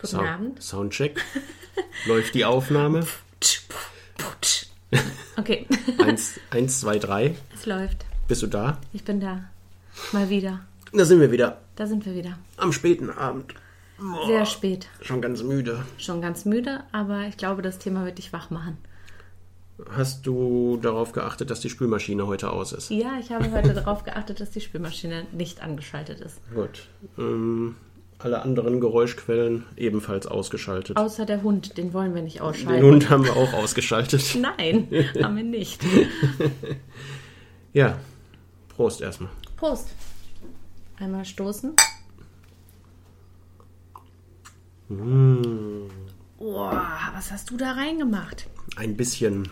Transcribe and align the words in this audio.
Guten 0.00 0.06
Sound- 0.06 0.28
Abend. 0.28 0.62
Soundcheck. 0.62 1.24
Läuft 2.06 2.34
die 2.34 2.44
Aufnahme? 2.44 3.06
Okay, 5.36 5.66
Eins, 5.98 6.40
eins, 6.50 6.80
zwei, 6.80 6.98
drei. 6.98 7.36
es 7.54 7.66
läuft. 7.66 8.04
Bist 8.26 8.42
du 8.42 8.46
da? 8.46 8.78
Ich 8.92 9.04
bin 9.04 9.20
da. 9.20 9.44
Mal 10.12 10.28
wieder. 10.30 10.60
Da 10.92 11.04
sind 11.04 11.20
wir 11.20 11.30
wieder. 11.30 11.58
Da 11.76 11.86
sind 11.86 12.04
wir 12.06 12.14
wieder. 12.14 12.38
Am 12.56 12.72
späten 12.72 13.10
Abend. 13.10 13.54
Sehr 14.26 14.46
spät. 14.46 14.88
Schon 15.02 15.20
ganz 15.20 15.42
müde. 15.42 15.84
Schon 15.98 16.20
ganz 16.22 16.44
müde, 16.44 16.82
aber 16.92 17.26
ich 17.28 17.36
glaube, 17.36 17.62
das 17.62 17.78
Thema 17.78 18.04
wird 18.04 18.18
dich 18.18 18.32
wach 18.32 18.50
machen. 18.50 18.78
Hast 19.92 20.26
du 20.26 20.78
darauf 20.82 21.12
geachtet, 21.12 21.50
dass 21.50 21.60
die 21.60 21.70
Spülmaschine 21.70 22.26
heute 22.26 22.50
aus 22.50 22.72
ist? 22.72 22.90
Ja, 22.90 23.18
ich 23.20 23.30
habe 23.30 23.50
heute 23.52 23.74
darauf 23.74 24.02
geachtet, 24.04 24.40
dass 24.40 24.50
die 24.50 24.60
Spülmaschine 24.60 25.26
nicht 25.32 25.60
angeschaltet 25.62 26.20
ist. 26.20 26.40
Gut. 26.52 26.88
Ähm, 27.16 27.76
alle 28.18 28.42
anderen 28.42 28.80
Geräuschquellen 28.80 29.64
ebenfalls 29.76 30.26
ausgeschaltet. 30.26 30.96
Außer 30.96 31.24
der 31.24 31.42
Hund, 31.42 31.76
den 31.78 31.92
wollen 31.92 32.14
wir 32.14 32.22
nicht 32.22 32.36
Den 32.36 32.42
ausschalten. 32.42 32.84
Hund 32.84 33.10
haben 33.10 33.24
wir 33.24 33.36
auch 33.36 33.52
ausgeschaltet. 33.52 34.36
Nein, 34.40 34.88
haben 35.22 35.36
wir 35.36 35.44
nicht. 35.44 35.82
Ja. 37.74 37.98
Prost 38.74 39.02
erstmal. 39.02 39.30
Prost. 39.56 39.88
Einmal 40.98 41.24
stoßen. 41.24 41.74
Boah, 46.38 46.98
was 47.14 47.30
hast 47.30 47.50
du 47.50 47.56
da 47.56 47.72
reingemacht? 47.72 48.46
Ein 48.76 48.96
bisschen. 48.96 49.48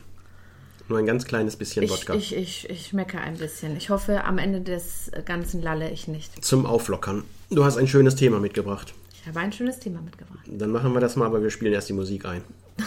Nur 0.89 0.99
ein 0.99 1.07
ganz 1.07 1.25
kleines 1.27 1.57
bisschen 1.57 1.83
Ich, 1.83 1.91
Wodka. 1.91 2.15
ich, 2.15 2.35
ich, 2.35 2.71
ich 2.71 2.87
schmecke 2.89 3.21
ein 3.21 3.37
bisschen. 3.37 3.77
Ich 3.77 3.91
hoffe, 3.91 4.25
am 4.25 4.39
Ende 4.39 4.61
des 4.61 5.11
Ganzen 5.25 5.61
lalle 5.61 5.91
ich 5.91 6.09
nicht. 6.09 6.45
Zum 6.45 6.65
Auflockern. 6.65 7.25
Du 7.51 7.65
hast 7.65 7.77
ein 7.77 7.87
schönes 7.87 8.17
Thema 8.17 8.41
mitgebracht. 8.41 8.93
Ich 9.13 9.27
habe 9.27 9.41
ein 9.41 9.53
schönes 9.53 9.79
Thema 9.79 10.01
mitgebracht. 10.01 10.41
Dann 10.47 10.71
machen 10.71 10.93
wir 10.93 11.01
das 11.01 11.17
mal, 11.17 11.27
aber 11.27 11.43
wir 11.43 11.51
spielen 11.51 11.73
erst 11.73 11.89
die 11.89 11.93
Musik 11.93 12.25
ein. 12.27 12.43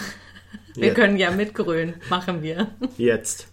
Wir 0.76 0.88
Ja. 0.88 0.94
können 0.94 1.16
ja 1.16 1.32
mitgrölen. 1.32 1.94
Machen 2.08 2.42
wir. 2.42 2.68
Jetzt. 2.96 3.48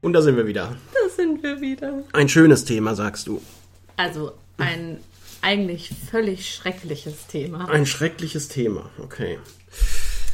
Und 0.00 0.12
da 0.12 0.22
sind 0.22 0.36
wir 0.36 0.46
wieder. 0.46 0.76
Da 0.94 1.08
sind 1.14 1.42
wir 1.42 1.60
wieder. 1.60 2.02
Ein 2.12 2.28
schönes 2.28 2.64
Thema, 2.64 2.94
sagst 2.94 3.26
du. 3.26 3.42
Also 3.96 4.32
ein 4.58 4.98
eigentlich 5.42 5.90
völlig 6.10 6.54
schreckliches 6.54 7.26
Thema. 7.26 7.68
Ein 7.68 7.86
schreckliches 7.86 8.48
Thema. 8.48 8.88
Okay. 9.02 9.38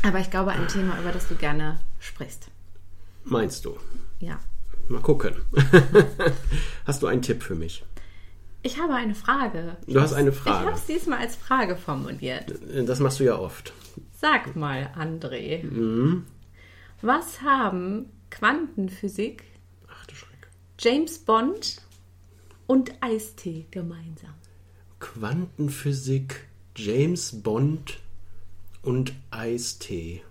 Aber 0.05 0.21
ich 0.21 0.31
glaube, 0.31 0.51
ein 0.53 0.69
Thema, 0.69 0.99
über 1.01 1.13
das 1.13 1.29
du 1.29 1.35
gerne 1.35 1.81
sprichst. 1.99 2.49
Meinst 3.25 3.65
du? 3.65 3.77
Ja. 4.21 4.39
Mal 4.89 5.01
gucken. 5.01 5.35
Hast 6.87 7.03
du 7.03 7.07
einen 7.07 7.23
Tipp 7.23 7.43
für 7.43 7.55
mich? 7.55 7.85
Ich 8.63 8.79
habe 8.81 8.95
eine 8.95 9.15
Frage. 9.15 9.77
Du 9.87 10.01
hast 10.01 10.13
eine 10.15 10.31
Ich 10.31 10.37
Frage. 10.37 10.67
habe 10.67 10.77
es 10.77 10.87
diesmal 10.87 11.19
als 11.19 11.37
Frage 11.37 11.77
formuliert. 11.77 12.53
Das 12.87 12.99
machst 13.01 13.21
du 13.21 13.25
ja 13.25 13.39
oft. 13.39 13.73
Sag 14.19 14.57
mal, 14.57 14.91
André. 14.99 15.63
Mhm. 15.65 16.25
Was 17.03 17.43
haben 17.43 18.07
Quantenphysik, 18.31 19.45
Ach 19.89 20.07
du 20.07 20.15
Schreck. 20.15 20.49
James 20.79 21.19
Bond 21.19 21.83
und 22.67 22.93
Eistee 23.03 23.67
gemeinsam? 23.71 24.33
Quantenphysik, 24.99 26.47
James 26.77 27.43
Bond 27.43 27.99
und 28.85 29.15
Eistee. 29.31 30.23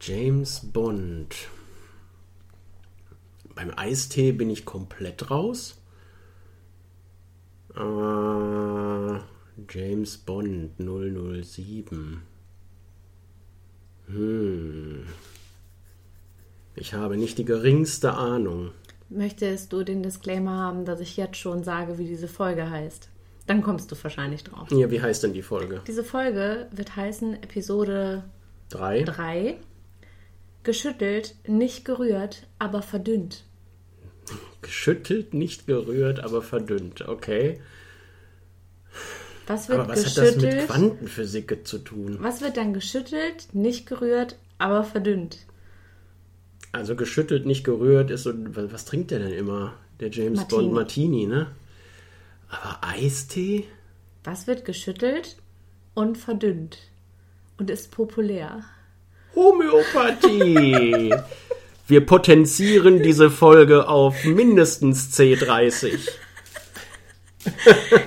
James 0.00 0.60
Bond. 0.60 1.34
Beim 3.54 3.72
Eistee 3.76 4.32
bin 4.32 4.50
ich 4.50 4.66
komplett 4.66 5.30
raus. 5.30 5.80
Äh, 7.74 7.80
James 9.70 10.18
Bond 10.18 10.72
007. 10.78 12.22
Hm. 14.06 15.06
Ich 16.74 16.92
habe 16.92 17.16
nicht 17.16 17.38
die 17.38 17.46
geringste 17.46 18.12
Ahnung. 18.12 18.72
Möchtest 19.08 19.72
du 19.72 19.82
den 19.82 20.02
Disclaimer 20.02 20.58
haben, 20.58 20.84
dass 20.84 21.00
ich 21.00 21.16
jetzt 21.16 21.38
schon 21.38 21.64
sage, 21.64 21.96
wie 21.96 22.06
diese 22.06 22.28
Folge 22.28 22.68
heißt? 22.68 23.08
Dann 23.46 23.62
kommst 23.62 23.90
du 23.92 23.96
wahrscheinlich 24.02 24.44
drauf. 24.44 24.70
Ja, 24.70 24.90
wie 24.90 25.00
heißt 25.00 25.22
denn 25.22 25.32
die 25.32 25.42
Folge? 25.42 25.82
Diese 25.86 26.02
Folge 26.02 26.68
wird 26.72 26.96
heißen 26.96 27.34
Episode 27.42 28.24
Drei? 28.68 29.02
3. 29.02 29.56
Geschüttelt, 30.64 31.36
nicht 31.46 31.84
gerührt, 31.84 32.48
aber 32.58 32.82
verdünnt. 32.82 33.44
Geschüttelt, 34.62 35.32
nicht 35.32 35.66
gerührt, 35.66 36.20
aber 36.24 36.42
verdünnt. 36.42 37.06
Okay. 37.06 37.60
Was 39.46 39.68
wird 39.68 39.78
Aber 39.78 39.92
was 39.92 40.04
hat 40.04 40.16
das 40.16 40.34
mit 40.34 40.44
geschüttelt? 40.44 40.66
Quantenphysik 40.66 41.66
zu 41.68 41.78
tun? 41.78 42.18
was 42.20 42.40
wird 42.40 42.56
dann 42.56 42.74
geschüttelt, 42.74 43.48
nicht 43.52 43.86
gerührt, 43.86 44.36
aber 44.58 44.82
verdünnt? 44.82 45.46
Also 46.72 46.96
geschüttelt, 46.96 47.46
nicht 47.46 47.62
gerührt 47.62 48.10
ist 48.10 48.24
so. 48.24 48.32
Was, 48.34 48.72
was 48.72 48.84
trinkt 48.84 49.12
der 49.12 49.20
denn 49.20 49.32
immer? 49.32 49.74
Der 50.00 50.10
James 50.10 50.40
Martini. 50.40 50.62
Bond 50.62 50.74
Martini, 50.74 51.26
ne? 51.26 51.46
Aber 52.48 52.78
Eistee? 52.82 53.66
Was 54.24 54.46
wird 54.46 54.64
geschüttelt 54.64 55.36
und 55.94 56.18
verdünnt 56.18 56.78
und 57.58 57.70
ist 57.70 57.90
populär? 57.90 58.64
Homöopathie! 59.34 61.14
Wir 61.88 62.04
potenzieren 62.04 63.00
diese 63.02 63.30
Folge 63.30 63.88
auf 63.88 64.24
mindestens 64.24 65.16
C30. 65.16 66.08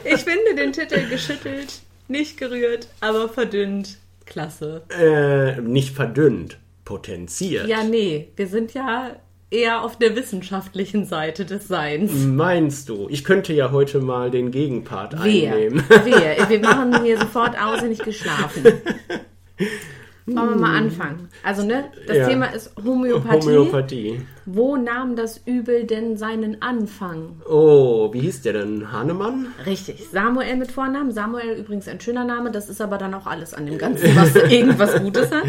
Ich 0.04 0.26
finde 0.26 0.54
den 0.58 0.74
Titel 0.74 1.08
geschüttelt, 1.08 1.80
nicht 2.10 2.36
gerührt, 2.38 2.90
aber 3.00 3.30
verdünnt. 3.30 3.98
Klasse. 4.26 4.84
Äh, 4.90 5.62
nicht 5.62 5.96
verdünnt, 5.96 6.58
potenziert. 6.84 7.68
Ja, 7.68 7.84
nee, 7.84 8.34
wir 8.36 8.48
sind 8.48 8.74
ja 8.74 9.16
eher 9.52 9.84
auf 9.84 9.98
der 9.98 10.16
wissenschaftlichen 10.16 11.06
Seite 11.06 11.46
des 11.46 11.68
Seins. 11.68 12.12
Meinst 12.26 12.90
du? 12.90 13.08
Ich 13.10 13.24
könnte 13.24 13.54
ja 13.54 13.72
heute 13.72 14.00
mal 14.00 14.30
den 14.32 14.52
Gegenpart 14.52 15.24
Wehe, 15.24 15.52
einnehmen. 15.52 15.84
wehe. 16.04 16.38
Wir 16.48 16.60
machen 16.62 17.04
hier 17.04 17.18
sofort 17.20 17.56
aus, 17.59 17.82
nicht 17.82 18.04
geschlafen. 18.04 18.64
Wollen 20.26 20.50
wir 20.50 20.56
mal 20.58 20.78
anfangen? 20.78 21.28
Also, 21.44 21.64
ne, 21.66 21.86
das 22.06 22.18
Ja. 22.18 22.28
Thema 22.28 22.46
ist 22.54 22.72
Homöopathie. 22.86 23.48
Homöopathie. 23.48 24.22
Wo 24.46 24.78
nahm 24.78 25.16
das 25.16 25.42
Übel 25.44 25.86
denn 25.86 26.18
seinen 26.18 26.62
Anfang? 26.62 27.42
Oh, 27.50 28.14
wie 28.14 28.20
hieß 28.20 28.44
der 28.44 28.54
denn? 28.54 28.92
Hahnemann? 28.92 29.48
Richtig, 29.66 30.06
Samuel 30.12 30.56
mit 30.58 30.72
Vornamen. 30.72 31.12
Samuel 31.12 31.58
übrigens 31.58 31.88
ein 31.88 32.00
schöner 32.00 32.26
Name, 32.26 32.52
das 32.52 32.70
ist 32.70 32.80
aber 32.80 33.00
dann 33.00 33.16
auch 33.16 33.26
alles 33.26 33.56
an 33.56 33.66
dem 33.66 33.80
Ganzen, 33.80 34.16
was 34.16 34.36
irgendwas 34.52 35.02
Gutes 35.02 35.32
hat. 35.32 35.46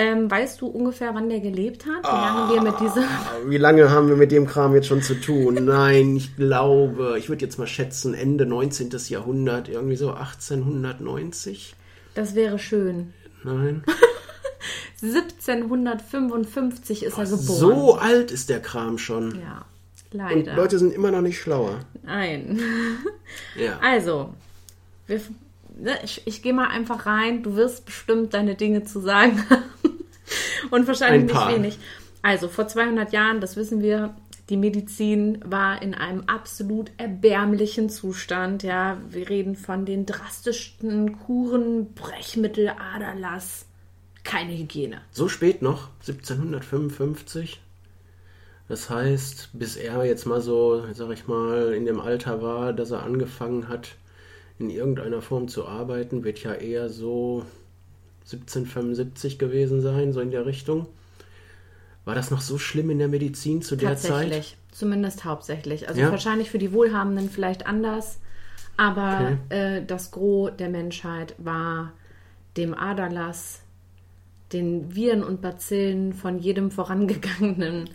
Ähm, 0.00 0.30
weißt 0.30 0.60
du 0.60 0.68
ungefähr, 0.68 1.12
wann 1.14 1.28
der 1.28 1.40
gelebt 1.40 1.84
hat? 1.84 2.04
Wie 2.04 2.06
lange 2.06 2.54
wir 2.54 2.62
mit 2.62 2.78
dieser. 2.80 3.02
Wie 3.46 3.56
lange 3.58 3.90
haben 3.90 4.08
wir 4.08 4.14
mit 4.16 4.30
dem 4.30 4.46
Kram 4.46 4.72
jetzt 4.74 4.86
schon 4.86 5.02
zu 5.02 5.20
tun? 5.20 5.54
Nein, 5.64 6.14
ich 6.16 6.36
glaube, 6.36 7.16
ich 7.18 7.28
würde 7.28 7.44
jetzt 7.44 7.58
mal 7.58 7.66
schätzen, 7.66 8.14
Ende 8.14 8.46
19. 8.46 8.90
Jahrhundert, 9.08 9.68
irgendwie 9.68 9.96
so 9.96 10.12
1890. 10.12 11.74
Das 12.14 12.36
wäre 12.36 12.60
schön. 12.60 13.12
Nein. 13.42 13.82
1755 15.02 17.02
ist 17.04 17.18
er 17.18 17.24
geboren. 17.24 17.40
So 17.40 17.96
alt 17.96 18.30
ist 18.30 18.48
der 18.48 18.60
Kram 18.60 18.98
schon. 18.98 19.40
Ja, 19.40 19.64
Und 20.12 20.18
leider. 20.18 20.54
Leute 20.56 20.78
sind 20.78 20.92
immer 20.92 21.10
noch 21.10 21.22
nicht 21.22 21.40
schlauer. 21.40 21.80
Nein. 22.04 22.60
Ja. 23.56 23.78
Also, 23.82 24.32
wir, 25.06 25.20
ne, 25.78 25.98
ich, 26.02 26.22
ich 26.24 26.40
gehe 26.42 26.54
mal 26.54 26.68
einfach 26.68 27.04
rein. 27.04 27.42
Du 27.42 27.56
wirst 27.56 27.84
bestimmt 27.84 28.32
deine 28.32 28.54
Dinge 28.54 28.84
zu 28.84 29.00
sagen 29.00 29.44
haben. 29.50 29.64
Und 30.70 30.86
wahrscheinlich 30.86 31.34
Ein 31.34 31.48
nicht 31.48 31.56
wenig. 31.56 31.78
Also, 32.22 32.48
vor 32.48 32.68
200 32.68 33.12
Jahren, 33.12 33.40
das 33.40 33.56
wissen 33.56 33.80
wir, 33.80 34.14
die 34.48 34.56
Medizin 34.56 35.38
war 35.44 35.82
in 35.82 35.94
einem 35.94 36.24
absolut 36.26 36.90
erbärmlichen 36.96 37.90
Zustand. 37.90 38.62
Ja, 38.62 38.98
wir 39.10 39.28
reden 39.28 39.56
von 39.56 39.84
den 39.84 40.06
drastischsten 40.06 41.18
Kuren, 41.18 41.92
Brechmittel, 41.94 42.70
Aderlass. 42.70 43.66
Keine 44.24 44.56
Hygiene. 44.56 45.00
So 45.10 45.28
spät 45.28 45.62
noch, 45.62 45.88
1755. 46.00 47.60
Das 48.68 48.90
heißt, 48.90 49.50
bis 49.54 49.76
er 49.76 50.04
jetzt 50.04 50.26
mal 50.26 50.40
so, 50.40 50.84
sag 50.92 51.10
ich 51.10 51.26
mal, 51.26 51.72
in 51.72 51.86
dem 51.86 52.00
Alter 52.00 52.42
war, 52.42 52.72
dass 52.72 52.90
er 52.90 53.02
angefangen 53.02 53.68
hat, 53.68 53.96
in 54.58 54.70
irgendeiner 54.70 55.22
Form 55.22 55.48
zu 55.48 55.66
arbeiten, 55.66 56.24
wird 56.24 56.42
ja 56.42 56.52
eher 56.54 56.88
so 56.88 57.44
1775 58.30 59.38
gewesen 59.38 59.80
sein, 59.80 60.12
so 60.12 60.20
in 60.20 60.30
der 60.30 60.46
Richtung. 60.46 60.86
War 62.04 62.14
das 62.14 62.30
noch 62.30 62.40
so 62.40 62.58
schlimm 62.58 62.90
in 62.90 62.98
der 62.98 63.08
Medizin 63.08 63.60
zu 63.62 63.76
der 63.76 63.96
Zeit? 63.96 64.12
Tatsächlich. 64.30 64.56
Zumindest 64.72 65.24
hauptsächlich. 65.24 65.88
Also 65.88 66.00
Ja. 66.00 66.10
wahrscheinlich 66.10 66.50
für 66.50 66.58
die 66.58 66.72
Wohlhabenden 66.72 67.28
vielleicht 67.30 67.66
anders. 67.66 68.18
Aber 68.76 69.38
Okay. 69.50 69.78
äh, 69.78 69.84
das 69.84 70.10
Gros 70.10 70.52
der 70.58 70.68
Menschheit 70.68 71.34
war 71.38 71.92
dem 72.56 72.74
Aderlass 72.74 73.60
den 74.52 74.94
Viren 74.94 75.22
und 75.22 75.42
Bazillen 75.42 76.14
von 76.14 76.38
jedem 76.38 76.70
vorangegangenen 76.70 77.90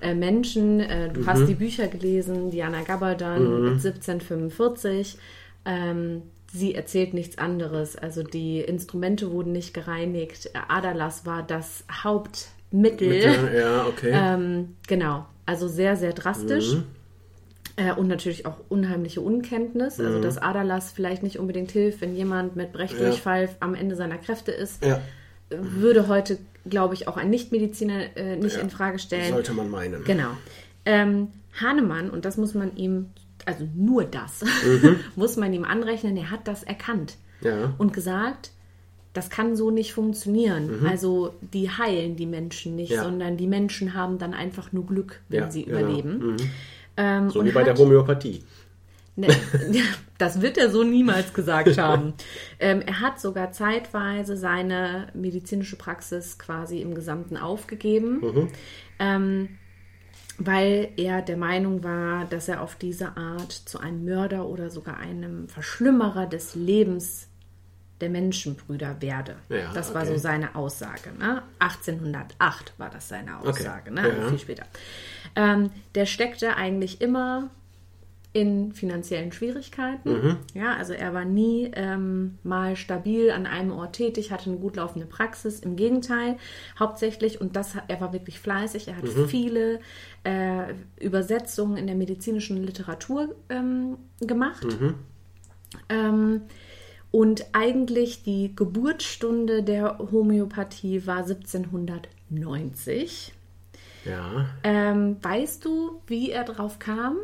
äh, 0.00 0.14
Menschen. 0.14 0.80
Äh, 0.80 1.12
du 1.12 1.26
hast 1.26 1.46
die 1.46 1.54
Bücher 1.54 1.88
gelesen, 1.88 2.50
Diana 2.50 2.82
Gabaldon 2.82 3.64
mit 3.64 3.74
1745. 3.74 5.18
Ähm, 5.66 6.22
sie 6.52 6.74
erzählt 6.74 7.14
nichts 7.14 7.38
anderes. 7.38 7.96
Also 7.96 8.22
die 8.22 8.60
Instrumente 8.60 9.30
wurden 9.30 9.52
nicht 9.52 9.74
gereinigt. 9.74 10.50
Aderlass 10.68 11.26
war 11.26 11.42
das 11.42 11.84
Hauptmittel. 11.92 13.08
Mit, 13.08 13.54
ja, 13.54 13.86
okay. 13.86 14.10
Ähm, 14.12 14.76
genau, 14.86 15.26
also 15.46 15.68
sehr, 15.68 15.96
sehr 15.96 16.12
drastisch. 16.12 16.76
Äh, 17.76 17.92
und 17.92 18.08
natürlich 18.08 18.44
auch 18.44 18.56
unheimliche 18.68 19.20
Unkenntnis. 19.20 20.00
Also, 20.00 20.20
dass 20.20 20.36
Aderlass 20.38 20.90
vielleicht 20.90 21.22
nicht 21.22 21.38
unbedingt 21.38 21.70
hilft, 21.70 22.00
wenn 22.00 22.16
jemand 22.16 22.56
mit 22.56 22.72
Brechdurchfall 22.72 23.50
am 23.60 23.74
Ende 23.76 23.94
seiner 23.94 24.18
Kräfte 24.18 24.50
ist, 24.50 24.84
ja, 24.84 25.00
würde 25.50 26.08
heute, 26.08 26.38
glaube 26.68 26.94
ich, 26.94 27.06
auch 27.06 27.16
ein 27.16 27.30
Nichtmediziner 27.30 28.16
äh, 28.16 28.36
nicht 28.36 28.56
Ja. 28.56 28.62
in 28.62 28.70
Frage 28.70 28.98
stellen. 28.98 29.32
sollte 29.32 29.52
man 29.52 29.70
meinen. 29.70 30.02
Genau. 30.04 30.30
Ähm, 30.84 31.28
Hahnemann, 31.60 32.10
und 32.10 32.24
das 32.24 32.36
muss 32.36 32.54
man 32.54 32.76
ihm, 32.76 33.10
also 33.48 33.66
nur 33.74 34.04
das, 34.04 34.44
muss 35.16 35.36
man 35.36 35.52
ihm 35.52 35.64
anrechnen, 35.64 36.16
er 36.16 36.30
hat 36.30 36.46
das 36.46 36.62
erkannt 36.62 37.16
Ja. 37.40 37.74
und 37.78 37.92
gesagt, 37.92 38.52
das 39.14 39.30
kann 39.30 39.56
so 39.56 39.70
nicht 39.72 39.92
funktionieren. 39.94 40.86
Also 40.86 41.34
die 41.52 41.70
heilen 41.70 42.14
die 42.14 42.26
Menschen 42.26 42.76
nicht, 42.76 42.90
Mhm. 42.90 42.96
Ja. 42.96 43.02
sondern 43.04 43.36
die 43.36 43.46
Menschen 43.48 43.94
haben 43.94 44.18
dann 44.18 44.32
einfach 44.34 44.70
nur 44.72 44.86
Glück, 44.86 45.20
wenn 45.28 45.40
Ja, 45.40 45.50
sie 45.50 45.64
genau. 45.64 45.78
überleben. 45.80 46.36
Ähm, 46.96 47.30
So 47.30 47.44
wie 47.44 47.50
bei 47.50 47.64
der 47.64 47.72
hat- 47.72 47.80
Homöopathie. 47.80 48.42
Ne, 49.16 49.26
das 50.18 50.40
wird 50.42 50.56
er 50.58 50.70
so 50.70 50.84
niemals 50.84 51.32
gesagt 51.32 51.76
haben. 51.78 52.12
Ähm, 52.60 52.82
er 52.82 53.00
hat 53.00 53.18
sogar 53.20 53.50
zeitweise 53.50 54.36
seine 54.36 55.08
medizinische 55.14 55.74
Praxis 55.76 56.38
quasi 56.38 56.80
im 56.80 56.94
Gesamten 56.94 57.36
aufgegeben, 57.36 58.48
ähm, 59.00 59.48
weil 60.38 60.90
er 60.96 61.20
der 61.20 61.36
Meinung 61.36 61.82
war, 61.82 62.24
dass 62.26 62.48
er 62.48 62.62
auf 62.62 62.76
diese 62.76 63.16
Art 63.16 63.52
zu 63.52 63.80
einem 63.80 64.04
Mörder 64.04 64.46
oder 64.46 64.70
sogar 64.70 64.98
einem 64.98 65.48
Verschlimmerer 65.48 66.26
des 66.26 66.54
Lebens 66.54 67.28
der 68.00 68.10
Menschenbrüder 68.10 69.02
werde. 69.02 69.36
Ja, 69.48 69.72
das 69.72 69.92
war 69.94 70.02
okay. 70.02 70.12
so 70.12 70.18
seine 70.18 70.54
Aussage. 70.54 71.10
Ne? 71.18 71.42
1808 71.58 72.74
war 72.78 72.90
das 72.90 73.08
seine 73.08 73.40
Aussage, 73.40 73.90
ne? 73.90 74.02
also 74.02 74.20
ja. 74.20 74.28
viel 74.28 74.38
später. 74.38 74.66
Ähm, 75.34 75.70
der 75.96 76.06
steckte 76.06 76.56
eigentlich 76.56 77.00
immer 77.00 77.50
in 78.38 78.72
finanziellen 78.72 79.32
Schwierigkeiten. 79.32 80.12
Mhm. 80.12 80.36
Ja, 80.54 80.76
also 80.76 80.92
er 80.92 81.12
war 81.12 81.24
nie 81.24 81.72
ähm, 81.74 82.38
mal 82.44 82.76
stabil 82.76 83.32
an 83.32 83.46
einem 83.46 83.72
Ort 83.72 83.96
tätig, 83.96 84.30
hatte 84.30 84.48
eine 84.50 84.60
gut 84.60 84.76
laufende 84.76 85.06
Praxis. 85.06 85.58
Im 85.58 85.74
Gegenteil, 85.74 86.36
hauptsächlich, 86.78 87.40
und 87.40 87.56
das, 87.56 87.74
er 87.88 88.00
war 88.00 88.12
wirklich 88.12 88.38
fleißig, 88.38 88.86
er 88.86 88.96
hat 88.96 89.02
Mhm. 89.04 89.26
viele 89.26 89.80
äh, 90.22 90.72
Übersetzungen 91.00 91.76
in 91.76 91.88
der 91.88 91.96
medizinischen 91.96 92.62
Literatur 92.62 93.34
ähm, 93.48 93.96
gemacht. 94.20 94.62
Mhm. 94.64 94.94
Ähm, 95.88 96.42
und 97.10 97.46
eigentlich 97.54 98.22
die 98.22 98.54
Geburtsstunde 98.54 99.64
der 99.64 99.98
Homöopathie 99.98 101.08
war 101.08 101.24
1790. 101.24 103.32
Ja. 104.04 104.46
Ähm, 104.62 105.16
weißt 105.22 105.64
du, 105.64 106.02
wie 106.06 106.30
er 106.30 106.44
drauf 106.44 106.78
kam? 106.78 107.16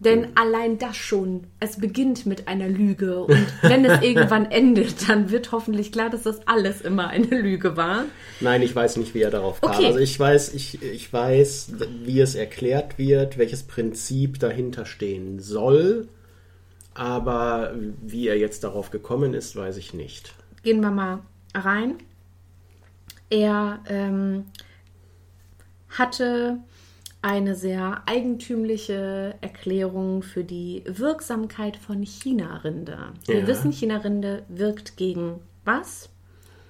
Denn 0.00 0.28
allein 0.36 0.78
das 0.78 0.96
schon, 0.96 1.48
es 1.58 1.78
beginnt 1.78 2.24
mit 2.24 2.46
einer 2.46 2.68
Lüge 2.68 3.18
und 3.24 3.46
wenn 3.62 3.84
es 3.84 4.00
irgendwann 4.02 4.48
endet, 4.48 5.08
dann 5.08 5.30
wird 5.30 5.50
hoffentlich 5.50 5.90
klar, 5.90 6.08
dass 6.08 6.22
das 6.22 6.46
alles 6.46 6.80
immer 6.82 7.08
eine 7.08 7.40
Lüge 7.40 7.76
war. 7.76 8.04
Nein, 8.40 8.62
ich 8.62 8.74
weiß 8.74 8.96
nicht, 8.98 9.14
wie 9.14 9.22
er 9.22 9.32
darauf 9.32 9.60
kam. 9.60 9.72
Okay. 9.72 9.86
Also 9.86 9.98
ich 9.98 10.18
weiß, 10.18 10.54
ich, 10.54 10.80
ich 10.82 11.12
weiß, 11.12 11.72
wie 12.04 12.20
es 12.20 12.36
erklärt 12.36 12.96
wird, 12.96 13.38
welches 13.38 13.64
Prinzip 13.64 14.38
dahinter 14.38 14.86
stehen 14.86 15.40
soll. 15.40 16.08
Aber 16.94 17.74
wie 18.00 18.28
er 18.28 18.38
jetzt 18.38 18.62
darauf 18.62 18.90
gekommen 18.90 19.34
ist, 19.34 19.56
weiß 19.56 19.76
ich 19.78 19.94
nicht. 19.94 20.32
Gehen 20.62 20.80
wir 20.80 20.90
mal 20.92 21.20
rein. 21.54 21.94
Er 23.30 23.80
ähm, 23.88 24.46
hatte 25.90 26.58
eine 27.20 27.54
sehr 27.56 28.02
eigentümliche 28.06 29.34
Erklärung 29.40 30.22
für 30.22 30.44
die 30.44 30.84
Wirksamkeit 30.86 31.76
von 31.76 32.02
China-Rinde. 32.02 32.98
Wir 33.26 33.40
Ja. 33.40 33.46
wissen, 33.46 33.72
China-Rinde 33.72 34.44
wirkt 34.48 34.96
gegen 34.96 35.40
was? 35.64 36.10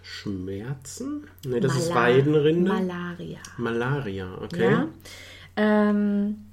Schmerzen? 0.02 1.26
Ne, 1.44 1.60
das 1.60 1.76
ist 1.76 1.90
Mala- 1.90 2.00
Weidenrinde. 2.00 2.72
Malaria. 2.72 3.38
Malaria, 3.58 4.38
okay. 4.42 4.70
Ja. 4.70 4.88
Ähm, 5.56 6.46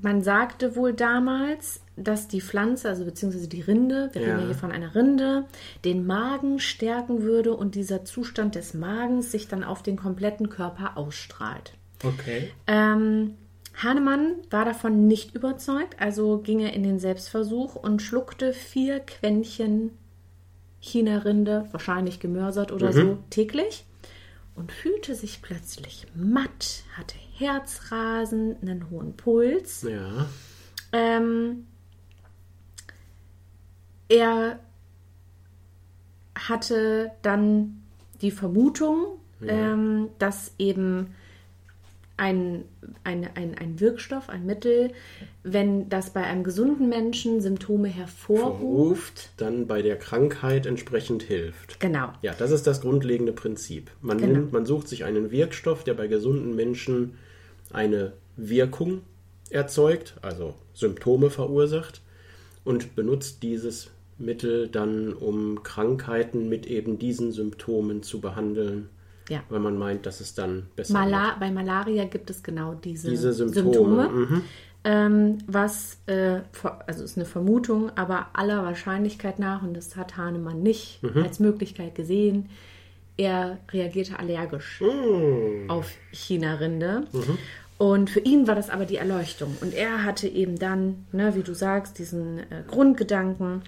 man 0.00 0.22
sagte 0.22 0.76
wohl 0.76 0.94
damals, 0.94 1.82
dass 2.02 2.28
die 2.28 2.40
Pflanze, 2.40 2.88
also 2.88 3.04
beziehungsweise 3.04 3.48
die 3.48 3.60
Rinde, 3.60 4.10
wir 4.12 4.22
reden 4.22 4.40
Ja. 4.40 4.46
hier 4.46 4.54
von 4.54 4.72
einer 4.72 4.94
Rinde, 4.94 5.44
den 5.84 6.06
Magen 6.06 6.58
stärken 6.58 7.22
würde 7.22 7.54
und 7.54 7.74
dieser 7.74 8.04
Zustand 8.04 8.54
des 8.54 8.74
Magens 8.74 9.30
sich 9.30 9.48
dann 9.48 9.64
auf 9.64 9.82
den 9.82 9.96
kompletten 9.96 10.48
Körper 10.48 10.96
ausstrahlt. 10.96 11.74
Okay. 12.02 12.50
Ähm, 12.66 13.34
Hahnemann 13.74 14.36
war 14.50 14.64
davon 14.64 15.06
nicht 15.06 15.34
überzeugt, 15.34 16.00
also 16.00 16.38
ging 16.38 16.60
er 16.60 16.72
in 16.74 16.82
den 16.82 16.98
Selbstversuch 16.98 17.76
und 17.76 18.02
schluckte 18.02 18.52
vier 18.52 19.00
Quäntchen 19.00 19.90
China-Rinde, 20.80 21.66
wahrscheinlich 21.72 22.20
gemörsert 22.20 22.72
oder 22.72 22.92
so, 22.92 23.18
täglich 23.28 23.84
und 24.54 24.72
fühlte 24.72 25.14
sich 25.14 25.42
plötzlich 25.42 26.06
matt, 26.14 26.84
hatte 26.96 27.16
Herzrasen, 27.36 28.56
einen 28.62 28.90
hohen 28.90 29.14
Puls. 29.16 29.82
Ja. 29.82 30.26
Ähm, 30.92 31.66
er 34.10 34.58
hatte 36.34 37.12
dann 37.22 37.82
die 38.20 38.30
Vermutung, 38.30 39.18
ähm, 39.46 40.08
dass 40.18 40.52
eben 40.58 41.14
ein, 42.18 42.64
ein, 43.02 43.28
ein, 43.34 43.56
ein 43.56 43.80
Wirkstoff, 43.80 44.28
ein 44.28 44.44
Mittel, 44.44 44.92
wenn 45.42 45.88
das 45.88 46.12
bei 46.12 46.22
einem 46.22 46.44
gesunden 46.44 46.90
Menschen 46.90 47.40
Symptome 47.40 47.88
hervorruft, 47.88 48.60
Ruft, 48.62 49.30
dann 49.38 49.66
bei 49.66 49.80
der 49.80 49.96
Krankheit 49.96 50.66
entsprechend 50.66 51.22
hilft. 51.22 51.80
genau, 51.80 52.12
Ja, 52.20 52.34
das 52.34 52.50
ist 52.50 52.66
das 52.66 52.82
grundlegende 52.82 53.32
Prinzip. 53.32 53.90
Man, 54.02 54.18
Genau. 54.18 54.32
nimmt, 54.34 54.52
man 54.52 54.66
sucht 54.66 54.88
sich 54.88 55.04
einen 55.04 55.30
Wirkstoff, 55.30 55.82
der 55.82 55.94
bei 55.94 56.08
gesunden 56.08 56.54
Menschen 56.54 57.16
eine 57.72 58.12
Wirkung 58.36 59.00
erzeugt, 59.48 60.14
also 60.20 60.54
Symptome 60.74 61.30
verursacht, 61.30 62.02
und 62.64 62.94
benutzt 62.94 63.42
dieses 63.42 63.90
Mittel 64.20 64.68
dann, 64.68 65.12
um 65.12 65.62
Krankheiten 65.62 66.48
mit 66.48 66.66
eben 66.66 66.98
diesen 66.98 67.32
Symptomen 67.32 68.02
zu 68.02 68.20
behandeln, 68.20 68.88
ja. 69.28 69.42
weil 69.48 69.60
man 69.60 69.76
meint, 69.78 70.06
dass 70.06 70.20
es 70.20 70.34
dann 70.34 70.66
besser 70.76 70.92
Mala 70.92 71.36
bei 71.40 71.50
Malaria 71.50 72.04
gibt 72.04 72.30
es 72.30 72.42
genau 72.42 72.74
diese, 72.74 73.10
Diese 73.10 73.32
Symptome, 73.32 73.62
Symptome. 73.62 74.08
mhm. 74.08 74.42
Ähm, 74.82 75.38
was, 75.46 75.98
äh, 76.06 76.40
also 76.86 77.04
ist 77.04 77.18
eine 77.18 77.26
Vermutung, 77.26 77.90
aber 77.96 78.28
aller 78.32 78.62
Wahrscheinlichkeit 78.64 79.38
nach, 79.38 79.62
und 79.62 79.74
das 79.76 79.94
hat 79.96 80.16
Hahnemann 80.16 80.62
nicht 80.62 81.02
Mhm. 81.02 81.22
als 81.22 81.38
Möglichkeit 81.38 81.94
gesehen, 81.94 82.48
er 83.18 83.58
reagierte 83.72 84.18
allergisch 84.18 84.80
Mhm. 84.80 85.68
auf 85.68 85.90
China-Rinde. 86.12 87.04
Und 87.76 88.08
für 88.08 88.20
ihn 88.20 88.46
war 88.48 88.54
das 88.54 88.70
aber 88.70 88.86
die 88.86 88.96
Erleuchtung. 88.96 89.54
Und 89.60 89.74
er 89.74 90.04
hatte 90.04 90.26
eben 90.28 90.58
dann, 90.58 91.04
ne, 91.12 91.34
wie 91.34 91.42
du 91.42 91.54
sagst, 91.54 91.98
diesen 91.98 92.38
äh, 92.38 92.62
Grundgedanken, 92.66 93.60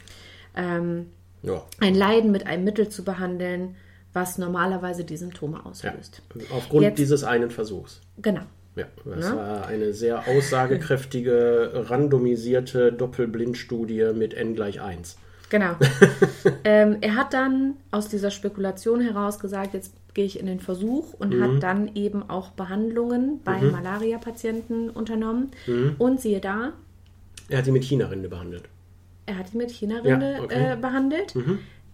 ähm, 0.57 1.07
Ja. 1.43 1.63
ein 1.81 1.95
Leiden 1.95 2.31
mit 2.33 2.47
einem 2.47 2.65
Mittel 2.65 2.89
zu 2.89 3.05
behandeln, 3.05 3.77
was 4.13 4.37
normalerweise 4.39 5.05
die 5.05 5.17
Symptome 5.17 5.59
ja. 5.59 5.71
auslöst. 5.71 6.23
Aufgrund 6.51 6.83
Jetzt- 6.83 6.99
dieses 6.99 7.25
einen 7.25 7.51
Versuchs. 7.51 8.01
Genau. 8.21 8.43
Ja, 8.77 8.87
das 9.05 9.29
Ne? 9.31 9.37
war 9.37 9.67
eine 9.67 9.93
sehr 9.93 10.27
aussagekräftige, 10.29 11.73
randomisierte 11.91 12.93
Doppelblindstudie 12.93 14.13
mit 14.15 14.35
n 14.35 14.55
gleich 14.55 14.81
1. 14.81 15.17
Genau. 15.51 15.77
ähm, 16.65 16.97
er 17.03 17.15
hat 17.17 17.35
dann 17.35 17.75
aus 17.91 18.09
dieser 18.09 18.31
Spekulation 18.31 19.01
heraus 19.03 19.39
gesagt, 19.39 19.75
jetzt 19.75 19.93
gehe 20.15 20.25
ich 20.25 20.39
in 20.41 20.47
den 20.47 20.61
Versuch 20.61 21.13
und 21.15 21.35
Mhm. 21.35 21.43
hat 21.43 21.63
dann 21.63 21.95
eben 21.95 22.29
auch 22.31 22.51
Behandlungen 22.53 23.41
bei 23.45 23.61
Malaria-Patienten 23.61 24.89
unternommen. 24.91 25.51
Mhm. 25.67 25.97
Und 25.99 26.21
siehe 26.21 26.41
da, 26.41 26.73
Er 27.49 27.59
hat 27.59 27.65
sie 27.67 27.71
mit 27.73 27.85
China-Rinde 27.85 28.29
behandelt. 28.31 28.65
Er 29.27 29.39
hat 29.39 29.53
die 29.53 29.57
mit 29.57 29.71
China-Rinde 29.71 30.33
Ja, 30.39 30.43
okay. 30.43 30.73
äh, 30.73 30.77
behandelt. 30.77 31.35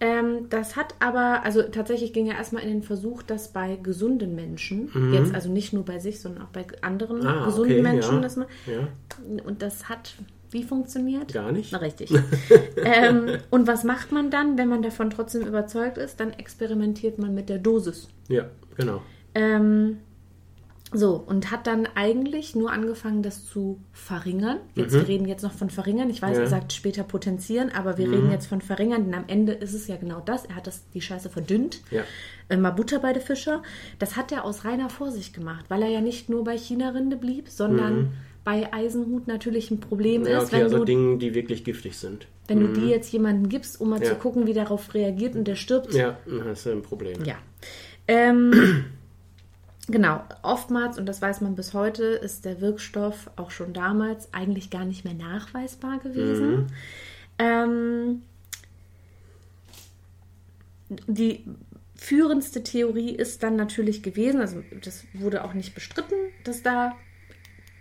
Ähm, 0.00 0.48
das 0.48 0.76
hat 0.76 0.94
aber, 1.00 1.44
also 1.44 1.62
tatsächlich 1.62 2.12
ging 2.12 2.28
er 2.28 2.36
erstmal 2.36 2.62
in 2.62 2.68
den 2.68 2.82
Versuch, 2.82 3.22
das 3.22 3.52
bei 3.52 3.76
gesunden 3.82 4.36
Menschen, 4.36 4.90
jetzt 5.12 5.34
also 5.34 5.50
nicht 5.50 5.72
nur 5.72 5.84
bei 5.84 5.98
sich, 5.98 6.20
sondern 6.20 6.44
auch 6.44 6.48
bei 6.50 6.66
anderen 6.82 7.26
Ah, 7.26 7.46
gesunden 7.46 7.72
okay, 7.72 7.82
Menschen, 7.82 8.14
ja. 8.16 8.20
dass 8.20 8.36
man, 8.36 8.46
Ja. 8.66 8.88
und 9.44 9.60
das 9.62 9.88
hat 9.88 10.14
wie 10.50 10.62
funktioniert? 10.62 11.32
Gar 11.34 11.52
nicht. 11.52 11.72
Na, 11.72 11.78
richtig. 11.78 12.10
ähm, 12.84 13.36
und 13.50 13.66
was 13.66 13.84
macht 13.84 14.12
man 14.12 14.30
dann, 14.30 14.56
wenn 14.56 14.68
man 14.68 14.80
davon 14.82 15.10
trotzdem 15.10 15.42
überzeugt 15.46 15.98
ist? 15.98 16.20
Dann 16.20 16.32
experimentiert 16.32 17.18
man 17.18 17.34
mit 17.34 17.48
der 17.50 17.58
Dosis. 17.58 18.08
Ja, 18.28 18.46
genau. 18.76 19.02
Ähm, 19.34 19.98
so, 20.92 21.16
und 21.16 21.50
hat 21.50 21.66
dann 21.66 21.86
eigentlich 21.94 22.56
nur 22.56 22.72
angefangen, 22.72 23.22
das 23.22 23.44
zu 23.44 23.78
verringern. 23.92 24.56
Jetzt, 24.74 24.94
Wir 24.94 25.06
reden 25.06 25.28
jetzt 25.28 25.42
noch 25.42 25.52
von 25.52 25.68
verringern. 25.68 26.08
Ich 26.08 26.22
weiß, 26.22 26.30
Mhm. 26.30 26.36
Ja. 26.36 26.40
er 26.42 26.46
sagt 26.48 26.72
später 26.72 27.02
potenzieren, 27.02 27.70
aber 27.70 27.98
wir 27.98 28.10
reden 28.10 28.30
jetzt 28.30 28.46
von 28.46 28.60
verringern, 28.62 29.04
denn 29.04 29.14
am 29.14 29.24
Ende 29.26 29.52
ist 29.52 29.74
es 29.74 29.86
ja 29.86 29.96
genau 29.96 30.20
das. 30.24 30.46
Er 30.46 30.56
hat 30.56 30.66
das, 30.66 30.88
die 30.94 31.02
Scheiße 31.02 31.28
verdünnt. 31.28 31.82
Ja. 31.90 32.04
Äh, 32.48 32.56
mal 32.56 32.70
Butter 32.70 33.00
bei 33.00 33.12
der 33.12 33.20
Fische. 33.20 33.60
Das 33.98 34.16
hat 34.16 34.32
er 34.32 34.44
aus 34.44 34.64
reiner 34.64 34.88
Vorsicht 34.88 35.34
gemacht, 35.34 35.66
weil 35.68 35.82
er 35.82 35.88
ja 35.90 36.00
nicht 36.00 36.30
nur 36.30 36.44
bei 36.44 36.56
China-Rinde 36.56 37.16
blieb, 37.18 37.48
sondern 37.50 38.12
bei 38.44 38.72
Eisenhut 38.72 39.26
natürlich 39.28 39.70
ein 39.70 39.80
Problem 39.80 40.22
Mhm. 40.22 40.28
Ja, 40.28 40.38
ist, 40.38 40.44
okay, 40.44 40.52
wenn, 40.56 40.62
also 40.62 40.78
du, 40.78 40.84
Dinge, 40.86 41.18
die 41.18 41.34
wirklich 41.34 41.64
giftig 41.64 41.98
sind. 41.98 42.28
wenn 42.46 42.60
du 42.60 42.68
die 42.80 42.88
jetzt 42.88 43.12
jemandem 43.12 43.50
gibst, 43.50 43.78
um 43.78 43.90
mal 43.90 44.02
zu 44.02 44.14
gucken, 44.14 44.46
wie 44.46 44.54
darauf 44.54 44.94
reagiert 44.94 45.34
und 45.36 45.44
der 45.44 45.56
stirbt. 45.56 45.92
Ja, 45.92 46.16
dann 46.26 46.44
hast 46.46 46.64
du 46.64 46.70
ein 46.70 46.80
Problem. 46.80 47.22
Ja. 47.26 47.34
Ähm, 48.06 48.84
genau, 49.88 50.22
oftmals, 50.42 50.98
und 50.98 51.06
das 51.06 51.20
weiß 51.20 51.40
man 51.40 51.56
bis 51.56 51.74
heute, 51.74 52.04
ist 52.04 52.44
der 52.44 52.60
Wirkstoff 52.60 53.30
auch 53.36 53.50
schon 53.50 53.72
damals 53.72 54.32
eigentlich 54.32 54.70
gar 54.70 54.84
nicht 54.84 55.04
mehr 55.04 55.14
nachweisbar 55.14 55.98
gewesen. 55.98 56.66
Ähm, 57.38 58.22
die 61.06 61.44
führendste 61.94 62.62
Theorie 62.62 63.10
ist 63.10 63.42
dann 63.42 63.56
natürlich 63.56 64.02
gewesen, 64.02 64.40
also 64.40 64.62
das 64.82 65.04
wurde 65.12 65.44
auch 65.44 65.52
nicht 65.52 65.74
bestritten, 65.74 66.14
dass 66.44 66.62
da 66.62 66.96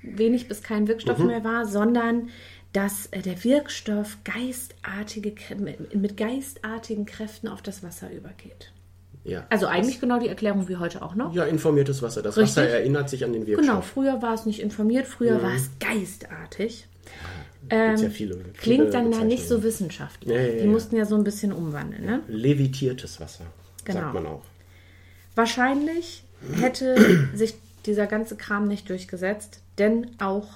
wenig 0.01 0.47
bis 0.47 0.63
kein 0.63 0.87
Wirkstoff 0.87 1.19
mehr 1.19 1.43
war, 1.43 1.65
sondern 1.65 2.29
dass 2.73 3.07
äh, 3.07 3.21
der 3.21 3.43
Wirkstoff 3.43 4.17
geistartige, 4.23 5.35
mit 5.93 6.17
geistartigen 6.17 7.05
Kräften 7.05 7.47
auf 7.47 7.61
das 7.61 7.83
Wasser 7.83 8.11
übergeht. 8.11 8.71
Ja. 9.27 9.45
Also 9.49 9.67
eigentlich 9.67 9.99
genau 9.99 10.19
die 10.19 10.29
Erklärung 10.29 10.69
wie 10.69 10.77
heute 10.77 11.01
auch 11.01 11.13
noch. 11.15 11.33
ja, 11.35 11.43
informiertes 11.45 12.01
Wasser. 12.01 12.21
Das 12.21 12.37
Richtig. 12.37 12.63
Wasser 12.63 12.69
erinnert 12.69 13.09
sich 13.09 13.25
an 13.25 13.33
den 13.33 13.45
Wirkstoff. 13.45 13.65
Genau, 13.67 13.81
früher 13.81 14.21
war 14.21 14.33
es 14.33 14.45
nicht 14.45 14.61
informiert, 14.61 15.05
früher 15.05 15.43
war 15.43 15.53
es 15.53 15.69
geistartig. 15.79 16.87
Gibt's 17.69 18.01
ja 18.01 18.09
viele, 18.09 18.35
viele 18.35 18.45
Ähm, 18.45 18.53
Klingt 18.53 18.93
dann 18.93 19.11
da 19.11 19.23
nicht 19.25 19.45
so 19.47 19.61
wissenschaftlich. 19.63 20.33
Ja, 20.33 20.39
ja, 20.39 20.47
ja, 20.47 20.53
Die 20.53 20.59
ja. 20.65 20.71
mussten 20.71 20.95
ja 20.95 21.03
so 21.05 21.15
ein 21.15 21.25
bisschen 21.25 21.51
umwandeln. 21.51 22.05
Ne? 22.05 22.21
Levitiertes 22.29 23.19
Wasser, 23.19 23.43
Genau. 23.83 23.99
sagt 23.99 24.13
man 24.13 24.25
auch. 24.27 24.43
Wahrscheinlich 25.35 26.23
hätte 26.61 26.95
sich 27.35 27.55
dieser 27.85 28.07
ganze 28.07 28.37
Kram 28.37 28.67
nicht 28.69 28.89
durchgesetzt, 28.89 29.59
denn 29.77 30.07
auch 30.19 30.47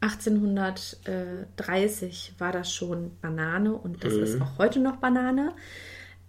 1830 0.00 2.34
war 2.38 2.52
das 2.52 2.72
schon 2.72 3.10
Banane 3.20 3.72
und 3.74 4.04
das 4.04 4.12
ist 4.14 4.40
auch 4.40 4.56
heute 4.58 4.78
noch 4.80 4.96
Banane. 4.96 5.52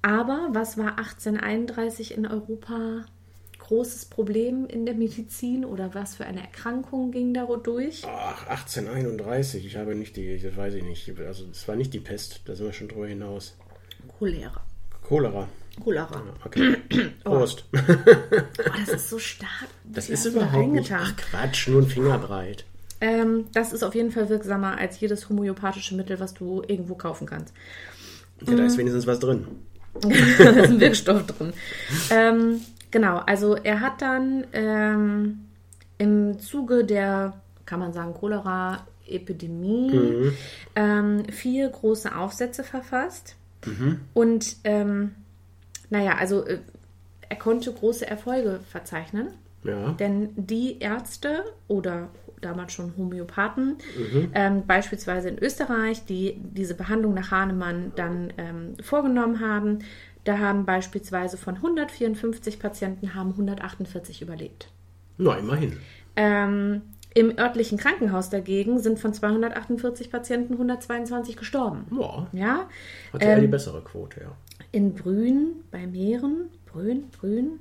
Aber 0.01 0.49
was 0.53 0.77
war 0.77 0.97
1831 0.97 2.15
in 2.15 2.25
Europa 2.25 3.05
großes 3.59 4.05
Problem 4.05 4.65
in 4.65 4.85
der 4.85 4.95
Medizin 4.95 5.63
oder 5.65 5.93
was 5.93 6.15
für 6.15 6.25
eine 6.25 6.41
Erkrankung 6.41 7.11
ging 7.11 7.33
dadurch? 7.33 8.03
Ach, 8.07 8.47
1831, 8.47 9.65
ich 9.65 9.75
habe 9.75 9.93
nicht 9.95 10.15
die, 10.15 10.39
das 10.39 10.55
weiß 10.55 10.73
ich 10.75 10.83
nicht. 10.83 11.11
Also, 11.19 11.45
das 11.45 11.67
war 11.67 11.75
nicht 11.75 11.93
die 11.93 11.99
Pest, 11.99 12.41
da 12.45 12.55
sind 12.55 12.65
wir 12.65 12.73
schon 12.73 12.87
drüber 12.87 13.07
hinaus. 13.07 13.55
Cholera. 14.17 14.61
Cholera. 15.03 15.47
Cholera. 15.83 16.23
Okay. 16.45 16.77
Prost. 17.23 17.65
Oh, 17.73 17.77
das 18.85 18.89
ist 18.95 19.09
so 19.09 19.19
stark. 19.19 19.49
Das 19.91 20.07
Wie 20.07 20.13
ist 20.13 20.25
da 20.25 20.29
überhaupt 20.29 20.71
nicht. 20.71 20.91
Ach 20.91 21.15
Quatsch, 21.15 21.67
nur 21.67 21.81
ein 21.81 21.87
Fingerbreit. 21.87 22.63
Ähm, 23.01 23.45
das 23.53 23.73
ist 23.73 23.81
auf 23.83 23.95
jeden 23.95 24.11
Fall 24.11 24.29
wirksamer 24.29 24.77
als 24.77 24.99
jedes 24.99 25.29
homöopathische 25.29 25.95
Mittel, 25.95 26.19
was 26.19 26.33
du 26.33 26.61
irgendwo 26.67 26.95
kaufen 26.95 27.25
kannst. 27.27 27.53
Ja, 28.45 28.53
Mhm. 28.53 28.57
da 28.57 28.65
ist 28.65 28.77
wenigstens 28.77 29.07
was 29.07 29.19
drin. 29.19 29.47
da 30.01 30.49
ist 30.49 30.69
ein 30.69 30.79
Wirkstoff 30.79 31.25
drin. 31.25 31.53
Ähm, 32.09 32.61
genau, 32.91 33.17
also 33.17 33.55
er 33.55 33.81
hat 33.81 34.01
dann 34.01 34.45
ähm, 34.53 35.39
im 35.97 36.39
Zuge 36.39 36.85
der, 36.85 37.33
kann 37.65 37.79
man 37.79 37.93
sagen, 37.93 38.13
Cholera-Epidemie 38.13 40.31
ähm, 40.75 41.25
vier 41.29 41.69
große 41.69 42.15
Aufsätze 42.15 42.63
verfasst. 42.63 43.35
Und 44.13 44.57
ähm, 44.63 45.15
naja, 45.89 46.15
also 46.17 46.45
äh, 46.45 46.59
er 47.27 47.35
konnte 47.35 47.71
große 47.71 48.07
Erfolge 48.07 48.59
verzeichnen. 48.69 49.29
Ja. 49.63 49.91
Denn 49.93 50.29
die 50.35 50.79
Ärzte 50.79 51.43
oder 51.67 52.09
damals 52.41 52.73
schon 52.73 52.93
Homöopathen, 52.97 53.77
ähm, 54.33 54.65
beispielsweise 54.65 55.29
in 55.29 55.39
Österreich, 55.39 56.05
die 56.05 56.39
diese 56.39 56.75
Behandlung 56.75 57.13
nach 57.13 57.31
Hahnemann 57.31 57.91
dann 57.95 58.33
ähm, 58.37 58.73
vorgenommen 58.81 59.39
haben, 59.39 59.79
da 60.23 60.37
haben 60.39 60.65
beispielsweise 60.65 61.37
von 61.37 61.55
154 61.55 62.59
Patienten 62.59 63.15
haben 63.15 63.31
148 63.31 64.21
überlebt. 64.21 64.69
Na, 65.17 65.35
immerhin. 65.37 65.77
Ähm, 66.15 66.81
Im 67.13 67.37
örtlichen 67.37 67.77
Krankenhaus 67.77 68.29
dagegen 68.29 68.79
sind 68.79 68.99
von 68.99 69.13
248 69.13 70.11
Patienten 70.11 70.53
122 70.53 71.35
gestorben. 71.37 71.85
Ja, 71.99 72.27
Ja, 72.33 72.69
hat 73.13 73.23
ja 73.23 73.35
die 73.35 73.45
Ähm, 73.45 73.51
bessere 73.51 73.81
Quote, 73.81 74.21
ja. 74.21 74.31
in 74.71 74.93
Brünn 74.93 75.63
bei 75.71 75.87
Mähren, 75.87 76.49
Brünn, 76.71 77.09
Brünn, 77.19 77.59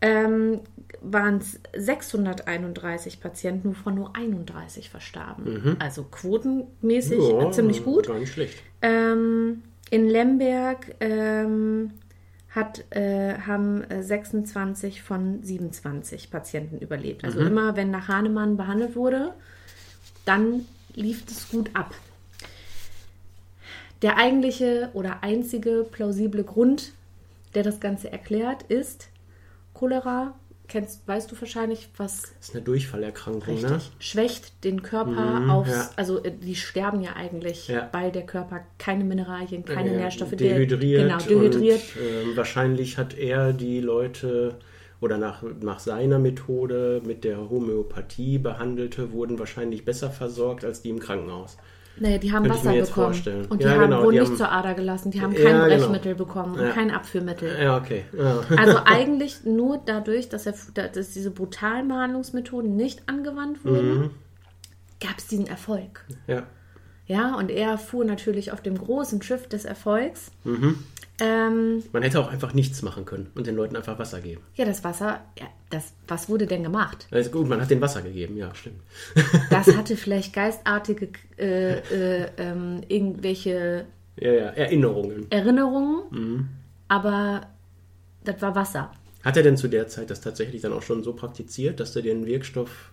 ähm, 0.00 0.60
waren 1.00 1.38
es 1.38 1.60
631 1.76 3.20
Patienten, 3.20 3.70
wovon 3.70 3.94
nur 3.94 4.16
31 4.16 4.90
verstarben. 4.90 5.76
Also 5.78 6.04
quotenmäßig 6.04 7.18
Mhm. 7.18 7.40
Ja, 7.40 7.48
äh, 7.48 7.52
ziemlich 7.52 7.84
gut. 7.84 8.06
Gar 8.06 8.18
nicht 8.18 8.32
schlecht. 8.32 8.62
Ähm, 8.82 9.62
in 9.90 10.08
Lemberg 10.08 10.94
ähm, 11.00 11.92
hat, 12.50 12.84
äh, 12.90 13.34
haben 13.38 13.82
äh, 13.90 14.02
26 14.02 15.02
von 15.02 15.42
27 15.42 16.30
Patienten 16.30 16.78
überlebt. 16.78 17.24
Also 17.24 17.40
immer, 17.40 17.76
wenn 17.76 17.90
nach 17.90 18.08
Hahnemann 18.08 18.56
behandelt 18.56 18.96
wurde, 18.96 19.32
dann 20.24 20.66
lief 20.94 21.24
es 21.28 21.48
gut 21.50 21.70
ab. 21.74 21.94
Der 24.02 24.16
eigentliche 24.18 24.90
oder 24.92 25.22
einzige 25.22 25.86
plausible 25.90 26.44
Grund, 26.44 26.92
der 27.54 27.62
das 27.62 27.80
Ganze 27.80 28.12
erklärt, 28.12 28.64
ist 28.64 29.08
Cholera. 29.72 30.34
Kennst, 30.66 31.06
weißt 31.06 31.30
du 31.30 31.36
wahrscheinlich, 31.40 31.90
was 31.98 32.22
Das 32.22 32.48
ist 32.48 32.54
eine 32.54 32.64
Durchfallerkrankung, 32.64 33.60
ne? 33.60 33.70
richtig 33.74 33.92
schwächt 33.98 34.64
den 34.64 34.82
Körper 34.82 35.10
Mhm, 35.40 35.50
aufs, 35.50 35.70
ja. 35.70 35.90
also 35.96 36.22
äh, 36.24 36.32
die 36.32 36.54
sterben 36.56 37.02
ja 37.02 37.12
eigentlich, 37.16 37.68
Ja. 37.68 37.90
weil 37.92 38.10
der 38.10 38.24
Körper 38.24 38.60
keine 38.78 39.04
Mineralien, 39.04 39.64
keine 39.64 39.90
Ja, 39.92 39.98
Nährstoffe, 39.98 40.30
der- 40.30 40.54
dehydriert. 40.58 41.02
genau, 41.02 41.18
dehydriert. 41.18 41.82
Und, 41.96 42.02
ähm, 42.30 42.36
wahrscheinlich 42.36 42.96
hat 42.96 43.12
er 43.16 43.52
die 43.52 43.80
Leute 43.80 44.56
oder 45.00 45.18
nach, 45.18 45.42
nach 45.60 45.80
seiner 45.80 46.18
Methode 46.18 47.02
mit 47.04 47.24
der 47.24 47.50
Homöopathie 47.50 48.38
behandelte, 48.38 49.12
wurden 49.12 49.38
wahrscheinlich 49.38 49.84
besser 49.84 50.08
versorgt 50.10 50.64
als 50.64 50.80
die 50.80 50.88
im 50.88 50.98
Krankenhaus. 50.98 51.58
Naja, 51.96 52.18
die 52.18 52.32
haben 52.32 52.42
Könnte 52.44 52.58
Wasser 52.58 52.70
bekommen. 52.72 52.86
vorstellen. 52.86 53.46
Und 53.46 53.60
die 53.60 53.66
Ja, 53.66 53.72
haben, 53.72 53.80
genau, 53.82 53.98
wurden 54.02 54.12
die 54.14 54.18
nicht 54.20 54.28
haben- 54.30 54.36
zur 54.36 54.50
Ader 54.52 54.74
gelassen. 54.74 55.10
Die 55.12 55.20
haben 55.22 55.32
Ja, 55.32 55.42
kein 55.44 55.52
genau. 55.54 55.64
Brechmittel 55.66 56.14
bekommen 56.16 56.54
und 56.54 56.60
Ja. 56.66 56.70
kein 56.70 56.90
Abführmittel. 56.90 57.56
Ja, 57.62 57.76
okay. 57.76 58.04
Ja. 58.18 58.40
Also 58.56 58.78
eigentlich 58.84 59.44
nur 59.44 59.80
dadurch, 59.84 60.28
dass, 60.28 60.46
er, 60.46 60.54
dass 60.88 61.10
diese 61.12 61.30
brutalen 61.30 61.86
Behandlungsmethoden 61.88 62.74
nicht 62.74 63.02
angewandt 63.08 63.64
wurden, 63.64 63.98
Mhm. 63.98 64.10
gab 65.00 65.18
es 65.18 65.26
diesen 65.28 65.46
Erfolg. 65.46 66.04
ja. 66.26 66.42
Ja, 67.06 67.36
und 67.36 67.50
er 67.50 67.76
fuhr 67.76 68.02
natürlich 68.06 68.50
auf 68.50 68.62
dem 68.62 68.78
großen 68.78 69.20
Schiff 69.20 69.46
des 69.46 69.66
Erfolgs. 69.66 70.30
Mhm. 70.44 70.78
Ähm, 71.20 71.82
Man 71.92 72.02
hätte 72.02 72.18
auch 72.18 72.28
einfach 72.28 72.54
nichts 72.54 72.82
machen 72.82 73.04
können 73.04 73.30
und 73.36 73.46
den 73.46 73.54
Leuten 73.54 73.76
einfach 73.76 73.98
Wasser 74.00 74.20
geben. 74.20 74.40
ja, 74.56 74.64
das 74.64 74.82
Wasser, 74.82 75.20
ja, 75.38 75.46
das, 75.70 75.92
was 76.08 76.28
wurde 76.28 76.46
denn 76.48 76.64
gemacht? 76.64 77.06
Ist 77.12 77.30
gut, 77.30 77.48
man 77.48 77.60
hat 77.60 77.70
den 77.70 77.80
Wasser 77.80 78.02
gegeben, 78.02 78.36
ja, 78.36 78.52
stimmt. 78.54 78.80
Das 79.50 79.66
hatte 79.76 79.96
vielleicht 79.96 80.32
geistartige 80.32 81.10
äh, 81.38 81.78
äh, 82.24 82.28
ähm, 82.38 82.80
irgendwelche 82.88 83.86
Ja, 84.16 84.32
ja, 84.32 84.46
Erinnerungen. 84.50 85.30
Erinnerungen, 85.30 86.02
Mhm. 86.10 86.48
aber 86.88 87.42
das 88.24 88.42
war 88.42 88.54
Wasser. 88.56 88.90
Hat 89.22 89.36
er 89.36 89.42
denn 89.44 89.56
zu 89.56 89.68
der 89.68 89.86
Zeit 89.88 90.10
das 90.10 90.20
tatsächlich 90.20 90.62
dann 90.62 90.72
auch 90.72 90.82
schon 90.82 91.02
so 91.04 91.12
praktiziert, 91.12 91.78
dass 91.80 91.94
er 91.96 92.02
den 92.02 92.26
Wirkstoff 92.26 92.90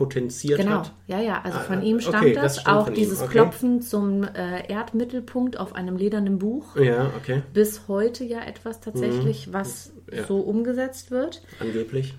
potenziert 0.00 0.58
Genau, 0.58 0.78
hat? 0.80 0.92
ja, 1.06 1.20
ja. 1.20 1.42
Also 1.44 1.58
Ah, 1.58 1.62
von 1.62 1.82
ihm 1.82 2.00
stammt 2.00 2.24
okay, 2.24 2.32
das. 2.32 2.54
das 2.54 2.62
stammt 2.62 2.88
auch 2.88 2.90
dieses 2.90 3.20
okay. 3.20 3.32
Klopfen 3.32 3.82
zum 3.82 4.24
äh, 4.24 4.66
Erdmittelpunkt 4.66 5.58
auf 5.60 5.74
einem 5.74 5.96
ledernen 5.96 6.38
Buch. 6.38 6.74
Ja, 6.76 7.10
okay, 7.18 7.42
Bis 7.52 7.86
heute 7.86 8.24
ja 8.24 8.40
etwas 8.42 8.80
tatsächlich, 8.80 9.52
was 9.52 9.92
Mhm. 10.10 10.16
ja. 10.16 10.24
so 10.26 10.38
umgesetzt 10.40 11.10
wird. 11.10 11.42
angeblich. 11.60 12.14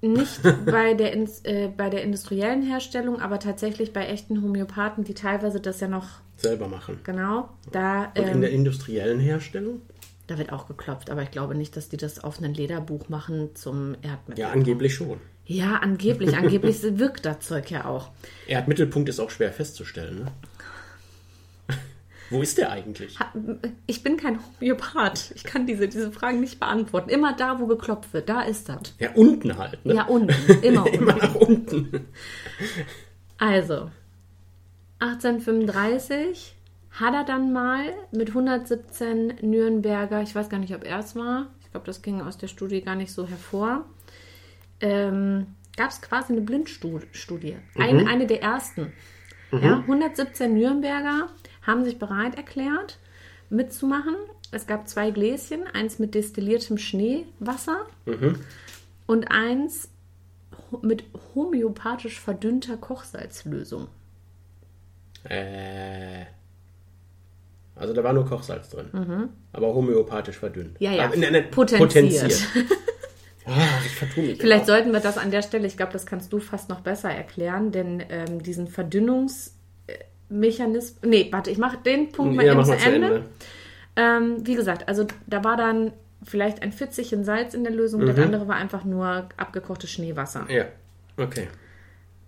Nicht 0.00 0.40
bei 0.66 0.94
der, 0.94 1.12
äh, 1.42 1.68
bei 1.76 1.90
der 1.90 2.02
industriellen 2.04 2.62
Herstellung, 2.62 3.20
aber 3.20 3.40
tatsächlich 3.40 3.92
bei 3.92 4.06
echten 4.06 4.40
Homöopathen, 4.42 5.02
die 5.02 5.14
teilweise 5.14 5.60
das 5.60 5.80
ja 5.80 5.88
noch, 5.88 6.06
Selber 6.36 6.68
machen. 6.68 7.00
genau, 7.02 7.48
da, 7.72 8.12
Und 8.16 8.22
in 8.24 8.28
ähm, 8.34 8.40
der 8.42 8.50
industriellen 8.50 9.18
Herstellung? 9.18 9.82
da 10.28 10.36
wird 10.38 10.52
auch 10.52 10.68
geklopft. 10.68 11.08
Aber 11.10 11.22
ich 11.22 11.30
glaube 11.30 11.54
nicht, 11.54 11.74
dass 11.74 11.88
die 11.88 11.96
das 11.96 12.22
auf 12.22 12.40
ein 12.42 12.52
Lederbuch 12.52 13.08
machen 13.08 13.56
zum 13.56 13.94
Erdmittel. 14.02 14.42
Ja, 14.42 14.50
angeblich 14.50 14.94
schon. 14.94 15.18
Ja, 15.48 15.76
angeblich. 15.76 16.36
Angeblich 16.36 16.82
wirkt 16.98 17.24
das 17.24 17.40
Zeug 17.40 17.70
ja 17.70 17.86
auch. 17.86 18.10
Erdmittelpunkt 18.46 19.08
ist 19.08 19.18
auch 19.18 19.30
schwer 19.30 19.50
festzustellen, 19.50 20.24
ne? 20.24 20.26
Wo 22.30 22.42
ist 22.42 22.58
der 22.58 22.70
eigentlich? 22.70 23.18
Ich 23.86 24.02
bin 24.02 24.18
kein 24.18 24.38
Homöopath. 24.38 25.32
Ich 25.34 25.44
kann 25.44 25.66
diese, 25.66 25.88
diese 25.88 26.12
Fragen 26.12 26.40
nicht 26.40 26.60
beantworten. 26.60 27.08
Immer 27.08 27.34
da, 27.34 27.58
wo 27.58 27.66
geklopft 27.66 28.12
wird, 28.12 28.28
da 28.28 28.42
ist 28.42 28.68
das. 28.68 28.94
Ja, 28.98 29.12
unten 29.14 29.56
halt, 29.56 29.82
ne? 29.86 29.94
Ja, 29.94 30.04
unten. 30.04 30.34
Immer 30.62 30.84
unten. 30.84 30.94
Immer 30.94 31.16
nach 31.16 31.34
unten. 31.34 32.06
Also, 33.38 33.90
1835 34.98 36.54
hat 36.90 37.14
er 37.14 37.24
dann 37.24 37.54
mal 37.54 37.94
mit 38.12 38.28
117 38.28 39.38
Nürnberger, 39.40 40.20
ich 40.20 40.34
weiß 40.34 40.50
gar 40.50 40.58
nicht, 40.58 40.74
ob 40.74 40.84
er 40.84 40.98
es 40.98 41.16
war, 41.16 41.46
ich 41.62 41.70
glaube, 41.70 41.86
das 41.86 42.02
ging 42.02 42.20
aus 42.20 42.36
der 42.36 42.48
Studie 42.48 42.82
gar 42.82 42.96
nicht 42.96 43.12
so 43.12 43.26
hervor, 43.26 43.86
ähm, 44.80 45.46
gab 45.76 45.90
es 45.90 46.00
quasi 46.00 46.32
eine 46.32 46.42
Blindstudie. 46.42 47.56
Ein, 47.76 48.06
eine 48.06 48.26
der 48.26 48.42
ersten. 48.42 48.92
Ja, 49.50 49.78
117 49.78 50.52
Nürnberger 50.52 51.28
haben 51.62 51.84
sich 51.84 51.98
bereit 51.98 52.36
erklärt, 52.36 52.98
mitzumachen. 53.48 54.16
Es 54.50 54.66
gab 54.66 54.88
zwei 54.88 55.10
Gläschen, 55.10 55.66
eins 55.72 55.98
mit 55.98 56.14
destilliertem 56.14 56.78
Schneewasser 56.78 57.86
und 59.06 59.30
eins 59.30 59.90
mit 60.82 61.04
homöopathisch 61.34 62.20
verdünnter 62.20 62.76
Kochsalzlösung. 62.76 63.88
Äh. 65.24 66.26
Also 67.74 67.94
da 67.94 68.02
war 68.02 68.12
nur 68.12 68.26
Kochsalz 68.26 68.70
drin. 68.70 69.30
Aber 69.52 69.74
homöopathisch 69.74 70.36
verdünnt. 70.36 70.72
Mhm. 70.80 70.84
Ja, 70.84 70.92
ja, 70.92 71.04
Aber, 71.04 71.16
ne, 71.16 71.30
ne, 71.30 71.42
potenziert. 71.42 72.42
Ah, 73.48 73.80
ich 73.84 73.94
vertue 73.94 74.24
mich. 74.24 74.38
Vielleicht 74.38 74.68
immer. 74.68 74.76
sollten 74.76 74.92
wir 74.92 75.00
das 75.00 75.18
an 75.18 75.30
der 75.30 75.42
Stelle, 75.42 75.66
ich 75.66 75.76
glaube, 75.76 75.92
das 75.92 76.06
kannst 76.06 76.32
du 76.32 76.38
fast 76.38 76.68
noch 76.68 76.80
besser 76.80 77.10
erklären, 77.10 77.72
denn 77.72 78.02
ähm, 78.08 78.42
diesen 78.42 78.68
Verdünnungsmechanismus. 78.68 80.96
Nee, 81.02 81.28
warte, 81.30 81.50
ich 81.50 81.58
mache 81.58 81.78
den 81.78 82.12
Punkt 82.12 82.36
mal 82.36 82.44
ja, 82.44 82.52
eben 82.52 82.64
zu 82.64 82.72
Ende. 82.72 83.06
Ende. 83.06 83.24
Ähm, 83.96 84.46
wie 84.46 84.54
gesagt, 84.54 84.88
also 84.88 85.06
da 85.26 85.44
war 85.44 85.56
dann 85.56 85.92
vielleicht 86.22 86.62
ein 86.62 86.72
Pfitzchen 86.72 87.24
Salz 87.24 87.54
in 87.54 87.64
der 87.64 87.72
Lösung, 87.72 88.06
das 88.06 88.18
andere 88.18 88.48
war 88.48 88.56
einfach 88.56 88.84
nur 88.84 89.28
abgekochtes 89.36 89.90
Schneewasser. 89.90 90.46
Ja, 90.50 90.66
okay. 91.16 91.48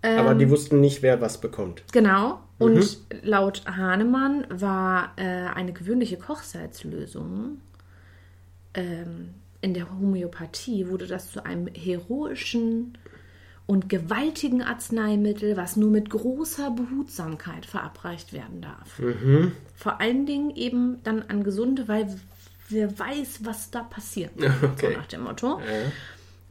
Ähm, 0.02 0.18
Aber 0.18 0.34
die 0.34 0.48
wussten 0.48 0.80
nicht, 0.80 1.02
wer 1.02 1.20
was 1.20 1.40
bekommt. 1.40 1.84
Genau. 1.92 2.40
Und 2.58 2.98
laut 3.22 3.62
Hahnemann 3.66 4.46
war 4.50 5.12
äh, 5.16 5.48
eine 5.54 5.72
gewöhnliche 5.72 6.18
Kochsalzlösung 6.18 7.58
ähm, 8.74 9.34
in 9.60 9.74
der 9.74 9.90
Homöopathie 9.90 10.88
wurde 10.88 11.06
das 11.06 11.30
zu 11.32 11.44
einem 11.44 11.66
heroischen 11.68 12.96
und 13.66 13.88
gewaltigen 13.88 14.62
Arzneimittel, 14.62 15.56
was 15.56 15.76
nur 15.76 15.90
mit 15.90 16.10
großer 16.10 16.70
Behutsamkeit 16.72 17.66
verabreicht 17.66 18.32
werden 18.32 18.60
darf. 18.62 19.00
Vor 19.76 20.00
allen 20.00 20.26
Dingen 20.26 20.50
eben 20.56 20.98
dann 21.04 21.22
an 21.22 21.44
Gesunde, 21.44 21.86
weil 21.86 22.08
wer 22.68 22.98
weiß, 22.98 23.40
was 23.44 23.70
da 23.70 23.82
passiert. 23.82 24.32
So 24.60 24.66
Okay. 24.66 24.96
nach 24.96 25.06
dem 25.06 25.22
Motto. 25.22 25.60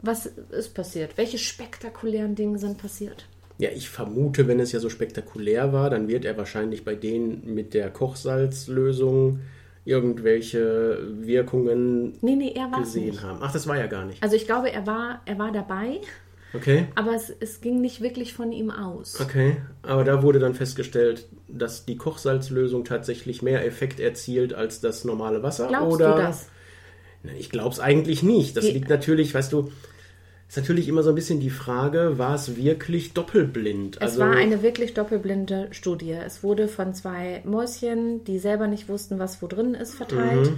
Was 0.01 0.27
ist 0.27 0.73
passiert? 0.73 1.17
Welche 1.17 1.37
spektakulären 1.37 2.35
Dinge 2.35 2.57
sind 2.57 2.77
passiert? 2.77 3.25
Ja, 3.57 3.69
ich 3.75 3.89
vermute, 3.89 4.47
wenn 4.47 4.61
es 4.61 4.71
ja 4.71 4.79
so 4.79 4.87
spektakulär 4.89 5.73
war, 5.73 5.89
dann 5.89 6.07
wird 6.07 6.23
er 6.23 6.37
wahrscheinlich 6.37 6.85
bei 6.85 6.95
denen 6.95 7.53
mit 7.53 7.73
der 7.73 7.89
Kochsalzlösung 7.89 9.41
irgendwelche 9.89 10.99
Wirkungen 11.19 12.13
Nee, 12.21 12.35
nee, 12.35 12.53
gesehen 12.77 13.07
nicht. 13.07 13.23
haben. 13.23 13.39
Ach, 13.41 13.51
das 13.51 13.67
war 13.67 13.77
ja 13.77 13.87
gar 13.87 14.05
nicht. 14.05 14.21
Also 14.21 14.35
ich 14.35 14.45
glaube, 14.45 14.71
er 14.71 14.85
war, 14.85 15.21
er 15.25 15.39
war 15.39 15.51
dabei, 15.51 15.99
Okay, 16.53 16.87
aber 16.95 17.13
es, 17.13 17.31
es 17.39 17.61
ging 17.61 17.79
nicht 17.79 18.01
wirklich 18.01 18.33
von 18.33 18.51
ihm 18.51 18.71
aus. 18.71 19.19
okay. 19.21 19.57
Aber 19.83 20.03
da 20.03 20.23
wurde 20.23 20.39
dann 20.39 20.55
festgestellt, 20.55 21.27
dass 21.47 21.85
die 21.85 21.95
Kochsalzlösung 21.95 22.85
tatsächlich 22.85 23.41
mehr 23.43 23.65
Effekt 23.65 23.99
erzielt 23.99 24.53
als 24.55 24.81
das 24.81 25.05
normale 25.05 25.43
Wasser. 25.43 25.67
Glaubst 25.67 25.95
oder? 25.95 26.15
du 26.15 26.21
das? 26.21 26.49
Ich 27.37 27.49
glaube 27.49 27.69
es 27.69 27.79
eigentlich 27.79 28.23
nicht. 28.23 28.55
Das 28.57 28.65
liegt 28.65 28.89
natürlich, 28.89 29.33
weißt 29.33 29.51
du, 29.53 29.71
ist 30.49 30.57
natürlich 30.57 30.87
immer 30.87 31.03
so 31.03 31.09
ein 31.09 31.15
bisschen 31.15 31.39
die 31.39 31.51
Frage, 31.51 32.17
war 32.17 32.33
es 32.33 32.57
wirklich 32.57 33.13
doppelblind? 33.13 33.99
Es 34.01 34.17
war 34.17 34.35
eine 34.35 34.63
wirklich 34.63 34.95
doppelblinde 34.95 35.67
Studie. 35.69 36.13
Es 36.13 36.41
wurde 36.41 36.67
von 36.67 36.95
zwei 36.95 37.43
Mäuschen, 37.45 38.23
die 38.23 38.39
selber 38.39 38.65
nicht 38.65 38.89
wussten, 38.89 39.19
was 39.19 39.43
wo 39.43 39.47
drin 39.47 39.75
ist, 39.75 39.93
verteilt. 39.93 40.53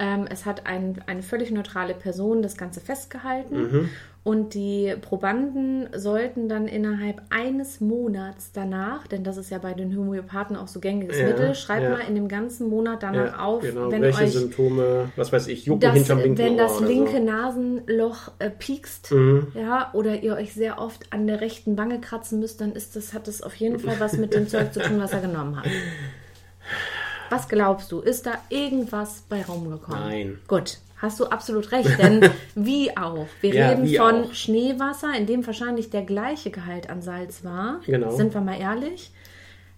Ähm, 0.00 0.26
es 0.30 0.46
hat 0.46 0.66
ein, 0.66 0.98
eine 1.06 1.22
völlig 1.22 1.50
neutrale 1.50 1.92
Person 1.92 2.40
das 2.40 2.56
Ganze 2.56 2.80
festgehalten. 2.80 3.90
Und 4.22 4.52
die 4.52 4.94
Probanden 5.00 5.88
sollten 5.94 6.48
dann 6.50 6.68
innerhalb 6.68 7.22
eines 7.30 7.80
Monats 7.80 8.50
danach, 8.52 9.06
denn 9.06 9.24
das 9.24 9.38
ist 9.38 9.50
ja 9.50 9.56
bei 9.56 9.72
den 9.72 9.96
Homöopathen 9.96 10.56
auch 10.56 10.68
so 10.68 10.78
gängiges 10.78 11.18
Ja, 11.18 11.26
Mittel, 11.26 11.54
schreibt 11.54 11.84
ja. 11.84 11.90
mal 11.90 12.00
in 12.06 12.14
dem 12.14 12.28
ganzen 12.28 12.68
Monat 12.68 13.02
danach 13.02 13.32
ja, 13.32 13.38
auf, 13.38 13.62
genau, 13.62 13.90
wenn 13.90 14.02
welche 14.02 14.24
euch 14.24 14.32
Symptome, 14.32 15.10
was 15.16 15.32
weiß 15.32 15.46
ich, 15.48 15.64
Jucken 15.64 15.80
dass, 15.80 15.94
hinterm 15.94 16.18
linken 16.18 16.38
wenn 16.38 16.56
das 16.58 16.72
Ohr 16.72 16.78
oder 16.80 16.88
linke 16.88 17.12
so. 17.12 17.18
Mhm. 17.18 17.24
Nasenloch 17.24 18.32
äh, 18.40 18.50
piekst, 18.50 19.14
ja, 19.54 19.90
oder 19.94 20.22
ihr 20.22 20.34
euch 20.34 20.52
sehr 20.52 20.78
oft 20.78 21.10
an 21.14 21.26
der 21.26 21.40
rechten 21.40 21.78
Wange 21.78 21.98
kratzen 22.00 22.40
müsst, 22.40 22.60
dann 22.60 22.72
ist 22.72 22.96
das, 22.96 23.14
hat 23.14 23.26
das 23.26 23.40
auf 23.40 23.54
jeden 23.54 23.78
Fall 23.78 24.00
was 24.00 24.18
mit 24.18 24.34
dem 24.34 24.48
Zeug 24.48 24.74
zu 24.74 24.80
tun, 24.80 25.00
was 25.00 25.12
er 25.12 25.20
genommen 25.22 25.56
hat. 25.56 25.66
Was 27.30 27.48
glaubst 27.48 27.90
du? 27.92 28.00
Ist 28.00 28.26
da 28.26 28.34
irgendwas 28.50 29.22
bei 29.28 29.42
rumgekommen? 29.44 30.00
Nein. 30.00 30.38
Gut, 30.48 30.78
hast 30.98 31.18
du 31.20 31.26
absolut 31.26 31.72
recht, 31.72 31.98
denn 31.98 32.28
wie 32.54 32.96
auch? 32.96 33.26
Wir 33.40 33.54
Ja, 33.54 33.68
reden 33.70 33.88
von 33.96 34.24
auch. 34.24 34.34
Schneewasser, 34.34 35.14
in 35.16 35.26
dem 35.26 35.46
wahrscheinlich 35.46 35.90
der 35.90 36.02
gleiche 36.02 36.50
Gehalt 36.50 36.90
an 36.90 37.00
Salz 37.02 37.44
war. 37.44 37.80
Genau. 37.86 38.10
Sind 38.10 38.34
wir 38.34 38.40
mal 38.40 38.60
ehrlich. 38.60 39.12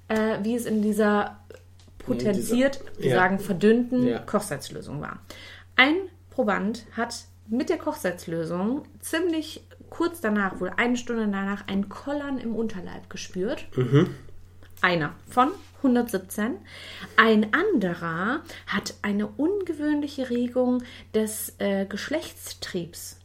Äh, 0.08 0.38
wie 0.42 0.56
es 0.56 0.66
in 0.66 0.82
dieser 0.82 1.38
potenziert, 2.00 2.80
wir 2.98 3.10
ja. 3.10 3.16
sagen 3.16 3.38
verdünnten 3.38 4.08
Ja. 4.08 4.18
Kochsalzlösung 4.18 5.00
war. 5.00 5.20
Ein 5.76 5.94
Proband 6.30 6.84
hat 6.96 7.14
mit 7.48 7.68
der 7.68 7.78
Kochsalzlösung 7.78 8.82
ziemlich 9.00 9.62
kurz 9.90 10.20
danach, 10.20 10.60
wohl 10.60 10.72
eine 10.76 10.96
Stunde 10.96 11.28
danach, 11.30 11.66
ein 11.68 11.88
Kollern 11.88 12.38
im 12.38 12.56
Unterleib 12.56 13.10
gespürt. 13.10 13.66
Einer 14.82 15.14
von 15.30 15.48
117. 15.78 16.58
Ein 17.16 17.52
anderer 17.54 18.40
hat 18.66 18.94
eine 19.02 19.26
ungewöhnliche 19.26 20.30
Regung 20.30 20.82
des 21.14 21.54
äh, 21.58 21.86
Geschlechtstriebs 21.86 23.18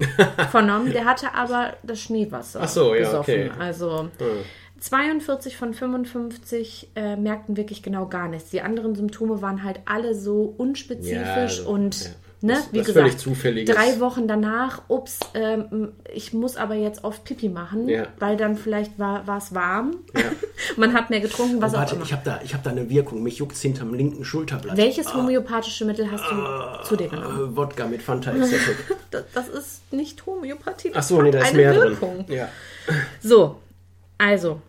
vernommen. 0.50 0.92
Der 0.92 1.04
hatte 1.04 1.34
aber 1.34 1.76
das 1.82 2.00
Schneewasser 2.00 2.60
Ach 2.62 2.68
so, 2.68 2.94
ja, 2.94 3.04
gesoffen. 3.04 3.50
okay. 3.50 3.50
Also 3.58 4.08
42 4.80 5.56
von 5.56 5.74
55 5.74 6.88
äh, 6.96 7.14
merkten 7.16 7.56
wirklich 7.56 7.82
genau 7.84 8.06
gar 8.06 8.28
nichts. 8.28 8.50
Die 8.50 8.62
anderen 8.62 8.96
Symptome 8.96 9.40
waren 9.40 9.62
halt 9.62 9.80
alle 9.84 10.14
so 10.14 10.54
unspezifisch 10.58 11.12
Ja, 11.14 11.34
also, 11.34 11.68
und 11.70 12.04
ja. 12.04 12.10
Ne, 12.42 12.54
Was- 12.54 12.72
wie 12.72 12.80
was 12.80 12.86
gesagt, 12.86 13.06
völlig 13.08 13.18
Zufälliges. 13.18 13.74
drei 13.74 13.98
Wochen 14.00 14.28
danach, 14.28 14.82
ups, 14.88 15.20
ähm, 15.34 15.92
ich 16.12 16.32
muss 16.32 16.56
aber 16.56 16.74
jetzt 16.74 17.04
oft 17.04 17.24
Pipi 17.24 17.48
machen, 17.48 17.88
Ja. 17.88 18.06
weil 18.18 18.36
dann 18.36 18.56
vielleicht 18.56 18.98
war 18.98 19.24
es 19.38 19.54
warm. 19.54 19.96
Ja. 20.16 20.22
Man 20.76 20.92
hat 20.94 21.10
mehr 21.10 21.20
getrunken, 21.20 21.60
was 21.62 21.72
Oh, 21.72 21.76
auch 21.76 21.80
warte, 21.80 21.94
immer. 21.96 22.04
ich 22.04 22.12
habe 22.12 22.22
da, 22.24 22.40
ich 22.44 22.52
hab 22.54 22.62
da 22.62 22.70
eine 22.70 22.88
Wirkung. 22.90 23.22
Mich 23.22 23.38
juckt 23.38 23.56
hinterm 23.56 23.94
linken 23.94 24.24
Schulterblatt. 24.24 24.76
Welches 24.76 25.14
homöopathische 25.14 25.84
Mittel 25.84 26.10
hast 26.10 26.24
du 26.30 26.84
zu 26.88 26.96
dir 26.96 27.08
genommen? 27.08 27.52
Äh, 27.52 27.56
Wodka 27.56 27.86
mit 27.86 28.02
Fanta 28.02 28.32
Exotic. 28.32 28.76
Das, 29.10 29.24
das 29.34 29.48
ist 29.48 29.92
nicht 29.92 30.24
Homöopathie. 30.24 30.90
Ach 30.94 31.02
so, 31.02 31.20
nee, 31.20 31.30
da 31.30 31.40
ist 31.40 31.48
eine 31.48 31.56
mehr 31.58 31.74
Wirkung. 31.74 32.24
drin. 32.26 32.36
Ja. 32.38 32.48
So, 33.20 33.60
also, 34.16 34.60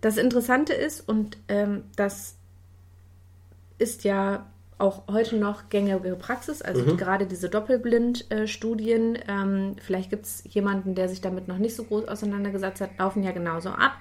das 0.00 0.16
Interessante 0.16 0.72
ist, 0.72 1.06
und 1.06 1.36
ähm, 1.48 1.82
das 1.96 2.36
ist 3.78 4.04
ja 4.04 4.46
auch 4.84 5.02
heute 5.10 5.36
noch 5.36 5.68
gängige 5.70 6.14
Praxis, 6.16 6.60
also 6.62 6.82
Mhm. 6.82 6.96
gerade 6.96 7.26
diese 7.26 7.48
Doppelblind-Studien, 7.48 9.18
ähm, 9.28 9.76
vielleicht 9.80 10.10
gibt 10.10 10.26
es 10.26 10.44
jemanden, 10.48 10.94
der 10.94 11.08
sich 11.08 11.20
damit 11.20 11.48
noch 11.48 11.58
nicht 11.58 11.74
so 11.74 11.84
groß 11.84 12.06
auseinandergesetzt 12.08 12.80
hat, 12.80 12.90
laufen 12.98 13.22
ja 13.22 13.32
genauso 13.32 13.70
ab. 13.70 13.92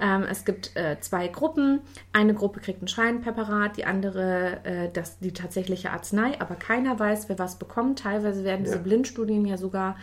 Ähm, 0.00 0.24
es 0.28 0.44
gibt 0.44 0.74
äh, 0.76 0.96
zwei 1.00 1.28
Gruppen. 1.28 1.80
Eine 2.12 2.34
Gruppe 2.34 2.60
kriegt 2.60 2.82
ein 2.82 2.88
Scheinpräparat, 2.88 3.76
die 3.76 3.84
andere 3.84 4.58
äh, 4.64 4.88
das, 4.92 5.18
die 5.20 5.32
tatsächliche 5.32 5.90
Arznei, 5.90 6.40
aber 6.40 6.54
keiner 6.56 6.98
weiß, 6.98 7.28
wer 7.28 7.38
was 7.38 7.56
bekommt. 7.56 8.00
Teilweise 8.00 8.42
werden 8.42 8.64
diese 8.64 8.76
Ja. 8.76 8.82
Blindstudien 8.82 9.44
ja 9.46 9.56
sogar 9.58 9.96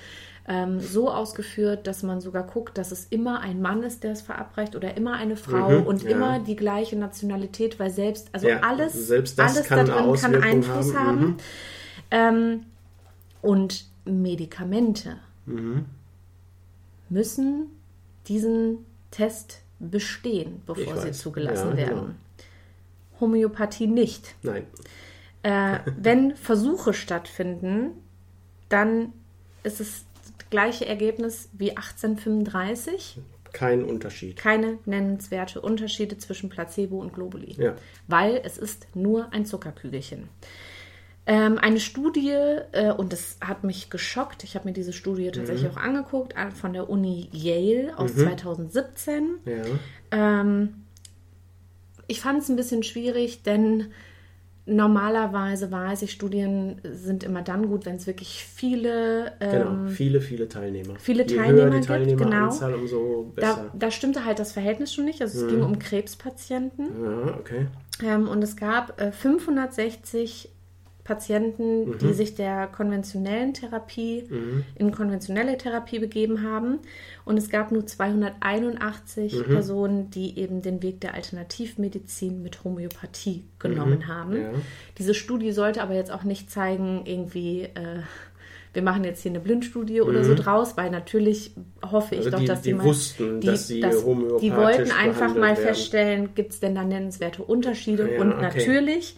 ähm, 0.48 0.80
so 0.80 1.12
ausgeführt, 1.12 1.86
dass 1.88 2.02
man 2.04 2.22
sogar 2.22 2.44
guckt, 2.44 2.78
dass 2.78 2.92
es 2.92 3.06
immer 3.10 3.42
ein 3.42 3.62
Mann 3.62 3.84
ist, 3.84 4.04
der 4.04 4.14
es 4.14 4.22
verabreicht 4.22 4.76
oder 4.76 4.96
immer 4.98 5.14
eine 5.14 5.36
Frau 5.36 5.70
Mhm, 5.82 5.86
und 5.86 6.04
ja. 6.04 6.10
immer 6.12 6.40
die 6.40 6.56
gleiche 6.56 6.96
Nationalität, 6.96 7.80
weil 7.80 7.92
selbst, 7.92 8.30
also 8.34 8.48
Ja, 8.48 8.62
alles, 8.62 8.94
selbst 9.08 9.40
alles 9.40 9.64
kann 9.64 9.86
da 9.86 9.98
eine 9.98 10.12
drin 10.14 10.32
kann 10.34 10.44
Einfluss 10.44 10.94
haben, 10.96 11.08
haben. 11.08 11.22
mhm. 11.26 11.38
Ähm, 12.12 12.66
und 13.42 13.86
Medikamente 14.06 15.18
Mhm. 15.46 15.86
müssen 17.10 17.68
diesen 18.28 18.86
Test 19.12 19.62
bestehen, 19.80 20.58
Ich 20.58 20.66
bevor 20.66 20.98
sie 20.98 21.10
weiß. 21.10 21.20
zugelassen 21.20 21.70
Ja, 21.72 21.78
werden. 21.78 21.96
genau. 21.96 22.10
Homöopathie 23.22 23.88
nicht. 23.88 24.36
Nein. 24.44 24.66
Äh, 25.44 25.80
wenn 25.98 26.36
Versuche 26.36 26.94
stattfinden, 26.94 27.92
dann 28.70 29.14
ist 29.64 29.80
es 29.82 30.06
gleiche 30.50 30.86
Ergebnis 30.86 31.50
wie 31.54 31.72
1835. 31.72 33.20
Kein 33.52 33.84
Unterschied. 33.84 34.38
Keine 34.38 34.78
nennenswerte 34.86 35.62
Unterschiede 35.62 36.18
zwischen 36.18 36.50
Placebo 36.50 37.00
und 37.00 37.14
Globuli. 37.14 37.56
Ja. 37.58 37.76
Weil 38.08 38.42
es 38.44 38.58
ist 38.58 38.88
nur 38.96 39.34
ein 39.34 39.46
Zuckerkügelchen. 39.46 40.30
Ähm, 41.26 41.60
eine 41.60 41.80
Studie, 41.80 42.32
äh, 42.72 42.92
und 42.92 43.14
das 43.14 43.38
hat 43.40 43.64
mich 43.64 43.90
geschockt, 43.92 44.44
ich 44.44 44.56
habe 44.56 44.68
mir 44.68 44.74
diese 44.74 44.94
Studie 44.94 45.30
tatsächlich 45.32 45.70
auch 45.70 45.78
angeguckt, 45.78 46.34
äh, 46.36 46.50
von 46.52 46.74
der 46.74 46.90
Uni 46.90 47.30
Yale 47.32 47.98
aus 47.98 48.16
2017. 48.16 49.36
Ja. 49.46 49.62
Ähm, 50.12 50.86
ich 52.08 52.22
fand 52.22 52.42
es 52.42 52.50
ein 52.50 52.56
bisschen 52.56 52.82
schwierig, 52.82 53.44
denn 53.44 53.92
normalerweise 54.76 55.72
weiß 55.72 56.02
ich, 56.04 56.12
Studien 56.12 56.80
sind 56.84 57.24
immer 57.24 57.42
dann 57.42 57.68
gut, 57.68 57.86
wenn 57.86 57.96
es 57.96 58.08
wirklich 58.08 58.44
viele, 58.46 59.34
Genau. 59.40 59.72
ähm, 59.72 59.88
viele, 59.90 60.22
viele 60.22 60.48
Teilnehmer. 60.48 60.96
viele 61.00 61.26
Je 61.26 61.36
Teilnehmer 61.36 61.72
höher 61.72 61.80
die 61.80 61.88
Teilnehmeranzahl, 61.88 62.74
umso 62.76 63.32
da, 63.36 63.42
besser. 63.42 63.72
da 63.74 63.92
stimmte 63.92 64.26
halt 64.26 64.40
das 64.40 64.52
Verhältnis 64.52 64.94
schon 64.94 65.06
nicht. 65.06 65.22
Also 65.22 65.46
es 65.46 65.48
ging 65.52 65.62
um 65.64 65.80
Krebspatienten. 65.80 66.88
Ja, 67.04 67.38
okay. 67.40 67.68
Ähm, 68.04 68.28
und 68.28 68.44
es 68.44 68.56
gab 68.56 69.00
äh, 69.02 69.12
560 69.12 70.50
Patienten, 71.10 71.98
die 71.98 72.14
sich 72.14 72.36
der 72.36 72.68
konventionellen 72.68 73.56
Therapie 73.56 74.26
in 74.76 74.92
konventionelle 74.92 75.58
Therapie 75.58 75.98
begeben 75.98 76.44
haben. 76.44 76.78
Und 77.26 77.38
es 77.38 77.50
gab 77.50 77.72
nur 77.72 77.84
281 77.88 79.44
Personen, 79.48 80.12
die 80.12 80.38
eben 80.38 80.62
den 80.62 80.84
Weg 80.84 81.02
der 81.02 81.16
Alternativmedizin 81.16 82.44
mit 82.44 82.64
Homöopathie 82.64 83.44
genommen 83.58 84.08
haben. 84.08 84.36
Ja. 84.40 84.52
Diese 85.00 85.16
Studie 85.16 85.52
sollte 85.52 85.82
aber 85.82 85.96
jetzt 85.96 86.12
auch 86.12 86.24
nicht 86.24 86.52
zeigen, 86.52 87.02
irgendwie, 87.06 87.64
äh, 87.64 88.02
wir 88.74 88.84
machen 88.84 89.04
jetzt 89.04 89.24
hier 89.24 89.32
eine 89.32 89.40
Blindstudie 89.40 90.02
oder 90.02 90.24
so 90.24 90.36
draus, 90.36 90.78
weil 90.78 90.92
natürlich 90.92 91.52
hoffe 91.84 92.14
ich 92.14 92.20
Also 92.20 92.30
doch, 92.30 92.40
die- 92.40 92.46
dass 92.46 92.62
die 92.62 92.74
mal- 92.76 92.84
wussten, 92.86 93.42
dass 93.42 93.68
sie 93.68 93.84
homöopathisch 93.84 94.42
Die 94.48 94.56
wollten 94.56 94.92
einfach 94.92 95.34
mal 95.34 95.42
werden. 95.58 95.64
feststellen, 95.66 96.30
gibt 96.36 96.52
es 96.52 96.60
denn 96.60 96.76
da 96.76 96.84
nennenswerte 96.84 97.42
Unterschiede? 97.44 98.14
Ja, 98.14 98.22
Und 98.22 98.34
okay. 98.34 98.42
natürlich, 98.44 99.18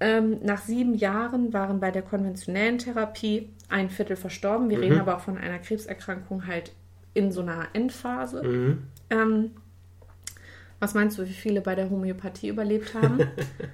ähm, 0.00 0.38
nach 0.42 0.60
sieben 0.60 0.94
Jahren 0.94 1.52
waren 1.52 1.80
bei 1.80 1.90
der 1.90 2.02
konventionellen 2.02 2.78
Therapie 2.78 3.48
ein 3.68 3.88
Viertel 3.90 4.16
verstorben. 4.16 4.66
Mhm. 4.66 4.70
Wir 4.70 4.80
reden 4.80 5.00
aber 5.00 5.16
auch 5.16 5.20
von 5.20 5.38
einer 5.38 5.58
Krebserkrankung 5.58 6.46
halt 6.46 6.72
in 7.14 7.32
so 7.32 7.40
einer 7.40 7.68
Endphase. 7.72 8.42
Mhm. 8.42 8.82
Ähm, 9.10 9.50
was 10.78 10.92
meinst 10.94 11.18
du, 11.18 11.26
wie 11.26 11.32
viele 11.32 11.62
bei 11.62 11.74
der 11.74 11.88
Homöopathie 11.88 12.48
überlebt 12.48 12.94
haben? 12.94 13.26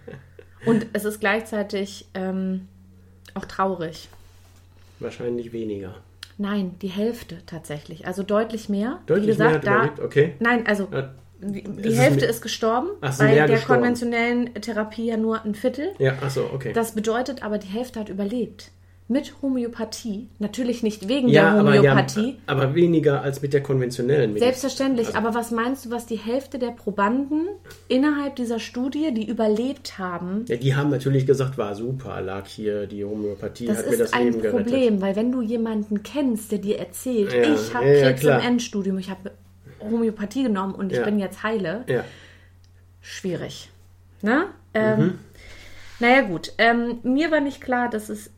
Und 0.67 0.87
es 0.93 1.05
ist 1.05 1.19
gleichzeitig 1.19 2.07
ähm, 2.15 2.69
auch 3.35 3.45
traurig. 3.45 4.09
Wahrscheinlich 5.01 5.53
weniger. 5.53 5.97
Nein, 6.39 6.77
die 6.81 6.89
Hälfte 6.89 7.39
tatsächlich. 7.47 8.07
Also 8.07 8.23
deutlich 8.23 8.69
mehr. 8.69 9.01
Deutlich 9.07 9.27
Wie 9.27 9.31
gesagt, 9.33 9.65
mehr 9.65 9.83
hat 9.83 9.99
da. 9.99 10.05
okay. 10.05 10.35
Nein, 10.39 10.67
also 10.67 10.89
Ja, 10.93 11.13
die, 11.43 11.63
die 11.63 11.89
ist 11.89 11.99
Hälfte 11.99 12.21
mit- 12.23 12.31
ist 12.31 12.41
gestorben, 12.43 12.89
so, 13.11 13.19
bei 13.19 13.25
mehr 13.35 13.47
der 13.47 13.57
gestorben. 13.57 13.81
konventionellen 13.83 14.55
Therapie 14.55 15.07
ja 15.07 15.17
nur 15.17 15.45
ein 15.45 15.55
Viertel. 15.55 15.89
Ja, 15.99 16.15
ach 16.23 16.31
so, 16.31 16.49
okay. 16.55 16.73
Das 16.73 16.93
bedeutet 16.93 17.43
aber, 17.43 17.59
die 17.59 17.69
Hälfte 17.69 18.01
hat 18.01 18.09
überlebt. 18.09 18.71
Mit 19.09 19.35
Homöopathie, 19.43 20.29
natürlich 20.39 20.83
nicht 20.83 21.07
wegen 21.09 21.29
ja, 21.29 21.51
der 21.53 21.61
aber, 21.61 21.75
ja, 21.75 21.81
Homöopathie. 21.83 22.37
aber 22.47 22.75
weniger 22.75 23.21
als 23.21 23.43
mit 23.43 23.53
der 23.53 23.63
konventionellen 23.63 24.31
Medizin. 24.33 24.47
Selbstverständlich, 24.47 25.09
Also- 25.09 25.19
aber 25.19 25.35
was 25.35 25.51
meinst 25.51 25.85
du, 25.85 25.91
was 25.91 26.07
die 26.07 26.17
Hälfte 26.17 26.59
der 26.59 26.71
Probanden 26.71 27.49
innerhalb 27.89 28.37
dieser 28.37 28.59
Studie, 28.59 29.13
die 29.13 29.29
überlebt 29.29 29.99
haben, 29.99 30.45
Ja, 30.49 30.57
die 30.57 30.75
haben 30.77 30.89
natürlich 30.89 31.27
gesagt, 31.27 31.59
war 31.59 31.75
super, 31.75 32.23
lag 32.23 32.47
hier 32.47 32.87
die 32.87 33.05
Homöopathie, 33.05 33.67
das 33.67 33.79
hat 33.79 33.87
mir 33.87 33.93
ist 33.93 34.01
das 34.01 34.13
ein 34.15 34.27
Leben 34.33 34.41
Problem, 34.51 34.65
gerettet. 34.71 35.01
weil 35.03 35.17
wenn 35.17 35.33
du 35.33 35.43
jemanden 35.43 36.03
kennst, 36.05 36.51
der 36.53 36.59
dir 36.59 36.79
erzählt, 36.79 37.33
Ja, 37.35 37.53
ich 37.55 37.75
habe 37.75 37.85
Krebs 37.85 38.23
im 38.23 38.31
Endstudium, 38.41 38.99
ich 38.99 39.11
habe 39.11 39.33
Homöopathie 39.83 40.43
genommen 40.45 40.75
und 40.75 40.93
ich 40.93 40.99
Ja. 40.99 41.05
bin 41.05 41.19
jetzt 41.19 41.43
heile, 41.43 41.85
Ja, 41.89 42.05
schwierig. 43.01 43.71
Ne? 44.23 44.47
Ähm, 44.75 44.99
Mhm. 45.01 45.19
Naja 46.01 46.23
gut, 46.23 46.53
ähm, 46.59 46.99
mir 47.05 47.31
war 47.31 47.41
nicht 47.41 47.61
klar, 47.61 47.89
dass 47.89 48.09
es 48.09 48.31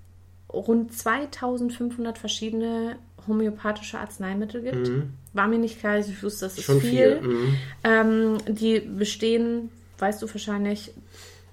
rund 0.53 0.93
2500 0.93 2.19
verschiedene 2.19 2.97
homöopathische 3.27 3.99
Arzneimittel 3.99 4.61
gibt. 4.61 4.91
War 5.33 5.49
mir 5.49 5.59
nicht 5.59 5.81
klar, 5.81 5.99
ich 5.99 6.23
wusste, 6.23 6.45
das 6.45 6.59
ist 6.59 6.69
Mhm. 6.69 6.73
schon 6.73 6.81
viel. 6.83 7.19
viel. 7.21 7.29
Mhm. 7.29 7.57
Ähm, 7.85 8.39
die 8.55 8.81
bestehen, 8.81 9.71
weißt 9.99 10.21
du 10.23 10.29
wahrscheinlich, 10.29 10.93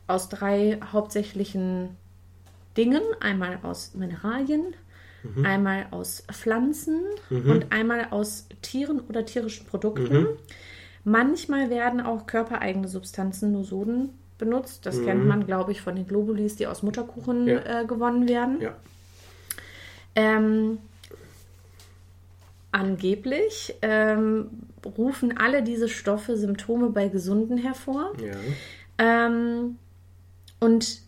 aus 0.08 0.28
drei 0.28 0.80
hauptsächlichen 0.92 1.96
Dingen. 2.76 3.02
Einmal 3.22 3.60
aus 3.64 3.94
Mineralien, 3.96 4.74
Mhm. 5.24 5.46
einmal 5.46 5.86
aus 5.92 6.24
Pflanzen 6.32 7.02
und 7.30 7.72
einmal 7.72 8.08
aus 8.12 8.48
Tieren 8.62 9.00
oder 9.02 9.26
tierischen 9.26 9.66
Produkten. 9.68 10.22
Mhm. 10.22 10.28
Manchmal 11.04 11.70
werden 11.70 12.02
auch 12.02 12.26
körpereigene 12.28 12.88
Substanzen, 12.88 13.52
Nosoden, 13.52 14.10
benutzt. 14.38 14.86
Das 14.86 15.02
kennt 15.04 15.26
man, 15.28 15.46
glaube 15.46 15.72
ich, 15.72 15.82
von 15.82 15.96
den 15.96 16.08
Globulis, 16.08 16.56
die 16.56 16.66
aus 16.68 16.82
Mutterkuchen 16.84 17.44
Mhm. 17.44 17.48
Ja. 17.50 17.82
äh, 17.82 17.86
gewonnen 17.86 18.28
werden. 18.28 18.62
Ja. 18.62 18.76
Ähm, 20.16 20.80
angeblich 22.72 23.76
ähm, 23.82 24.50
rufen 24.98 25.38
alle 25.38 25.62
diese 25.64 25.90
Stoffe 25.90 26.38
Symptome 26.38 26.90
bei 26.90 27.08
Gesunden 27.10 27.58
hervor. 27.58 28.14
Ja. 28.20 28.36
Ähm, 28.98 29.78
und 30.60 31.02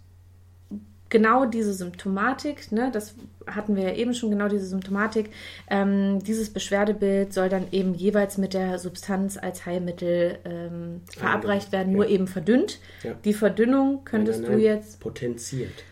genau 1.14 1.46
diese 1.46 1.74
Symptomatik, 1.74 2.72
ne, 2.72 2.90
das 2.92 3.14
hatten 3.46 3.76
wir 3.76 3.84
ja 3.84 3.94
eben 3.94 4.16
schon, 4.16 4.32
genau 4.32 4.50
diese 4.50 4.66
Symptomatik, 4.66 5.30
ähm, 5.70 6.24
dieses 6.24 6.50
Beschwerdebild 6.50 7.32
soll 7.34 7.50
dann 7.50 7.68
eben 7.72 7.94
jeweils 7.94 8.40
mit 8.40 8.54
der 8.54 8.80
Substanz 8.80 9.38
als 9.38 9.66
Heilmittel 9.66 10.40
ähm, 10.44 11.02
verabreicht 11.16 11.72
werden, 11.72 11.94
nur 11.94 12.08
eben 12.08 12.28
verdünnt. 12.28 12.80
Ja. 13.04 13.14
Die 13.24 13.34
Verdünnung 13.34 14.04
könntest 14.04 14.42
Nein, 14.42 14.50
nein, 14.50 14.60
du 14.60 14.66
jetzt 14.66 15.00
Potenziert. 15.00 15.84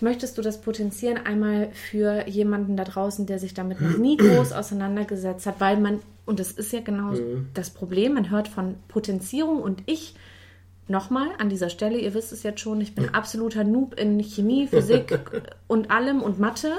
Möchtest 0.00 0.38
du 0.38 0.42
das 0.42 0.60
potenzieren 0.60 1.18
einmal 1.18 1.70
für 1.72 2.28
jemanden 2.28 2.76
da 2.76 2.84
draußen, 2.84 3.26
der 3.26 3.40
sich 3.40 3.54
damit 3.54 3.80
noch 3.80 3.98
nie 3.98 4.16
groß 4.16 4.52
auseinandergesetzt 4.52 5.46
hat, 5.46 5.58
weil 5.58 5.78
man, 5.78 5.98
und 6.26 6.38
das 6.38 6.52
ist 6.52 6.72
ja 6.72 6.80
genau 6.80 7.14
das 7.54 7.70
Problem, 7.70 8.14
man 8.14 8.30
hört 8.30 8.46
von 8.46 8.76
Potenzierung 8.86 9.60
und 9.60 9.82
ich, 9.86 10.14
nochmal 10.90 11.28
an 11.38 11.48
dieser 11.48 11.70
Stelle, 11.70 11.98
ihr 11.98 12.14
wisst 12.14 12.32
es 12.32 12.42
jetzt 12.42 12.60
schon, 12.60 12.80
ich 12.80 12.94
bin 12.94 13.14
absoluter 13.14 13.64
Noob 13.64 13.94
in 13.98 14.20
Chemie, 14.22 14.66
Physik 14.66 15.18
und 15.66 15.90
allem 15.90 16.22
und 16.22 16.38
Mathe. 16.38 16.72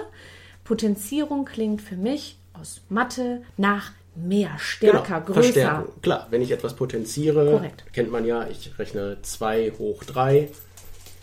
Potenzierung 0.64 1.46
klingt 1.46 1.82
für 1.82 1.96
mich 1.96 2.38
aus 2.54 2.82
Mathe 2.90 3.42
nach 3.58 3.92
mehr, 4.16 4.52
stärker, 4.58 5.22
größer. 5.22 5.34
Genau, 5.34 5.42
Verstärkung. 5.42 6.02
Klar, 6.02 6.28
wenn 6.30 6.42
ich 6.42 6.52
etwas 6.52 6.76
potenziere, 6.76 7.52
Korrekt. 7.52 7.86
kennt 7.94 8.12
man 8.12 8.26
ja, 8.26 8.48
ich 8.48 8.78
rechne 8.78 9.18
2 9.22 9.74
hoch 9.80 10.04
3, 10.04 10.50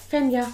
Fenja, 0.09 0.46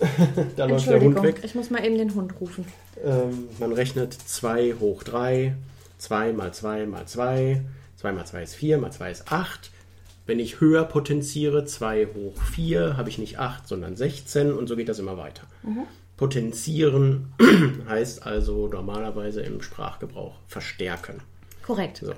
da 0.56 0.64
läuft 0.64 0.86
der 0.86 1.00
Hund 1.00 1.16
Entschuldigung, 1.16 1.22
weg. 1.22 1.40
ich 1.42 1.54
muss 1.54 1.70
mal 1.70 1.84
eben 1.84 1.98
den 1.98 2.14
Hund 2.14 2.40
rufen. 2.40 2.64
Ähm, 3.04 3.48
man 3.58 3.72
rechnet 3.72 4.14
2 4.14 4.76
hoch 4.80 5.02
3, 5.02 5.54
2 5.98 6.32
mal 6.32 6.52
2 6.52 6.86
mal 6.86 7.06
2, 7.06 7.60
2 7.96 8.12
mal 8.12 8.24
2 8.24 8.42
ist 8.42 8.54
4, 8.54 8.78
mal 8.78 8.90
2 8.90 9.10
ist 9.10 9.32
8. 9.32 9.70
Wenn 10.30 10.38
ich 10.38 10.60
höher 10.60 10.84
potenziere, 10.84 11.64
2 11.64 12.06
hoch 12.14 12.40
4, 12.40 12.96
habe 12.96 13.08
ich 13.08 13.18
nicht 13.18 13.40
8, 13.40 13.66
sondern 13.66 13.96
16 13.96 14.52
und 14.52 14.68
so 14.68 14.76
geht 14.76 14.88
das 14.88 15.00
immer 15.00 15.16
weiter. 15.16 15.42
Potenzieren 16.16 17.32
heißt 17.88 18.24
also 18.24 18.68
normalerweise 18.68 19.40
im 19.40 19.60
Sprachgebrauch 19.60 20.36
verstärken. 20.46 21.20
Korrekt. 21.66 21.96
So. 22.04 22.12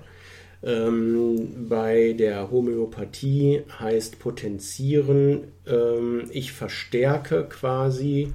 Ähm, 0.62 1.70
bei 1.70 2.12
der 2.12 2.50
Homöopathie 2.50 3.62
heißt 3.78 4.18
potenzieren, 4.18 5.44
ähm, 5.66 6.24
ich 6.32 6.52
verstärke 6.52 7.46
quasi 7.48 8.34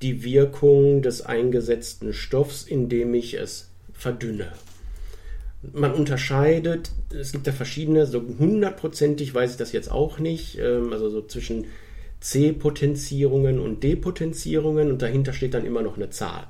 die 0.00 0.24
Wirkung 0.24 1.02
des 1.02 1.20
eingesetzten 1.20 2.14
Stoffs, 2.14 2.62
indem 2.62 3.12
ich 3.12 3.34
es 3.34 3.68
verdünne. 3.92 4.54
Man 5.60 5.92
unterscheidet, 5.92 6.92
es 7.10 7.32
gibt 7.32 7.46
da 7.46 7.52
verschiedene, 7.52 8.06
so 8.06 8.22
hundertprozentig 8.38 9.34
weiß 9.34 9.52
ich 9.52 9.56
das 9.56 9.72
jetzt 9.72 9.90
auch 9.90 10.18
nicht, 10.18 10.58
ähm, 10.58 10.92
also 10.92 11.10
so 11.10 11.22
zwischen 11.22 11.66
C-Potenzierungen 12.20 13.58
und 13.58 13.82
D-Potenzierungen 13.82 14.90
und 14.90 15.02
dahinter 15.02 15.32
steht 15.32 15.54
dann 15.54 15.64
immer 15.64 15.82
noch 15.82 15.96
eine 15.96 16.10
Zahl. 16.10 16.46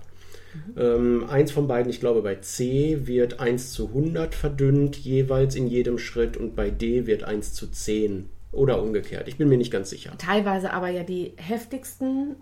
Ähm, 0.76 1.26
eins 1.28 1.52
von 1.52 1.68
beiden, 1.68 1.90
ich 1.90 2.00
glaube 2.00 2.22
bei 2.22 2.36
C 2.36 3.06
wird 3.06 3.38
1 3.38 3.72
zu 3.72 3.88
100 3.88 4.34
verdünnt, 4.34 4.96
jeweils 4.96 5.54
in 5.54 5.66
jedem 5.66 5.98
Schritt 5.98 6.36
und 6.36 6.56
bei 6.56 6.70
D 6.70 7.06
wird 7.06 7.22
1 7.24 7.52
zu 7.52 7.70
10 7.70 8.28
oder 8.52 8.82
umgekehrt. 8.82 9.28
Ich 9.28 9.36
bin 9.36 9.48
mir 9.48 9.58
nicht 9.58 9.70
ganz 9.70 9.90
sicher. 9.90 10.12
teilweise 10.18 10.72
aber 10.72 10.88
ja 10.88 11.04
die 11.04 11.32
heftigsten 11.36 12.36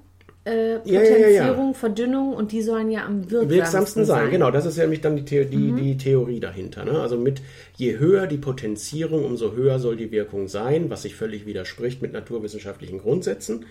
äh, 0.47 0.75
Ja, 0.75 0.81
ja, 0.85 1.03
ja, 1.03 1.11
Potenzierung, 1.11 1.69
ja. 1.69 1.75
Verdünnung 1.75 2.33
und 2.35 2.53
die 2.53 2.63
sollen 2.63 2.91
ja 2.91 3.05
am 3.05 3.31
wirksamsten, 3.31 3.51
Wirksamsten 3.51 4.05
sein, 4.05 4.23
sein. 4.25 4.31
genau, 4.31 4.51
das 4.51 4.65
ist 4.67 4.77
ja 4.77 4.85
nämlich 4.85 5.01
dann 5.01 5.17
die, 5.17 5.27
The 5.27 5.45
die, 5.45 5.73
die 5.73 5.97
Theorie 5.97 6.41
dahinter. 6.41 6.85
Ne? 6.85 7.01
Also 7.01 7.19
mit 7.19 7.43
je 7.77 7.99
höher 7.99 8.27
die 8.27 8.39
Potenzierung, 8.39 9.25
umso 9.25 9.53
höher 9.53 9.79
soll 9.79 9.97
die 9.97 10.11
Wirkung 10.11 10.49
sein, 10.49 10.89
was 10.89 11.03
sich 11.03 11.15
völlig 11.15 11.47
widerspricht 11.47 12.01
mit 12.03 12.13
naturwissenschaftlichen 12.13 12.99
Grundsätzen. 12.99 13.67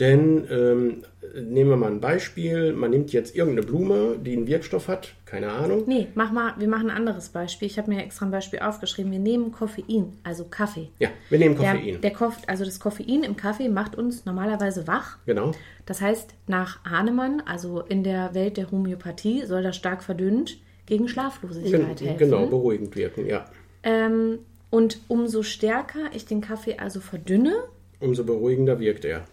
Denn 0.00 0.44
ähm, 0.50 1.04
nehmen 1.40 1.70
wir 1.70 1.76
mal 1.76 1.90
ein 1.90 2.00
Beispiel. 2.00 2.72
Man 2.72 2.90
nimmt 2.90 3.12
jetzt 3.12 3.36
irgendeine 3.36 3.64
Blume, 3.66 4.16
die 4.20 4.32
einen 4.32 4.48
Wirkstoff 4.48 4.88
hat, 4.88 5.14
keine 5.24 5.50
Ahnung. 5.52 5.84
Nee, 5.86 6.08
mach 6.16 6.32
mal, 6.32 6.54
wir 6.58 6.66
machen 6.66 6.90
ein 6.90 6.96
anderes 6.96 7.28
Beispiel. 7.28 7.66
Ich 7.66 7.78
habe 7.78 7.90
mir 7.92 8.02
extra 8.02 8.24
ein 8.26 8.32
Beispiel 8.32 8.58
aufgeschrieben. 8.58 9.12
Wir 9.12 9.20
nehmen 9.20 9.52
Koffein, 9.52 10.14
also 10.24 10.44
Kaffee. 10.50 10.88
Ja, 10.98 11.10
wir 11.30 11.38
nehmen 11.38 11.56
Der, 11.56 11.72
Koffein. 11.74 12.00
der 12.00 12.10
Koff, 12.12 12.36
also 12.48 12.64
das 12.64 12.80
Koffein 12.80 13.22
im 13.22 13.36
Kaffee 13.36 13.68
macht 13.68 13.94
uns 13.96 14.24
normalerweise 14.24 14.86
wach. 14.88 15.18
genau. 15.26 15.52
Das 15.86 16.00
heißt, 16.00 16.34
nach 16.48 16.84
Hahnemann, 16.84 17.42
also 17.46 17.80
in 17.80 18.02
der 18.02 18.34
Welt 18.34 18.56
der 18.56 18.70
Homöopathie, 18.72 19.44
soll 19.46 19.62
das 19.62 19.76
stark 19.76 20.02
verdünnt 20.02 20.56
gegen 20.86 21.06
Schlaflosigkeit 21.08 21.98
Gen 21.98 22.08
helfen. 22.08 22.18
genau, 22.18 22.46
beruhigend 22.46 22.96
wirken, 22.96 23.26
ja. 23.26 23.44
Ähm, 23.84 24.38
und 24.70 24.98
umso 25.08 25.42
stärker 25.44 26.10
ich 26.14 26.26
den 26.26 26.40
Kaffee 26.40 26.78
also 26.78 26.98
verdünne, 27.00 27.52
Umso 28.00 28.24
beruhigender 28.24 28.80
wirkt 28.80 29.04
er. 29.04 29.24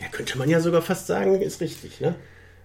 Ja, 0.00 0.08
könnte 0.10 0.38
man 0.38 0.48
ja 0.48 0.60
sogar 0.60 0.82
fast 0.82 1.06
sagen, 1.06 1.40
ist 1.40 1.60
richtig, 1.60 2.00
ne? 2.00 2.14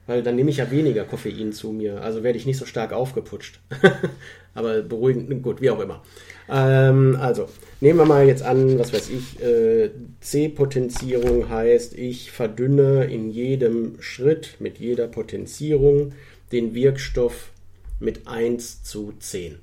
Weil 0.08 0.24
dann 0.24 0.36
nehme 0.36 0.50
ich 0.50 0.58
ja 0.58 0.72
weniger 0.72 1.06
Koffein 1.06 1.54
zu 1.54 1.72
mir, 1.72 2.02
also 2.02 2.24
werde 2.24 2.38
ich 2.38 2.46
nicht 2.46 2.58
so 2.58 2.66
stark 2.66 2.92
aufgeputscht. 2.92 3.60
Aber 4.54 4.82
beruhigend, 4.82 5.42
gut, 5.44 5.62
wie 5.62 5.70
auch 5.70 5.80
immer. 5.80 6.02
Ähm, 6.50 7.16
also, 7.20 7.48
nehmen 7.80 8.00
wir 8.00 8.06
mal 8.06 8.28
jetzt 8.28 8.44
an, 8.44 8.78
was 8.78 8.92
weiß 8.92 9.10
ich, 9.10 9.42
äh, 9.42 9.92
C-Potenzierung 10.20 11.50
heißt, 11.50 11.94
ich 11.98 12.32
verdünne 12.32 13.06
in 13.06 13.30
jedem 13.30 14.02
Schritt 14.02 14.58
mit 14.60 14.80
jeder 14.80 15.08
Potenzierung 15.08 16.14
den 16.52 16.74
Wirkstoff 16.74 17.52
mit 18.00 18.28
1 18.28 18.84
zu 18.84 19.14
10. 19.18 19.60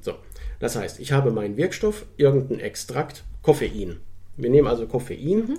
So, 0.00 0.14
das 0.58 0.76
heißt, 0.76 1.00
ich 1.00 1.12
habe 1.12 1.30
meinen 1.30 1.56
Wirkstoff, 1.56 2.06
irgendein 2.16 2.60
Extrakt, 2.60 3.24
Koffein. 3.42 3.98
Wir 4.36 4.50
nehmen 4.50 4.68
also 4.68 4.86
Koffein. 4.86 5.58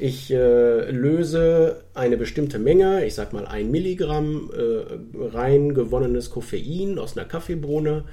Ich 0.00 0.30
äh, 0.30 0.90
löse 0.90 1.82
eine 1.94 2.16
bestimmte 2.16 2.60
Menge, 2.60 3.04
ich 3.04 3.14
sag 3.14 3.32
mal 3.32 3.46
ein 3.46 3.70
Milligramm 3.72 4.50
äh, 4.52 5.18
rein 5.18 5.74
gewonnenes 5.74 6.30
Koffein 6.30 6.98
aus 7.00 7.16
einer 7.16 7.26
Kaffeebohne 7.26 8.04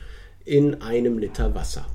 in 0.45 0.81
einem 0.81 1.19
Liter 1.19 1.53
Wasser. 1.53 1.85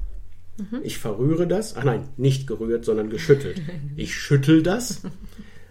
Ich 0.83 0.99
verrühre 0.99 1.47
das, 1.47 1.77
ach 1.77 1.85
nein, 1.85 2.09
nicht 2.17 2.47
gerührt, 2.47 2.85
sondern 2.85 3.11
geschüttelt. 3.11 3.61
Ich 3.97 4.15
schüttel 4.15 4.63
das 4.63 5.03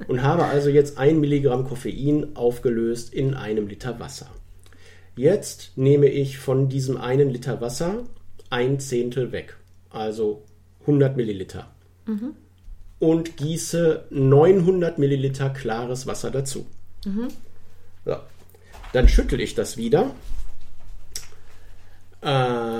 und 0.07 0.21
habe 0.21 0.45
also 0.45 0.69
jetzt 0.69 0.97
ein 0.97 1.19
Milligramm 1.19 1.63
Koffein 1.65 2.35
aufgelöst 2.35 3.13
in 3.13 3.33
einem 3.33 3.67
Liter 3.67 3.99
Wasser. 3.99 4.29
Jetzt 5.15 5.77
nehme 5.77 6.07
ich 6.07 6.39
von 6.39 6.69
diesem 6.69 6.97
einen 6.97 7.29
Liter 7.29 7.61
Wasser 7.61 8.03
ein 8.49 8.79
Zehntel 8.79 9.31
weg, 9.31 9.57
also 9.89 10.43
100 10.81 11.15
Milliliter. 11.15 11.73
Und 12.99 13.37
gieße 13.37 14.05
900 14.09 14.97
Milliliter 14.99 15.49
klares 15.49 16.05
Wasser 16.07 16.31
dazu. 16.31 16.65
So. 18.05 18.15
Dann 18.93 19.07
schüttel 19.07 19.39
ich 19.39 19.55
das 19.55 19.77
wieder. 19.77 20.11
Äh, 22.21 22.27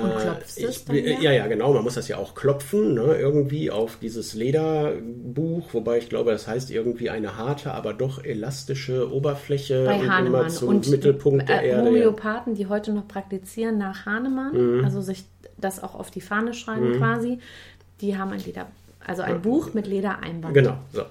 Und 0.02 0.18
klopfst 0.18 0.58
es 0.58 0.84
dann? 0.84 0.96
Ja, 0.96 1.32
ja, 1.32 1.46
genau. 1.46 1.72
Man 1.72 1.82
muss 1.82 1.94
das 1.94 2.08
ja 2.08 2.18
auch 2.18 2.34
klopfen, 2.34 2.92
ne, 2.92 3.14
irgendwie 3.14 3.70
auf 3.70 3.96
dieses 3.98 4.34
Lederbuch, 4.34 5.72
wobei 5.72 5.96
ich 5.96 6.10
glaube, 6.10 6.30
das 6.32 6.46
heißt 6.46 6.70
irgendwie 6.70 7.08
eine 7.08 7.38
harte, 7.38 7.72
aber 7.72 7.94
doch 7.94 8.22
elastische 8.22 9.10
Oberfläche 9.10 9.84
bei 9.86 9.94
und 9.94 10.02
immer 10.04 10.12
Hahnemann. 10.14 10.50
zum 10.50 10.68
Und 10.68 10.90
Mittelpunkt 10.90 11.48
der 11.48 11.62
äh, 11.62 11.68
Erde. 11.70 11.88
ja. 11.88 11.94
Homöopathen, 11.94 12.54
die 12.54 12.66
heute 12.66 12.92
noch 12.92 13.08
praktizieren 13.08 13.78
nach 13.78 14.04
Hahnemann, 14.04 14.78
Mhm. 14.80 14.84
also 14.84 15.00
sich 15.00 15.24
das 15.56 15.82
auch 15.82 15.94
auf 15.94 16.10
die 16.10 16.20
Fahne 16.20 16.52
schreiben 16.52 16.98
quasi, 16.98 17.38
die 18.02 18.18
haben 18.18 18.32
ein 18.32 18.40
Leder, 18.44 18.66
also 19.10 19.22
ein 19.22 19.42
Buch 19.42 19.74
mit 19.74 19.86
Ledereinband. 19.86 20.54
Genau, 20.54 20.78
so. 20.92 21.02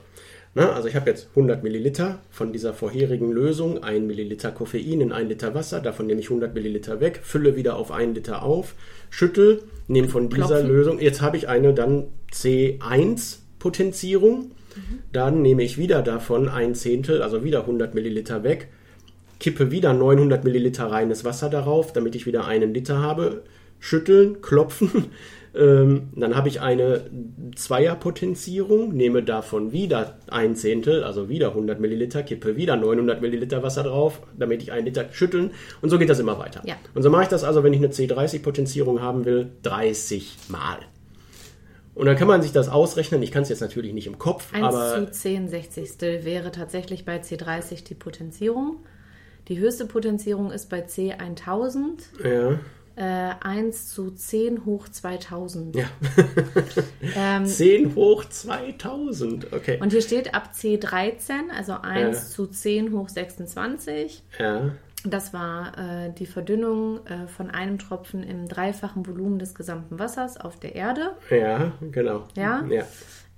Na, 0.56 0.72
also 0.72 0.88
ich 0.88 0.96
habe 0.96 1.10
jetzt 1.10 1.28
100 1.32 1.64
Milliliter 1.64 2.20
von 2.32 2.52
dieser 2.52 2.74
vorherigen 2.74 3.32
Lösung, 3.32 3.84
1 3.84 4.08
Milliliter 4.08 4.52
Koffein 4.52 5.00
in 5.00 5.12
1 5.12 5.30
Liter 5.30 5.54
Wasser, 5.54 5.80
davon 5.80 6.08
nehme 6.08 6.22
ich 6.22 6.28
100 6.28 6.56
Milliliter 6.56 7.00
weg, 7.02 7.20
fülle 7.22 7.56
wieder 7.56 7.76
auf 7.76 7.92
1 7.92 8.16
Liter 8.16 8.42
auf, 8.42 8.74
schüttel, 9.12 9.62
nehme 9.88 10.08
von 10.08 10.30
dieser 10.30 10.48
Klopfen. 10.48 10.68
Lösung, 10.68 11.00
jetzt 11.00 11.22
habe 11.22 11.38
ich 11.38 11.48
eine 11.48 11.74
dann 11.74 12.08
C1 12.34 13.38
Potenzierung, 13.60 14.52
dann 15.12 15.44
nehme 15.44 15.62
ich 15.62 15.78
wieder 15.78 16.02
davon 16.02 16.50
ein 16.50 16.74
Zehntel, 16.74 17.22
also 17.22 17.44
wieder 17.44 17.62
100 17.62 17.94
Milliliter 17.94 18.44
weg, 18.44 18.70
kippe 19.40 19.70
wieder 19.70 19.94
900 19.94 20.44
Milliliter 20.44 20.86
reines 20.86 21.24
Wasser 21.26 21.50
darauf, 21.50 21.94
damit 21.94 22.16
ich 22.16 22.26
wieder 22.26 22.48
einen 22.48 22.74
Liter 22.74 23.02
habe, 23.02 23.44
schütteln, 23.80 24.42
klopfen. 24.42 25.06
Ähm, 25.56 26.10
dann 26.16 26.36
habe 26.36 26.48
ich 26.48 26.62
eine 26.62 27.02
Zweierpotenzierung, 27.56 28.94
nehme 28.94 29.24
davon 29.24 29.72
wieder 29.72 30.18
ein 30.28 30.56
Zehntel, 30.56 31.04
also 31.04 31.28
wieder 31.28 31.50
100 31.50 31.80
Milliliter, 31.80 32.24
kippe 32.24 32.56
wieder 32.56 32.76
900 32.76 33.22
Milliliter 33.22 33.64
Wasser 33.64 33.84
drauf, 33.84 34.22
damit 34.38 34.62
ich 34.62 34.72
einen 34.72 34.86
Liter 34.86 35.06
schütteln. 35.12 35.52
Und 35.82 35.90
so 35.90 35.98
geht 35.98 36.10
das 36.10 36.20
immer 36.20 36.38
weiter. 36.38 36.62
Ja. 36.66 36.76
Und 36.94 37.02
so 37.02 37.10
mache 37.10 37.24
ich 37.24 37.30
das 37.30 37.44
also, 37.44 37.64
wenn 37.64 37.74
ich 37.74 37.80
eine 37.80 37.90
C30-Potenzierung 37.90 39.02
haben 39.02 39.26
will, 39.26 39.50
30 39.64 40.38
Mal. 40.50 40.78
Und 41.96 42.06
dann 42.06 42.16
kann 42.16 42.28
man 42.28 42.42
sich 42.42 42.54
das 42.54 42.70
ausrechnen. 42.70 43.22
Ich 43.24 43.32
kann 43.32 43.44
es 43.44 43.50
jetzt 43.50 43.60
natürlich 43.60 43.94
nicht 43.94 44.08
im 44.08 44.18
Kopf, 44.20 44.54
1 44.54 44.64
aber 44.64 45.06
zu 45.06 45.12
10 45.12 45.50
Sechzigstel 45.50 46.24
wäre 46.24 46.52
tatsächlich 46.52 47.04
bei 47.04 47.18
C30 47.18 47.84
die 47.84 47.96
Potenzierung. 47.96 48.78
Die 49.50 49.58
höchste 49.58 49.86
Potenzierung 49.86 50.52
ist 50.52 50.70
bei 50.70 50.86
C1000 50.86 52.24
ja, 52.24 52.60
äh, 53.00 53.32
1 53.42 53.90
zu 53.94 54.12
10 54.12 54.66
hoch 54.66 54.88
2000. 54.90 55.76
ja. 55.76 55.86
Ähm, 57.16 57.46
10 57.46 57.96
hoch 57.96 58.26
2000. 58.26 59.52
Okay. 59.54 59.80
und 59.82 59.92
hier 59.92 60.02
steht 60.02 60.34
ab 60.36 60.52
C13, 60.56 61.50
also 61.56 61.74
1 61.82 62.18
Ja. 62.18 62.26
zu 62.28 62.48
10 62.48 62.92
hoch 62.94 63.10
26. 63.10 64.24
ja, 64.40 64.72
Das 65.06 65.34
war 65.34 65.78
äh, 65.78 66.14
die 66.14 66.26
Verdünnung 66.26 67.06
äh, 67.08 67.28
von 67.28 67.50
einem 67.50 67.80
Tropfen 67.80 68.22
im 68.24 68.48
dreifachen 68.48 69.08
Volumen 69.08 69.40
des 69.40 69.56
gesamten 69.56 69.98
Wassers 69.98 70.38
auf 70.40 70.60
der 70.60 70.76
Erde. 70.76 71.12
ja, 71.30 71.72
genau. 71.92 72.26
Ja? 72.36 72.64
Ja. 72.70 72.84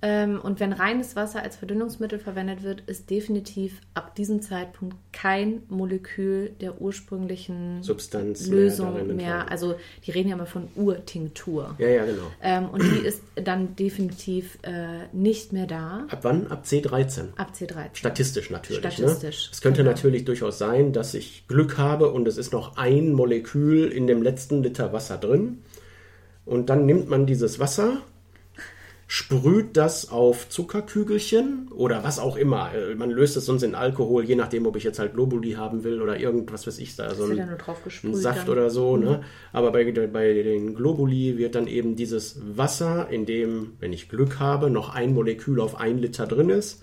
Ähm, 0.03 0.39
und 0.41 0.59
wenn 0.59 0.73
reines 0.73 1.15
Wasser 1.15 1.43
als 1.43 1.57
Verdünnungsmittel 1.57 2.17
verwendet 2.17 2.63
wird, 2.63 2.81
ist 2.81 3.09
definitiv 3.11 3.81
ab 3.93 4.15
diesem 4.15 4.41
Zeitpunkt 4.41 4.95
kein 5.13 5.61
Molekül 5.69 6.51
der 6.59 6.81
ursprünglichen 6.81 7.83
Substanz 7.83 8.47
mehr 8.47 8.59
Lösung 8.59 8.93
mehr. 8.93 9.01
enthalten. 9.03 9.49
Also 9.51 9.75
die 10.05 10.11
reden 10.11 10.29
ja 10.29 10.35
mal 10.35 10.47
von 10.47 10.69
Urtinktur. 10.75 11.75
Ja, 11.77 11.87
ja, 11.87 12.05
genau. 12.05 12.23
Ähm, 12.41 12.69
und 12.69 12.81
die 12.83 13.05
ist 13.05 13.21
dann 13.35 13.75
definitiv 13.75 14.57
äh, 14.63 15.05
nicht 15.11 15.53
mehr 15.53 15.67
da. 15.67 16.05
Ab 16.09 16.19
wann? 16.23 16.47
Ab 16.47 16.63
C13. 16.65 17.35
Ab 17.35 17.51
C13. 17.55 17.89
Statistisch 17.93 18.49
natürlich. 18.49 18.79
Statistisch, 18.79 19.45
Ne? 19.47 19.51
Es 19.51 19.61
könnte 19.61 19.81
genau. 19.81 19.91
natürlich 19.91 20.25
durchaus 20.25 20.57
sein, 20.57 20.93
dass 20.93 21.13
ich 21.13 21.45
Glück 21.47 21.77
habe 21.77 22.11
und 22.11 22.27
es 22.27 22.37
ist 22.37 22.51
noch 22.53 22.77
ein 22.77 23.13
Molekül 23.13 23.87
in 23.87 24.07
dem 24.07 24.23
letzten 24.23 24.63
Liter 24.63 24.93
Wasser 24.93 25.17
drin. 25.17 25.59
Und 26.45 26.69
dann 26.69 26.85
nimmt 26.85 27.07
man 27.07 27.25
dieses 27.27 27.59
Wasser, 27.59 28.01
sprüht 29.13 29.75
das 29.75 30.09
auf 30.09 30.47
Zuckerkügelchen 30.47 31.67
oder 31.73 32.01
was 32.05 32.17
auch 32.17 32.37
immer. 32.37 32.73
Äh, 32.73 32.95
Man 32.95 33.11
löst 33.11 33.35
es 33.35 33.45
sonst 33.45 33.61
in 33.61 33.75
Alkohol, 33.75 34.23
je 34.23 34.35
nachdem, 34.37 34.65
ob 34.65 34.77
ich 34.77 34.85
jetzt 34.85 34.99
halt 34.99 35.15
Globuli 35.15 35.51
haben 35.51 35.83
will 35.83 36.01
oder 36.01 36.17
irgendwas, 36.17 36.65
weiß 36.65 36.79
ich 36.79 36.95
da. 36.95 37.13
So 37.13 37.25
ein, 37.25 37.35
ja 37.35 37.45
nur 37.45 37.57
drauf 37.57 37.83
gesprüht 37.83 38.13
ein 38.13 38.15
Saft 38.15 38.43
dann. 38.43 38.49
oder 38.49 38.69
so. 38.69 38.95
Mhm. 38.95 39.03
Ne? 39.03 39.23
Aber 39.51 39.73
bei, 39.73 39.83
bei 39.91 40.33
den 40.33 40.75
Globuli 40.75 41.37
wird 41.37 41.55
dann 41.55 41.67
eben 41.67 41.97
dieses 41.97 42.39
Wasser, 42.55 43.09
in 43.09 43.25
dem, 43.25 43.73
wenn 43.81 43.91
ich 43.91 44.07
Glück 44.07 44.39
habe, 44.39 44.69
noch 44.69 44.95
ein 44.95 45.13
Molekül 45.13 45.59
auf 45.59 45.75
ein 45.75 45.97
Liter 45.97 46.25
drin 46.25 46.49
ist, 46.49 46.81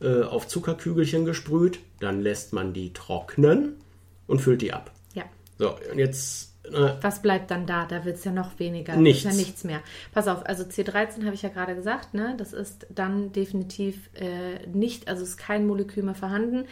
äh, 0.00 0.22
auf 0.22 0.46
Zuckerkügelchen 0.46 1.24
gesprüht. 1.24 1.80
Dann 1.98 2.20
lässt 2.20 2.52
man 2.52 2.74
die 2.74 2.92
trocknen 2.92 3.74
und 4.28 4.40
füllt 4.40 4.62
die 4.62 4.72
ab. 4.72 4.92
Ja. 5.14 5.24
So, 5.58 5.74
und 5.90 5.98
jetzt. 5.98 6.52
Äh, 6.72 6.94
Was 7.02 7.22
bleibt 7.22 7.50
dann 7.50 7.66
da? 7.66 7.84
Da 7.86 8.04
wird 8.04 8.16
es 8.16 8.24
ja 8.24 8.32
noch 8.32 8.58
weniger. 8.58 8.96
Nichts. 8.96 9.22
Da 9.22 9.30
ist 9.30 9.36
ja 9.36 9.42
nichts 9.42 9.64
mehr. 9.64 9.80
Pass 10.12 10.28
auf, 10.28 10.44
also 10.46 10.64
C13 10.64 11.24
habe 11.24 11.34
ich 11.34 11.42
ja 11.42 11.48
gerade 11.48 11.74
gesagt, 11.74 12.14
ne? 12.14 12.34
Das 12.38 12.52
ist 12.52 12.86
dann 12.94 13.32
definitiv 13.32 14.10
äh, 14.14 14.66
nicht, 14.66 15.08
also 15.08 15.22
ist 15.22 15.36
kein 15.36 15.66
Molekül 15.66 16.02
mehr 16.02 16.14
vorhanden. 16.14 16.64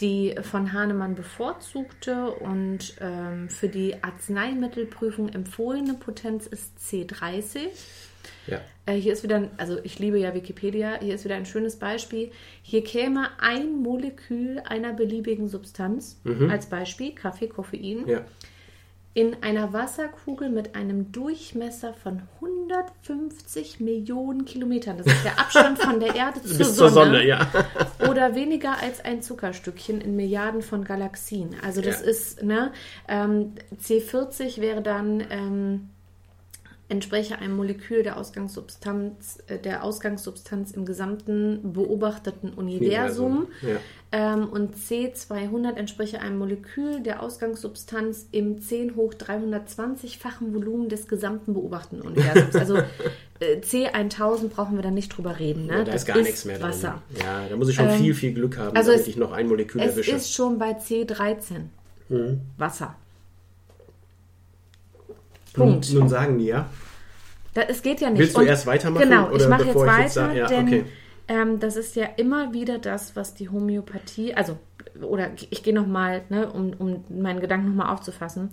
Die 0.00 0.34
von 0.40 0.72
Hahnemann 0.72 1.14
bevorzugte 1.14 2.30
und 2.30 2.94
ähm, 3.00 3.50
für 3.50 3.68
die 3.68 4.02
Arzneimittelprüfung 4.02 5.28
empfohlene 5.28 5.92
Potenz 5.94 6.46
ist 6.46 6.72
C30. 6.78 7.68
ja. 8.46 8.60
Äh, 8.86 8.94
hier 8.94 9.12
ist 9.12 9.22
wieder, 9.22 9.36
ein, 9.36 9.50
also 9.58 9.78
ich 9.84 9.98
liebe 9.98 10.18
ja 10.18 10.32
Wikipedia, 10.34 10.98
hier 11.02 11.14
ist 11.14 11.24
wieder 11.26 11.34
ein 11.36 11.44
schönes 11.44 11.76
Beispiel. 11.76 12.30
Hier 12.62 12.82
käme 12.82 13.28
ein 13.40 13.82
Molekül 13.82 14.60
einer 14.64 14.94
beliebigen 14.94 15.48
Substanz, 15.48 16.18
als 16.48 16.66
Beispiel 16.66 17.12
Kaffee, 17.14 17.48
Koffein, 17.48 18.08
Ja. 18.08 18.24
In 19.12 19.42
einer 19.42 19.72
Wasserkugel 19.72 20.48
mit 20.50 20.76
einem 20.76 21.10
Durchmesser 21.10 21.94
von 21.94 22.22
150 22.40 23.80
Millionen 23.80 24.44
Kilometern. 24.44 24.98
Das 24.98 25.06
ist 25.08 25.24
der 25.24 25.38
Abstand 25.38 25.78
von 25.80 25.98
der 25.98 26.14
Erde 26.14 26.40
zur, 26.42 26.58
Bis 26.58 26.76
zur 26.76 26.90
Sonne, 26.90 27.26
ja. 27.26 27.48
oder 28.08 28.34
weniger 28.36 28.80
als 28.80 29.04
ein 29.04 29.20
Zuckerstückchen 29.22 30.00
in 30.00 30.14
Milliarden 30.14 30.62
von 30.62 30.84
Galaxien. 30.84 31.56
Also 31.64 31.80
das 31.80 32.00
Ja. 32.02 32.06
ist, 32.06 32.42
ne, 32.44 32.72
ähm, 33.08 33.54
C40 33.82 34.60
wäre 34.60 34.80
dann 34.80 35.24
ähm, 35.30 35.88
entspreche 36.90 37.38
einem 37.38 37.56
Molekül 37.56 38.02
der 38.02 38.16
Ausgangssubstanz, 38.18 39.38
äh, 39.46 39.58
der 39.58 39.84
Ausgangssubstanz 39.84 40.72
im 40.72 40.84
gesamten 40.84 41.72
beobachteten 41.72 42.50
Universum. 42.52 43.46
Ja. 43.62 43.76
Ähm, 44.12 44.48
und 44.48 44.74
C200 44.76 45.76
entspreche 45.76 46.20
einem 46.20 46.36
Molekül 46.38 47.00
der 47.00 47.22
Ausgangssubstanz 47.22 48.26
im 48.32 48.60
10 48.60 48.96
hoch 48.96 49.14
320-fachen 49.14 50.52
Volumen 50.54 50.88
des 50.88 51.06
gesamten 51.08 51.54
beobachteten 51.54 52.02
Universums. 52.02 52.56
Also 52.56 52.76
äh, 52.78 53.60
C1000 53.60 54.48
brauchen 54.48 54.76
wir 54.76 54.82
dann 54.82 54.94
nicht 54.94 55.16
drüber 55.16 55.38
reden. 55.38 55.66
Ne? 55.66 55.78
Ja, 55.78 55.84
da 55.84 55.92
ist 55.92 56.06
gar 56.06 56.16
nichts 56.18 56.44
mehr 56.44 56.58
drin. 56.58 56.68
Wasser. 56.70 57.02
Ja, 57.20 57.46
da 57.48 57.56
muss 57.56 57.68
ich 57.68 57.76
schon 57.76 57.88
Ähm, 57.88 57.98
viel, 57.98 58.14
viel 58.14 58.32
Glück 58.34 58.58
haben, 58.58 58.76
also 58.76 58.90
damit 58.90 59.02
es- 59.02 59.08
ich 59.08 59.16
noch 59.16 59.32
ein 59.32 59.46
Molekül 59.48 59.80
Es 59.80 59.92
erwische. 59.92 60.16
ist 60.16 60.32
schon 60.32 60.58
bei 60.58 60.72
C13 60.72 61.68
Mhm. 62.08 62.40
Wasser. 62.58 62.96
Punkt. 65.60 65.90
Nun, 65.90 65.98
nun 66.00 66.08
sagen 66.08 66.38
die 66.38 66.46
ja. 66.46 66.68
Da, 67.54 67.62
es 67.62 67.82
geht 67.82 68.00
ja 68.00 68.10
nicht. 68.10 68.20
Willst 68.20 68.36
du 68.36 68.40
Und- 68.40 68.46
erst 68.46 68.66
weitermachen? 68.66 69.08
Genau, 69.08 69.34
ich 69.34 69.46
mache 69.48 69.64
jetzt 69.64 69.74
weiter, 69.76 70.02
jetzt 70.02 70.14
sag- 70.14 70.36
ja, 70.36 70.46
denn 70.46 70.66
okay. 70.68 70.84
ähm, 71.28 71.58
das 71.60 71.76
ist 71.76 71.96
ja 71.96 72.06
immer 72.16 72.52
wieder 72.52 72.78
das, 72.78 73.16
was 73.16 73.34
die 73.34 73.48
Homöopathie, 73.48 74.34
also, 74.34 74.56
oder 75.02 75.30
ich 75.50 75.62
gehe 75.62 75.74
nochmal, 75.74 76.22
ne, 76.28 76.50
um, 76.52 76.72
um 76.78 77.04
meinen 77.08 77.40
Gedanken 77.40 77.68
nochmal 77.74 77.92
aufzufassen. 77.92 78.50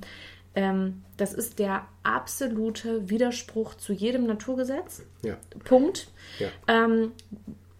Ähm, 0.55 1.03
das 1.17 1.33
ist 1.33 1.59
der 1.59 1.85
absolute 2.01 3.09
Widerspruch 3.11 3.75
zu 3.75 3.93
jedem 3.93 4.25
Naturgesetz. 4.25 5.03
Ja, 5.23 5.37
Punkt. 5.65 6.07
ja. 6.39 6.47
Ähm, 6.67 7.11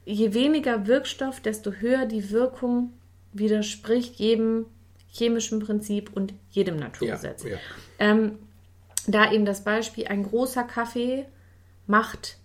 je 0.06 0.36
weniger 0.36 0.86
Wirkstoff, 0.86 1.40
desto 1.40 1.72
höher 1.72 2.06
die 2.06 2.30
Wirkung 2.30 2.94
widerspricht 3.34 4.16
jedem 4.16 4.68
chemischen 5.10 5.60
Prinzip 5.60 6.12
und 6.16 6.36
jedem 6.52 6.76
Ja, 6.76 6.82
Naturgesetz. 6.86 7.44
ja. 7.44 7.58
Ähm, 7.98 8.38
da 9.08 9.32
eben 9.32 9.46
das 9.46 9.64
Beispiel, 9.64 10.08
ein 10.08 10.24
großer 10.24 10.64
Kaffee 10.64 11.26
macht 11.86 12.38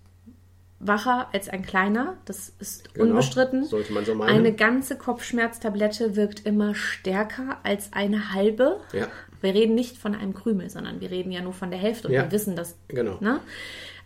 wacher 0.79 1.29
als 1.33 1.49
ein 1.49 1.63
kleiner, 1.63 2.17
das 2.25 2.53
ist 2.59 2.93
Genau. 2.95 3.11
unbestritten. 3.11 3.65
Sollte 3.65 3.93
man 3.93 4.05
so 4.05 4.15
meinen. 4.15 4.31
Eine 4.31 4.53
ganze 4.53 4.97
Kopfschmerztablette 4.99 6.17
wirkt 6.17 6.45
immer 6.47 6.75
stärker 6.75 7.59
als 7.63 7.93
eine 7.93 8.33
halbe. 8.33 8.81
Ja. 8.93 9.07
Wir 9.41 9.55
reden 9.55 9.75
nicht 9.75 9.97
von 9.99 10.15
einem 10.15 10.35
Krümel, 10.35 10.71
sondern 10.71 11.01
wir 11.01 11.11
reden 11.11 11.31
ja 11.33 11.41
nur 11.41 11.53
von 11.53 11.71
der 11.71 11.79
Hälfte 11.79 12.09
und 12.09 12.15
Ja. 12.15 12.25
wir 12.25 12.33
wissen 12.33 12.57
das. 12.57 12.77
Genau. 12.89 13.19
Ne? 13.21 13.41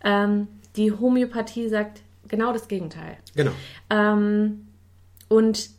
Ähm, 0.05 0.49
die 0.77 0.93
Homöopathie 0.93 1.69
sagt 1.69 2.03
genau 2.29 2.53
das 2.53 2.69
Gegenteil. 2.69 3.17
Genau. 3.35 3.53
Ähm, 3.89 4.67
und 5.29 5.71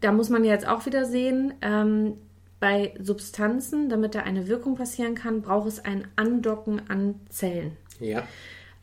da 0.00 0.12
muss 0.12 0.28
man 0.30 0.44
ja 0.44 0.52
jetzt 0.52 0.66
auch 0.66 0.86
wieder 0.86 1.04
sehen, 1.04 1.54
ähm, 1.62 2.14
bei 2.60 2.94
Substanzen, 3.00 3.88
damit 3.88 4.14
da 4.14 4.20
eine 4.20 4.46
Wirkung 4.46 4.76
passieren 4.76 5.14
kann, 5.14 5.40
braucht 5.42 5.66
es 5.68 5.82
ein 5.84 6.06
Andocken 6.16 6.88
an 6.88 7.20
Zellen. 7.30 7.76
Ja, 7.98 8.26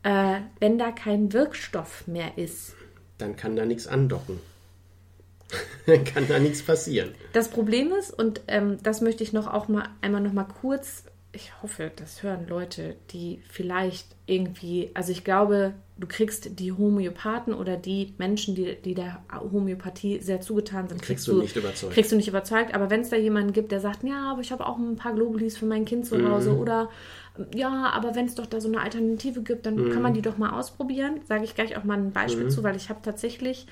Äh, 0.04 0.42
wenn 0.60 0.78
da 0.78 0.92
kein 0.92 1.34
Wirkstoff 1.34 2.08
mehr 2.08 2.38
ist. 2.38 2.74
dann 3.18 3.36
kann 3.36 3.56
da 3.56 3.66
nichts 3.66 3.88
andocken. 3.88 4.40
dann 5.86 6.04
kann 6.04 6.28
da 6.28 6.40
nichts 6.40 6.62
passieren. 6.62 7.14
Das 7.34 7.50
Problem 7.50 7.92
ist, 7.94 8.12
und 8.12 8.42
ähm, 8.48 8.78
das 8.84 9.02
möchte 9.02 9.24
ich 9.24 9.34
noch 9.34 9.48
auch 9.52 9.68
mal 9.68 9.90
einmal 10.02 10.22
noch 10.22 10.34
mal 10.34 10.44
kurz, 10.44 11.04
ich 11.34 11.62
hoffe, 11.62 11.92
das 11.96 12.24
hören 12.24 12.48
Leute, 12.48 12.96
die 13.12 13.42
vielleicht 13.50 14.08
irgendwie, 14.26 14.90
also 14.94 15.12
ich 15.12 15.24
glaube, 15.24 15.74
du 15.98 16.08
kriegst 16.08 16.60
die 16.60 16.72
Homöopathen 16.72 17.54
oder 17.54 17.78
die 17.78 18.14
Menschen, 18.18 18.56
die, 18.56 18.76
die 18.84 18.94
der 18.94 19.22
Homöopathie 19.32 20.20
sehr 20.20 20.42
zugetan 20.42 20.88
sind, 20.88 21.02
Kriegst 21.02 21.28
du 21.28 21.40
nicht 21.40 21.56
überzeugt. 21.56 21.94
Kriegst 21.94 22.12
du 22.12 22.16
nicht 22.16 22.28
überzeugt, 22.28 22.74
aber 22.74 22.90
wenn 22.90 23.02
es 23.02 23.10
da 23.10 23.18
jemanden 23.18 23.54
gibt, 23.54 23.72
der 23.72 23.80
sagt, 23.80 24.04
ja, 24.04 24.32
aber 24.32 24.42
ich 24.42 24.52
habe 24.52 24.66
auch 24.66 24.78
ein 24.78 24.96
paar 24.96 25.14
Globulis 25.14 25.58
für 25.58 25.66
mein 25.66 25.86
Kind 25.86 26.04
Mhm. 26.04 26.08
zu 26.08 26.28
Hause 26.30 26.56
oder 26.56 26.90
ja, 27.54 27.92
aber 27.92 28.16
wenn 28.16 28.26
es 28.26 28.34
doch 28.36 28.48
da 28.48 28.60
so 28.60 28.68
eine 28.68 28.82
Alternative 28.82 29.44
gibt, 29.44 29.66
dann 29.68 29.76
Mhm. 29.76 29.90
kann 29.92 30.02
man 30.02 30.14
die 30.16 30.24
doch 30.24 30.38
mal 30.38 30.58
ausprobieren. 30.58 31.22
Sage 31.28 31.44
ich 31.44 31.54
gleich 31.54 31.78
auch 31.78 31.84
mal 31.84 31.98
ein 31.98 32.12
Beispiel 32.12 32.48
zu, 32.48 32.64
weil 32.64 32.76
ich 32.76 32.90
habe 32.90 33.02
tatsächlich 33.04 33.68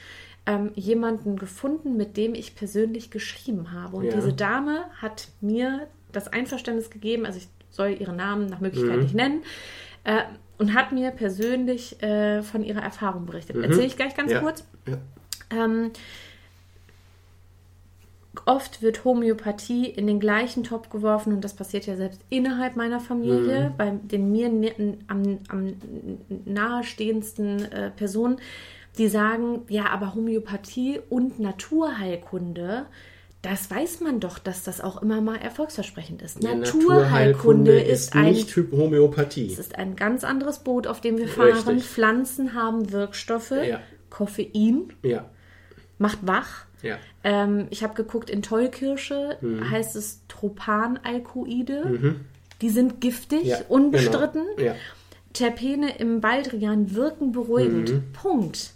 ähm, 0.45 0.71
jemanden 0.75 1.37
gefunden, 1.37 1.97
mit 1.97 2.15
dem 2.17 2.35
ich 2.35 2.55
persönlich 2.55 3.09
geschrieben 3.09 3.71
habe. 3.71 3.97
Und 3.97 4.05
Ja. 4.05 4.11
diese 4.11 4.33
Dame 4.33 4.83
hat 5.01 5.29
mir 5.41 5.87
das 6.15 6.27
Einverständnis 6.27 6.89
gegeben, 6.89 7.25
also 7.25 7.37
ich 7.39 7.47
soll 7.71 7.89
ihren 7.99 8.15
Namen 8.15 8.47
nach 8.47 8.59
Möglichkeit 8.61 8.95
Mhm. 8.97 9.03
nicht 9.03 9.15
nennen, 9.15 9.43
äh, 10.03 10.21
und 10.57 10.73
hat 10.73 10.91
mir 10.93 11.11
persönlich 11.11 12.01
äh, 12.01 12.41
von 12.41 12.63
ihrer 12.63 12.81
Erfahrung 12.81 13.25
berichtet. 13.25 13.57
Erzähle 13.57 13.87
ich 13.87 13.97
gleich 13.97 14.15
ganz 14.15 14.29
Mhm. 14.29 14.35
Ja. 14.35 14.41
kurz. 14.41 14.63
Ja. 14.87 14.97
Ähm, 15.51 15.91
oft 18.45 18.81
wird 18.81 19.03
Homöopathie 19.05 19.85
in 19.89 20.07
den 20.07 20.19
gleichen 20.19 20.63
Topf 20.63 20.89
geworfen 20.89 21.33
und 21.33 21.41
das 21.43 21.53
passiert 21.55 21.85
ja 21.85 21.95
selbst 21.95 22.21
innerhalb 22.29 22.75
meiner 22.75 22.99
Familie, 22.99 23.69
Mhm. 23.71 23.77
bei 23.77 23.91
den 23.91 24.31
mir 24.31 24.47
am, 25.07 25.39
am 25.47 25.73
nahestehendsten 26.45 27.71
äh, 27.71 27.91
Personen, 27.91 28.37
die 28.97 29.07
sagen, 29.07 29.63
ja, 29.67 29.87
aber 29.87 30.15
Homöopathie 30.15 30.99
und 31.09 31.39
Naturheilkunde, 31.39 32.85
das 33.45 33.69
weiß 33.71 34.01
man 34.01 34.19
doch, 34.19 34.39
dass 34.39 34.63
das 34.63 34.81
auch 34.81 35.01
immer 35.01 35.21
mal 35.21 35.37
erfolgsversprechend 35.37 36.21
ist. 36.21 36.43
Ja, 36.43 36.55
Naturheilkunde 36.55 37.79
ist 37.79 38.15
ein 38.15 38.33
nicht 38.33 38.49
Typ 38.49 38.71
Homöopathie. 38.71 39.47
es 39.51 39.59
ist 39.59 39.75
ein 39.77 39.95
ganz 39.95 40.23
anderes 40.23 40.59
Boot, 40.59 40.87
auf 40.87 40.99
dem 41.01 41.17
wir 41.17 41.27
fahren. 41.27 41.51
Richtig. 41.53 41.83
Pflanzen 41.85 42.53
haben 42.53 42.91
Wirkstoffe. 42.91 43.51
Ja. 43.51 43.81
Koffein 44.09 44.93
Ja, 45.03 45.29
macht 45.97 46.19
wach. 46.21 46.65
Ähm, 47.23 47.65
ich 47.71 47.83
habe 47.83 47.95
geguckt, 47.95 48.29
in 48.29 48.41
Tollkirsche 48.43 49.37
Mhm. 49.41 49.69
heißt 49.71 49.95
es 49.95 50.21
Tropanalkoide. 50.27 52.15
Die 52.61 52.69
sind 52.69 53.01
giftig, 53.01 53.45
ja. 53.45 53.57
unbestritten. 53.67 54.43
Genau. 54.57 54.75
Terpene 55.33 55.97
im 55.97 56.21
Baldrian 56.21 56.93
wirken 56.95 57.31
beruhigend. 57.31 57.89
Mhm. 57.91 58.03
Punkt. 58.13 58.71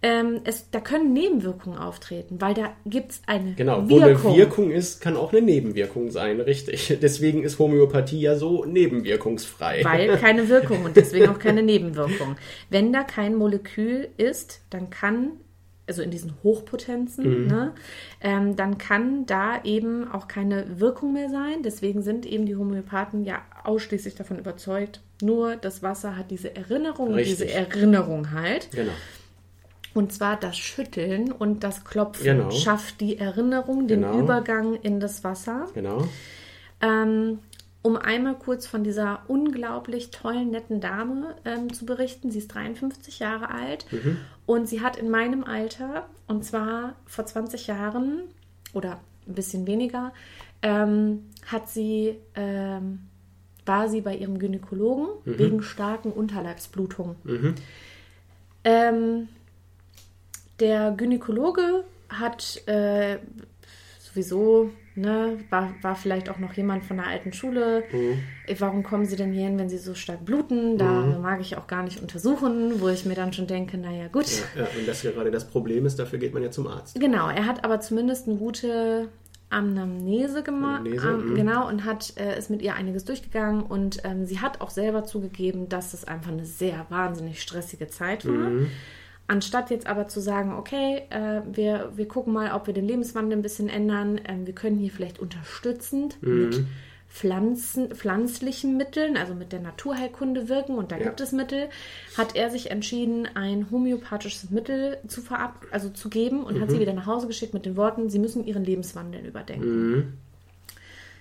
Ähm, 0.00 0.42
es, 0.44 0.70
da 0.70 0.78
können 0.78 1.12
Nebenwirkungen 1.12 1.76
auftreten, 1.76 2.40
weil 2.40 2.54
da 2.54 2.72
gibt 2.86 3.10
es 3.10 3.22
eine 3.26 3.54
Genau, 3.54 3.82
wo 3.90 3.96
eine 3.96 4.10
Wirkung. 4.10 4.36
Wirkung 4.36 4.70
ist, 4.70 5.00
kann 5.00 5.16
auch 5.16 5.32
eine 5.32 5.42
Nebenwirkung 5.42 6.12
sein, 6.12 6.40
richtig. 6.40 6.96
Deswegen 7.02 7.42
ist 7.42 7.58
Homöopathie 7.58 8.20
ja 8.20 8.36
so 8.36 8.64
nebenwirkungsfrei. 8.64 9.80
Weil 9.82 10.16
keine 10.18 10.48
Wirkung 10.48 10.84
und 10.84 10.96
deswegen 10.96 11.28
auch 11.28 11.40
keine 11.40 11.64
Nebenwirkung. 11.64 12.36
Wenn 12.70 12.92
da 12.92 13.02
kein 13.02 13.34
Molekül 13.34 14.08
ist, 14.18 14.60
dann 14.70 14.88
kann, 14.88 15.32
also 15.88 16.02
in 16.02 16.12
diesen 16.12 16.34
Hochpotenzen, 16.44 17.48
ne, 17.48 17.74
ähm, 18.20 18.54
dann 18.54 18.78
kann 18.78 19.26
da 19.26 19.64
eben 19.64 20.08
auch 20.08 20.28
keine 20.28 20.78
Wirkung 20.78 21.12
mehr 21.12 21.28
sein. 21.28 21.64
Deswegen 21.64 22.02
sind 22.02 22.24
eben 22.24 22.46
die 22.46 22.54
Homöopathen 22.54 23.24
ja 23.24 23.42
ausschließlich 23.64 24.14
davon 24.14 24.38
überzeugt, 24.38 25.00
nur 25.20 25.56
das 25.56 25.82
Wasser 25.82 26.16
hat 26.16 26.30
diese 26.30 26.54
Erinnerung 26.54 27.08
und 27.08 27.14
Richtig. 27.14 27.38
diese 27.38 27.52
Erinnerung 27.52 28.30
halt. 28.30 28.70
Genau. 28.70 28.92
Und 29.98 30.12
zwar 30.12 30.36
das 30.38 30.56
Schütteln 30.56 31.32
und 31.32 31.64
das 31.64 31.84
Klopfen 31.84 32.22
Genau. 32.24 32.52
schafft 32.52 33.00
die 33.00 33.18
Erinnerung, 33.18 33.88
den 33.88 34.02
Genau. 34.02 34.20
Übergang 34.20 34.76
in 34.76 35.00
das 35.00 35.24
Wasser. 35.24 35.66
Genau. 35.74 36.06
Ähm, 36.80 37.40
um 37.82 37.96
einmal 37.96 38.36
kurz 38.36 38.64
von 38.64 38.84
dieser 38.84 39.22
unglaublich 39.26 40.12
tollen, 40.12 40.50
netten 40.52 40.80
Dame 40.80 41.34
ähm, 41.44 41.72
zu 41.72 41.84
berichten. 41.84 42.30
Sie 42.30 42.38
ist 42.38 42.54
53 42.54 43.18
Jahre 43.18 43.50
alt 43.50 43.86
und 44.46 44.68
sie 44.68 44.82
hat 44.82 44.96
in 44.96 45.10
meinem 45.10 45.42
Alter, 45.42 46.06
und 46.28 46.44
zwar 46.44 46.94
vor 47.04 47.26
20 47.26 47.66
Jahren 47.66 48.20
oder 48.74 49.00
ein 49.26 49.34
bisschen 49.34 49.66
weniger, 49.66 50.12
ähm, 50.62 51.24
hat 51.46 51.68
sie, 51.68 52.18
ähm, 52.36 53.00
war 53.66 53.88
sie 53.88 54.02
bei 54.02 54.14
ihrem 54.14 54.38
Gynäkologen 54.38 55.08
wegen 55.24 55.60
starken 55.64 56.12
Unterleibsblutungen. 56.12 57.16
Ähm, 58.62 59.28
der 60.60 60.92
Gynäkologe 60.92 61.84
hat 62.08 62.62
äh, 62.66 63.18
sowieso, 63.98 64.70
ne, 64.94 65.38
war, 65.50 65.74
war 65.82 65.94
vielleicht 65.94 66.28
auch 66.28 66.38
noch 66.38 66.52
jemand 66.54 66.84
von 66.84 66.96
der 66.96 67.06
alten 67.06 67.32
Schule. 67.32 67.84
Äh, 68.46 68.54
Warum 68.58 68.82
kommen 68.82 69.04
sie 69.04 69.16
denn 69.16 69.32
hierhin, 69.32 69.58
wenn 69.58 69.68
sie 69.68 69.78
so 69.78 69.94
stark 69.94 70.24
bluten? 70.24 70.78
Da 70.78 71.18
mag 71.20 71.40
ich 71.40 71.56
auch 71.56 71.66
gar 71.66 71.82
nicht 71.82 72.00
untersuchen, 72.00 72.80
wo 72.80 72.88
ich 72.88 73.04
mir 73.04 73.14
dann 73.14 73.32
schon 73.32 73.46
denke, 73.46 73.78
naja, 73.78 74.08
gut. 74.08 74.26
Ja, 74.56 74.66
und 74.78 74.88
das 74.88 75.02
gerade 75.02 75.30
das 75.30 75.48
Problem 75.48 75.86
ist, 75.86 75.98
dafür 75.98 76.18
geht 76.18 76.34
man 76.34 76.42
ja 76.42 76.50
zum 76.50 76.66
Arzt. 76.66 76.98
Genau, 76.98 77.28
er 77.28 77.46
hat 77.46 77.64
aber 77.64 77.80
zumindest 77.80 78.26
eine 78.26 78.36
gute 78.36 79.08
Anamnese 79.50 80.42
gemacht. 80.42 80.86
Ähm, 80.86 81.30
mhm. 81.30 81.34
genau, 81.34 81.68
und 81.68 81.84
hat, 81.84 82.14
äh, 82.18 82.38
ist 82.38 82.50
mit 82.50 82.62
ihr 82.62 82.74
einiges 82.74 83.04
durchgegangen. 83.04 83.62
Und 83.62 84.00
ähm, 84.04 84.26
sie 84.26 84.40
hat 84.40 84.60
auch 84.60 84.70
selber 84.70 85.04
zugegeben, 85.04 85.68
dass 85.68 85.94
es 85.94 86.04
einfach 86.04 86.32
eine 86.32 86.44
sehr 86.44 86.86
wahnsinnig 86.90 87.40
stressige 87.40 87.88
Zeit 87.88 88.26
war. 88.26 88.50
Mhm. 88.50 88.70
Anstatt 89.28 89.70
jetzt 89.70 89.86
aber 89.86 90.08
zu 90.08 90.20
sagen, 90.20 90.54
okay, 90.54 91.02
äh, 91.10 91.42
wir, 91.52 91.92
wir 91.94 92.08
gucken 92.08 92.32
mal, 92.32 92.52
ob 92.52 92.66
wir 92.66 92.74
den 92.74 92.86
Lebenswandel 92.86 93.38
ein 93.38 93.42
bisschen 93.42 93.68
ändern. 93.68 94.20
Ähm, 94.26 94.46
wir 94.46 94.54
können 94.54 94.78
hier 94.78 94.90
vielleicht 94.90 95.18
unterstützend 95.20 96.20
Mhm. 96.22 96.38
mit 96.40 96.64
Pflanzen, 97.10 97.88
pflanzlichen 97.94 98.76
Mitteln, 98.76 99.16
also 99.16 99.34
mit 99.34 99.52
der 99.52 99.60
Naturheilkunde 99.60 100.48
wirken, 100.48 100.76
und 100.76 100.92
da 100.92 100.96
Ja. 100.98 101.04
gibt 101.04 101.20
es 101.20 101.32
Mittel, 101.32 101.68
hat 102.16 102.36
er 102.36 102.50
sich 102.50 102.70
entschieden, 102.70 103.26
ein 103.34 103.70
homöopathisches 103.70 104.50
Mittel 104.50 104.98
zu 105.06 105.22
verab 105.22 105.66
also 105.70 105.88
zu 105.88 106.10
geben 106.10 106.42
und 106.44 106.56
Mhm. 106.56 106.60
hat 106.60 106.70
sie 106.70 106.80
wieder 106.80 106.92
nach 106.92 107.06
Hause 107.06 107.26
geschickt 107.26 107.54
mit 107.54 107.64
den 107.64 107.76
Worten, 107.76 108.10
sie 108.10 108.18
müssen 108.18 108.44
ihren 108.44 108.64
Lebenswandel 108.64 109.24
überdenken. 109.24 110.18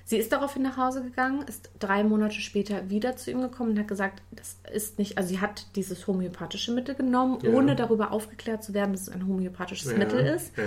Sie 0.09 0.15
ist 0.17 0.31
daraufhin 0.31 0.61
nach 0.61 0.77
Hause 0.77 1.03
gegangen, 1.03 1.41
ist 1.49 1.69
drei 1.79 2.01
Monate 2.01 2.35
später 2.39 2.89
wieder 2.89 3.17
zu 3.17 3.29
ihm 3.29 3.41
gekommen 3.41 3.71
und 3.71 3.79
hat 3.79 3.89
gesagt, 3.89 4.21
das 4.31 4.55
ist 4.73 4.97
nicht, 4.99 5.17
also 5.17 5.27
sie 5.27 5.41
hat 5.41 5.65
dieses 5.75 6.07
homöopathische 6.07 6.71
Mittel 6.71 6.95
genommen, 6.95 7.39
Ja. 7.43 7.49
ohne 7.51 7.75
darüber 7.75 8.13
aufgeklärt 8.13 8.63
zu 8.63 8.73
werden, 8.73 8.93
dass 8.93 9.01
es 9.01 9.09
ein 9.09 9.27
homöopathisches 9.27 9.91
Ja, 9.91 9.97
Mittel 9.97 10.21
ist. 10.25 10.53
Ja. 10.57 10.63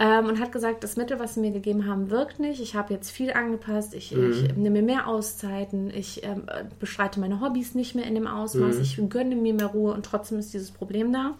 Ähm, 0.00 0.26
und 0.26 0.40
hat 0.40 0.50
gesagt, 0.50 0.82
das 0.82 0.96
Mittel, 0.96 1.20
was 1.20 1.34
sie 1.34 1.40
mir 1.40 1.52
gegeben 1.52 1.86
haben, 1.86 2.10
wirkt 2.10 2.40
nicht. 2.40 2.60
Ich 2.60 2.74
habe 2.74 2.92
jetzt 2.92 3.12
viel 3.12 3.32
angepasst. 3.32 3.94
Ich, 3.94 4.10
Mhm. 4.10 4.30
ich 4.32 4.42
nehme 4.56 4.70
mir 4.70 4.82
mehr 4.82 5.06
Auszeiten. 5.06 5.90
Ich 5.94 6.24
ähm, 6.24 6.48
äh, 6.48 6.64
bestreite 6.80 7.20
meine 7.20 7.40
Hobbys 7.40 7.76
nicht 7.76 7.94
mehr 7.94 8.06
in 8.06 8.16
dem 8.16 8.26
Ausmaß. 8.26 8.74
Mhm. 8.74 8.82
Ich 8.82 9.00
gönne 9.08 9.36
mir 9.36 9.54
mehr 9.54 9.66
Ruhe 9.68 9.94
und 9.94 10.04
trotzdem 10.04 10.40
ist 10.40 10.52
dieses 10.52 10.72
Problem 10.72 11.12
da. 11.12 11.34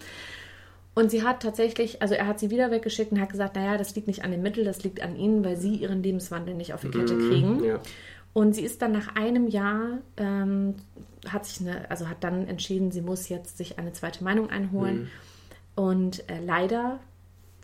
Und 0.94 1.10
sie 1.10 1.24
hat 1.24 1.42
tatsächlich, 1.42 2.00
also 2.02 2.14
er 2.14 2.26
hat 2.26 2.38
sie 2.38 2.50
wieder 2.50 2.70
weggeschickt 2.70 3.10
und 3.10 3.20
hat 3.20 3.30
gesagt, 3.30 3.56
naja, 3.56 3.76
das 3.76 3.94
liegt 3.96 4.06
nicht 4.06 4.24
an 4.24 4.30
dem 4.30 4.42
Mittel, 4.42 4.64
das 4.64 4.84
liegt 4.84 5.02
an 5.02 5.16
ihnen, 5.16 5.44
weil 5.44 5.56
sie 5.56 5.74
ihren 5.74 6.02
Lebenswandel 6.02 6.54
nicht 6.54 6.72
auf 6.72 6.82
die 6.82 6.90
Kette 6.90 7.18
kriegen. 7.18 7.58
Mhm. 7.58 7.64
Ja. 7.64 7.80
Und 8.32 8.54
sie 8.54 8.62
ist 8.62 8.80
dann 8.82 8.92
nach 8.92 9.16
einem 9.16 9.48
Jahr, 9.48 9.98
ähm, 10.16 10.74
hat 11.28 11.46
sich 11.46 11.60
eine, 11.60 11.90
also 11.90 12.08
hat 12.08 12.22
dann 12.22 12.46
entschieden, 12.46 12.90
sie 12.90 13.00
muss 13.00 13.28
jetzt 13.28 13.58
sich 13.58 13.78
eine 13.78 13.92
zweite 13.92 14.22
Meinung 14.22 14.50
einholen. 14.50 15.02
Mhm. 15.02 15.08
Und 15.74 16.28
äh, 16.30 16.40
leider 16.44 17.00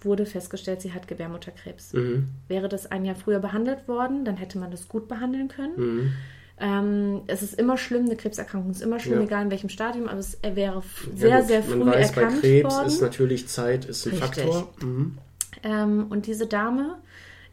wurde 0.02 0.26
festgestellt, 0.26 0.80
sie 0.80 0.92
hat 0.92 1.06
Gebärmutterkrebs. 1.06 1.92
Mhm. 1.92 2.28
Wäre 2.48 2.68
das 2.68 2.90
ein 2.90 3.04
Jahr 3.04 3.16
früher 3.16 3.38
behandelt 3.38 3.86
worden, 3.86 4.24
dann 4.24 4.36
hätte 4.36 4.58
man 4.58 4.70
das 4.70 4.88
gut 4.88 5.08
behandeln 5.08 5.48
können. 5.48 5.74
Mhm. 5.76 6.12
Ähm, 6.60 7.22
es 7.26 7.42
ist 7.42 7.54
immer 7.58 7.78
schlimm, 7.78 8.04
eine 8.04 8.16
Krebserkrankung 8.16 8.70
ist 8.70 8.82
immer 8.82 9.00
schlimm, 9.00 9.20
Ja. 9.20 9.24
egal 9.24 9.44
in 9.44 9.50
welchem 9.50 9.70
Stadium, 9.70 10.08
aber 10.08 10.18
es 10.18 10.38
wäre 10.42 10.78
f- 10.78 11.08
Ja, 11.12 11.16
sehr, 11.16 11.42
sehr 11.44 11.62
früh 11.62 11.76
Man 11.76 11.88
weiß, 11.88 12.12
bei 12.12 12.20
erkannt 12.22 12.40
Krebs 12.42 12.74
worden. 12.74 12.86
ist 12.86 13.00
natürlich 13.00 13.48
Zeit 13.48 13.84
ist 13.86 14.06
ein 14.06 14.10
Richtig. 14.18 14.44
Faktor. 14.44 14.74
Mhm. 14.82 15.18
Ähm, 15.62 16.06
und 16.10 16.26
diese 16.26 16.46
Dame, 16.46 16.96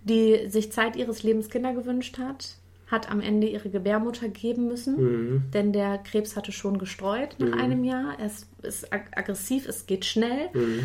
die 0.04 0.50
sich 0.50 0.72
Zeit 0.72 0.96
ihres 0.98 1.24
Lebens 1.24 1.50
Kinder 1.50 1.74
gewünscht 1.74 2.18
hat, 2.20 2.56
hat 2.88 3.10
am 3.12 3.20
Ende 3.22 3.48
ihre 3.48 3.70
Gebärmutter 3.70 4.30
geben 4.30 4.68
müssen, 4.68 4.96
Mhm. 5.36 5.44
denn 5.54 5.74
der 5.74 5.98
Krebs 6.00 6.36
hatte 6.36 6.52
schon 6.52 6.78
gestreut 6.78 7.36
nach 7.38 7.58
einem 7.58 7.84
Jahr. 7.84 8.18
Es 8.24 8.48
ist 8.62 8.92
ag 8.94 9.02
aggressiv, 9.16 9.68
es 9.68 9.86
geht 9.88 10.06
schnell. 10.06 10.50
Mhm. 10.54 10.80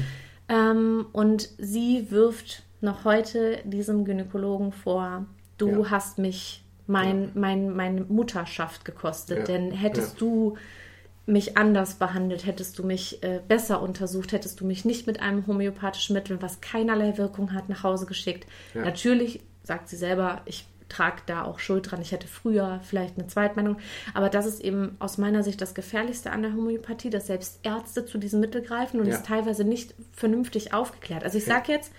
Ähm, 0.49 1.07
und 1.13 1.49
sie 1.59 2.07
wirft 2.11 2.65
noch 2.81 3.05
heute 3.05 3.59
diesem 3.65 4.05
Gynäkologen 4.05 4.73
vor, 4.73 5.27
du 5.59 5.69
Ja. 5.69 5.91
hast 5.91 6.19
mich 6.19 6.65
mein, 6.87 7.31
mein, 7.35 7.75
meine 7.75 8.03
Mutterschaft 8.03 8.85
gekostet, 8.85 9.39
Ja. 9.39 9.45
denn 9.45 9.71
hättest 9.71 10.15
Ja. 10.15 10.19
du 10.21 10.57
mich 11.25 11.57
anders 11.57 11.95
behandelt, 11.95 12.45
hättest 12.47 12.79
du 12.79 12.85
mich 12.85 13.23
äh, 13.23 13.41
besser 13.47 13.81
untersucht, 13.81 14.33
hättest 14.33 14.61
du 14.61 14.67
mich 14.67 14.85
nicht 14.85 15.07
mit 15.07 15.21
einem 15.21 15.47
homöopathischen 15.47 16.15
Mittel, 16.15 16.43
was 16.43 16.61
keinerlei 16.61 17.17
Wirkung 17.17 17.53
hat, 17.55 17.69
nach 17.69 17.85
Hause 17.85 18.07
geschickt. 18.07 18.47
Ja. 18.75 18.83
Natürlich 18.83 19.41
sagt 19.63 19.89
sie 19.89 19.97
selber, 19.97 20.41
ich 20.47 20.67
trage 20.89 21.23
da 21.27 21.45
auch 21.45 21.59
Schuld 21.61 21.91
dran. 21.91 22.03
Ich 22.03 22.11
hätte 22.13 22.27
früher 22.27 22.81
vielleicht 22.83 23.17
eine 23.17 23.27
Zweitmeinung. 23.29 23.77
Aber 24.13 24.29
das 24.29 24.45
ist 24.45 24.61
eben 24.61 24.97
aus 24.99 25.17
meiner 25.17 25.43
Sicht 25.43 25.61
das 25.63 25.75
Gefährlichste 25.75 26.33
an 26.33 26.43
der 26.43 26.53
Homöopathie, 26.53 27.09
dass 27.09 27.29
selbst 27.29 27.61
Ärzte 27.63 28.05
zu 28.05 28.19
diesem 28.19 28.41
Mittel 28.41 28.61
greifen 28.61 29.01
und 29.01 29.07
Ja. 29.07 29.15
es 29.15 29.23
teilweise 29.23 29.65
nicht 29.65 29.95
vernünftig 30.13 30.75
aufgeklärt. 30.75 31.23
Also 31.25 31.39
ich 31.39 31.45
sage 31.45 31.73
jetzt, 31.73 31.93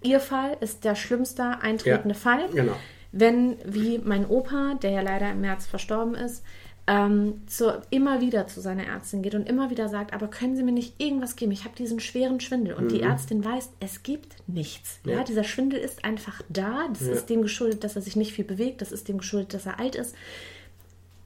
Ihr 0.00 0.20
Fall 0.20 0.56
ist 0.60 0.84
der 0.84 0.94
schlimmste 0.94 1.60
eintretende 1.60 2.14
Ja, 2.14 2.20
Fall. 2.20 2.48
genau. 2.52 2.76
Wenn, 3.12 3.56
wie 3.64 3.98
mein 3.98 4.26
Opa, 4.26 4.74
der 4.74 4.90
ja 4.90 5.00
leider 5.00 5.30
im 5.32 5.40
März 5.40 5.66
verstorben 5.66 6.14
ist, 6.14 6.42
ähm, 6.86 7.42
zu, 7.46 7.82
immer 7.90 8.20
wieder 8.22 8.46
zu 8.46 8.60
seiner 8.62 8.86
Ärztin 8.86 9.22
geht 9.22 9.34
und 9.34 9.46
immer 9.48 9.68
wieder 9.70 9.88
sagt, 9.88 10.14
aber 10.14 10.28
können 10.28 10.56
Sie 10.56 10.62
mir 10.62 10.72
nicht 10.72 11.00
irgendwas 11.02 11.36
geben? 11.36 11.52
Ich 11.52 11.64
habe 11.64 11.74
diesen 11.76 12.00
schweren 12.00 12.40
Schwindel. 12.40 12.74
Und 12.74 12.90
die 12.92 13.02
Ärztin 13.02 13.44
weiß, 13.44 13.70
es 13.80 14.02
gibt 14.02 14.36
nichts. 14.46 15.00
Ja. 15.04 15.12
Mhm. 15.12 15.18
Ja. 15.18 15.24
dieser 15.24 15.44
Schwindel 15.44 15.80
ist 15.80 16.04
einfach 16.04 16.40
da. 16.48 16.88
Das 16.88 17.02
Ja. 17.06 17.12
ist 17.12 17.26
dem 17.26 17.42
geschuldet, 17.42 17.84
dass 17.84 17.96
er 17.96 18.02
sich 18.02 18.16
nicht 18.16 18.32
viel 18.32 18.44
bewegt. 18.46 18.80
Das 18.80 18.90
ist 18.92 19.08
dem 19.08 19.18
geschuldet, 19.18 19.52
dass 19.54 19.66
er 19.66 19.78
alt 19.78 19.96
ist. 19.96 20.14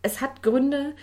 Es 0.02 0.20
hat 0.20 0.42
Gründe 0.42 0.94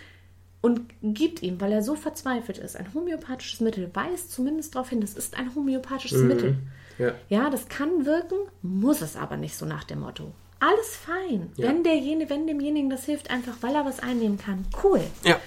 und 0.62 0.82
gibt 1.04 1.42
ihm, 1.42 1.62
weil 1.62 1.72
er 1.72 1.82
so 1.82 1.96
verzweifelt 1.96 2.58
ist, 2.58 2.76
ein 2.76 2.94
homöopathisches 2.94 3.62
Mittel, 3.62 3.90
weist 3.94 4.30
zumindest 4.34 4.76
darauf 4.76 4.90
hin, 4.90 5.00
das 5.00 5.14
ist 5.14 5.38
ein 5.38 5.56
homöopathisches 5.56 6.22
Mittel. 6.22 6.58
Ja. 6.98 7.14
Ja, 7.30 7.50
das 7.50 7.70
kann 7.70 8.06
wirken, 8.06 8.36
muss 8.62 9.02
es 9.02 9.16
aber 9.16 9.38
nicht 9.38 9.56
so 9.56 9.66
nach 9.66 9.86
dem 9.86 10.02
Motto. 10.02 10.34
Alles 10.60 10.96
fein. 10.96 11.52
Ja. 11.56 11.70
Wenn 11.70 11.84
derjenige, 11.84 12.30
wenn 12.30 12.46
demjenigen 12.48 12.90
das 12.90 13.06
hilft, 13.06 13.30
einfach 13.30 13.58
weil 13.62 13.76
er 13.76 13.86
was 13.86 14.00
einnehmen 14.00 14.38
kann, 14.38 14.66
cool. 14.84 15.02
Ja. 15.24 15.40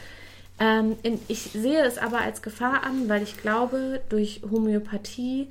Ähm, 0.58 0.96
ich 1.28 1.42
sehe 1.52 1.82
es 1.84 1.98
aber 1.98 2.20
als 2.20 2.40
Gefahr 2.42 2.84
an, 2.84 3.08
weil 3.08 3.22
ich 3.22 3.36
glaube, 3.36 4.00
durch 4.08 4.42
Homöopathie 4.50 5.50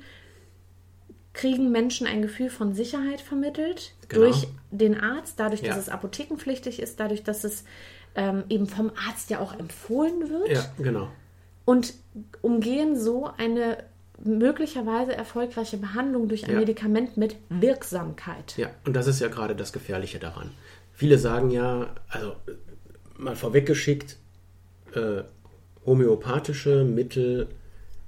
kriegen 1.32 1.70
Menschen 1.70 2.06
ein 2.06 2.22
Gefühl 2.22 2.50
von 2.50 2.74
Sicherheit 2.74 3.20
vermittelt. 3.20 3.92
Genau. 4.08 4.24
Durch 4.26 4.48
den 4.70 5.00
Arzt, 5.00 5.34
dadurch, 5.40 5.60
dass 5.62 5.76
Ja. 5.76 5.78
es 5.82 5.88
apothekenpflichtig 5.88 6.80
ist, 6.80 7.00
dadurch, 7.00 7.22
dass 7.22 7.44
es 7.44 7.64
ähm, 8.14 8.44
eben 8.50 8.66
vom 8.66 8.90
Arzt 9.08 9.30
ja 9.30 9.38
auch 9.40 9.58
empfohlen 9.58 10.28
wird 10.28 10.50
Ja, 10.50 10.64
genau. 10.76 11.08
und 11.64 11.94
umgehen 12.42 12.98
so 12.98 13.30
eine 13.38 13.78
möglicherweise 14.24 15.14
erfolgreiche 15.14 15.76
Behandlung 15.76 16.28
durch 16.28 16.44
ein 16.44 16.52
Ja. 16.52 16.58
Medikament 16.60 17.16
mit 17.16 17.36
Wirksamkeit. 17.48 18.54
Ja, 18.56 18.70
und 18.86 18.94
das 18.94 19.06
ist 19.06 19.20
ja 19.20 19.28
gerade 19.28 19.54
das 19.54 19.72
Gefährliche 19.72 20.18
daran. 20.18 20.50
Viele 20.92 21.18
sagen 21.18 21.50
ja, 21.50 21.90
also 22.08 22.34
mal 23.16 23.36
vorweggeschickt, 23.36 24.16
äh, 24.94 25.22
homöopathische 25.86 26.84
Mittel 26.84 27.48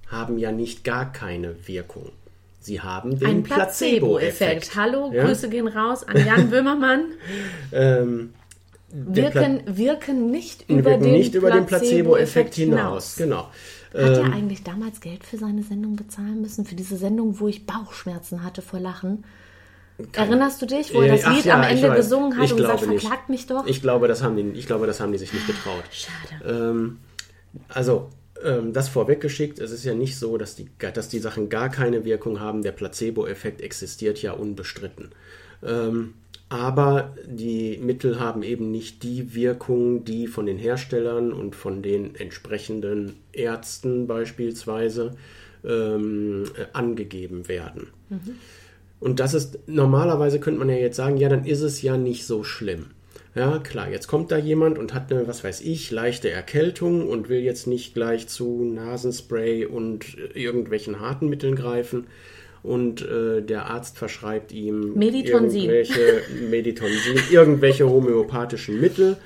haben 0.09 0.39
ja 0.39 0.53
nicht 0.53 0.85
gar 0.85 1.13
keine 1.13 1.67
Wirkung. 1.67 2.13
Sie 2.61 2.81
haben 2.81 3.19
den 3.19 3.29
Ein 3.29 3.43
Placebo-Effekt. 3.43 4.75
Hallo, 4.77 5.11
Ja? 5.13 5.27
Grüße 5.27 5.49
gehen 5.49 5.69
raus 5.69 6.05
an 6.05 6.25
Jan 6.25 6.51
Böhmermann. 6.51 7.13
Ähm, 7.73 8.33
Wirken, 8.97 9.63
wirken 9.67 10.31
nicht 10.31 10.69
über 10.69 10.91
wirken 10.93 11.03
den 11.03 11.13
nicht 11.13 11.35
über 11.35 11.51
den 11.51 11.67
Placebo-Effekt 11.67 12.53
Placebo-Effekt 12.53 12.55
hinaus. 12.55 13.17
Genau. 13.17 13.51
Hat 13.95 14.19
Ähm, 14.19 14.25
er 14.25 14.33
eigentlich 14.33 14.65
damals 14.65 15.01
Geld 15.01 15.25
für 15.25 15.39
seine 15.39 15.63
Sendung 15.63 15.95
bezahlen 15.95 16.41
müssen? 16.41 16.65
Für 16.65 16.75
diese 16.75 16.97
Sendung, 16.97 17.39
wo 17.39 17.47
ich 17.47 17.65
Bauchschmerzen 17.65 18.43
hatte 18.43 18.61
vor 18.61 18.81
Lachen? 18.81 19.25
Erinnerst 20.13 20.61
du 20.61 20.67
dich, 20.67 20.93
wo 20.93 21.03
er 21.03 21.13
das 21.13 21.25
ach 21.25 21.37
Lied 21.37 21.45
ja, 21.45 21.55
am 21.55 21.63
Ende 21.63 21.89
weiß. 21.89 21.97
gesungen 21.97 22.37
hat 22.37 22.51
und 22.51 22.57
gesagt, 22.57 22.81
verklagt 22.81 23.29
mich 23.29 23.47
doch? 23.47 23.65
Ich 23.67 23.81
glaube, 23.81 24.09
das 24.09 24.25
haben 24.25 24.37
die, 24.37 24.59
ich 24.59 24.67
glaube, 24.67 24.89
das 24.89 24.99
haben 24.99 25.13
die 25.13 25.19
sich 25.19 25.33
nicht 25.33 25.47
getraut. 25.47 25.85
Schade. 25.93 26.45
Ähm, 26.45 26.99
also, 27.69 28.11
ähm, 28.45 28.73
das 28.73 28.89
vorweggeschickt, 28.89 29.61
es 29.61 29.71
ist 29.71 29.85
ja 29.85 29.95
nicht 29.95 30.19
so, 30.19 30.37
dass 30.37 30.57
die, 30.57 30.69
dass 30.79 31.09
die 31.09 31.21
Sachen 31.21 31.49
gar 31.49 31.69
keine 31.69 32.05
Wirkung 32.05 32.41
haben. 32.41 32.63
Der 32.63 32.73
Placebo-Effekt 32.73 33.61
existiert 33.61 34.21
ja 34.21 34.33
unbestritten. 34.33 35.11
Ähm, 35.63 36.15
aber 36.49 37.15
die 37.27 37.79
Mittel 37.79 38.21
haben 38.21 38.43
eben 38.43 38.71
nicht 38.71 39.03
die 39.03 39.35
Wirkung, 39.35 40.05
die 40.05 40.27
von 40.27 40.47
den 40.47 40.59
Herstellern 40.59 41.33
und 41.33 41.57
von 41.57 41.83
den 41.83 42.15
entsprechenden 42.15 43.17
Ärzten 43.33 44.07
beispielsweise 44.07 45.17
ähm, 45.65 46.45
äh, 46.57 46.67
angegeben 46.73 47.49
werden. 47.49 47.89
Und 49.01 49.21
das 49.21 49.35
ist, 49.35 49.59
normalerweise 49.67 50.41
könnte 50.41 50.61
man 50.61 50.69
ja 50.69 50.77
jetzt 50.77 50.97
sagen, 50.97 51.17
ja, 51.17 51.29
dann 51.29 51.45
ist 51.45 51.61
es 51.61 51.83
ja 51.83 51.97
nicht 51.97 52.27
so 52.27 52.45
schlimm. 52.45 52.87
Ja, 53.35 53.59
klar, 53.59 53.91
jetzt 53.91 54.07
kommt 54.07 54.31
da 54.31 54.39
jemand 54.39 54.79
und 54.79 54.95
hat 54.95 55.13
eine, 55.13 55.27
was 55.27 55.43
weiß 55.43 55.63
ich, 55.63 55.91
leichte 55.91 56.31
Erkältung 56.31 57.09
und 57.09 57.29
will 57.29 57.41
jetzt 57.41 57.67
nicht 57.67 57.93
gleich 57.95 58.29
zu 58.29 58.65
Nasenspray 58.65 59.67
und 59.67 60.17
äh, 60.17 60.41
irgendwelchen 60.41 61.01
harten 61.01 61.29
Mitteln 61.29 61.57
greifen. 61.57 62.07
Und 62.65 63.03
äh, 63.03 63.43
der 63.43 63.67
Arzt 63.67 63.99
verschreibt 63.99 64.51
ihm 64.51 64.95
Meditonsin. 64.95 65.61
irgendwelche 65.71 66.23
Meditonsin, 66.51 67.21
irgendwelche 67.31 67.89
homöopathischen 67.89 68.81
Mittel 68.81 69.17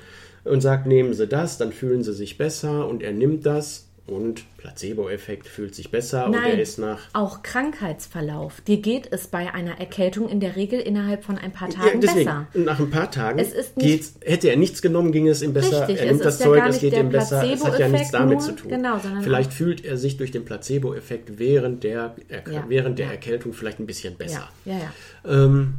und 0.45 0.61
sagt, 0.61 0.87
nehmen 0.87 1.15
Sie 1.15 1.27
das, 1.27 1.57
dann 1.57 1.73
fühlen 1.73 2.03
Sie 2.03 2.13
sich 2.13 2.37
besser 2.37 2.87
und 2.87 3.03
er 3.03 3.13
nimmt 3.13 3.47
das 3.47 3.88
und 4.09 4.45
Placebo-Effekt 4.59 5.47
fühlt 5.47 5.75
sich 5.75 5.91
besser 5.91 6.27
und 6.27 6.35
er 6.35 6.41
Nein, 6.41 6.59
ist 6.59 6.79
nach 6.79 6.99
auch 7.13 7.43
Krankheitsverlauf. 7.43 8.61
Dir 8.63 8.79
geht 8.79 9.13
es 9.13 9.27
bei 9.29 9.53
einer 9.53 9.79
Erkältung 9.79 10.29
in 10.29 10.41
der 10.41 10.57
Regel 10.57 10.81
innerhalb 10.81 11.25
von 11.25 11.39
ein 11.39 11.53
paar 11.53 11.69
Ja, 11.71 11.75
Tagen 11.81 12.01
deswegen, 12.01 12.25
besser. 12.25 12.47
nach 12.55 12.79
ein 12.81 12.91
paar 12.91 13.11
Tagen 13.11 13.39
Es 13.39 13.53
ist 13.53 13.77
nicht- 13.77 14.15
hätte 14.25 14.49
er 14.49 14.57
nichts 14.57 14.83
genommen, 14.83 15.13
ging 15.13 15.29
es 15.29 15.43
ihm 15.43 15.53
besser. 15.53 15.83
Richtig, 15.89 16.01
er 16.05 16.13
nimmt 16.13 16.25
das 16.25 16.39
ja 16.41 16.47
Zeug, 16.47 16.65
es 16.69 16.81
geht 16.81 16.95
ihm 16.95 17.11
besser. 17.11 17.45
Es 17.53 17.65
hat 17.65 17.79
ja 17.79 17.89
nichts 17.89 18.11
damit 18.11 18.39
nur, 18.39 18.47
zu 18.49 18.53
tun. 18.57 18.71
genau, 18.71 18.99
vielleicht 19.23 19.53
fühlt 19.53 19.85
er 19.85 19.97
sich 19.97 20.17
durch 20.17 20.31
den 20.31 20.45
Placebo-Effekt 20.45 21.39
während 21.39 21.85
der, 21.85 22.17
Erk 22.29 22.51
Ja, 22.51 22.65
während 22.69 22.99
der 22.99 23.07
ja. 23.07 23.13
Erkältung 23.13 23.53
vielleicht 23.53 23.79
ein 23.81 23.87
bisschen 23.87 24.17
besser. 24.17 24.49
Ja, 24.65 24.75
ja, 24.75 24.79
ja. 25.25 25.45
Ähm, 25.45 25.75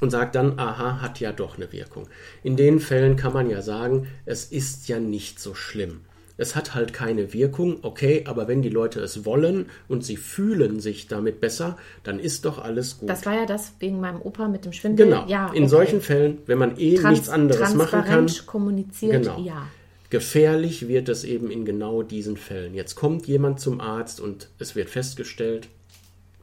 und 0.00 0.10
sagt 0.10 0.34
dann, 0.34 0.58
aha, 0.58 1.00
hat 1.00 1.20
ja 1.20 1.32
doch 1.32 1.56
eine 1.56 1.72
Wirkung. 1.72 2.06
In 2.42 2.56
den 2.56 2.80
Fällen 2.80 3.16
kann 3.16 3.32
man 3.32 3.48
ja 3.48 3.62
sagen, 3.62 4.08
es 4.26 4.44
ist 4.44 4.88
ja 4.88 4.98
nicht 5.00 5.40
so 5.40 5.54
schlimm. 5.54 6.00
Es 6.38 6.54
hat 6.54 6.74
halt 6.74 6.92
keine 6.92 7.32
Wirkung, 7.32 7.78
okay, 7.82 8.24
aber 8.26 8.46
wenn 8.46 8.60
die 8.60 8.68
Leute 8.68 9.00
es 9.00 9.24
wollen 9.24 9.66
und 9.88 10.04
sie 10.04 10.16
fühlen 10.18 10.80
sich 10.80 11.06
damit 11.08 11.40
besser, 11.40 11.78
dann 12.02 12.18
ist 12.20 12.44
doch 12.44 12.58
alles 12.62 12.98
gut. 12.98 13.08
Das 13.08 13.24
war 13.24 13.34
ja 13.34 13.46
das 13.46 13.72
wegen 13.78 14.00
meinem 14.00 14.20
Opa 14.20 14.46
mit 14.48 14.64
dem 14.66 14.74
Schwindel. 14.74 15.06
Genau. 15.06 15.24
Ja, 15.28 15.46
In 15.54 15.62
okay. 15.62 15.68
solchen 15.68 16.00
Fällen, 16.02 16.38
wenn 16.46 16.58
man 16.58 16.78
eh 16.78 16.96
Trans- 16.96 17.10
nichts 17.12 17.28
anderes 17.30 17.74
machen 17.74 18.04
kann, 18.04 18.26
kommuniziert, 18.46 19.12
Genau. 19.22 19.38
ja. 19.40 19.66
gefährlich 20.10 20.88
wird 20.88 21.08
es 21.08 21.24
eben 21.24 21.50
in 21.50 21.64
genau 21.64 22.02
diesen 22.02 22.36
Fällen. 22.36 22.74
Jetzt 22.74 22.94
kommt 22.96 23.26
jemand 23.26 23.58
zum 23.60 23.80
Arzt 23.80 24.20
und 24.20 24.48
es 24.58 24.76
wird 24.76 24.88
festgestellt, 24.90 25.68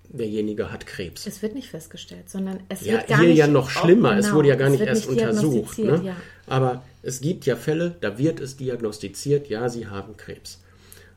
derjenige 0.10 0.72
hat 0.72 0.86
Krebs. 0.86 1.26
Es 1.26 1.42
wird 1.42 1.56
nicht 1.56 1.70
festgestellt, 1.70 2.30
sondern 2.30 2.60
es 2.70 2.82
Ja, 2.86 2.94
wird 2.94 3.08
gar 3.08 3.20
hier 3.20 3.30
nicht. 3.30 3.38
ja 3.38 3.48
noch 3.48 3.70
schlimmer. 3.70 4.10
Oh, 4.16 4.18
Es 4.18 4.26
genau, 4.26 4.36
wurde 4.38 4.50
ja 4.50 4.56
gar 4.56 4.70
nicht 4.70 4.82
erst 4.82 5.08
untersucht. 5.08 5.80
Ne? 5.80 6.02
Ja. 6.04 6.16
Aber 6.48 6.84
es 7.04 7.20
gibt 7.22 7.46
ja 7.46 7.56
Fälle, 7.56 7.96
da 8.02 8.18
wird 8.18 8.40
es 8.40 8.58
diagnostiziert, 8.58 9.50
ja, 9.50 9.70
sie 9.70 9.88
haben 9.88 10.18
Krebs. 10.18 10.64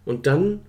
Und 0.05 0.27
dann 0.27 0.61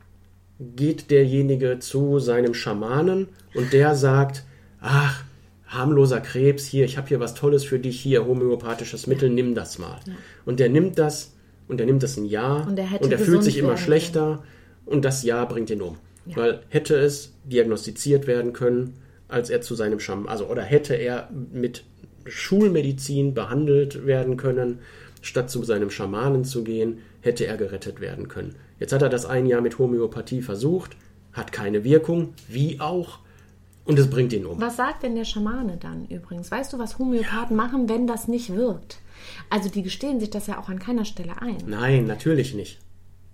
geht 0.60 1.12
derjenige 1.12 1.80
zu 1.80 2.20
seinem 2.20 2.54
Schamanen 2.54 3.28
und 3.54 3.74
der 3.74 3.96
sagt, 3.96 4.44
ach, 4.80 5.24
harmloser 5.68 6.22
Krebs, 6.22 6.66
hier, 6.66 6.86
ich 6.86 6.98
habe 6.98 7.08
hier 7.08 7.20
was 7.20 7.34
Tolles 7.34 7.64
für 7.64 7.80
dich, 7.80 8.00
hier, 8.00 8.26
homöopathisches 8.26 9.08
Mittel, 9.08 9.30
nimm 9.30 9.56
das 9.56 9.80
mal. 9.80 10.00
Und 10.46 10.60
der 10.60 10.70
nimmt 10.70 10.98
das 10.98 11.34
und 11.68 11.78
der 11.78 11.86
nimmt 11.88 12.04
das 12.04 12.18
ein 12.18 12.26
Jahr 12.26 12.68
Und 12.68 12.80
er 12.80 12.86
hätte 12.86 13.10
fühlt 13.18 13.40
gesund 13.40 13.44
sich 13.44 13.58
immer 13.58 13.78
schlechter 13.78 14.44
und 14.86 15.04
das 15.04 15.24
Jahr 15.24 15.48
bringt 15.48 15.70
ihn 15.70 15.82
um. 15.82 15.98
Weil 16.26 16.62
hätte 16.70 16.96
es 16.96 17.34
diagnostiziert 17.46 18.28
werden 18.28 18.52
können, 18.54 18.96
als 19.30 19.50
er 19.50 19.62
zu 19.62 19.76
seinem 19.76 20.00
Schamanen, 20.00 20.30
also 20.30 20.48
oder 20.48 20.62
hätte 20.62 20.94
er 20.94 21.30
mit 21.54 21.84
Schulmedizin 22.26 23.34
behandelt 23.34 24.06
werden 24.06 24.36
können, 24.38 24.80
statt 25.22 25.50
zu 25.50 25.64
seinem 25.64 25.90
Schamanen 25.90 26.46
zu 26.46 26.64
gehen, 26.64 27.00
hätte 27.22 27.46
er 27.46 27.58
gerettet 27.58 28.00
werden 28.00 28.28
können. 28.28 28.56
Jetzt 28.80 28.94
hat 28.94 29.02
er 29.02 29.10
das 29.10 29.26
ein 29.26 29.46
Jahr 29.46 29.62
mit 29.62 29.80
Homöopathie 29.80 30.42
versucht, 30.42 30.96
hat 31.34 31.52
keine 31.52 31.84
Wirkung, 31.84 32.34
wie 32.48 32.80
auch, 32.80 33.20
und 33.86 33.98
es 34.00 34.10
bringt 34.10 34.34
ihn 34.34 34.46
um. 34.46 34.60
Was 34.62 34.76
sagt 34.78 35.04
denn 35.04 35.16
der 35.16 35.26
Schamane 35.26 35.78
dann 35.78 36.06
übrigens? 36.08 36.52
Weißt 36.52 36.74
du, 36.74 36.80
was 36.80 37.00
Homöopathen 37.00 37.56
machen, 37.56 37.88
wenn 37.90 38.06
das 38.08 38.28
nicht 38.28 38.54
wirkt? 38.56 39.00
Also 39.50 39.70
die 39.70 39.82
gestehen 39.84 40.20
sich 40.20 40.30
das 40.30 40.48
ja 40.48 40.60
auch 40.60 40.70
an 40.70 40.80
keiner 40.80 41.06
Stelle 41.06 41.42
ein. 41.42 41.58
Nein, 41.66 42.06
natürlich 42.06 42.54
nicht. 42.54 42.80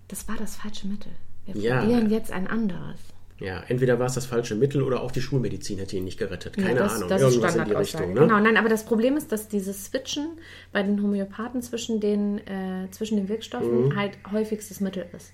Das 0.08 0.28
war 0.28 0.36
das 0.36 0.56
falsche 0.56 0.86
Mittel. 0.86 1.12
Wir 1.46 1.56
Ja. 1.60 1.80
probieren 1.80 2.10
jetzt 2.10 2.30
ein 2.32 2.46
anderes. 2.46 2.98
Ja, 3.44 3.62
entweder 3.68 3.98
war 3.98 4.06
es 4.06 4.14
das 4.14 4.26
falsche 4.26 4.54
Mittel 4.54 4.82
oder 4.82 5.02
auch 5.02 5.10
die 5.10 5.20
Schulmedizin 5.20 5.78
hätte 5.78 5.96
ihn 5.96 6.04
nicht 6.04 6.18
gerettet. 6.18 6.56
Keine 6.56 6.70
Ja, 6.70 6.74
das, 6.74 6.96
Ahnung, 6.96 7.08
das 7.10 7.20
ist 7.22 7.28
irgendwas 7.28 7.56
in 7.56 7.64
die. 7.66 7.72
Richtung. 7.72 8.14
Ne? 8.14 8.20
Genau, 8.20 8.38
nein, 8.40 8.56
aber 8.56 8.68
das 8.68 8.84
Problem 8.84 9.16
ist, 9.16 9.30
dass 9.32 9.48
dieses 9.48 9.84
Switchen 9.86 10.26
bei 10.72 10.82
den 10.82 11.02
Homöopathen 11.02 11.60
zwischen 11.62 12.00
den, 12.00 12.38
äh, 12.46 12.88
zwischen 12.90 13.16
den 13.16 13.28
Wirkstoffen 13.28 13.88
Mhm. 13.88 13.96
halt 13.96 14.12
häufigstes 14.32 14.80
Mittel 14.80 15.04
ist. 15.14 15.32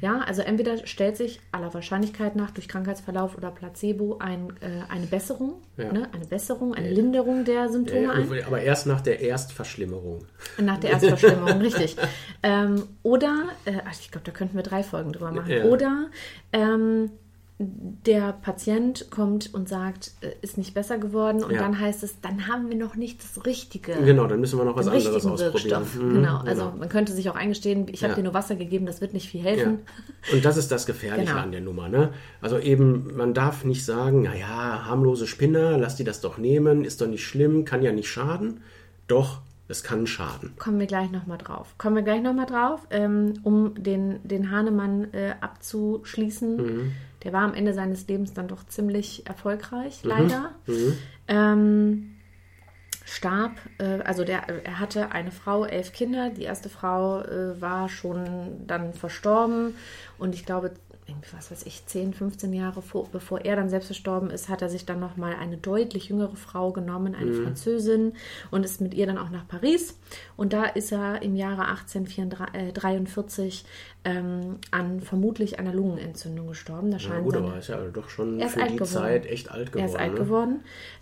Ja, 0.00 0.20
also 0.20 0.42
entweder 0.42 0.86
stellt 0.86 1.16
sich 1.16 1.40
aller 1.52 1.72
Wahrscheinlichkeit 1.72 2.36
nach 2.36 2.50
durch 2.50 2.68
Krankheitsverlauf 2.68 3.36
oder 3.36 3.50
Placebo 3.50 4.18
ein, 4.18 4.50
äh, 4.60 4.92
eine 4.92 5.06
Besserung, 5.06 5.54
Ja. 5.76 5.92
ne, 5.92 6.08
eine 6.12 6.26
Besserung, 6.26 6.74
eine 6.74 6.90
Linderung 6.90 7.44
der 7.44 7.68
Symptome 7.70 8.10
ein. 8.12 8.28
Aber 8.46 8.60
erst 8.60 8.86
nach 8.86 9.00
der 9.00 9.20
Erstverschlimmerung. 9.20 10.26
Nach 10.60 10.78
der 10.78 10.90
Erstverschlimmerung, 10.90 11.60
richtig. 11.62 11.96
Ähm, 12.42 12.82
oder, 13.02 13.44
äh, 13.64 13.78
ach, 13.86 13.94
ich 14.00 14.10
glaube, 14.10 14.24
da 14.26 14.32
könnten 14.32 14.56
wir 14.56 14.62
drei 14.62 14.82
Folgen 14.82 15.12
drüber 15.12 15.30
machen. 15.32 15.50
Ja. 15.50 15.64
Oder 15.64 16.06
ähm, 16.52 17.10
der 17.58 18.34
Patient 18.34 19.06
kommt 19.10 19.54
und 19.54 19.66
sagt, 19.66 20.12
äh, 20.20 20.32
ist 20.42 20.58
nicht 20.58 20.74
besser 20.74 20.98
geworden 20.98 21.42
und 21.42 21.52
Ja. 21.52 21.62
dann 21.62 21.80
heißt 21.80 22.02
es, 22.02 22.20
dann 22.20 22.48
haben 22.48 22.68
wir 22.68 22.76
noch 22.76 22.96
nicht 22.96 23.22
das 23.24 23.46
Richtige. 23.46 23.94
Genau, 24.04 24.26
dann 24.26 24.40
müssen 24.40 24.58
wir 24.58 24.64
noch 24.66 24.76
was 24.76 24.88
anderes 24.88 25.24
ausprobieren. 25.24 25.84
Mhm, 25.98 26.12
genau, 26.14 26.36
also 26.38 26.72
man 26.78 26.90
könnte 26.90 27.12
sich 27.14 27.30
auch 27.30 27.34
eingestehen, 27.34 27.86
ich 27.90 28.02
habe 28.02 28.10
Ja. 28.10 28.16
dir 28.16 28.24
nur 28.24 28.34
Wasser 28.34 28.56
gegeben, 28.56 28.84
das 28.84 29.00
wird 29.00 29.14
nicht 29.14 29.30
viel 29.30 29.40
Ja. 29.40 29.46
helfen. 29.50 29.78
Und 30.34 30.44
das 30.44 30.58
ist 30.58 30.70
das 30.70 30.84
Gefährliche 30.84 31.30
Genau. 31.32 31.42
an 31.42 31.50
der 31.52 31.62
Nummer. 31.62 31.88
Ne? 31.88 32.12
Also 32.42 32.58
eben, 32.58 33.16
man 33.16 33.32
darf 33.32 33.64
nicht 33.64 33.86
sagen, 33.86 34.22
naja, 34.22 34.84
harmlose 34.86 35.26
Spinner, 35.26 35.78
lass 35.78 35.96
die 35.96 36.04
das 36.04 36.20
doch 36.20 36.36
nehmen, 36.36 36.84
ist 36.84 37.00
doch 37.00 37.06
nicht 37.08 37.24
schlimm, 37.24 37.64
kann 37.64 37.80
ja 37.80 37.92
nicht 37.92 38.08
schaden. 38.10 38.60
Doch, 39.06 39.40
es 39.68 39.82
kann 39.82 40.06
schaden. 40.06 40.52
Kommen 40.58 40.78
wir 40.78 40.86
gleich 40.86 41.10
nochmal 41.10 41.38
drauf. 41.38 41.74
Kommen 41.78 41.96
wir 41.96 42.02
gleich 42.02 42.20
nochmal 42.22 42.46
drauf, 42.46 42.86
ähm, 42.90 43.32
um 43.44 43.72
den, 43.82 44.20
den 44.28 44.50
Hahnemann 44.50 45.12
äh, 45.14 45.34
abzuschließen. 45.40 46.56
Mhm. 46.56 46.92
Der 47.26 47.32
war 47.32 47.42
am 47.42 47.54
Ende 47.54 47.74
seines 47.74 48.06
Lebens 48.06 48.34
dann 48.34 48.46
doch 48.46 48.64
ziemlich 48.68 49.26
erfolgreich, 49.26 50.04
Mhm. 50.04 50.08
leider. 50.10 50.50
Ähm, 51.26 52.14
starb, 53.04 53.50
äh, 53.78 54.00
also 54.04 54.22
der, 54.22 54.48
er 54.64 54.78
hatte 54.78 55.10
eine 55.10 55.32
Frau, 55.32 55.64
elf 55.64 55.92
Kinder. 55.92 56.30
Die 56.30 56.44
erste 56.44 56.68
Frau 56.68 57.22
äh, 57.22 57.60
war 57.60 57.88
schon 57.88 58.64
dann 58.68 58.92
verstorben 58.94 59.74
und 60.18 60.36
ich 60.36 60.46
glaube, 60.46 60.70
was 61.32 61.50
weiß 61.50 61.66
ich, 61.66 61.84
10, 61.86 62.14
15 62.14 62.52
Jahre 62.52 62.82
vor, 62.82 63.08
bevor 63.10 63.40
er 63.44 63.56
dann 63.56 63.68
selbst 63.68 63.86
verstorben 63.86 64.30
ist, 64.30 64.48
hat 64.48 64.62
er 64.62 64.68
sich 64.68 64.86
dann 64.86 65.00
nochmal 65.00 65.34
eine 65.34 65.56
deutlich 65.56 66.08
jüngere 66.08 66.36
Frau 66.36 66.72
genommen, 66.72 67.14
eine 67.14 67.32
Französin, 67.32 68.12
und 68.50 68.64
ist 68.64 68.80
mit 68.80 68.94
ihr 68.94 69.06
dann 69.06 69.18
auch 69.18 69.30
nach 69.30 69.46
Paris. 69.48 69.98
Und 70.36 70.52
da 70.52 70.64
ist 70.64 70.92
er 70.92 71.22
im 71.22 71.34
Jahre 71.36 71.66
1843 71.68 73.64
ähm, 74.04 74.56
an 74.70 75.00
vermutlich 75.00 75.58
einer 75.58 75.72
Lungenentzündung 75.74 76.48
gestorben. 76.48 76.90
Da 76.90 76.96
Ja, 76.98 77.00
scheint 77.02 77.24
gut, 77.24 77.34
seine- 77.34 77.46
aber 77.46 77.58
ist 77.58 77.68
ja 77.68 77.80
doch 77.92 78.08
schon 78.08 78.40
für 78.40 78.58
die 78.60 78.76
geworden. 78.76 78.84
Zeit 78.86 79.26
echt 79.26 79.50
alt 79.50 79.72
geworden. 79.72 79.80
er 79.88 79.94
ist 79.94 79.98
alt 80.00 80.12
ne? 80.14 80.18
geworden. 80.18 80.52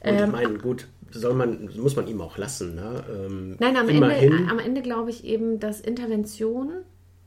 Und 0.00 0.14
ich 0.14 0.20
Ähm, 0.20 0.30
meine, 0.32 0.58
gut, 0.58 0.86
soll 1.10 1.34
man, 1.34 1.68
muss 1.76 1.96
man 1.96 2.06
ihm 2.08 2.20
auch 2.20 2.38
lassen. 2.38 2.74
Ne? 2.74 3.04
Ähm, 3.10 3.56
Nein, 3.58 3.76
am 3.76 3.88
immerhin, 3.88 4.32
Ende, 4.32 4.50
am 4.50 4.58
Ende 4.58 4.82
glaube 4.82 5.10
ich 5.10 5.24
eben, 5.24 5.60
dass 5.60 5.80
Intervention 5.80 6.72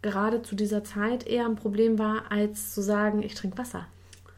gerade 0.07 0.41
zu 0.41 0.55
dieser 0.55 0.83
Zeit 0.83 1.27
eher 1.27 1.45
ein 1.45 1.55
Problem 1.55 1.99
war, 1.99 2.31
als 2.31 2.73
zu 2.73 2.81
sagen, 2.81 3.21
ich 3.23 3.35
trinke 3.35 3.57
Wasser. 3.57 3.85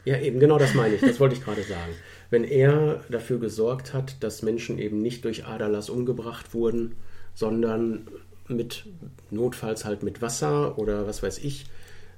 Ja, 0.04 0.18
eben, 0.18 0.40
genau 0.40 0.58
das 0.58 0.74
meine 0.74 0.94
ich. 0.94 1.00
Das 1.00 1.20
wollte 1.20 1.34
ich 1.34 1.44
gerade 1.44 1.62
sagen. 1.62 1.92
Wenn 2.30 2.44
er 2.44 3.04
dafür 3.10 3.38
gesorgt 3.38 3.92
hat, 3.92 4.22
dass 4.22 4.42
Menschen 4.42 4.78
eben 4.78 5.00
nicht 5.02 5.24
durch 5.24 5.46
Aderlass 5.46 5.90
umgebracht 5.90 6.54
wurden, 6.54 6.96
sondern 7.34 8.06
mit 8.48 8.84
notfalls 9.30 9.84
halt 9.84 10.02
mit 10.02 10.22
Wasser 10.22 10.78
oder 10.78 11.06
was 11.06 11.22
weiß 11.22 11.38
ich 11.38 11.66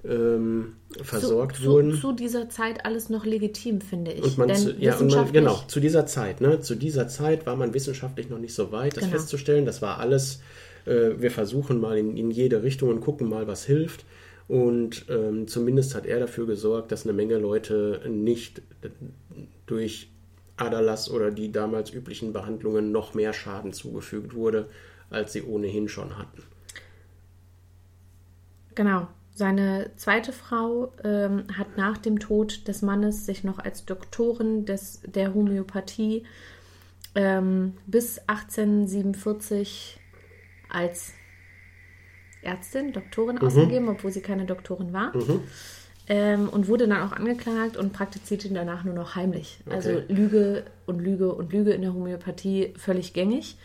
ähm, 0.09 0.75
versorgt 1.03 1.57
zu, 1.57 1.65
wurden. 1.65 1.93
Zu, 1.93 1.99
zu 1.99 2.13
dieser 2.13 2.49
Zeit 2.49 2.85
alles 2.85 3.09
noch 3.09 3.25
legitim, 3.25 3.81
finde 3.81 4.13
ich. 4.13 4.23
und 4.23 4.39
man, 4.39 4.55
zu, 4.55 4.73
ja, 4.79 4.97
und 4.97 5.11
man, 5.13 5.33
genau, 5.33 5.63
zu 5.69 5.81
dieser 5.81 6.07
Zeit, 6.07 6.41
ne? 6.41 6.61
Zu 6.61 6.75
dieser 6.75 7.09
Zeit 7.09 7.47
war 7.47 7.57
man 7.57 7.73
wissenschaftlich 7.75 8.29
noch 8.29 8.39
nicht 8.39 8.55
so 8.55 8.73
weit, 8.73 8.97
das 8.97 9.05
Genau. 9.05 9.17
festzustellen. 9.17 9.65
Das 9.65 9.81
war 9.83 9.99
alles, 9.99 10.41
äh, 10.87 11.11
wir 11.19 11.31
versuchen 11.31 11.81
mal 11.81 11.99
in, 11.99 12.17
in 12.17 12.31
jede 12.31 12.63
Richtung 12.63 12.89
und 12.89 13.01
gucken 13.01 13.29
mal, 13.29 13.47
was 13.47 13.65
hilft. 13.65 14.05
Und 14.49 15.07
ähm, 15.09 15.49
zumindest 15.49 15.95
hat 15.95 16.07
er 16.07 16.21
dafür 16.21 16.47
gesorgt, 16.47 16.93
dass 16.93 17.05
eine 17.05 17.13
Menge 17.13 17.39
Leute 17.39 18.03
nicht 18.09 18.61
durch 19.67 20.11
Aderlass 20.57 21.11
oder 21.11 21.31
die 21.31 21.53
damals 21.53 21.93
üblichen 21.93 22.33
Behandlungen 22.33 22.93
noch 22.93 23.15
mehr 23.15 23.33
Schaden 23.33 23.73
zugefügt 23.73 24.35
wurde, 24.35 24.69
als 25.11 25.33
sie 25.33 25.43
ohnehin 25.43 25.89
schon 25.89 26.19
hatten. 26.19 26.43
Genau. 28.75 29.09
Seine 29.35 29.91
zweite 29.97 30.33
Frau 30.33 30.93
ähm, 31.05 31.45
hat 31.57 31.79
nach 31.79 31.97
dem 31.97 32.19
Tod 32.19 32.69
des 32.69 32.83
Mannes 32.83 33.25
sich 33.25 33.45
noch 33.45 33.59
als 33.59 33.87
Doktorin 33.87 34.67
des, 34.67 35.01
der 35.07 35.33
Homöopathie 35.33 36.25
ähm, 37.15 37.73
bis 37.87 38.19
1847 38.27 39.99
als 40.73 41.13
Ärztin, 42.43 42.93
Doktorin 42.93 43.39
ausgegeben, 43.39 43.89
obwohl 43.89 44.11
sie 44.11 44.21
keine 44.21 44.45
Doktorin 44.47 44.93
war. 44.93 45.13
Ähm, 46.09 46.49
und 46.49 46.67
wurde 46.67 46.89
dann 46.89 47.01
auch 47.03 47.13
angeklagt 47.13 47.77
und 47.77 47.93
praktizierte 47.93 48.49
danach 48.53 48.83
nur 48.83 48.95
noch 48.95 49.15
heimlich. 49.15 49.61
Also 49.71 49.91
Okay. 49.91 50.05
Lüge 50.09 50.65
und 50.85 50.99
Lüge 51.01 51.33
und 51.33 51.53
Lüge 51.53 51.71
in 51.73 51.83
der 51.83 51.95
Homöopathie 51.95 52.75
völlig 52.77 53.13
gängig. 53.13 53.57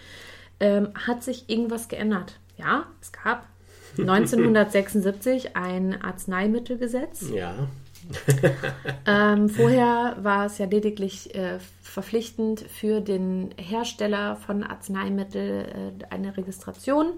Ähm, 0.60 0.90
hat 1.08 1.24
sich 1.24 1.50
irgendwas 1.50 1.88
geändert? 1.88 2.40
Ja, 2.58 2.86
es 3.02 3.12
gab 3.12 3.48
1976 3.98 5.56
ein 5.56 6.00
Arzneimittelgesetz. 6.00 7.30
Ja, 7.34 7.68
Ähm, 9.10 9.48
vorher 9.48 10.18
war 10.22 10.48
es 10.48 10.58
ja 10.58 10.66
lediglich 10.66 11.34
äh, 11.34 11.60
verpflichtend 11.82 12.60
für 12.62 13.00
den 13.00 13.52
Hersteller 13.58 14.36
von 14.36 14.64
Arzneimitteln 14.64 16.02
äh, 16.02 16.06
eine 16.10 16.36
Registration 16.36 17.14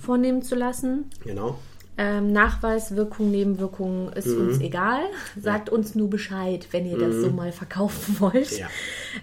vornehmen 0.00 0.42
zu 0.42 0.54
lassen. 0.54 1.06
genau. 1.24 1.58
Ähm, 2.00 2.30
Nachweis, 2.32 2.94
Wirkung, 2.94 3.32
Nebenwirkungen 3.32 4.12
ist 4.12 4.28
uns 4.28 4.60
egal. 4.60 5.00
Sagt 5.36 5.68
uns 5.68 5.96
nur 5.96 6.08
Bescheid, 6.08 6.68
wenn 6.70 6.86
ihr 6.86 6.96
das 6.96 7.16
so 7.16 7.30
mal 7.30 7.50
verkaufen 7.50 8.16
wollt. 8.20 8.56
Ja. 8.56 8.68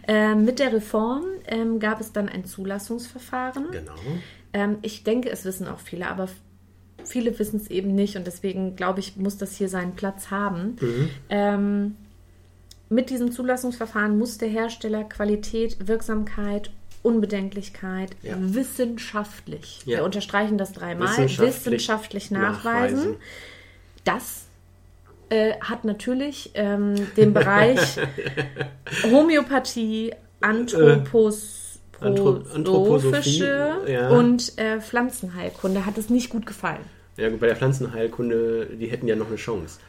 Ähm, 0.10 0.44
mit 0.44 0.60
der 0.60 0.74
Reform 0.74 1.24
ähm, 1.48 1.80
gab 1.80 2.02
es 2.02 2.12
dann 2.12 2.28
ein 2.28 2.44
Zulassungsverfahren. 2.44 3.68
Genau. 3.72 3.94
Ähm, 4.52 4.80
ich 4.82 5.06
denke, 5.06 5.30
es 5.30 5.46
wissen 5.46 5.70
auch 5.70 5.80
viele, 5.80 6.10
aber 6.10 6.28
viele 7.06 7.38
wissen 7.40 7.58
es 7.58 7.70
eben 7.70 7.96
nicht 7.96 8.16
und 8.18 8.26
deswegen 8.28 8.76
glaube 8.76 9.00
ich, 9.00 9.16
muss 9.18 9.38
das 9.38 9.56
hier 9.56 9.70
seinen 9.70 9.96
Platz 9.96 10.30
haben. 10.32 10.78
Ähm, 11.30 11.96
mit 12.90 13.10
diesem 13.10 13.32
Zulassungsverfahren 13.32 14.18
muss 14.18 14.38
der 14.38 14.50
Hersteller 14.50 15.04
Qualität, 15.04 15.88
Wirksamkeit, 15.88 16.70
Unbedenklichkeit 17.04 18.12
Ja. 18.24 18.36
wissenschaftlich, 18.40 19.82
Ja. 19.86 19.98
wir 20.00 20.04
unterstreichen 20.06 20.58
das 20.58 20.72
dreimal, 20.74 21.08
Wissenschaftlich 21.10 21.48
wissenschaftlich, 21.66 22.32
nachweisen. 22.32 22.96
nachweisen. 22.98 23.16
Das 24.04 24.42
äh, 25.30 25.54
hat 25.62 25.86
natürlich 25.86 26.52
ähm, 26.54 26.96
den 27.18 27.34
Bereich 27.34 27.98
Homöopathie, 29.12 30.14
Anthropos, 30.42 31.80
Äh, 32.02 32.06
Anthrop- 32.06 32.54
Anthroposophische 32.54 33.78
ja. 33.88 34.10
und 34.10 34.58
äh, 34.58 34.80
Pflanzenheilkunde 34.82 35.86
hat 35.86 35.98
es 35.98 36.10
nicht 36.10 36.30
gut 36.30 36.46
gefallen. 36.46 36.82
Ja, 37.18 37.30
gut, 37.30 37.40
bei 37.40 37.48
der 37.48 37.56
Pflanzenheilkunde, 37.56 38.68
die 38.80 38.88
hätten 38.88 39.08
ja 39.08 39.16
noch 39.16 39.28
eine 39.28 39.38
Chance. 39.38 39.80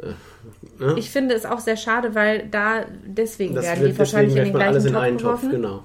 Äh, 0.00 0.84
ne? 0.84 0.94
Ich 0.98 1.10
finde 1.10 1.34
es 1.34 1.44
auch 1.46 1.60
sehr 1.60 1.76
schade, 1.76 2.14
weil 2.14 2.46
da 2.50 2.84
deswegen 3.04 3.54
Das 3.54 3.64
werden 3.66 3.86
die 3.86 3.98
wahrscheinlich 3.98 4.36
in 4.36 4.44
den 4.44 4.52
man 4.52 4.62
alles 4.62 4.84
gleichen 4.84 4.88
in 4.88 4.92
Topf 4.94 5.02
einen 5.04 5.18
Topf, 5.18 5.40
geworfen. 5.42 5.50
genau. 5.50 5.84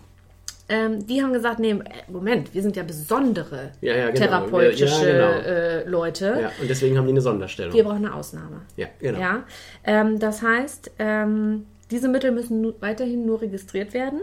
Ähm, 0.68 1.06
die 1.06 1.22
haben 1.22 1.32
gesagt, 1.34 1.60
nee, 1.60 1.72
äh, 1.72 1.82
Moment, 2.12 2.52
wir 2.56 2.62
sind 2.64 2.76
ja 2.76 2.82
besondere 2.82 3.72
Ja, 3.82 3.96
ja, 3.96 4.06
genau. 4.10 4.18
therapeutische 4.18 4.86
Ja, 5.08 5.30
genau. 5.32 5.48
äh, 5.48 5.88
Leute. 5.88 6.38
Ja, 6.42 6.52
und 6.60 6.68
deswegen 6.68 6.98
haben 6.98 7.06
die 7.06 7.12
eine 7.12 7.22
Sonderstellung. 7.22 7.74
Wir 7.76 7.84
brauchen 7.84 8.04
eine 8.06 8.16
Ausnahme. 8.16 8.62
Ja, 8.76 8.88
genau. 9.00 9.20
Ja, 9.20 9.44
ähm, 9.84 10.18
das 10.18 10.42
heißt, 10.42 10.92
ähm, 10.98 11.68
diese 11.92 12.08
Mittel 12.08 12.32
müssen 12.32 12.62
nu 12.62 12.74
weiterhin 12.80 13.28
nur 13.28 13.42
registriert 13.42 13.94
werden 13.94 14.20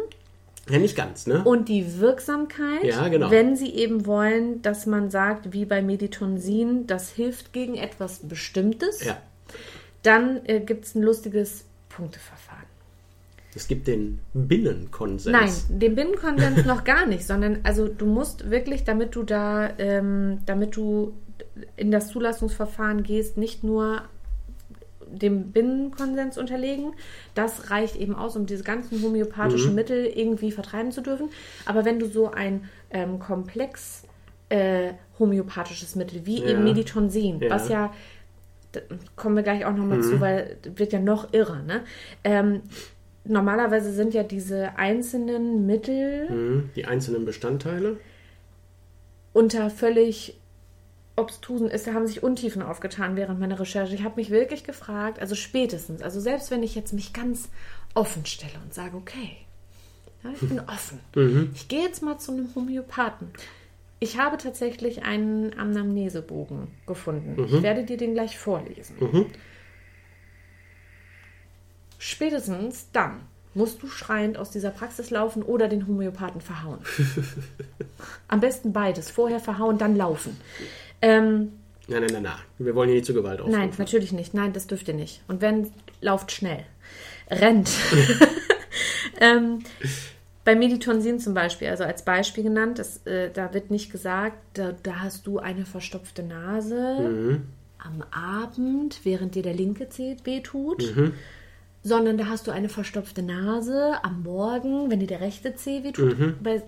Ja, 0.72 0.78
nicht 0.78 0.96
ganz, 0.96 1.26
ne? 1.26 1.44
und 1.44 1.68
die 1.68 1.98
Wirksamkeit, 2.00 2.82
Ja, 2.82 3.06
genau. 3.08 3.30
wenn 3.30 3.56
sie 3.56 3.74
eben 3.74 4.06
wollen, 4.06 4.62
dass 4.62 4.86
man 4.86 5.10
sagt, 5.10 5.52
wie 5.52 5.66
bei 5.66 5.82
Meditonsin, 5.82 6.86
das 6.86 7.10
hilft 7.10 7.52
gegen 7.52 7.74
etwas 7.74 8.20
Bestimmtes, 8.20 9.04
Ja. 9.04 9.18
dann 10.02 10.40
äh, 10.46 10.60
gibt 10.60 10.86
es 10.86 10.94
ein 10.94 11.02
lustiges 11.02 11.66
Punkteverfahren. 11.90 12.62
Es 13.54 13.68
gibt 13.68 13.86
den 13.86 14.20
Binnenkonsens. 14.32 15.30
Nein, 15.30 15.78
den 15.78 15.94
Binnenkonsens 15.94 16.64
noch 16.64 16.84
gar 16.84 17.04
nicht, 17.04 17.26
sondern 17.26 17.58
also 17.64 17.86
du 17.86 18.06
musst 18.06 18.50
wirklich, 18.50 18.84
damit 18.84 19.14
du 19.14 19.24
da, 19.24 19.70
ähm, 19.78 20.38
damit 20.46 20.74
du 20.76 21.12
in 21.76 21.90
das 21.90 22.08
Zulassungsverfahren 22.08 23.02
gehst, 23.02 23.36
nicht 23.36 23.62
nur 23.62 24.02
dem 25.18 25.52
Binnenkonsens 25.52 26.38
unterlegen. 26.38 26.92
Das 27.34 27.70
reicht 27.70 27.96
eben 27.96 28.14
aus, 28.14 28.36
um 28.36 28.46
diese 28.46 28.64
ganzen 28.64 29.02
homöopathischen 29.02 29.70
Mhm. 29.70 29.76
Mittel 29.76 30.06
irgendwie 30.06 30.52
vertreiben 30.52 30.92
zu 30.92 31.00
dürfen. 31.02 31.28
Aber 31.66 31.84
wenn 31.84 31.98
du 31.98 32.06
so 32.06 32.30
ein 32.30 32.64
ähm, 32.90 33.18
komplex 33.18 34.02
äh, 34.48 34.92
homöopathisches 35.18 35.96
Mittel 35.96 36.26
wie 36.26 36.40
Ja. 36.40 36.48
eben 36.48 36.64
Meditonsin, 36.64 37.40
Ja. 37.40 37.50
was 37.50 37.68
ja 37.68 37.92
da 38.72 38.80
kommen 39.16 39.36
wir 39.36 39.42
gleich 39.42 39.66
auch 39.66 39.74
nochmal 39.76 39.98
Mhm. 39.98 40.02
zu, 40.02 40.20
weil 40.20 40.56
wird 40.64 40.94
ja 40.94 40.98
noch 40.98 41.32
irrer, 41.34 41.60
ne? 41.62 41.82
Ähm, 42.24 42.62
normalerweise 43.24 43.92
sind 43.92 44.14
ja 44.14 44.22
diese 44.22 44.78
einzelnen 44.78 45.66
Mittel 45.66 46.30
Mhm, 46.30 46.70
Die 46.74 46.86
einzelnen 46.86 47.26
Bestandteile. 47.26 47.98
unter 49.34 49.70
völlig 49.70 50.38
obstrusen 51.16 51.68
ist, 51.68 51.86
da 51.86 51.94
haben 51.94 52.06
sich 52.06 52.22
Untiefen 52.22 52.62
aufgetan 52.62 53.16
während 53.16 53.38
meiner 53.38 53.60
Recherche. 53.60 53.94
Ich 53.94 54.02
habe 54.02 54.16
mich 54.16 54.30
wirklich 54.30 54.64
gefragt, 54.64 55.20
also 55.20 55.34
spätestens, 55.34 56.02
also 56.02 56.20
selbst 56.20 56.50
wenn 56.50 56.62
ich 56.62 56.74
jetzt 56.74 56.92
mich 56.92 57.12
ganz 57.12 57.48
offen 57.94 58.24
stelle 58.24 58.58
und 58.64 58.72
sage, 58.72 58.96
okay, 58.96 59.36
ja, 60.24 60.30
ich 60.30 60.48
bin 60.48 60.60
offen, 60.60 61.00
ich 61.54 61.68
gehe 61.68 61.82
jetzt 61.82 62.02
mal 62.02 62.18
zu 62.18 62.32
einem 62.32 62.54
Homöopathen. 62.54 63.30
Ich 64.00 64.18
habe 64.18 64.36
tatsächlich 64.36 65.04
einen 65.04 65.56
Anamnesebogen 65.56 66.68
gefunden. 66.86 67.44
Ich 67.44 67.62
werde 67.62 67.84
dir 67.84 67.96
den 67.96 68.14
gleich 68.14 68.36
vorlesen. 68.36 68.96
Spätestens 71.98 72.88
dann 72.92 73.20
musst 73.54 73.80
du 73.82 73.86
schreiend 73.86 74.38
aus 74.38 74.50
dieser 74.50 74.70
Praxis 74.70 75.10
laufen 75.10 75.44
oder 75.44 75.68
den 75.68 75.86
Homöopathen 75.86 76.40
verhauen. 76.40 76.80
Am 78.28 78.40
besten 78.40 78.72
beides. 78.72 79.10
Vorher 79.10 79.38
verhauen, 79.38 79.78
dann 79.78 79.94
laufen. 79.94 80.36
Ähm, 81.03 81.53
Nein, 81.88 82.03
nein, 82.03 82.12
nein, 82.12 82.22
nein. 82.22 82.38
Wir 82.59 82.74
wollen 82.74 82.88
hier 82.88 82.96
nicht 82.96 83.07
zu 83.07 83.12
Gewalt 83.14 83.40
aufrufen. 83.40 83.59
nein, 83.59 83.70
natürlich 83.76 84.12
nicht. 84.12 84.34
Nein, 84.34 84.53
das 84.53 84.66
dürft 84.66 84.86
ihr 84.88 84.94
nicht. 84.94 85.22
Und 85.28 85.40
wenn, 85.40 85.72
lauft 86.00 86.30
schnell. 86.30 86.64
Rennt. 87.28 87.70
ähm, 89.20 89.61
bei 90.44 90.55
Meditonsin 90.55 91.18
zum 91.18 91.34
Beispiel, 91.34 91.68
also 91.68 91.84
als 91.84 92.05
Beispiel 92.05 92.44
genannt, 92.44 92.78
das, 92.78 93.05
äh, 93.07 93.30
da 93.30 93.53
wird 93.53 93.70
nicht 93.70 93.90
gesagt, 93.90 94.38
da, 94.55 94.74
da 94.82 95.00
hast 95.00 95.26
du 95.26 95.38
eine 95.38 95.66
verstopfte 95.66 96.22
Nase 96.22 97.40
am 97.78 98.05
Abend, 98.11 99.00
während 99.05 99.34
dir 99.34 99.42
der 99.42 99.55
linke 99.55 99.88
Zeh 99.88 100.16
wehtut, 100.24 100.82
sondern 101.84 102.16
da 102.16 102.26
hast 102.26 102.46
du 102.46 102.50
eine 102.52 102.68
verstopfte 102.68 103.22
Nase 103.22 103.94
am 104.04 104.22
Morgen, 104.22 104.90
wenn 104.90 105.00
dir 105.00 105.06
der 105.08 105.20
rechte 105.20 105.54
Zeh 105.56 105.82
wehtut. 105.82 106.16
Weil 106.42 106.62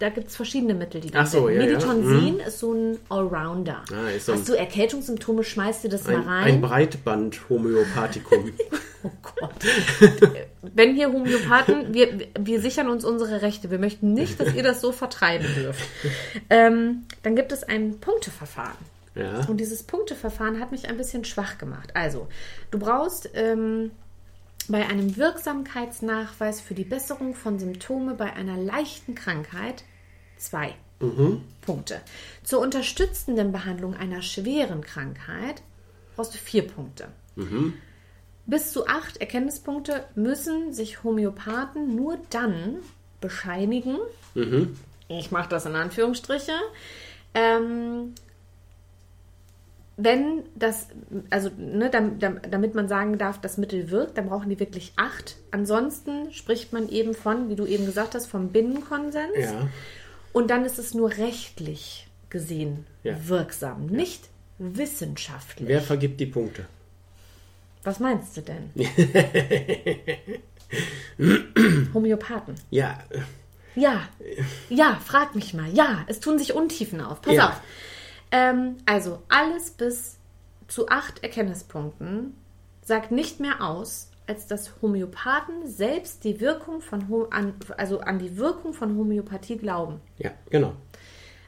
da 0.00 0.08
gibt 0.08 0.26
es 0.28 0.36
verschiedene 0.36 0.74
Mittel, 0.74 1.00
die 1.00 1.08
Mhm. 1.08 1.14
Ach 1.16 1.26
so, 1.26 1.48
ja, 1.48 1.60
ja. 1.60 1.66
Meditonsin 1.66 2.40
ist 2.40 2.58
so 2.58 2.72
ein 2.72 2.98
Allrounder. 3.08 3.82
Ah, 3.92 4.08
ist 4.10 4.26
so 4.26 4.32
ein- 4.32 4.38
hast 4.38 4.48
du 4.48 4.54
Erkältungssymptome, 4.54 5.44
schmeißt 5.44 5.84
dir 5.84 5.88
das 5.88 6.06
Ein, 6.06 6.24
mal 6.24 6.38
ein 6.42 6.42
rein. 6.44 6.60
Breitband-Homöopathikum. 6.60 8.52
Oh 9.04 9.10
Gott. 9.22 9.52
Wenn 10.74 10.96
hier 10.96 11.12
Homöopathen, 11.12 11.94
wir, 11.94 12.26
wir 12.40 12.60
sichern 12.60 12.88
uns 12.88 13.04
unsere 13.04 13.40
Rechte. 13.40 13.70
Wir 13.70 13.78
möchten 13.78 14.14
nicht, 14.14 14.40
dass 14.40 14.52
ihr 14.52 14.64
das 14.64 14.80
so 14.80 14.90
vertreiben 14.90 15.46
dürft. 15.54 15.88
Ähm, 16.50 17.04
dann 17.22 17.36
gibt 17.36 17.52
es 17.52 17.62
ein 17.62 18.00
Punkteverfahren. 18.00 18.74
ja. 19.14 19.46
Und 19.46 19.58
dieses 19.58 19.84
Punkteverfahren 19.84 20.58
hat 20.58 20.72
mich 20.72 20.88
ein 20.88 20.96
bisschen 20.96 21.24
schwach 21.24 21.56
gemacht. 21.56 21.90
Also, 21.94 22.26
du 22.72 22.80
brauchst 22.80 23.30
ähm, 23.34 23.92
bei 24.68 24.86
einem 24.86 25.16
Wirksamkeitsnachweis 25.16 26.60
für 26.60 26.74
die 26.74 26.84
Besserung 26.84 27.34
von 27.34 27.58
Symptome 27.58 28.14
bei 28.14 28.32
einer 28.32 28.56
leichten 28.56 29.14
Krankheit 29.14 29.84
zwei 30.36 30.74
Punkte. 31.60 32.00
Zur 32.42 32.60
unterstützenden 32.60 33.52
Behandlung 33.52 33.94
einer 33.94 34.22
schweren 34.22 34.80
Krankheit 34.80 35.62
brauchst 36.14 36.34
du 36.34 36.38
vier 36.38 36.66
Punkte. 36.66 37.08
Bis 38.46 38.72
zu 38.72 38.86
acht 38.86 39.18
Erkenntnispunkte 39.18 40.06
müssen 40.14 40.72
sich 40.72 41.02
Homöopathen 41.02 41.94
nur 41.94 42.18
dann 42.30 42.76
bescheinigen, 43.20 43.98
ich 45.08 45.30
mache 45.30 45.48
das 45.48 45.66
in 45.66 45.74
Anführungsstriche, 45.74 46.52
ähm, 47.34 48.14
wenn 49.96 50.42
das, 50.54 50.88
also 51.30 51.50
ne, 51.56 51.88
dam- 51.90 52.18
dam- 52.18 52.40
damit 52.50 52.74
man 52.74 52.88
sagen 52.88 53.16
darf, 53.18 53.40
das 53.40 53.56
Mittel 53.56 53.90
wirkt, 53.90 54.18
dann 54.18 54.28
brauchen 54.28 54.50
die 54.50 54.60
wirklich 54.60 54.92
acht. 54.96 55.36
Ansonsten 55.50 56.32
spricht 56.32 56.72
man 56.72 56.88
eben 56.90 57.14
von, 57.14 57.48
wie 57.48 57.56
du 57.56 57.66
eben 57.66 57.86
gesagt 57.86 58.14
hast, 58.14 58.26
vom 58.26 58.48
Binnenkonsens. 58.48 59.36
ja. 59.38 59.68
Und 60.32 60.50
dann 60.50 60.66
ist 60.66 60.78
es 60.78 60.92
nur 60.92 61.10
rechtlich 61.16 62.08
gesehen 62.28 62.84
Ja. 63.04 63.16
wirksam, 63.26 63.86
nicht 63.86 64.28
wissenschaftlich. 64.58 65.66
Wer 65.68 65.80
vergibt 65.80 66.20
die 66.20 66.26
Punkte? 66.26 66.66
Was 67.84 68.00
meinst 68.00 68.36
du 68.36 68.42
denn? 68.42 68.70
Homöopathen. 71.94 72.54
Ja, 72.70 72.98
Ja, 73.74 74.08
ja, 74.70 74.98
frag 75.04 75.34
mich 75.34 75.52
mal. 75.54 75.68
Ja, 75.74 76.04
es 76.06 76.18
tun 76.20 76.38
sich 76.38 76.54
Untiefen 76.54 77.00
auf. 77.02 77.20
Pass 77.20 77.34
Ja. 77.34 77.48
auf. 77.50 77.60
Ähm, 78.30 78.76
also 78.86 79.22
alles 79.28 79.70
bis 79.70 80.18
zu 80.68 80.88
acht 80.88 81.22
Erkenntnispunkten 81.22 82.34
sagt 82.82 83.12
nicht 83.12 83.40
mehr 83.40 83.60
aus, 83.62 84.10
als 84.26 84.46
dass 84.48 84.82
Homöopathen 84.82 85.66
selbst 85.68 86.24
die 86.24 86.40
Wirkung 86.40 86.80
von 86.80 87.08
Ho 87.08 87.28
an, 87.30 87.54
also 87.76 88.00
an 88.00 88.18
die 88.18 88.36
Wirkung 88.36 88.74
von 88.74 88.96
Homöopathie 88.96 89.56
glauben. 89.56 90.00
ja, 90.18 90.32
genau. 90.50 90.72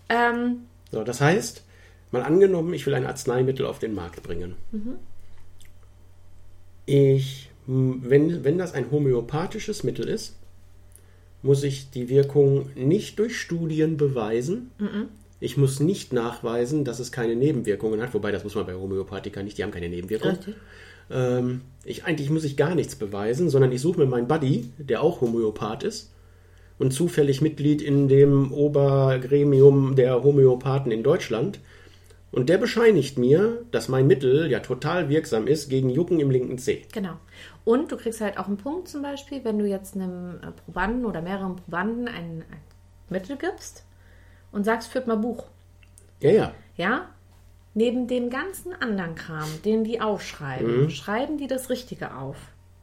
Ähm, 0.09 0.67
So, 0.93 1.03
das 1.05 1.21
heißt, 1.21 1.65
mal 2.13 2.23
angenommen, 2.23 2.73
ich 2.73 2.87
will 2.87 2.95
ein 2.95 3.07
Arzneimittel 3.07 3.67
auf 3.67 3.79
den 3.81 3.95
Markt 3.95 4.23
bringen. 4.23 4.55
Ich, 6.87 7.51
m, 7.67 8.03
wenn, 8.05 8.45
wenn 8.45 8.59
das 8.59 8.73
ein 8.73 8.91
homöopathisches 8.91 9.83
Mittel 9.85 10.09
ist, 10.09 10.37
muss 11.43 11.63
ich 11.63 11.91
die 11.91 12.09
Wirkung 12.09 12.71
nicht 12.75 13.19
durch 13.19 13.39
Studien 13.41 13.97
beweisen. 13.97 14.71
Ich 15.41 15.57
muss 15.57 15.81
nicht 15.81 16.13
nachweisen, 16.13 16.85
dass 16.85 16.99
es 16.99 17.13
keine 17.13 17.37
Nebenwirkungen 17.37 18.03
hat, 18.03 18.13
wobei 18.13 18.33
das 18.33 18.45
muss 18.45 18.55
man 18.55 18.67
bei 18.67 18.75
Homöopathika 18.75 19.43
nicht, 19.43 19.59
die 19.59 19.63
haben 19.63 19.71
keine 19.71 19.89
Nebenwirkungen. 19.89 20.37
Richtig. 20.37 20.57
Ähm, 21.11 21.63
ich, 21.85 22.05
eigentlich 22.05 22.31
muss 22.31 22.45
ich 22.45 22.57
gar 22.57 22.75
nichts 22.75 22.97
beweisen, 22.97 23.49
sondern 23.49 23.73
ich 23.73 23.81
suche 23.81 24.01
mir 24.01 24.07
meinen 24.07 24.29
Buddy, 24.29 24.71
der 24.79 25.03
auch 25.03 25.21
Homöopath 25.21 25.85
ist 25.85 26.13
und 26.79 26.93
zufällig 26.93 27.41
Mitglied 27.41 27.83
in 27.83 28.09
dem 28.09 28.53
Obergremium 28.53 29.95
der 29.95 30.23
Homöopathen 30.23 30.93
in 30.93 31.03
Deutschland. 31.03 31.61
Und 32.31 32.51
der 32.51 32.59
bescheinigt 32.59 33.17
mir, 33.17 33.65
dass 33.71 33.89
mein 33.89 34.07
Mittel 34.07 34.51
ja 34.51 34.61
total 34.61 35.09
wirksam 35.09 35.47
ist 35.47 35.71
gegen 35.71 35.89
Jucken 35.89 36.21
im 36.21 36.31
linken 36.31 36.59
Zeh. 36.59 36.83
Genau. 36.93 37.15
Und 37.65 37.91
du 37.91 37.97
kriegst 37.97 38.21
halt 38.21 38.39
auch 38.39 38.49
einen 38.49 38.59
Punkt 38.59 38.89
zum 38.89 39.03
Beispiel, 39.03 39.45
wenn 39.45 39.59
du 39.59 39.67
jetzt 39.67 39.95
einem 39.95 40.39
Probanden 40.65 41.07
oder 41.07 41.23
mehreren 41.23 41.57
Probanden 41.57 42.07
ein, 42.07 42.45
ein 42.51 42.61
Mittel 43.09 43.37
gibst 43.39 43.85
und 44.53 44.65
sagst, 44.65 44.91
führt 44.91 45.07
mal 45.07 45.17
Buch. 45.17 45.45
Ja, 46.21 46.31
ja. 46.31 46.53
Ja? 46.77 47.09
Neben 47.75 48.09
dem 48.09 48.31
ganzen 48.31 48.73
anderen 48.81 49.15
Kram, 49.15 49.49
den 49.65 49.85
die 49.85 50.01
aufschreiben, 50.01 50.83
Mhm. 50.85 50.91
schreiben 50.91 51.39
die 51.39 51.47
das 51.47 51.71
Richtige 51.71 52.15
auf. 52.17 52.37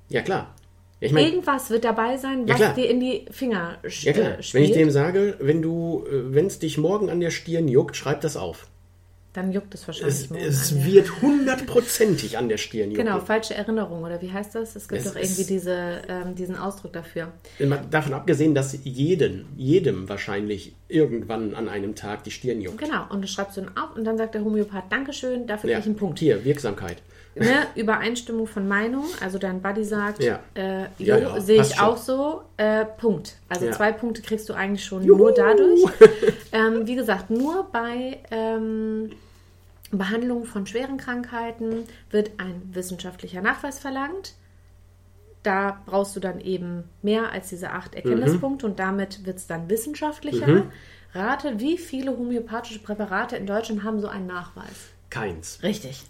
Ja, 0.10 0.22
klar. 0.22 0.54
Ich 1.02 1.12
meine, 1.12 1.28
Irgendwas 1.28 1.70
wird 1.70 1.84
dabei 1.84 2.16
sein, 2.18 2.48
Ja, 2.48 2.54
was 2.54 2.62
klar. 2.62 2.74
dir 2.74 2.90
in 2.90 3.00
die 3.02 3.26
Finger 3.30 3.78
sch 3.88 4.04
ja 4.06 4.14
klar. 4.14 4.26
äh, 4.28 4.36
Wenn 4.38 4.44
spielt. 4.44 4.66
ich 4.70 4.72
dem 4.72 4.90
sage, 4.92 5.36
wenn 5.40 5.62
du, 5.62 6.06
wenn 6.10 6.46
es 6.46 6.60
dich 6.60 6.78
morgen 6.78 7.10
an 7.10 7.20
der 7.20 7.32
Stirn 7.32 7.68
juckt, 7.68 7.98
schreib 7.98 8.22
das 8.22 8.38
auf. 8.38 8.68
Dann 9.36 9.52
juckt 9.52 9.74
es 9.74 9.86
wahrscheinlich 9.88 10.32
Es, 10.32 10.72
es 10.72 10.86
wird 10.86 11.22
hundertprozentig 11.22 12.38
an 12.38 12.48
der 12.48 12.58
Stirn 12.58 12.92
jucken. 12.92 13.06
Genau, 13.06 13.20
falsche 13.20 13.54
Erinnerung, 13.54 14.04
oder 14.04 14.22
wie 14.22 14.32
heißt 14.32 14.56
das? 14.56 14.76
Es 14.76 14.88
gibt 14.88 15.02
Es 15.02 15.12
doch 15.12 15.20
irgendwie 15.20 15.44
diese, 15.44 16.02
ähm, 16.08 16.36
diesen 16.36 16.56
Ausdruck 16.56 16.94
dafür. 16.94 17.34
Davon 17.92 18.14
abgesehen, 18.14 18.56
dass 18.56 18.78
jeden, 18.84 19.48
jedem 19.58 20.08
wahrscheinlich 20.08 20.76
irgendwann 20.88 21.54
an 21.56 21.68
einem 21.68 21.96
Tag 21.96 22.24
die 22.24 22.32
Stirn 22.32 22.62
juckt. 22.62 22.78
Genau, 22.78 23.06
und 23.10 23.22
du 23.22 23.28
schreibst 23.28 23.58
du 23.58 23.62
dann 23.62 23.76
auf 23.78 23.96
und 23.96 24.06
dann 24.06 24.18
sagt 24.18 24.36
der 24.36 24.44
Homöopath, 24.44 24.92
Dankeschön, 24.92 25.48
dafür 25.48 25.70
Ja, 25.70 25.78
krieg 25.78 25.84
ich 25.84 25.90
einen 25.90 25.98
Punkt. 25.98 26.20
Hier, 26.20 26.46
Wirksamkeit. 26.46 27.02
Ne, 27.36 27.68
Übereinstimmung 27.76 28.48
von 28.48 28.68
Meinung, 28.68 29.06
also 29.22 29.38
dein 29.38 29.62
Buddy 29.62 29.84
sagt, 29.84 30.24
Ja. 30.24 30.40
äh, 30.56 30.84
Ja, 30.98 31.18
jo, 31.18 31.30
ja, 31.36 31.40
sehe 31.42 31.62
ich 31.62 31.76
schon. 31.76 31.86
auch 31.86 31.98
so, 31.98 32.44
äh, 32.58 32.86
Punkt. 32.86 33.36
Also 33.50 33.70
zwei 33.72 33.92
Punkte 33.92 34.22
kriegst 34.22 34.48
du 34.50 34.54
eigentlich 34.54 34.86
schon 34.86 35.04
Juhu. 35.04 35.18
nur 35.18 35.34
dadurch. 35.34 35.82
ähm, 36.52 36.88
wie 36.88 36.96
gesagt, 36.96 37.30
nur 37.30 37.68
bei 37.72 38.20
ähm, 38.32 39.12
Behandlung 39.92 40.46
von 40.46 40.66
schweren 40.66 40.98
Krankheiten 40.98 41.84
wird 42.10 42.32
ein 42.38 42.62
wissenschaftlicher 42.74 43.42
Nachweis 43.42 43.80
verlangt. 43.80 44.34
Da 45.44 45.80
brauchst 45.86 46.16
du 46.16 46.20
dann 46.20 46.40
eben 46.42 46.86
mehr 47.04 47.32
als 47.32 47.50
diese 47.50 47.70
acht 47.70 47.94
Erkenntnispunkte 47.94 48.66
und 48.66 48.80
damit 48.80 49.26
wird 49.28 49.38
es 49.38 49.46
dann 49.46 49.70
wissenschaftlicher. 49.70 50.64
Rate, 51.14 51.60
wie 51.60 51.78
viele 51.78 52.18
homöopathische 52.18 52.80
Präparate 52.80 53.38
in 53.38 53.46
Deutschland 53.46 53.84
haben 53.84 54.02
so 54.02 54.08
einen 54.08 54.26
Nachweis? 54.26 54.90
Keins. 55.12 55.60
Richtig. 55.62 56.04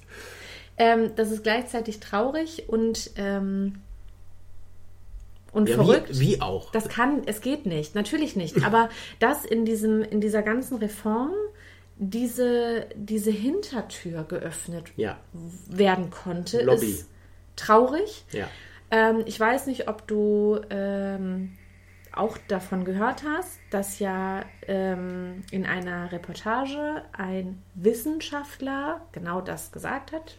Ähm, 0.78 1.11
das 1.15 1.32
ist 1.32 1.43
gleichzeitig 1.43 1.99
traurig 1.99 2.67
und, 2.67 3.11
ähm, 3.15 3.82
und 5.51 5.69
Ja, 5.69 5.76
verrückt. 5.76 6.09
wie, 6.19 6.34
wie 6.34 6.41
auch. 6.41 6.71
Das 6.71 6.89
kann, 6.89 7.23
es 7.26 7.41
geht 7.41 7.65
nicht, 7.65 7.95
natürlich 7.95 8.36
nicht. 8.36 8.63
Aber 8.65 8.89
dass 9.19 9.45
in, 9.45 9.65
diesem, 9.65 10.01
in 10.01 10.19
dieser 10.21 10.41
ganzen 10.41 10.78
Reform 10.78 11.34
diese, 11.97 12.88
diese 12.95 13.32
Hintertür 13.32 14.23
geöffnet 14.23 14.91
ja, 14.97 15.17
werden 15.67 16.09
konnte, 16.09 16.63
Lobby. 16.63 16.88
ist 16.88 17.09
traurig. 17.55 18.26
ja. 18.32 18.49
Ähm, 18.91 19.23
ich 19.26 19.39
weiß 19.39 19.67
nicht, 19.67 19.88
ob 19.88 20.05
du 20.07 20.59
ähm, 20.69 21.53
auch 22.11 22.38
davon 22.47 22.86
gehört 22.86 23.23
hast, 23.23 23.59
dass 23.71 23.99
ja 23.99 24.43
ähm, 24.67 25.43
in 25.51 25.65
einer 25.65 26.11
Reportage 26.11 27.03
ein 27.13 27.61
Wissenschaftler 27.73 29.01
genau 29.11 29.41
das 29.41 29.71
gesagt 29.71 30.11
hat. 30.11 30.38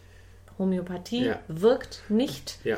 Homöopathie 0.58 1.26
Ja. 1.26 1.38
wirkt 1.48 2.02
nicht. 2.08 2.58
ja. 2.64 2.76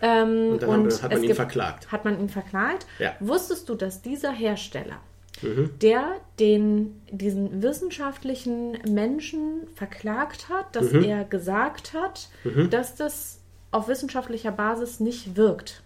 Ähm, 0.00 0.50
Und 0.52 0.62
dann 0.62 0.68
und 0.70 1.02
hat 1.02 1.10
man 1.10 1.18
ihn 1.20 1.26
gibt- 1.26 1.34
verklagt. 1.36 1.90
Hat 1.90 2.04
man 2.04 2.20
ihn 2.20 2.28
verklagt? 2.28 2.86
Ja. 3.00 3.14
Wusstest 3.18 3.68
du, 3.68 3.74
dass 3.74 4.00
dieser 4.00 4.30
Hersteller, 4.30 5.00
Mhm. 5.42 5.70
der 5.82 6.16
den, 6.38 7.02
diesen 7.10 7.62
wissenschaftlichen 7.62 8.78
Menschen 8.88 9.66
verklagt 9.74 10.48
hat, 10.48 10.76
dass 10.76 10.92
Mhm. 10.92 11.02
er 11.02 11.24
gesagt 11.24 11.94
hat, 11.94 12.28
dass 12.70 12.94
das 12.94 13.40
auf 13.72 13.88
wissenschaftlicher 13.88 14.52
Basis 14.52 15.00
nicht 15.00 15.36
wirkt. 15.36 15.82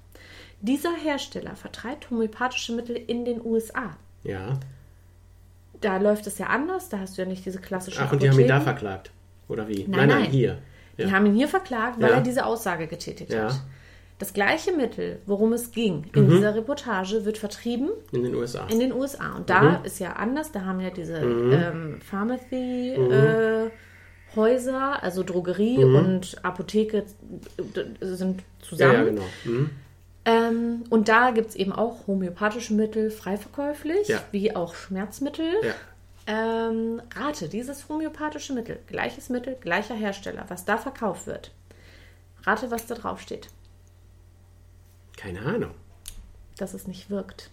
Dieser 0.61 0.95
Hersteller 0.95 1.57
vertreibt 1.57 2.11
homöopathische 2.11 2.75
Mittel 2.75 2.97
in 2.97 3.25
den 3.25 3.41
USA. 3.45 3.97
Ja. 4.25 4.61
Da 5.81 5.97
läuft 5.97 6.27
es 6.27 6.39
ja 6.39 6.47
anders, 6.47 6.89
da 6.91 6.99
hast 6.99 7.17
du 7.19 7.23
ja 7.23 7.29
nicht 7.29 7.45
diese 7.45 7.61
klassischen 7.61 8.03
Ach, 8.07 8.13
und 8.13 8.23
die 8.23 8.29
haben 8.31 8.39
ihn 8.39 8.47
da 8.47 8.57
Apotheken. 8.59 8.79
verklagt. 8.79 9.11
Oder 9.49 9.67
wie? 9.69 9.87
Nein, 9.89 10.09
nein. 10.09 10.25
hier. 10.31 10.59
Die 10.99 11.03
Ja. 11.03 11.11
haben 11.13 11.27
ihn 11.27 11.35
hier 11.35 11.49
verklagt, 11.49 12.01
weil 12.01 12.11
Ja. 12.11 12.17
er 12.17 12.23
diese 12.23 12.45
Aussage 12.47 12.87
getätigt 12.87 13.33
Ja. 13.33 13.45
hat. 13.47 13.61
Das 14.19 14.33
gleiche 14.35 14.73
Mittel, 14.73 15.19
worum 15.27 15.53
es 15.53 15.73
ging 15.73 16.05
in 16.15 16.27
Mhm. 16.27 16.31
dieser 16.31 16.55
Reportage, 16.55 17.25
wird 17.25 17.39
vertrieben 17.39 17.89
In 18.13 18.23
den 18.23 18.35
USA. 18.37 18.67
in 18.71 18.79
den 18.79 18.93
USA. 18.93 19.33
Und 19.37 19.51
da 19.51 19.81
ist 19.85 19.99
ja 19.99 20.13
anders, 20.13 20.53
da 20.53 20.65
haben 20.65 20.79
ja 20.81 20.91
diese 20.91 21.17
ähm, 21.17 21.99
Pharmacy-Häuser, 22.09 25.03
also 25.03 25.23
Drogerie 25.23 25.85
und 25.85 26.37
Apotheke 26.45 26.99
äh, 26.99 27.03
sind 28.01 28.43
zusammen. 28.61 28.93
ja, 28.93 29.05
genau. 29.05 29.23
Mhm. 29.45 29.71
ähm, 30.25 30.85
und 30.89 31.09
da 31.09 31.31
gibt 31.33 31.51
es 31.51 31.57
eben 31.57 31.73
auch 31.73 32.07
homöopathische 32.07 32.75
Mittel 32.75 33.11
frei 33.11 33.37
verkäuflich, 33.37 34.09
Ja. 34.09 34.23
wie 34.31 34.55
auch 34.55 34.75
Schmerzmittel. 34.75 35.47
Ja. 35.63 35.73
Ähm, 36.27 37.03
rate, 37.17 37.49
dieses 37.49 37.89
homöopathische 37.89 38.53
Mittel, 38.53 38.79
gleiches 38.87 39.29
Mittel, 39.29 39.57
gleicher 39.61 39.95
Hersteller, 39.95 40.45
was 40.49 40.65
da 40.65 40.79
verkauft 40.79 41.27
wird. 41.27 41.51
Rate, 42.45 42.71
was 42.71 42.87
da 42.87 42.95
drauf 42.95 43.21
steht, 43.21 43.49
Keine 45.17 45.41
Ahnung. 45.43 45.73
dass 46.59 46.75
es 46.75 46.87
nicht 46.87 47.11
wirkt. 47.11 47.51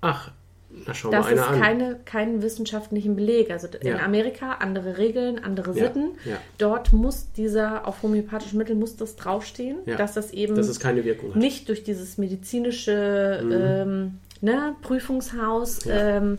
Ach, 0.00 0.30
na 0.70 0.92
schau 0.94 1.10
Das 1.10 1.24
mal 1.26 1.32
ist 1.32 1.40
einer 1.40 1.48
an. 1.48 1.60
keine, 1.60 1.94
keinen 2.04 2.42
wissenschaftlichen 2.42 3.16
Beleg. 3.16 3.50
Also 3.50 3.68
in 3.80 3.86
Ja. 3.88 3.98
Amerika 4.00 4.52
andere 4.54 4.98
Regeln, 4.98 5.42
andere 5.42 5.76
Ja, 5.76 5.84
Sitten. 5.86 6.10
ja. 6.24 6.36
Dort 6.58 6.92
muss 6.92 7.32
dieser, 7.32 7.86
auf 7.86 8.02
homöopathischen 8.02 8.58
Mitteln 8.58 8.78
muss 8.78 8.96
das 8.96 9.16
draufstehen, 9.16 9.78
Ja. 9.86 9.96
dass 9.96 10.14
das 10.14 10.30
eben 10.32 10.54
Dass 10.56 10.68
es 10.68 10.78
keine 10.78 11.04
Wirkung 11.04 11.30
hat. 11.30 11.36
nicht 11.36 11.68
durch 11.68 11.82
dieses 11.84 12.18
medizinische 12.18 13.40
ähm, 13.42 14.18
ne, 14.40 14.76
Prüfungshaus 14.82 15.84
Ja. 15.84 16.16
ähm, 16.18 16.38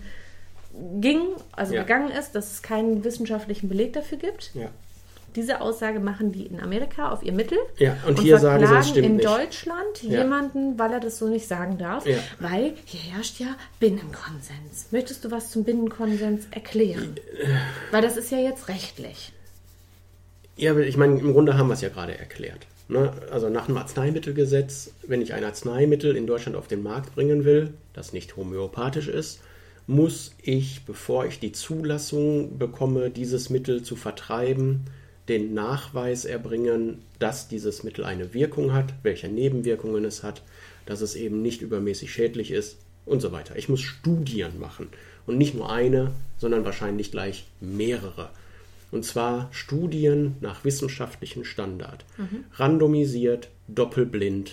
ging, 1.02 1.22
also 1.52 1.74
Ja. 1.74 1.82
gegangen 1.84 2.12
ist, 2.12 2.34
dass 2.34 2.52
es 2.52 2.62
keinen 2.62 3.04
wissenschaftlichen 3.04 3.70
Beleg 3.70 3.94
dafür 3.94 4.18
gibt. 4.18 4.52
Ja. 4.54 4.70
Diese 5.36 5.62
Aussage 5.62 6.00
machen 6.00 6.32
die 6.32 6.48
in 6.48 6.60
Amerika 6.60 7.12
auf 7.12 7.22
ihr 7.22 7.32
Mittel. 7.34 7.60
Ja, 7.78 7.96
und 8.08 8.20
hier 8.20 8.40
sagen 8.40 8.66
sie, 8.66 8.74
das 8.74 8.90
stimmt 8.90 9.06
in 9.06 9.16
nicht. 9.18 9.28
Deutschland 9.28 10.02
Ja. 10.02 10.24
jemanden, 10.24 10.80
weil 10.80 10.92
er 10.92 11.00
das 11.00 11.20
so 11.20 11.28
nicht 11.28 11.48
sagen 11.48 11.78
darf, 11.78 12.06
Ja. 12.08 12.18
weil 12.40 12.74
hier 12.86 13.14
herrscht 13.14 13.40
ja 13.40 13.56
Binnenkonsens. 13.80 14.88
Möchtest 14.92 15.24
du 15.24 15.32
was 15.32 15.52
zum 15.52 15.64
Binnenkonsens 15.64 16.48
erklären? 16.52 17.16
Weil 17.92 18.02
das 18.02 18.18
ist 18.18 18.32
ja 18.32 18.40
jetzt 18.40 18.70
rechtlich. 18.70 19.32
Ja, 20.58 20.76
ich 20.78 20.98
meine, 20.98 21.20
im 21.20 21.32
Grunde 21.34 21.58
haben 21.58 21.68
wir 21.68 21.74
es 21.76 21.82
ja 21.82 21.90
gerade 21.90 22.18
erklärt. 22.18 22.66
Ne? 22.88 23.14
Also 23.32 23.50
nach 23.50 23.68
dem 23.68 23.78
Arzneimittelgesetz, 23.78 24.92
wenn 25.08 25.22
ich 25.22 25.34
ein 25.36 25.44
Arzneimittel 25.44 26.16
in 26.18 26.26
Deutschland 26.26 26.58
auf 26.58 26.68
den 26.68 26.82
Markt 26.82 27.14
bringen 27.14 27.46
will, 27.46 27.74
das 27.94 28.14
nicht 28.14 28.36
homöopathisch 28.36 29.08
ist, 29.08 29.42
muss 29.90 30.36
ich, 30.44 30.86
bevor 30.86 31.26
ich 31.26 31.40
die 31.40 31.52
Zulassung 31.52 32.60
bekomme, 32.60 33.10
dieses 33.10 33.50
Mittel 33.50 33.82
zu 33.82 33.96
vertreiben, 33.96 34.82
den 35.28 35.56
Nachweis 35.56 36.26
erbringen, 36.26 37.00
dass 37.18 37.48
dieses 37.48 37.82
Mittel 37.84 38.06
eine 38.06 38.36
Wirkung 38.36 38.72
hat, 38.72 38.94
welche 39.02 39.30
Nebenwirkungen 39.30 40.06
es 40.06 40.22
hat, 40.22 40.44
dass 40.86 41.02
es 41.02 41.16
eben 41.16 41.42
nicht 41.42 41.64
übermäßig 41.64 42.14
schädlich 42.14 42.52
ist 42.52 42.78
und 43.08 43.20
so 43.20 43.32
weiter. 43.32 43.56
Ich 43.56 43.68
muss 43.68 43.82
Studien 43.82 44.60
machen 44.60 44.90
und 45.26 45.40
nicht 45.40 45.56
nur 45.56 45.72
eine, 45.72 46.12
sondern 46.38 46.66
wahrscheinlich 46.66 47.10
gleich 47.10 47.48
mehrere. 47.60 48.30
Und 48.92 49.06
zwar 49.06 49.50
Studien 49.52 50.36
nach 50.40 50.64
wissenschaftlichem 50.64 51.44
Standard. 51.44 52.06
Randomisiert, 52.54 53.50
doppelblind. 53.68 54.52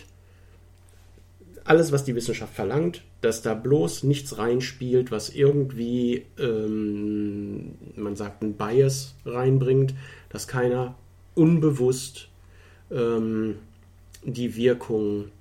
Alles, 1.66 1.90
was 1.90 2.04
die 2.04 2.14
Wissenschaft 2.14 2.54
verlangt, 2.54 3.02
dass 3.22 3.42
da 3.42 3.54
bloß 3.54 4.04
nichts 4.04 4.38
reinspielt, 4.38 5.10
was 5.10 5.30
irgendwie, 5.30 6.24
ähm, 6.38 7.74
man 7.96 8.14
sagt, 8.14 8.42
ein 8.42 8.54
Bias 8.54 9.16
reinbringt, 9.24 9.92
dass 10.28 10.46
keiner 10.46 10.94
unbewusst 11.34 12.28
ähm, 12.92 13.56
die 14.22 14.54
Wirkung, 14.54 15.32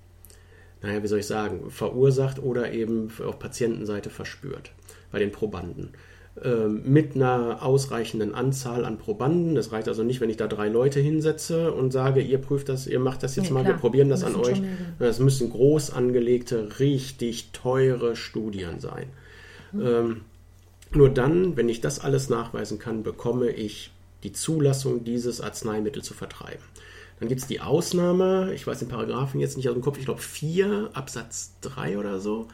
naja, 0.82 1.04
wie 1.04 1.08
soll 1.08 1.20
ich 1.20 1.28
sagen, 1.28 1.70
verursacht 1.70 2.40
oder 2.40 2.74
eben 2.74 3.12
auf 3.24 3.38
Patientenseite 3.38 4.10
verspürt 4.10 4.72
bei 5.12 5.20
den 5.20 5.32
Probanden 5.32 5.94
mit 6.68 7.16
einer 7.16 7.64
ausreichenden 7.64 8.36
Anzahl 8.36 8.84
an 8.84 8.98
Probanden. 8.98 9.56
Das 9.56 9.72
reicht 9.72 9.88
also 9.88 10.04
nicht, 10.04 10.20
wenn 10.20 10.30
ich 10.30 10.36
da 10.36 10.48
drei 10.48 10.68
Leute 10.68 11.00
hinsetze 11.00 11.72
und 11.72 11.92
sage, 11.92 12.20
ihr 12.22 12.40
prüft 12.40 12.68
das, 12.68 12.88
ihr 12.88 13.00
macht 13.00 13.24
das 13.24 13.38
jetzt 13.38 13.46
Nee, 13.46 13.52
mal, 13.54 13.64
klar. 13.64 13.76
wir 13.76 13.80
probieren 13.80 14.10
das 14.10 14.24
an 14.24 14.36
euch. 14.36 14.62
Das 15.00 15.20
müssen 15.20 15.50
groß 15.50 15.92
angelegte, 15.92 16.80
richtig 16.80 17.52
teure 17.54 18.18
Studien 18.18 18.82
sein. 18.82 19.08
Ähm, 19.74 20.22
nur 20.92 21.10
dann, 21.10 21.56
wenn 21.56 21.70
ich 21.70 21.80
das 21.82 22.00
alles 22.00 22.30
nachweisen 22.30 22.80
kann, 22.80 23.04
bekomme 23.04 23.50
ich 23.50 23.92
die 24.24 24.34
Zulassung, 24.34 25.04
dieses 25.04 25.40
Arzneimittel 25.40 26.04
zu 26.04 26.14
vertreiben. 26.14 26.64
Dann 27.20 27.30
gibt 27.30 27.42
es 27.42 27.48
die 27.48 27.62
Ausnahme, 27.62 28.52
ich 28.54 28.68
weiß 28.68 28.80
den 28.80 28.90
Paragraphen 28.90 29.40
jetzt 29.40 29.56
nicht 29.56 29.70
aus 29.70 29.76
dem 29.76 29.82
Kopf, 29.82 29.98
ich 29.98 30.06
glaube 30.06 30.22
4 30.22 30.90
Absatz 30.94 31.54
3 31.62 31.98
oder 31.98 32.20
so. 32.20 32.48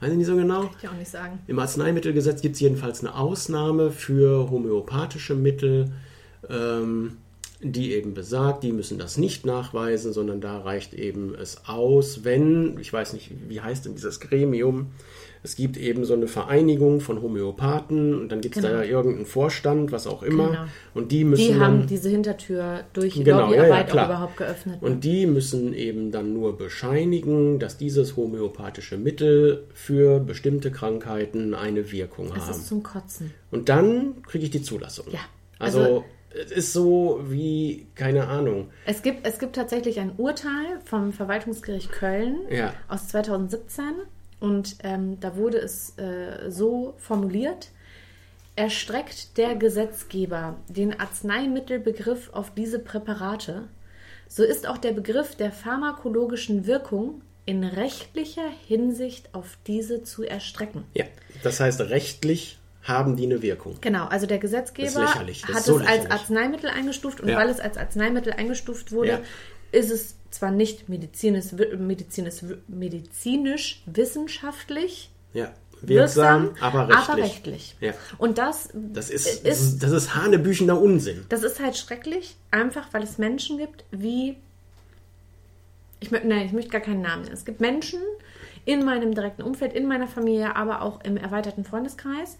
Weiß 0.00 0.10
ich 0.10 0.18
nicht 0.18 0.26
so 0.26 0.36
genau. 0.36 0.62
Kann 0.62 0.70
ich 0.82 0.88
auch 0.88 0.94
nicht 0.94 1.10
sagen. 1.10 1.38
Im 1.46 1.58
Arzneimittelgesetz 1.58 2.42
gibt 2.42 2.56
es 2.56 2.60
jedenfalls 2.60 3.00
eine 3.00 3.14
Ausnahme 3.14 3.90
für 3.90 4.50
homöopathische 4.50 5.34
Mittel, 5.34 5.92
ähm, 6.50 7.16
die 7.62 7.94
eben 7.94 8.12
besagt, 8.12 8.62
die 8.62 8.72
müssen 8.72 8.98
das 8.98 9.16
nicht 9.16 9.46
nachweisen, 9.46 10.12
sondern 10.12 10.42
da 10.42 10.60
reicht 10.60 10.92
eben 10.92 11.34
es 11.34 11.66
aus, 11.66 12.24
wenn, 12.24 12.78
ich 12.78 12.92
weiß 12.92 13.14
nicht, 13.14 13.30
wie 13.48 13.62
heißt 13.62 13.86
denn 13.86 13.94
dieses 13.94 14.20
Gremium, 14.20 14.88
es 15.42 15.56
gibt 15.56 15.76
eben 15.76 16.04
so 16.04 16.14
eine 16.14 16.26
Vereinigung 16.26 17.00
von 17.00 17.22
Homöopathen 17.22 18.18
und 18.18 18.28
dann 18.30 18.40
gibt 18.40 18.56
es 18.56 18.62
Genau. 18.62 18.74
da 18.76 18.82
irgendeinen 18.84 19.26
Vorstand, 19.26 19.92
was 19.92 20.06
auch 20.06 20.22
immer, 20.22 20.48
Genau. 20.48 20.64
und 20.94 21.12
die 21.12 21.24
müssen 21.24 21.42
Die 21.42 21.52
dann, 21.52 21.60
haben 21.60 21.86
diese 21.86 22.08
Hintertür 22.08 22.80
durch 22.92 23.14
Genau, 23.14 23.42
Lobbyarbeit 23.46 23.88
ja, 23.90 23.94
ja, 23.96 24.04
überhaupt 24.06 24.36
geöffnet. 24.36 24.82
Und 24.82 25.04
die 25.04 25.26
müssen 25.26 25.72
eben 25.74 26.10
dann 26.10 26.32
nur 26.32 26.56
bescheinigen, 26.56 27.58
dass 27.58 27.76
dieses 27.76 28.16
homöopathische 28.16 28.96
Mittel 28.96 29.64
für 29.74 30.20
bestimmte 30.20 30.70
Krankheiten 30.70 31.54
eine 31.54 31.90
Wirkung 31.92 32.26
es 32.34 32.42
haben. 32.42 32.50
ist 32.50 32.66
zum 32.68 32.82
Kotzen. 32.82 33.32
Und 33.50 33.68
dann 33.68 34.22
kriege 34.22 34.44
ich 34.44 34.50
die 34.50 34.62
Zulassung. 34.62 35.06
Ja, 35.10 35.20
Also, 35.58 35.80
also- 35.80 36.04
es 36.38 36.50
ist 36.52 36.72
so 36.74 37.20
wie, 37.28 37.86
keine 37.94 38.28
Ahnung. 38.28 38.68
Es 38.84 39.00
gibt, 39.02 39.26
es 39.26 39.38
gibt 39.38 39.56
tatsächlich 39.56 40.00
ein 40.00 40.12
Urteil 40.18 40.80
vom 40.84 41.12
Verwaltungsgericht 41.12 41.90
Köln 41.92 42.36
Ja. 42.50 42.74
aus 42.88 43.08
2017 43.08 43.84
und 44.40 44.76
ähm, 44.82 45.18
da 45.20 45.36
wurde 45.36 45.58
es 45.58 45.96
äh, 45.98 46.50
so 46.50 46.94
formuliert, 46.98 47.70
erstreckt 48.54 49.36
der 49.36 49.54
Gesetzgeber 49.54 50.56
den 50.68 50.98
Arzneimittelbegriff 50.98 52.30
auf 52.32 52.52
diese 52.54 52.78
Präparate, 52.78 53.64
so 54.28 54.42
ist 54.42 54.66
auch 54.66 54.78
der 54.78 54.92
Begriff 54.92 55.34
der 55.36 55.52
pharmakologischen 55.52 56.66
Wirkung 56.66 57.22
in 57.44 57.62
rechtlicher 57.62 58.48
Hinsicht 58.66 59.28
auf 59.32 59.56
diese 59.66 60.02
zu 60.02 60.24
erstrecken. 60.24 60.84
Ja, 60.94 61.04
das 61.42 61.60
heißt, 61.60 61.80
rechtlich 61.82 62.58
haben 62.82 63.16
die 63.16 63.24
eine 63.26 63.42
Wirkung. 63.42 63.76
Genau, 63.80 64.06
also 64.06 64.26
der 64.26 64.38
Gesetzgeber 64.38 65.14
hat 65.14 65.28
ist 65.28 65.44
so 65.64 65.78
es 65.78 65.86
als. 65.86 66.10
Arzneimittel 66.10 66.70
eingestuft 66.70 67.20
und 67.20 67.28
Ja. 67.28 67.36
weil 67.36 67.48
es 67.48 67.60
als 67.60 67.76
Arzneimittel 67.76 68.32
eingestuft 68.32 68.92
wurde, 68.92 69.10
Ja. 69.10 69.20
ist 69.72 69.90
es 69.90 70.16
zwar 70.36 70.50
nicht 70.50 70.88
medizinisch, 70.88 71.46
medizinisch, 71.78 72.42
medizinisch 72.68 73.82
wissenschaftlich 73.86 75.10
Ja, 75.32 75.52
wirksam, 75.82 76.44
wirksam, 76.48 76.62
aber 76.62 76.88
rechtlich. 76.88 77.08
aber 77.08 77.22
rechtlich. 77.22 77.76
Ja. 77.80 77.92
Und 78.18 78.38
das 78.38 78.70
Das 78.74 79.10
ist, 79.10 79.44
Ist- 79.44 79.82
das 79.82 79.90
ist, 79.92 80.14
hanebüchener 80.14 80.80
Unsinn. 80.80 81.24
Das 81.28 81.42
ist 81.42 81.60
halt 81.60 81.76
schrecklich, 81.76 82.36
einfach 82.50 82.88
weil 82.92 83.02
es 83.02 83.18
Menschen 83.18 83.58
gibt, 83.58 83.84
wie. 83.90 84.36
Ich, 86.00 86.10
nein, 86.10 86.44
ich 86.46 86.52
möchte 86.52 86.70
gar 86.70 86.80
keinen 86.82 87.00
Namen 87.02 87.22
nennen. 87.22 87.34
Es 87.34 87.44
gibt 87.44 87.60
Menschen 87.60 88.00
in 88.66 88.84
meinem 88.84 89.14
direkten 89.14 89.42
Umfeld, 89.42 89.72
in 89.72 89.86
meiner 89.86 90.06
Familie, 90.08 90.54
aber 90.56 90.82
auch 90.82 91.02
im 91.04 91.16
erweiterten 91.16 91.64
Freundeskreis, 91.64 92.36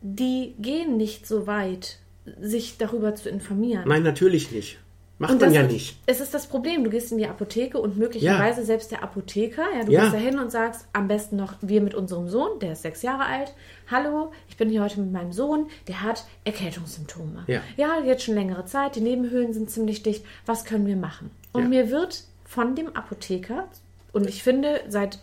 die 0.00 0.54
gehen 0.58 0.96
nicht 0.96 1.26
so 1.26 1.46
weit, 1.46 1.98
sich 2.40 2.76
darüber 2.78 3.14
zu 3.14 3.28
informieren. 3.28 3.84
Nein, 3.88 4.02
natürlich 4.02 4.52
nicht. 4.52 4.78
Macht 5.20 5.32
Und 5.32 5.40
man 5.40 5.48
das 5.48 5.56
ja 5.56 5.62
ist, 5.62 5.72
nicht. 5.72 5.98
Es 6.06 6.20
ist 6.20 6.32
das 6.32 6.46
Problem. 6.46 6.84
Du 6.84 6.90
gehst 6.90 7.10
in 7.10 7.18
die 7.18 7.26
Apotheke 7.26 7.78
und 7.80 7.96
möglicherweise 7.98 8.64
selbst 8.64 8.92
der 8.92 9.02
Apotheker, 9.02 9.64
ja, 9.76 9.84
du 9.84 9.90
Ja. 9.90 10.02
gehst 10.02 10.14
da 10.14 10.18
hin 10.18 10.38
und 10.38 10.52
sagst, 10.52 10.86
am 10.92 11.08
besten 11.08 11.34
noch 11.36 11.54
wir 11.60 11.80
mit 11.80 11.94
unserem 11.94 12.28
Sohn, 12.28 12.60
der 12.60 12.72
ist 12.72 12.82
sechs 12.82 13.02
Jahre 13.02 13.24
alt. 13.26 13.52
Hallo, 13.90 14.30
ich 14.48 14.56
bin 14.56 14.70
hier 14.70 14.80
heute 14.82 15.00
mit 15.00 15.10
meinem 15.10 15.32
Sohn, 15.32 15.66
der 15.88 16.02
hat 16.02 16.24
Erkältungssymptome. 16.44 17.44
Ja. 17.48 17.60
ja, 17.76 18.00
jetzt 18.04 18.22
schon 18.22 18.34
längere 18.34 18.64
Zeit, 18.66 18.94
die 18.94 19.00
Nebenhöhlen 19.00 19.52
sind 19.52 19.70
ziemlich 19.70 20.04
dicht. 20.04 20.24
Was 20.46 20.64
können 20.64 20.86
wir 20.86 20.96
machen? 20.96 21.30
Und 21.52 21.62
Ja. 21.62 21.68
mir 21.68 21.90
wird 21.90 22.22
von 22.44 22.76
dem 22.76 22.94
Apotheker, 22.94 23.66
und 24.12 24.28
ich 24.28 24.42
finde, 24.44 24.82
seit 24.88 25.18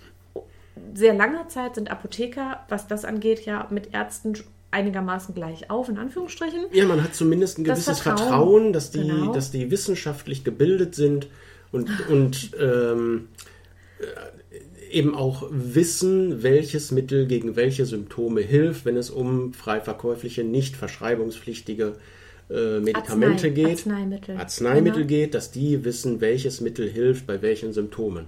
sehr 0.94 1.14
langer 1.14 1.48
Zeit 1.48 1.76
sind 1.76 1.90
Apotheker, 1.90 2.66
was 2.68 2.88
das 2.88 3.06
angeht, 3.06 3.46
ja 3.46 3.66
mit 3.70 3.94
Ärzten 3.94 4.36
einigermaßen 4.76 5.34
gleich 5.34 5.70
auf, 5.72 5.90
in 5.90 5.98
Anführungsstrichen. 5.98 6.66
Ja, 6.72 6.86
man 6.86 7.02
hat 7.04 7.16
zumindest 7.16 7.58
ein 7.58 7.64
gewisses 7.64 8.00
Vertrauen. 8.00 8.28
Vertrauen, 8.28 8.74
dass, 8.74 8.92
die, 8.92 9.00
Genau. 9.08 9.34
dass 9.34 9.50
die 9.52 9.72
wissenschaftlich 9.72 10.44
gebildet 10.44 10.94
sind 10.96 11.28
und, 11.72 11.90
und 12.10 12.52
ähm, 12.60 13.30
äh, 14.00 14.92
eben 14.92 15.16
auch 15.16 15.48
wissen, 15.52 16.44
welches 16.44 16.92
Mittel 16.92 17.26
gegen 17.26 17.56
welche 17.56 17.86
Symptome 17.86 18.42
hilft, 18.42 18.86
wenn 18.86 18.98
es 18.98 19.10
um 19.10 19.54
frei 19.54 19.82
verkäufliche, 19.82 20.44
nicht 20.44 20.76
verschreibungspflichtige 20.76 21.94
äh, 22.50 22.80
Medikamente 22.80 23.48
Arznei- 23.48 23.50
geht. 23.54 23.68
Arzneimittel. 23.70 24.38
Arzneimittel 24.38 25.06
Genau. 25.06 25.08
geht, 25.08 25.34
dass 25.34 25.52
die 25.52 25.84
wissen, 25.84 26.22
welches 26.22 26.62
Mittel 26.62 26.88
hilft 26.90 27.26
bei 27.26 27.42
welchen 27.42 27.74
Symptomen. 27.74 28.26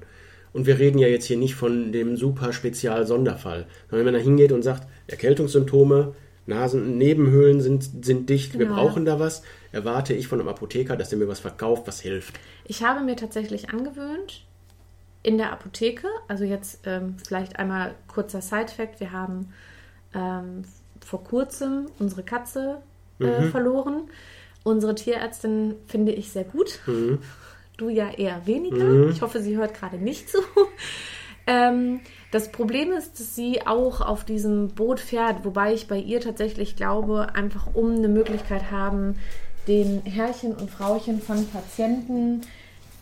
Und 0.53 0.65
wir 0.65 0.79
reden 0.79 0.97
ja 0.97 1.07
jetzt 1.07 1.25
hier 1.25 1.37
nicht 1.37 1.53
von 1.55 1.91
dem 1.91 2.17
super 2.17 2.51
Spezial-Sonderfall. 2.51 3.67
Wenn 3.91 4.05
man 4.05 4.13
da 4.15 4.19
hingeht 4.19 4.51
und 4.51 4.63
sagt, 4.63 4.87
Erkältungssymptome, 5.05 6.15
Nasen, 6.47 6.97
Nebenhöhlen 6.97 7.61
sind, 7.61 8.03
sind 8.05 8.29
dicht, 8.29 8.57
wir 8.57 8.65
Genau. 8.65 8.75
brauchen 8.75 9.05
da 9.05 9.19
was, 9.19 9.43
erwarte 9.71 10.13
ich 10.13 10.27
von 10.27 10.39
einem 10.39 10.49
Apotheker, 10.49 10.95
dass 10.95 11.09
der 11.09 11.19
mir 11.19 11.27
was 11.27 11.39
verkauft, 11.41 11.87
was 11.87 11.99
hilft. 12.01 12.39
Ich 12.65 12.83
habe 12.83 13.01
mir 13.03 13.15
tatsächlich 13.15 13.69
angewöhnt, 13.69 14.43
in 15.23 15.37
der 15.37 15.51
Apotheke, 15.51 16.07
also 16.27 16.45
jetzt 16.45 16.79
ähm, 16.85 17.17
vielleicht 17.27 17.59
einmal 17.59 17.95
kurzer 18.07 18.41
Side-Fact, 18.41 18.99
wir 19.01 19.11
haben 19.11 19.53
ähm, 20.15 20.63
vor 21.05 21.23
kurzem 21.23 21.87
unsere 21.99 22.23
Katze 22.23 22.77
äh, 23.19 23.43
verloren. 23.43 24.09
Unsere 24.63 24.95
Tierärztin 24.95 25.75
finde 25.87 26.11
ich 26.11 26.31
sehr 26.31 26.43
gut. 26.43 26.79
Du 27.77 27.89
ja 27.89 28.09
eher 28.11 28.45
weniger. 28.45 29.09
Ich 29.09 29.21
hoffe, 29.21 29.41
sie 29.41 29.55
hört 29.57 29.73
gerade 29.73 29.97
nicht 29.97 30.29
zu. 30.29 30.39
Ähm, 31.47 32.01
das 32.31 32.51
Problem 32.51 32.91
ist, 32.91 33.19
dass 33.19 33.35
sie 33.35 33.65
auch 33.65 34.01
auf 34.01 34.25
diesem 34.25 34.69
Boot 34.69 34.99
fährt, 34.99 35.45
wobei 35.45 35.73
ich 35.73 35.87
bei 35.87 35.97
ihr 35.97 36.19
tatsächlich 36.19 36.75
glaube, 36.75 37.33
einfach 37.35 37.67
um 37.73 37.95
eine 37.95 38.09
Möglichkeit 38.09 38.69
haben, 38.69 39.15
den 39.67 40.01
Herrchen 40.03 40.53
und 40.53 40.69
Frauchen 40.69 41.21
von 41.21 41.47
Patienten 41.47 42.41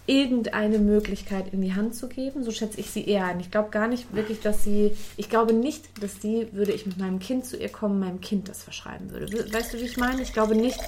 irgendeine 0.08 0.78
Möglichkeit 0.78 1.52
in 1.52 1.62
die 1.62 1.74
Hand 1.74 1.96
zu 1.96 2.08
geben. 2.08 2.43
So 2.43 2.52
schätze 2.52 2.80
ich 2.80 2.91
sie 2.91 3.06
eher 3.06 3.26
ein. 3.26 3.39
Ich 3.39 3.50
glaube 3.50 3.70
gar 3.72 3.88
nicht 3.88 4.14
wirklich, 4.16 4.39
dass 4.39 4.64
sie, 4.64 4.91
ich 5.18 5.30
glaube 5.30 5.54
nicht, 5.54 6.02
dass 6.04 6.22
sie, 6.22 6.48
würde 6.52 6.74
ich 6.74 6.86
mit 6.86 6.98
meinem 7.00 7.18
Kind 7.18 7.46
zu 7.46 7.58
ihr 7.58 7.70
kommen, 7.70 8.00
meinem 8.00 8.22
Kind 8.22 8.48
das 8.48 8.62
verschreiben 8.62 9.10
würde. 9.10 9.32
We- 9.32 9.52
Weißt 9.52 9.74
du, 9.74 9.80
wie 9.80 9.86
ich 9.86 9.98
meine? 9.98 10.22
Ich 10.22 10.34
glaube 10.34 10.56
nicht, 10.56 10.80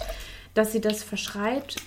dass 0.54 0.72
sie 0.72 0.82
das 0.82 1.02
verschreibt. 1.04 1.78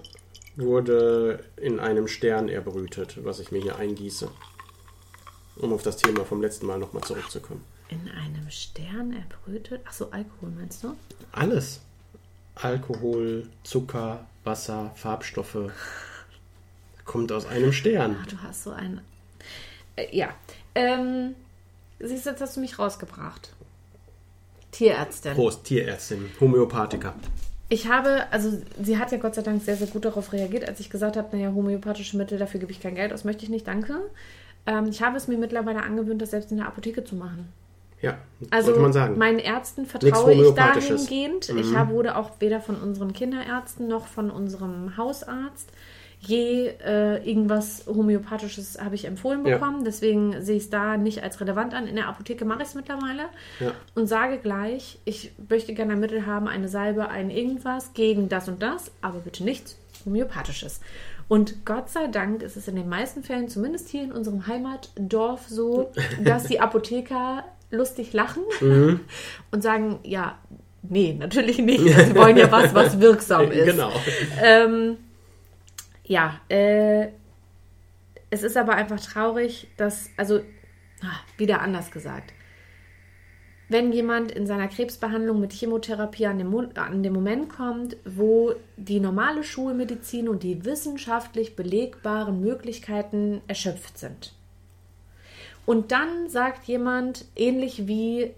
wurde 0.56 1.40
in 1.56 1.80
einem 1.80 2.08
Stern 2.08 2.48
erbrütet, 2.48 3.22
was 3.24 3.40
ich 3.40 3.52
mir 3.52 3.60
hier 3.60 3.76
eingieße. 3.76 4.30
Um 5.56 5.72
auf 5.72 5.82
das 5.82 5.96
Thema 5.98 6.24
vom 6.24 6.40
letzten 6.40 6.66
Mal 6.66 6.78
nochmal 6.78 7.02
zurückzukommen. 7.02 7.62
in 7.88 8.08
einem 8.10 8.50
Stern 8.50 9.12
erbrütet. 9.12 9.80
Ach 9.86 9.92
so, 9.92 10.10
Alkohol 10.10 10.50
meinst 10.50 10.82
du? 10.82 10.96
Alles. 11.32 11.80
Alkohol, 12.54 13.48
Zucker, 13.64 14.26
Wasser, 14.44 14.92
Farbstoffe. 14.96 15.70
Kommt 17.04 17.30
aus 17.32 17.46
einem 17.46 17.72
Stern. 17.72 18.16
Ach, 18.20 18.26
du 18.26 18.36
hast 18.42 18.64
so 18.64 18.70
ein. 18.70 19.00
Äh, 19.96 20.16
ja. 20.16 20.28
Ähm, 20.76 21.34
siehst 21.98 22.26
du, 22.26 22.30
jetzt 22.30 22.40
hast 22.40 22.56
du 22.56 22.60
mich 22.60 22.78
rausgebracht. 22.78 23.52
Tierärztin. 24.70 25.34
Prost, 25.34 25.64
Tierärztin, 25.64 26.30
Homöopathiker. 26.38 27.14
Ich 27.68 27.88
habe, 27.88 28.24
also 28.30 28.52
sie 28.80 28.98
hat 28.98 29.10
ja 29.10 29.18
Gott 29.18 29.34
sei 29.34 29.42
Dank 29.42 29.62
sehr, 29.62 29.76
sehr 29.76 29.88
gut 29.88 30.04
darauf 30.04 30.32
reagiert, 30.32 30.68
als 30.68 30.78
ich 30.78 30.90
gesagt 30.90 31.16
habe, 31.16 31.36
naja, 31.36 31.52
homöopathische 31.52 32.16
Mittel, 32.16 32.38
dafür 32.38 32.60
gebe 32.60 32.70
ich 32.70 32.80
kein 32.80 32.94
Geld 32.94 33.12
aus, 33.12 33.24
möchte 33.24 33.42
ich 33.44 33.48
nicht, 33.48 33.66
danke. 33.66 33.96
Ähm, 34.66 34.86
ich 34.88 35.02
habe 35.02 35.16
es 35.16 35.26
mir 35.26 35.38
mittlerweile 35.38 35.82
angewöhnt, 35.82 36.22
das 36.22 36.30
selbst 36.30 36.50
in 36.50 36.58
der 36.58 36.66
Apotheke 36.68 37.04
zu 37.04 37.16
machen. 37.16 37.52
Ja, 38.02 38.18
Also 38.50 38.66
sollte 38.66 38.82
man 38.82 38.92
sagen. 38.92 39.18
meinen 39.18 39.38
Ärzten 39.38 39.86
vertraue 39.86 40.32
ich 40.34 40.54
dahingehend. 40.54 41.48
Ich 41.48 41.74
habe, 41.74 41.92
wurde 41.92 42.16
auch 42.16 42.32
weder 42.40 42.60
von 42.60 42.76
unseren 42.76 43.12
Kinderärzten 43.14 43.88
noch 43.88 44.06
von 44.06 44.30
unserem 44.30 44.96
Hausarzt 44.96 45.70
je 46.26 46.68
äh, 46.84 47.16
irgendwas 47.28 47.84
Homöopathisches 47.86 48.78
habe 48.82 48.94
ich 48.94 49.04
empfohlen 49.04 49.46
Ja. 49.46 49.58
bekommen. 49.58 49.84
Deswegen 49.84 50.42
sehe 50.42 50.56
ich 50.56 50.64
es 50.64 50.70
da 50.70 50.96
nicht 50.96 51.22
als 51.22 51.40
relevant 51.40 51.74
an. 51.74 51.86
In 51.86 51.96
der 51.96 52.08
Apotheke 52.08 52.44
mache 52.44 52.62
ich 52.62 52.68
es 52.68 52.74
mittlerweile 52.74 53.24
Ja. 53.60 53.72
und 53.94 54.06
sage 54.06 54.38
gleich, 54.38 54.98
ich 55.04 55.32
möchte 55.48 55.74
gerne 55.74 55.92
ein 55.94 56.00
Mittel 56.00 56.26
haben, 56.26 56.48
eine 56.48 56.68
Salbe, 56.68 57.08
ein 57.08 57.30
irgendwas 57.30 57.92
gegen 57.94 58.28
das 58.28 58.48
und 58.48 58.62
das, 58.62 58.90
aber 59.02 59.18
bitte 59.20 59.44
nichts 59.44 59.76
Homöopathisches. 60.04 60.80
Und 61.28 61.64
Gott 61.64 61.90
sei 61.90 62.06
Dank 62.06 62.42
ist 62.42 62.56
es 62.56 62.68
in 62.68 62.76
den 62.76 62.88
meisten 62.88 63.24
Fällen, 63.24 63.48
zumindest 63.48 63.88
hier 63.88 64.02
in 64.04 64.12
unserem 64.12 64.46
Heimatdorf, 64.46 65.46
so, 65.48 65.90
dass 66.24 66.44
die 66.44 66.60
Apotheker 66.60 67.44
lustig 67.70 68.12
lachen 68.12 68.42
und 69.50 69.62
sagen, 69.62 69.98
ja, 70.04 70.38
nee, 70.82 71.16
natürlich 71.18 71.58
nicht. 71.58 71.80
Sie 72.06 72.14
wollen 72.14 72.36
ja 72.36 72.50
was, 72.52 72.72
was 72.74 73.00
wirksam 73.00 73.50
ist. 73.50 73.64
Genau. 73.66 73.90
Ähm, 74.40 74.96
ja, 76.06 76.40
äh, 76.48 77.08
es 78.30 78.42
ist 78.42 78.56
aber 78.56 78.74
einfach 78.74 79.00
traurig, 79.00 79.68
dass, 79.76 80.10
also, 80.16 80.40
ah, 81.02 81.20
wieder 81.36 81.60
anders 81.60 81.90
gesagt. 81.90 82.32
Wenn 83.68 83.92
jemand 83.92 84.30
in 84.30 84.46
seiner 84.46 84.68
Krebsbehandlung 84.68 85.40
mit 85.40 85.52
Chemotherapie 85.52 86.26
an 86.26 86.46
Mo- 86.46 86.70
an 86.76 87.02
dem 87.02 87.12
Moment 87.12 87.48
kommt, 87.48 87.96
wo 88.04 88.54
die 88.76 89.00
normale 89.00 89.42
Schulmedizin 89.42 90.28
und 90.28 90.44
die 90.44 90.64
wissenschaftlich 90.64 91.56
belegbaren 91.56 92.40
Möglichkeiten 92.40 93.40
erschöpft 93.48 93.98
sind. 93.98 94.34
Und 95.64 95.90
dann 95.90 96.28
sagt 96.28 96.66
jemand, 96.66 97.24
ähnlich 97.34 97.88
wie 97.88 98.34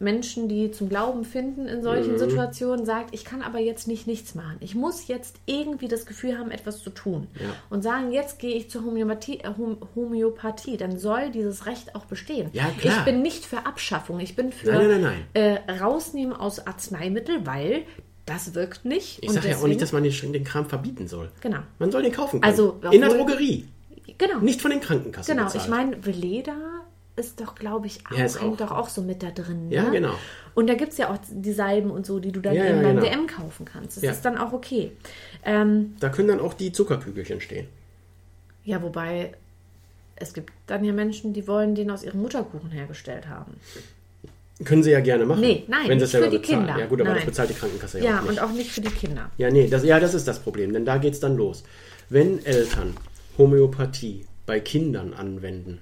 Menschen, 0.00 0.48
die 0.48 0.70
zum 0.70 0.88
Glauben 0.88 1.24
finden 1.24 1.66
in 1.66 1.82
solchen 1.82 2.18
Situationen, 2.18 2.86
sagt, 2.86 3.14
ich 3.14 3.24
kann 3.24 3.42
aber 3.42 3.58
jetzt 3.58 3.86
nicht 3.86 4.06
nichts 4.06 4.34
machen. 4.34 4.56
Ich 4.60 4.74
muss 4.74 5.06
jetzt 5.08 5.36
irgendwie 5.46 5.88
das 5.88 6.06
Gefühl 6.06 6.38
haben, 6.38 6.50
etwas 6.50 6.82
zu 6.82 6.88
tun. 6.90 7.26
Ja. 7.38 7.46
Und 7.68 7.82
sagen, 7.82 8.10
jetzt 8.10 8.38
gehe 8.38 8.54
ich 8.56 8.70
zur 8.70 8.82
Homöopathie, 8.84 9.40
äh, 9.40 9.50
Hom- 9.58 9.76
Homöopathie. 9.94 10.78
Dann 10.78 10.98
soll 10.98 11.30
dieses 11.30 11.66
Recht 11.66 11.94
auch 11.94 12.06
bestehen. 12.06 12.48
Ja. 12.54 12.70
Ich 12.82 12.98
bin 13.04 13.20
nicht 13.22 13.44
für 13.44 13.66
Abschaffung. 13.66 14.20
Ich 14.20 14.34
bin 14.34 14.52
für 14.52 14.72
Nein, 14.72 14.88
nein, 14.88 15.02
nein, 15.02 15.24
Äh, 15.34 15.72
rausnehmen 15.80 16.34
aus 16.34 16.66
Arzneimittel, 16.66 17.44
weil 17.46 17.82
das 18.24 18.54
wirkt 18.54 18.84
nicht. 18.86 19.18
Ich 19.22 19.30
sage 19.30 19.50
ja 19.50 19.56
auch 19.58 19.66
nicht, 19.66 19.82
dass 19.82 19.92
man 19.92 20.02
den, 20.02 20.32
den 20.32 20.44
Kram 20.44 20.64
verbieten 20.66 21.08
soll. 21.08 21.30
Genau. 21.42 21.58
Man 21.78 21.90
soll 21.92 22.02
den 22.02 22.12
kaufen 22.12 22.40
können. 22.40 22.50
Also, 22.50 22.80
in 22.90 23.00
der 23.02 23.10
obwohl- 23.10 23.26
Drogerie. 23.26 23.68
Genau. 24.18 24.38
Nicht 24.40 24.60
von 24.62 24.70
den 24.70 24.80
Krankenkassen 24.80 25.34
Genau, 25.34 25.46
bezahlt. 25.46 25.64
ich 25.64 25.70
meine, 25.70 26.04
Veleda 26.06 26.54
ist 27.20 27.40
doch, 27.40 27.54
glaube 27.54 27.86
ich, 27.86 28.00
auch, 28.06 28.10
Ja, 28.12 28.18
hängt 28.40 28.40
auch- 28.42 28.56
doch 28.56 28.70
auch 28.72 28.88
so 28.88 29.02
mit 29.02 29.22
da 29.22 29.30
drin. 29.30 29.68
Ne? 29.68 29.74
Ja, 29.76 29.88
genau. 29.90 30.14
Und 30.54 30.66
da 30.68 30.74
gibt 30.74 30.92
es 30.92 30.98
ja 30.98 31.10
auch 31.12 31.18
die 31.30 31.52
Salben 31.52 31.90
und 31.92 32.04
so, 32.06 32.18
die 32.18 32.32
du 32.32 32.40
dann 32.40 32.54
Ja, 32.54 32.64
eben 32.66 32.78
ja, 32.78 32.82
beim 32.82 32.96
genau. 32.96 33.06
DM 33.08 33.26
kaufen 33.28 33.64
kannst. 33.64 33.96
Das 34.02 34.16
ist 34.16 34.24
dann 34.24 34.36
auch 34.38 34.52
okay. 34.52 34.90
Ähm, 35.44 35.94
Da 36.00 36.08
können 36.08 36.28
dann 36.28 36.40
auch 36.40 36.54
die 36.54 36.72
Zuckerkügelchen 36.72 37.40
stehen. 37.40 37.68
ja, 38.64 38.82
wobei, 38.82 39.32
es 40.16 40.32
gibt 40.34 40.52
dann 40.66 40.84
ja 40.84 40.92
Menschen, 40.92 41.32
die 41.32 41.46
wollen 41.46 41.74
den 41.74 41.90
aus 41.90 42.02
ihrem 42.02 42.20
Mutterkuchen 42.20 42.70
hergestellt 42.70 43.28
haben. 43.28 43.54
Können 44.64 44.82
sie 44.82 44.90
ja 44.90 45.00
gerne 45.00 45.24
machen. 45.24 45.40
Nee, 45.40 45.64
nein, 45.68 45.88
wenn 45.88 45.98
sie 45.98 46.04
nicht 46.04 46.16
für 46.16 46.28
die 46.30 46.38
bezahlen. 46.38 46.66
Kinder. 46.66 46.78
Ja 46.78 46.86
gut, 46.86 47.00
aber 47.00 47.08
Nein. 47.10 47.18
das 47.20 47.26
bezahlt 47.26 47.48
die 47.48 47.54
Krankenkasse 47.54 47.98
ja, 48.00 48.04
Ja, 48.04 48.18
auch 48.18 48.22
nicht. 48.22 48.30
und 48.32 48.38
auch 48.40 48.52
nicht 48.52 48.70
für 48.70 48.82
die 48.82 48.90
Kinder. 48.90 49.30
Ja, 49.38 49.50
nee, 49.50 49.66
das, 49.68 49.84
ja, 49.84 49.98
das 49.98 50.12
ist 50.12 50.28
das 50.28 50.38
Problem, 50.38 50.74
denn 50.74 50.84
da 50.84 50.98
geht 50.98 51.14
es 51.14 51.20
dann 51.20 51.36
los. 51.36 51.62
Wenn 52.10 52.44
Eltern 52.44 52.94
Homöopathie 53.38 54.26
bei 54.44 54.60
Kindern 54.60 55.14
anwenden, 55.14 55.80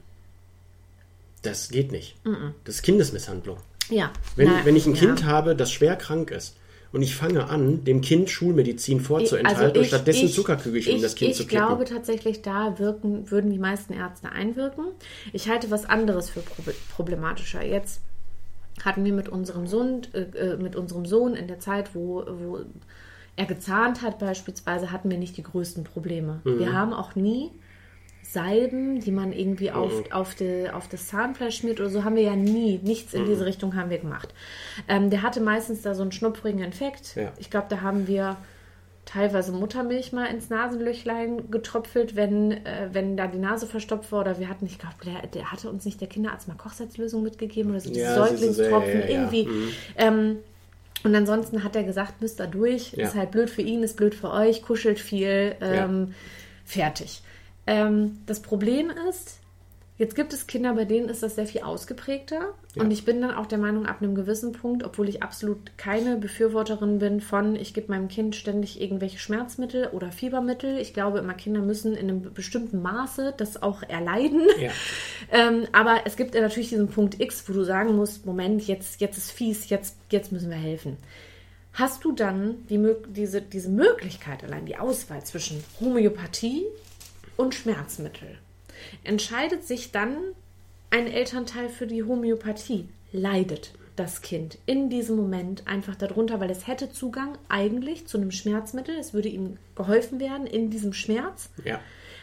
das 1.42 1.68
geht 1.68 1.92
nicht. 1.92 2.16
Das 2.64 2.76
ist 2.76 2.82
Kindesmisshandlung. 2.82 3.58
Ja. 3.90 4.10
Wenn, 4.36 4.48
na, 4.48 4.64
wenn 4.64 4.76
ich 4.76 4.86
ein 4.86 4.94
ja. 4.94 5.00
Kind 5.00 5.24
habe, 5.24 5.56
das 5.56 5.72
schwer 5.72 5.96
krank 5.96 6.30
ist 6.30 6.56
und 6.92 7.02
ich 7.02 7.14
fange 7.16 7.48
an, 7.48 7.84
dem 7.84 8.00
Kind 8.00 8.28
Schulmedizin 8.30 9.00
vorzuenthalten 9.00 9.62
Also 9.64 9.78
und 9.78 9.82
ich- 9.82 9.88
stattdessen 9.88 10.26
ich- 10.26 10.34
Zuckerkügelchen 10.34 10.90
in 10.92 10.96
ich, 10.98 11.02
das 11.02 11.14
Kind 11.14 11.30
ich 11.32 11.36
zu 11.36 11.44
kippen. 11.46 11.56
glaube 11.66 11.84
tatsächlich, 11.84 12.42
da 12.42 12.78
wirken, 12.78 13.30
würden 13.30 13.50
die 13.50 13.58
meisten 13.58 13.92
Ärzte 13.92 14.30
einwirken. 14.30 14.84
Ich 15.32 15.48
halte 15.48 15.70
was 15.70 15.84
anderes 15.86 16.28
für 16.30 16.40
prob- 16.40 16.74
problematischer. 16.94 17.64
Jetzt 17.64 18.00
hatten 18.84 19.04
wir 19.04 19.12
mit 19.12 19.28
unserem 19.28 19.66
Sohn, 19.66 20.02
äh, 20.12 20.20
äh, 20.36 20.56
mit 20.56 20.76
unserem 20.76 21.04
Sohn 21.06 21.34
in 21.34 21.48
der 21.48 21.58
Zeit, 21.60 21.94
wo, 21.94 22.24
wo 22.26 22.60
er 23.36 23.46
gezahnt 23.46 24.02
hat 24.02 24.18
beispielsweise, 24.18 24.90
hatten 24.92 25.10
wir 25.10 25.18
nicht 25.18 25.36
die 25.36 25.42
größten 25.42 25.84
Probleme. 25.84 26.40
Mhm. 26.44 26.58
Wir 26.58 26.72
haben 26.72 26.92
auch 26.92 27.14
nie 27.14 27.50
Salben, 28.32 29.00
die 29.00 29.10
man 29.10 29.32
irgendwie 29.32 29.70
auf, 29.70 29.92
Mhm. 29.92 30.12
auf, 30.12 30.34
die, 30.34 30.68
auf 30.70 30.86
das 30.88 31.06
Zahnfleisch 31.08 31.56
schmiert 31.58 31.80
oder 31.80 31.88
so, 31.88 32.04
haben 32.04 32.16
wir 32.16 32.22
ja 32.24 32.36
nie. 32.36 32.78
Nichts 32.82 33.12
Mhm. 33.14 33.20
in 33.20 33.26
diese 33.26 33.46
Richtung 33.46 33.74
haben 33.74 33.90
wir 33.90 33.98
gemacht. 33.98 34.34
Ähm, 34.86 35.08
der 35.10 35.22
hatte 35.22 35.40
meistens 35.40 35.82
da 35.82 35.94
so 35.94 36.02
einen 36.02 36.12
schnupfrigen 36.12 36.62
Infekt. 36.62 37.16
Ja. 37.16 37.32
Ich 37.38 37.50
glaube, 37.50 37.66
da 37.70 37.80
haben 37.80 38.06
wir 38.06 38.36
teilweise 39.06 39.52
Muttermilch 39.52 40.12
mal 40.12 40.26
ins 40.26 40.50
Nasenlöchlein 40.50 41.50
getröpfelt, 41.50 42.14
wenn, 42.16 42.52
äh, 42.52 42.90
wenn 42.92 43.16
da 43.16 43.26
die 43.26 43.38
Nase 43.38 43.66
verstopft 43.66 44.12
war. 44.12 44.20
Oder 44.20 44.38
wir 44.38 44.50
hatten, 44.50 44.66
ich 44.66 44.78
glaube, 44.78 44.96
der, 45.06 45.26
der 45.28 45.50
hatte 45.50 45.70
uns 45.70 45.86
nicht 45.86 45.98
der 46.02 46.08
Kinderarzt 46.08 46.46
mal 46.48 46.56
Kochsalzlösung 46.58 47.22
mitgegeben 47.22 47.70
oder 47.70 47.80
so 47.80 47.90
Ja, 47.90 48.14
Säuglingstropfen 48.14 49.00
ja, 49.00 49.06
irgendwie. 49.08 49.46
Mhm. 49.46 49.68
Ähm, 49.96 50.36
und 51.04 51.14
ansonsten 51.14 51.64
hat 51.64 51.74
er 51.76 51.84
gesagt, 51.84 52.20
müsst 52.20 52.38
da 52.40 52.46
durch. 52.46 52.92
Ist 52.92 53.14
halt 53.14 53.30
blöd 53.30 53.48
für 53.48 53.62
ihn, 53.62 53.82
ist 53.82 53.96
blöd 53.96 54.14
für 54.14 54.30
euch, 54.30 54.60
kuschelt 54.62 54.98
viel, 54.98 55.54
ähm, 55.62 56.14
fertig. 56.66 57.22
Ähm, 57.68 58.20
das 58.24 58.40
Problem 58.40 58.90
ist, 59.10 59.40
jetzt 59.98 60.14
gibt 60.16 60.32
es 60.32 60.46
Kinder, 60.46 60.72
bei 60.72 60.86
denen 60.86 61.10
ist 61.10 61.22
das 61.22 61.34
sehr 61.34 61.46
viel 61.46 61.60
ausgeprägter. 61.60 62.54
Ja. 62.74 62.82
Und 62.82 62.90
ich 62.90 63.04
bin 63.04 63.20
dann 63.20 63.34
auch 63.34 63.44
der 63.44 63.58
Meinung, 63.58 63.84
ab 63.84 64.00
einem 64.00 64.14
gewissen 64.14 64.52
Punkt, 64.52 64.84
obwohl 64.84 65.06
ich 65.06 65.22
absolut 65.22 65.76
keine 65.76 66.16
Befürworterin 66.16 66.98
bin 66.98 67.20
von, 67.20 67.56
ich 67.56 67.74
gebe 67.74 67.92
meinem 67.92 68.08
Kind 68.08 68.36
ständig 68.36 68.80
irgendwelche 68.80 69.18
Schmerzmittel 69.18 69.88
oder 69.88 70.10
Fiebermittel. 70.12 70.78
Ich 70.78 70.94
glaube 70.94 71.18
immer, 71.18 71.34
Kinder 71.34 71.60
müssen 71.60 71.94
in 71.94 72.08
einem 72.08 72.32
bestimmten 72.32 72.80
Maße 72.80 73.34
das 73.36 73.62
auch 73.62 73.82
erleiden. 73.82 74.46
Ja. 74.58 74.70
Ähm, 75.30 75.66
aber 75.72 76.06
es 76.06 76.16
gibt 76.16 76.34
ja 76.34 76.40
natürlich 76.40 76.70
diesen 76.70 76.88
Punkt 76.88 77.20
X, 77.20 77.46
wo 77.46 77.52
du 77.52 77.62
sagen 77.62 77.94
musst, 77.96 78.24
Moment, 78.24 78.66
jetzt, 78.66 78.98
jetzt 79.02 79.18
ist 79.18 79.30
fies, 79.30 79.68
jetzt, 79.68 79.98
jetzt 80.10 80.32
müssen 80.32 80.48
wir 80.48 80.56
helfen. 80.56 80.96
Hast 81.74 82.02
du 82.02 82.12
dann 82.12 82.66
die, 82.70 82.82
diese, 83.08 83.42
diese 83.42 83.68
Möglichkeit, 83.68 84.42
allein 84.42 84.64
die 84.64 84.78
Auswahl 84.78 85.22
zwischen 85.24 85.62
Homöopathie 85.80 86.64
und 87.38 87.54
Schmerzmittel? 87.54 88.36
Entscheidet 89.04 89.66
sich 89.66 89.90
dann 89.92 90.16
ein 90.90 91.06
Elternteil 91.06 91.70
für 91.70 91.86
die 91.86 92.02
Homöopathie? 92.04 92.88
Leidet 93.12 93.72
das 93.96 94.20
Kind 94.22 94.58
in 94.66 94.90
diesem 94.90 95.16
Moment 95.16 95.66
einfach 95.66 95.96
darunter, 95.96 96.38
weil 96.40 96.50
es 96.50 96.66
hätte 96.66 96.92
Zugang 96.92 97.36
eigentlich 97.48 98.06
zu 98.06 98.18
einem 98.18 98.30
Schmerzmittel, 98.30 98.94
es 98.96 99.12
würde 99.14 99.28
ihm 99.28 99.56
geholfen 99.74 100.20
werden 100.20 100.46
in 100.46 100.70
diesem 100.70 100.92
Schmerz. 100.92 101.50
Ja. 101.64 101.80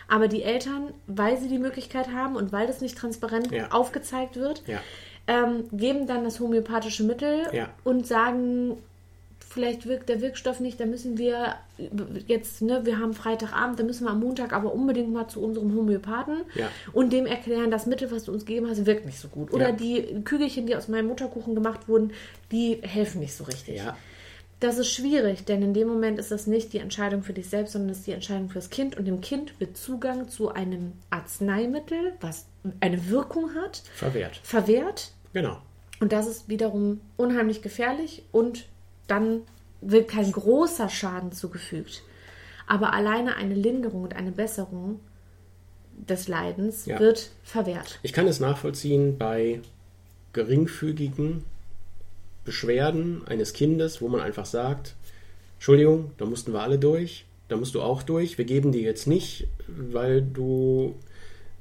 Aber 0.07 0.27
die 0.27 0.43
Eltern, 0.43 0.93
weil 1.07 1.37
sie 1.37 1.49
die 1.49 1.57
Möglichkeit 1.57 2.13
haben 2.13 2.35
und 2.35 2.51
weil 2.53 2.67
das 2.67 2.79
nicht 2.79 2.97
transparent 2.97 3.51
Ja. 3.51 3.71
aufgezeigt 3.71 4.35
wird, 4.37 4.63
Ja. 4.67 4.79
ähm, 5.27 5.65
geben 5.73 6.05
dann 6.07 6.23
das 6.23 6.39
homöopathische 6.39 7.03
Mittel 7.03 7.41
und 7.83 8.05
sagen, 8.07 8.77
vielleicht 9.55 9.87
wirkt 9.87 10.09
der 10.09 10.21
Wirkstoff 10.21 10.59
nicht, 10.59 10.79
da 10.79 10.85
müssen 10.85 11.17
wir 11.17 11.55
jetzt, 12.27 12.61
ne, 12.61 12.85
wir 12.85 12.99
haben 12.99 13.13
Freitagabend, 13.13 13.79
da 13.79 13.83
müssen 13.83 14.03
wir 14.05 14.11
am 14.11 14.19
Montag 14.19 14.53
aber 14.53 14.73
unbedingt 14.73 15.11
mal 15.11 15.27
zu 15.27 15.41
unserem 15.41 15.73
Homöopathen 15.75 16.41
Ja. 16.53 16.69
und 16.93 17.11
dem 17.13 17.25
erklären, 17.25 17.71
das 17.71 17.85
Mittel, 17.87 18.11
was 18.11 18.25
du 18.25 18.31
uns 18.33 18.45
gegeben 18.45 18.69
hast, 18.69 18.85
wirkt 18.85 19.05
nicht 19.05 19.17
so 19.19 19.29
gut. 19.29 19.51
Oder 19.53 19.69
Ja. 19.69 19.75
die 19.75 20.21
Kügelchen, 20.23 20.67
die 20.67 20.75
aus 20.75 20.87
meinem 20.89 21.07
Mutterkuchen 21.07 21.55
gemacht 21.55 21.87
wurden, 21.87 22.11
die 22.51 22.79
helfen 22.83 23.21
nicht 23.21 23.33
so 23.33 23.45
richtig. 23.45 23.77
Ja. 23.77 23.97
Das 24.59 24.77
ist 24.77 24.91
schwierig, 24.91 25.45
denn 25.45 25.61
in 25.61 25.73
dem 25.73 25.87
Moment 25.87 26.19
ist 26.19 26.31
das 26.31 26.47
nicht 26.47 26.71
die 26.73 26.79
Entscheidung 26.79 27.23
für 27.23 27.33
dich 27.33 27.49
selbst, 27.49 27.73
sondern 27.73 27.89
es 27.91 27.99
ist 27.99 28.07
die 28.07 28.11
Entscheidung 28.13 28.49
für 28.49 28.55
das 28.55 28.69
Kind. 28.69 28.97
Und 28.97 29.05
dem 29.05 29.19
Kind 29.21 29.59
wird 29.59 29.75
Zugang 29.77 30.29
zu 30.29 30.49
einem 30.49 30.93
Arzneimittel, 31.09 32.13
was 32.21 32.45
eine 32.79 33.09
Wirkung 33.09 33.53
hat, 33.55 33.83
Verwehrt. 33.95 34.37
verwehrt. 34.43 35.11
Genau. 35.33 35.57
Und 35.99 36.11
das 36.13 36.27
ist 36.27 36.49
wiederum 36.49 36.99
unheimlich 37.17 37.61
gefährlich 37.61 38.23
und 38.31 38.65
dann 39.07 39.41
wird 39.81 40.07
kein 40.07 40.31
großer 40.31 40.89
Schaden 40.89 41.31
zugefügt. 41.31 42.03
Aber 42.67 42.93
alleine 42.93 43.35
eine 43.35 43.53
Linderung 43.53 44.03
und 44.03 44.15
eine 44.15 44.31
Besserung 44.31 44.99
des 45.97 46.27
Leidens 46.27 46.85
Ja. 46.85 46.99
wird 46.99 47.29
verwehrt. 47.43 47.99
Ich 48.03 48.13
kann 48.13 48.27
es 48.27 48.39
nachvollziehen 48.39 49.17
bei 49.17 49.61
geringfügigen 50.33 51.43
Beschwerden 52.43 53.25
eines 53.27 53.53
Kindes, 53.53 54.01
wo 54.01 54.07
man 54.07 54.21
einfach 54.21 54.45
sagt, 54.45 54.95
Entschuldigung, 55.55 56.11
da 56.17 56.25
mussten 56.25 56.53
wir 56.53 56.61
alle 56.61 56.77
durch, 56.77 57.25
da 57.47 57.55
musst 57.57 57.75
du 57.75 57.81
auch 57.81 58.03
durch. 58.03 58.37
Wir 58.37 58.45
geben 58.45 58.71
dir 58.71 58.81
jetzt 58.81 59.07
nicht, 59.07 59.47
weil 59.67 60.21
du 60.21 60.95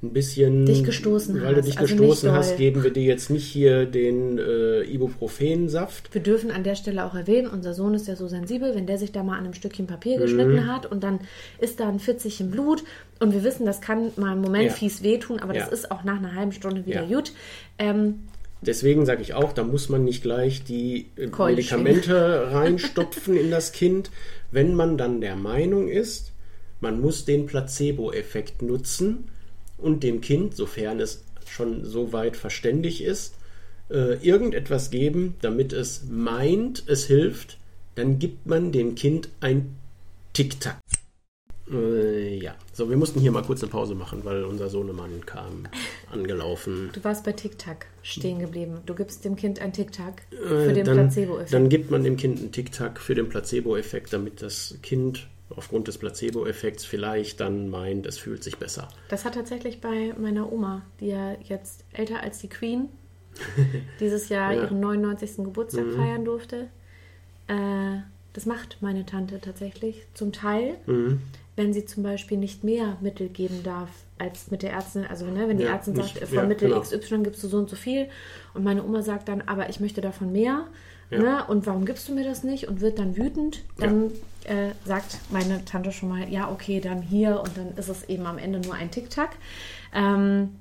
ein 0.03 0.13
bisschen 0.13 0.65
Dich 0.65 0.83
gestoßen 0.83 1.41
weil 1.41 1.55
du 1.55 1.61
dich 1.63 1.79
also 1.79 1.95
gestoßen 1.95 2.31
hast, 2.31 2.51
doll. 2.51 2.57
geben 2.57 2.83
wir 2.83 2.91
dir 2.91 3.03
jetzt 3.03 3.29
nicht 3.29 3.45
hier 3.47 3.85
den 3.85 4.37
äh, 4.37 4.81
Ibuprofensaft. 4.83 6.13
Wir 6.13 6.21
dürfen 6.21 6.51
an 6.51 6.63
der 6.63 6.75
Stelle 6.75 7.05
auch 7.05 7.15
erwähnen, 7.15 7.47
unser 7.47 7.73
Sohn 7.73 7.93
ist 7.93 8.07
ja 8.07 8.15
so 8.15 8.27
sensibel, 8.27 8.75
wenn 8.75 8.85
der 8.87 8.97
sich 8.97 9.11
da 9.11 9.23
mal 9.23 9.37
an 9.37 9.45
einem 9.45 9.53
Stückchen 9.53 9.85
Mhm. 9.85 9.89
Papier 9.89 10.17
geschnitten 10.19 10.67
hat 10.71 10.85
und 10.85 11.03
dann 11.03 11.19
ist 11.59 11.79
da 11.79 11.87
ein 11.89 11.99
Fitzchen 11.99 12.51
Blut 12.51 12.83
und 13.19 13.33
wir 13.33 13.43
wissen, 13.43 13.65
das 13.65 13.81
kann 13.81 14.11
mal 14.17 14.33
im 14.33 14.41
Moment 14.41 14.65
Ja. 14.65 14.71
fies 14.73 15.01
wehtun, 15.01 15.39
aber 15.39 15.53
das 15.53 15.67
Ja. 15.67 15.73
ist 15.73 15.91
auch 15.91 16.03
nach 16.03 16.17
einer 16.17 16.35
halben 16.35 16.51
Stunde 16.51 16.85
wieder 16.85 17.03
Ja. 17.05 17.15
gut. 17.17 17.31
Ähm, 17.79 18.19
Deswegen 18.61 19.05
sage 19.05 19.21
ich 19.21 19.33
auch, 19.33 19.53
da 19.53 19.63
muss 19.63 19.89
man 19.89 20.03
nicht 20.03 20.21
gleich 20.23 20.63
die 20.63 21.07
äh, 21.17 21.27
Keulchen. 21.27 21.83
Medikamente 21.83 22.47
reinstopfen 22.51 23.35
in 23.37 23.49
das 23.51 23.71
Kind. 23.71 24.11
Wenn 24.51 24.73
man 24.75 24.97
dann 24.97 25.21
der 25.21 25.35
Meinung 25.35 25.87
ist, 25.87 26.31
man 26.79 26.99
muss 26.99 27.25
den 27.25 27.45
Placebo-Effekt 27.45 28.61
nutzen 28.61 29.25
und 29.77 30.03
dem 30.03 30.21
Kind, 30.21 30.55
sofern 30.55 30.99
es 30.99 31.23
schon 31.47 31.85
so 31.85 32.13
weit 32.13 32.37
verständig 32.37 33.03
ist, 33.03 33.35
äh, 33.89 34.15
irgendetwas 34.25 34.89
geben, 34.89 35.35
damit 35.41 35.73
es 35.73 36.03
meint, 36.09 36.83
es 36.87 37.05
hilft, 37.05 37.57
dann 37.95 38.19
gibt 38.19 38.45
man 38.45 38.71
dem 38.71 38.95
Kind 38.95 39.29
ein 39.39 39.75
Tic-Tac. 40.33 40.77
Äh, 41.71 42.37
ja, 42.37 42.55
so, 42.73 42.89
wir 42.89 42.97
mussten 42.97 43.19
hier 43.19 43.31
mal 43.31 43.41
kurz 43.41 43.63
eine 43.63 43.71
Pause 43.71 43.95
machen, 43.95 44.23
weil 44.23 44.43
unser 44.43 44.69
Sohnemann 44.69 45.25
kam 45.25 45.67
angelaufen. 46.11 46.91
du 46.93 47.03
warst 47.03 47.23
bei 47.23 47.31
Tic-Tac 47.31 47.87
stehen 48.03 48.39
geblieben. 48.39 48.79
Du 48.85 48.93
gibst 48.93 49.25
dem 49.25 49.35
Kind 49.35 49.59
ein 49.59 49.73
Tic-Tac 49.73 50.21
Äh, 50.31 50.35
für 50.35 50.73
den 50.73 50.85
dann, 50.85 50.97
Placebo-Effekt. 50.97 51.53
Dann 51.53 51.69
gibt 51.69 51.89
man 51.89 52.03
dem 52.03 52.17
Kind 52.17 52.39
einen 52.39 52.51
Tic-Tac 52.51 52.99
für 52.99 53.15
den 53.15 53.29
Placebo-Effekt, 53.29 54.13
damit 54.13 54.41
das 54.41 54.77
Kind 54.83 55.27
aufgrund 55.49 55.87
des 55.87 55.97
Placebo-Effekts 55.97 56.85
vielleicht 56.85 57.39
dann 57.39 57.69
meint, 57.69 58.05
es 58.05 58.17
fühlt 58.17 58.43
sich 58.43 58.57
besser. 58.57 58.87
Das 59.09 59.25
hat 59.25 59.35
tatsächlich 59.35 59.79
bei 59.81 60.13
meiner 60.17 60.51
Oma, 60.51 60.81
die 60.99 61.07
ja 61.07 61.33
jetzt 61.43 61.83
älter 61.93 62.21
als 62.23 62.39
die 62.39 62.49
Queen, 62.49 62.89
dieses 63.99 64.29
Jahr 64.29 64.51
Ja. 64.53 64.57
Mhm. 64.59 64.65
ihren 64.65 64.79
99. 64.79 65.37
Geburtstag 65.37 65.85
feiern 65.95 66.25
durfte. 66.25 66.67
Äh, 67.47 67.97
das 68.33 68.45
macht 68.45 68.77
meine 68.81 69.05
Tante 69.05 69.39
tatsächlich 69.39 70.05
zum 70.13 70.31
Teil, 70.33 70.75
Mhm. 70.87 71.21
wenn 71.55 71.73
sie 71.73 71.85
zum 71.85 72.03
Beispiel 72.03 72.37
nicht 72.37 72.63
mehr 72.63 72.97
Mittel 73.01 73.29
geben 73.29 73.61
darf 73.63 73.89
als 74.17 74.51
mit 74.51 74.61
der 74.63 74.71
Ärztin. 74.73 75.05
Also 75.05 75.25
ne, 75.25 75.47
wenn 75.47 75.57
die 75.57 75.63
Ja, 75.63 75.73
Ärztin 75.73 75.93
nicht- 75.93 76.13
sagt, 76.15 76.21
äh, 76.23 76.25
von 76.25 76.37
ja, 76.37 76.43
Mittel 76.45 76.69
genau. 76.69 76.81
XY 76.81 77.19
gibst 77.23 77.43
du 77.43 77.47
so 77.47 77.57
und 77.57 77.69
so 77.69 77.75
viel 77.75 78.07
und 78.53 78.63
meine 78.63 78.83
Oma 78.83 79.01
sagt 79.03 79.27
dann, 79.29 79.41
aber 79.41 79.69
ich 79.69 79.79
möchte 79.79 80.01
davon 80.01 80.31
mehr. 80.31 80.67
Ja. 81.09 81.19
Ne? 81.19 81.45
Und 81.45 81.65
warum 81.65 81.85
gibst 81.85 82.07
du 82.09 82.13
mir 82.13 82.23
das 82.23 82.43
nicht? 82.43 82.67
Und 82.67 82.81
wird 82.81 82.99
dann 82.99 83.15
wütend. 83.17 83.63
Dann 83.77 84.11
äh, 84.45 84.71
sagt 84.85 85.19
meine 85.31 85.63
Tante 85.65 85.91
schon 85.91 86.09
mal, 86.09 86.29
ja, 86.29 86.49
okay, 86.49 86.79
dann 86.79 87.01
hier 87.01 87.41
und 87.41 87.57
dann 87.57 87.75
ist 87.77 87.89
es 87.89 88.03
eben 88.05 88.25
am 88.25 88.37
Ende 88.37 88.59
nur 88.59 88.73
ein 88.73 88.91
Tic-Tac. 88.91 89.31
Ähm, 89.93 90.55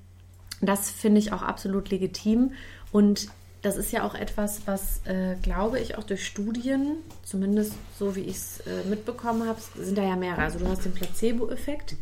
das 0.60 0.90
finde 0.90 1.18
ich 1.18 1.32
auch 1.32 1.42
absolut 1.42 1.90
legitim. 1.90 2.52
Und 2.92 3.28
das 3.62 3.76
ist 3.76 3.92
ja 3.92 4.06
auch 4.06 4.14
etwas, 4.14 4.62
was, 4.66 5.00
äh, 5.06 5.36
glaube 5.42 5.80
ich, 5.80 5.96
auch 5.96 6.04
durch 6.04 6.26
Studien, 6.26 6.96
zumindest 7.24 7.72
so 7.98 8.14
wie 8.14 8.20
ich 8.20 8.36
es 8.36 8.60
äh, 8.60 8.84
mitbekommen 8.88 9.48
habe, 9.48 9.58
sind 9.78 9.96
da 9.96 10.02
ja 10.02 10.16
mehrere. 10.16 10.42
Also 10.42 10.58
du 10.58 10.68
hast 10.68 10.84
den 10.84 10.92
Placebo-Effekt, 10.92 11.96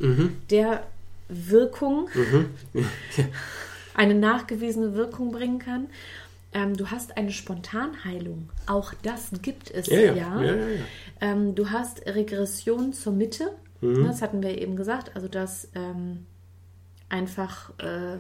der 0.50 0.82
Wirkung, 1.28 2.08
eine 3.94 4.14
nachgewiesene 4.14 4.94
Wirkung 4.94 5.30
bringen 5.30 5.60
kann. 5.60 5.86
Ähm, 6.54 6.76
du 6.76 6.90
hast 6.90 7.16
eine 7.16 7.30
Spontanheilung. 7.30 8.50
Auch 8.66 8.92
das 9.02 9.30
gibt 9.40 9.70
es 9.70 9.86
Ja, 9.86 10.00
ja. 10.00 10.42
ja. 10.42 10.42
ja. 10.42 10.66
Ähm, 11.20 11.54
du 11.54 11.70
hast 11.70 12.06
Regression 12.06 12.92
zur 12.92 13.12
Mitte. 13.12 13.52
Mhm. 13.80 14.04
Das 14.04 14.22
hatten 14.22 14.42
wir 14.42 14.60
eben 14.60 14.76
gesagt. 14.76 15.12
Also, 15.14 15.28
dass 15.28 15.68
ähm, 15.74 16.26
einfach 17.08 17.70
äh, 17.78 18.18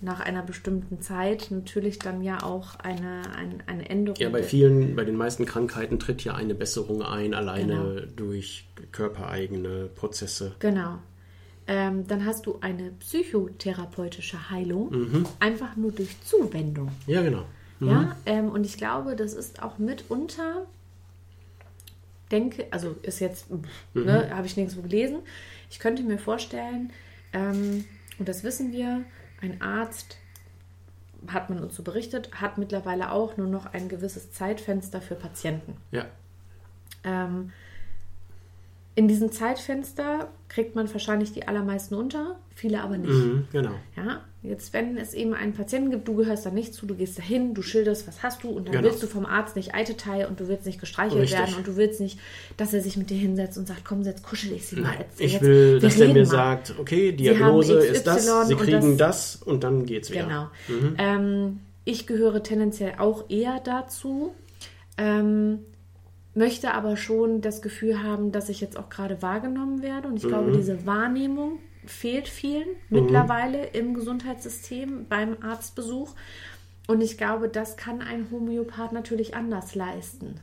nach 0.00 0.20
einer 0.20 0.42
bestimmten 0.42 1.00
Zeit 1.00 1.50
natürlich 1.50 1.98
dann 1.98 2.22
ja 2.22 2.42
auch 2.42 2.76
eine, 2.76 3.22
eine, 3.36 3.58
eine 3.66 3.88
Änderung. 3.88 4.20
Ja, 4.20 4.28
bei 4.28 4.42
vielen, 4.42 4.94
bei 4.94 5.04
den 5.04 5.16
meisten 5.16 5.46
Krankheiten 5.46 5.98
tritt 5.98 6.22
ja 6.24 6.34
eine 6.34 6.54
Besserung 6.54 7.02
ein, 7.02 7.34
alleine 7.34 7.74
genau. 7.74 8.06
durch 8.14 8.68
körpereigene 8.92 9.88
Prozesse. 9.94 10.52
Genau. 10.58 10.98
Ähm, 11.66 12.06
dann 12.06 12.26
hast 12.26 12.44
du 12.44 12.58
eine 12.60 12.90
psychotherapeutische 13.00 14.50
Heilung, 14.50 14.90
mhm. 14.90 15.26
einfach 15.40 15.76
nur 15.76 15.92
durch 15.92 16.20
Zuwendung. 16.20 16.90
Ja, 17.06 17.22
genau. 17.22 17.44
Mhm. 17.80 17.88
Ja, 17.88 18.16
ähm, 18.26 18.48
und 18.50 18.64
ich 18.64 18.76
glaube, 18.76 19.16
das 19.16 19.32
ist 19.32 19.62
auch 19.62 19.78
mitunter, 19.78 20.66
denke, 22.30 22.66
also 22.70 22.96
ist 23.02 23.20
jetzt, 23.20 23.50
mhm. 23.50 23.64
ne, 23.94 24.30
habe 24.34 24.46
ich 24.46 24.56
nirgendwo 24.56 24.82
gelesen. 24.82 25.20
Ich 25.70 25.78
könnte 25.78 26.02
mir 26.02 26.18
vorstellen, 26.18 26.92
ähm, 27.32 27.84
und 28.18 28.28
das 28.28 28.44
wissen 28.44 28.72
wir, 28.72 29.04
ein 29.40 29.60
Arzt, 29.60 30.18
hat 31.28 31.50
man 31.50 31.62
uns 31.62 31.74
so 31.74 31.82
berichtet, 31.82 32.40
hat 32.40 32.58
mittlerweile 32.58 33.10
auch 33.10 33.36
nur 33.36 33.46
noch 33.46 33.66
ein 33.72 33.88
gewisses 33.88 34.32
Zeitfenster 34.32 35.00
für 35.00 35.14
Patienten. 35.14 35.76
Ja. 35.90 36.06
Ähm, 37.02 37.52
in 38.96 39.08
diesem 39.08 39.32
Zeitfenster 39.32 40.28
kriegt 40.48 40.76
man 40.76 40.92
wahrscheinlich 40.92 41.32
die 41.32 41.48
allermeisten 41.48 41.96
unter, 41.96 42.36
viele 42.54 42.80
aber 42.80 42.96
nicht. 42.96 43.10
Mhm, 43.10 43.48
genau. 43.50 43.72
Ja, 43.96 44.20
jetzt 44.42 44.72
wenn 44.72 44.96
es 44.96 45.14
eben 45.14 45.34
einen 45.34 45.52
Patienten 45.52 45.90
gibt, 45.90 46.06
du 46.06 46.14
gehörst 46.14 46.46
da 46.46 46.50
nicht 46.50 46.74
zu, 46.74 46.86
du 46.86 46.94
gehst 46.94 47.18
dahin, 47.18 47.54
du 47.54 47.62
schilderst, 47.62 48.06
was 48.06 48.22
hast 48.22 48.44
du 48.44 48.50
und 48.50 48.66
dann 48.68 48.72
genau. 48.72 48.84
willst 48.84 49.02
du 49.02 49.08
vom 49.08 49.26
Arzt 49.26 49.56
nicht 49.56 49.74
Eiteteil 49.74 50.26
und 50.26 50.38
du 50.38 50.46
willst 50.46 50.64
nicht 50.64 50.78
gestreichelt 50.78 51.22
Richtig. 51.22 51.40
werden 51.40 51.54
und 51.56 51.66
du 51.66 51.76
willst 51.76 52.00
nicht, 52.00 52.20
dass 52.56 52.72
er 52.72 52.82
sich 52.82 52.96
mit 52.96 53.10
dir 53.10 53.18
hinsetzt 53.18 53.58
und 53.58 53.66
sagt, 53.66 53.84
komm, 53.84 54.02
jetzt 54.02 54.22
kuschel 54.22 54.52
ich 54.52 54.64
sie 54.64 54.76
mal. 54.76 54.94
Jetzt, 54.96 55.20
ich 55.20 55.40
will, 55.40 55.80
dass 55.80 55.98
er 55.98 56.08
mir 56.08 56.20
mal. 56.20 56.26
sagt, 56.26 56.74
okay, 56.78 57.10
Diagnose 57.10 57.74
ist 57.74 58.06
das, 58.06 58.46
sie 58.46 58.54
kriegen 58.54 58.96
das, 58.96 59.38
das, 59.38 59.42
und 59.42 59.64
dann 59.64 59.86
geht's 59.86 60.12
wieder. 60.12 60.22
Genau. 60.22 60.50
Mhm. 60.68 60.94
Ähm, 60.98 61.60
ich 61.84 62.06
gehöre 62.06 62.44
tendenziell 62.44 62.94
auch 62.98 63.28
eher 63.28 63.60
dazu. 63.64 64.32
Ähm, 64.96 65.58
möchte 66.34 66.74
aber 66.74 66.96
schon 66.96 67.40
das 67.40 67.62
Gefühl 67.62 68.02
haben, 68.02 68.32
dass 68.32 68.48
ich 68.48 68.60
jetzt 68.60 68.76
auch 68.76 68.90
gerade 68.90 69.22
wahrgenommen 69.22 69.82
werde. 69.82 70.08
Und 70.08 70.16
ich 70.16 70.24
mhm. 70.24 70.28
glaube, 70.28 70.52
diese 70.52 70.86
Wahrnehmung 70.86 71.58
fehlt 71.86 72.28
vielen 72.28 72.68
mhm. 72.88 73.02
mittlerweile 73.02 73.66
im 73.66 73.94
Gesundheitssystem 73.94 75.06
beim 75.08 75.36
Arztbesuch. 75.42 76.14
Und 76.86 77.00
ich 77.00 77.16
glaube, 77.16 77.48
das 77.48 77.76
kann 77.76 78.02
ein 78.02 78.30
Homöopath 78.30 78.92
natürlich 78.92 79.34
anders 79.34 79.74
leisten. 79.74 80.40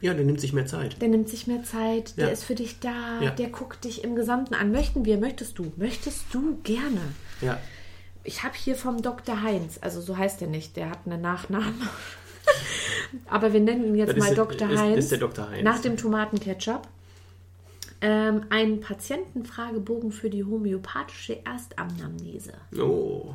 Ja, 0.00 0.12
der 0.12 0.24
nimmt 0.24 0.40
sich 0.40 0.52
mehr 0.52 0.66
Zeit. 0.66 1.00
Der 1.00 1.08
nimmt 1.08 1.28
sich 1.28 1.46
mehr 1.46 1.62
Zeit, 1.62 2.18
der 2.18 2.30
ist 2.30 2.44
für 2.44 2.54
dich 2.54 2.78
da, 2.78 3.22
ja. 3.22 3.30
der 3.30 3.48
guckt 3.48 3.84
dich 3.84 4.04
im 4.04 4.16
Gesamten 4.16 4.54
an. 4.54 4.70
Möchten 4.70 5.06
wir, 5.06 5.16
möchtest 5.16 5.58
du, 5.58 5.72
möchtest 5.76 6.26
du 6.32 6.58
gerne. 6.62 7.00
Ja. 7.40 7.58
Ich 8.22 8.42
habe 8.42 8.54
hier 8.54 8.76
vom 8.76 9.00
Dr. 9.00 9.42
Heinz, 9.42 9.78
also 9.80 10.00
so 10.00 10.16
heißt 10.16 10.42
er 10.42 10.48
nicht, 10.48 10.76
der 10.76 10.90
hat 10.90 11.00
einen 11.06 11.22
Nachnamen. 11.22 11.80
Aber 13.26 13.52
wir 13.52 13.60
nennen 13.60 13.84
ihn 13.84 13.94
jetzt 13.94 14.16
das 14.16 14.18
mal 14.18 14.34
Dr. 14.34 14.70
Ist, 14.70 14.78
Heinz. 14.78 14.98
Ist 14.98 15.12
der 15.12 15.18
Dr. 15.18 15.48
Heinz. 15.48 15.62
Nach 15.62 15.80
dem 15.80 15.96
Tomatenketchup. 15.96 16.82
Ähm, 18.00 18.42
einen 18.50 18.80
Patientenfragebogen 18.80 20.12
für 20.12 20.28
die 20.28 20.44
homöopathische 20.44 21.44
Erstamnamnese. 21.46 22.52
Oh. 22.78 23.34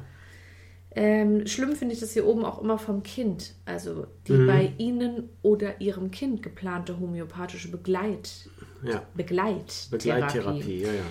Ähm, 0.91 1.45
schlimm 1.47 1.75
finde 1.75 1.93
ich 1.93 1.99
das 1.99 2.13
hier 2.13 2.25
oben 2.25 2.45
auch 2.45 2.61
immer 2.61 2.77
vom 2.77 3.03
Kind. 3.03 3.53
Also 3.65 4.07
die 4.27 4.33
mhm. 4.33 4.47
bei 4.47 4.73
Ihnen 4.77 5.29
oder 5.41 5.79
Ihrem 5.81 6.11
Kind 6.11 6.43
geplante 6.43 6.99
homöopathische 6.99 7.69
Begleit, 7.69 8.49
ja. 8.83 9.03
Begleittherapie. 9.15 9.89
Begleittherapie, 9.91 10.81
ja, 10.81 10.91
ja. 10.91 11.03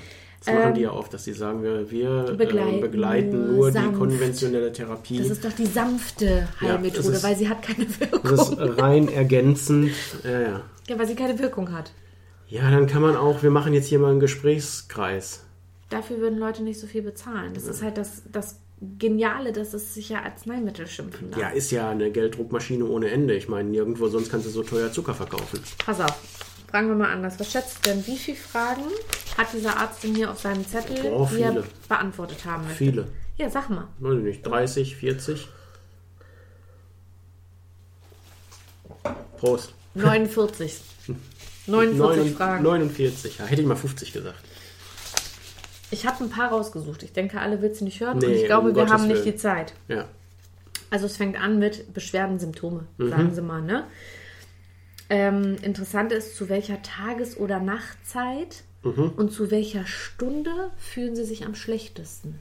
Das 0.45 0.55
machen 0.55 0.75
die 0.75 0.83
ja 0.83 0.93
oft, 0.93 1.13
dass 1.13 1.25
sie 1.25 1.33
sagen, 1.33 1.63
wir, 1.63 1.91
wir 1.91 2.35
begleiten, 2.37 2.79
äh, 2.79 2.81
begleiten 2.81 3.57
nur 3.57 3.73
sanft. 3.73 3.91
die 3.91 3.99
konventionelle 3.99 4.73
Therapie. 4.73 5.19
Das 5.19 5.31
ist 5.31 5.45
doch 5.45 5.53
die 5.53 5.67
sanfte 5.67 6.49
Heilmethode, 6.61 7.13
ja, 7.13 7.23
weil 7.23 7.37
sie 7.37 7.49
hat 7.49 7.63
keine 7.63 7.87
Wirkung. 8.01 8.37
Das 8.37 8.49
ist 8.49 8.79
rein 8.81 9.09
ergänzend. 9.09 9.93
Ja, 10.23 10.41
ja. 10.41 10.61
ja, 10.87 10.99
weil 10.99 11.07
sie 11.07 11.17
keine 11.17 11.39
Wirkung 11.39 11.73
hat. 11.73 11.93
Ja, 12.49 12.71
dann 12.71 12.87
kann 12.87 13.03
man 13.03 13.17
auch, 13.17 13.43
wir 13.43 13.51
machen 13.51 13.75
jetzt 13.75 13.89
hier 13.89 13.99
mal 13.99 14.11
einen 14.11 14.21
Gesprächskreis. 14.21 15.45
Dafür 15.91 16.19
würden 16.19 16.39
Leute 16.39 16.63
nicht 16.63 16.79
so 16.79 16.87
viel 16.87 17.03
bezahlen. 17.03 17.53
Das 17.55 17.65
ja. 17.65 17.71
ist 17.71 17.83
halt 17.83 17.99
das, 17.99 18.23
das 18.31 18.61
Geniale, 18.81 19.53
dass 19.53 19.75
es 19.75 19.95
sich 19.95 20.09
ja 20.11 20.23
Arzneimittel 20.23 20.87
schimpfen 20.87 21.33
darf. 21.33 21.41
Ja, 21.41 21.49
ist 21.49 21.73
ja 21.73 21.91
eine 21.91 22.13
Gelddruckmaschine 22.13 22.85
ohne 22.85 23.11
Ende. 23.11 23.35
Ich 23.35 23.49
meine, 23.49 23.69
nirgendwo 23.69 24.07
sonst 24.07 24.31
kannst 24.31 24.47
du 24.47 24.51
so 24.51 24.63
teuer 24.63 24.93
Zucker 24.93 25.15
verkaufen. 25.15 25.59
Pass 25.85 26.01
auf, 26.01 26.17
fragen 26.71 26.89
wir 26.89 26.95
mal 26.95 27.13
anders. 27.13 27.39
Was 27.39 27.51
schätzt 27.51 27.85
denn, 27.87 28.07
wie 28.07 28.17
viele 28.17 28.37
Fragen 28.37 28.83
hat 29.37 29.53
dieser 29.53 29.77
Arzt 29.77 30.05
denn 30.05 30.15
hier 30.15 30.31
auf 30.31 30.41
seinem 30.41 30.67
Zettel, 30.67 31.13
oh, 31.13 31.29
die 31.31 31.43
er 31.43 31.65
beantwortet 31.89 32.45
haben 32.45 32.65
möchte? 32.65 32.79
Viele. 32.79 33.09
Ja, 33.37 33.51
sag 33.51 33.71
mal. 33.71 33.89
Weiß 33.99 34.19
nicht, 34.19 34.47
30, 34.47 34.97
40? 34.97 35.49
Prost. 39.39 39.73
49. 39.95 40.81
49 41.67 42.33
Fragen. 42.37 42.63
49, 42.63 43.39
ja, 43.39 43.45
hätte 43.47 43.63
ich 43.63 43.67
mal 43.67 43.77
50 43.77 44.13
gesagt. 44.13 44.39
Ich 45.91 46.07
habe 46.07 46.25
ein 46.25 46.31
paar 46.31 46.51
rausgesucht. 46.51 47.03
Ich 47.03 47.13
denke, 47.13 47.41
alle 47.41 47.63
willst 47.63 47.81
du 47.81 47.85
nicht 47.85 48.01
hören. 48.01 48.19
Nee, 48.19 48.27
und 48.27 48.33
ich 48.33 48.45
glaube, 48.45 48.69
um 48.69 48.75
wir 48.75 48.83
Gottes 48.83 48.93
haben 48.93 49.09
nicht 49.09 49.25
Willen. 49.25 49.33
die 49.33 49.37
Zeit. 49.37 49.73
Ja. 49.89 50.05
Also 50.91 51.07
es 51.07 51.17
fängt 51.17 51.41
an 51.41 51.59
mit 51.59 51.93
Beschwerden, 51.95 52.39
Symptome, 52.39 52.87
mhm. 52.99 53.11
sagen 53.11 53.35
Sie 53.35 53.43
mal, 53.43 53.63
ne? 53.63 53.85
Ähm, 55.11 55.57
interessant 55.63 56.13
ist, 56.13 56.37
zu 56.37 56.49
welcher 56.49 56.83
Tages- 56.83 57.39
oder 57.39 57.61
Nachtzeit 57.61 58.63
mhm. 58.83 59.13
und 59.17 59.33
zu 59.33 59.51
welcher 59.51 59.87
Stunde 59.87 60.71
fühlen 60.77 61.17
Sie 61.17 61.25
sich 61.25 61.47
am 61.47 61.55
schlechtesten? 61.55 62.39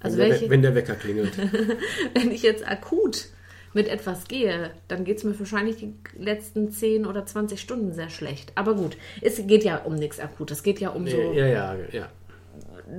Also 0.00 0.18
wenn, 0.18 0.30
welche, 0.30 0.40
der, 0.42 0.50
wenn 0.50 0.62
der 0.62 0.74
Wecker 0.74 0.94
klingelt. 0.94 1.36
wenn 2.14 2.30
ich 2.30 2.42
jetzt 2.42 2.66
akut 2.66 3.26
mit 3.74 3.88
etwas 3.88 4.28
gehe, 4.28 4.70
dann 4.86 5.04
geht 5.04 5.18
es 5.18 5.24
mir 5.24 5.38
wahrscheinlich 5.38 5.76
die 5.76 5.94
letzten 6.16 6.70
10 6.70 7.04
oder 7.04 7.26
20 7.26 7.60
Stunden 7.60 7.92
sehr 7.92 8.10
schlecht. 8.10 8.52
Aber 8.54 8.74
gut, 8.74 8.96
es 9.20 9.44
geht 9.46 9.64
ja 9.64 9.78
um 9.78 9.96
nichts 9.96 10.20
akut. 10.20 10.50
Es 10.50 10.62
geht 10.62 10.80
ja 10.80 10.90
um 10.90 11.06
so 11.06 11.32
ja, 11.32 11.46
ja, 11.46 11.76
ja. 11.92 12.08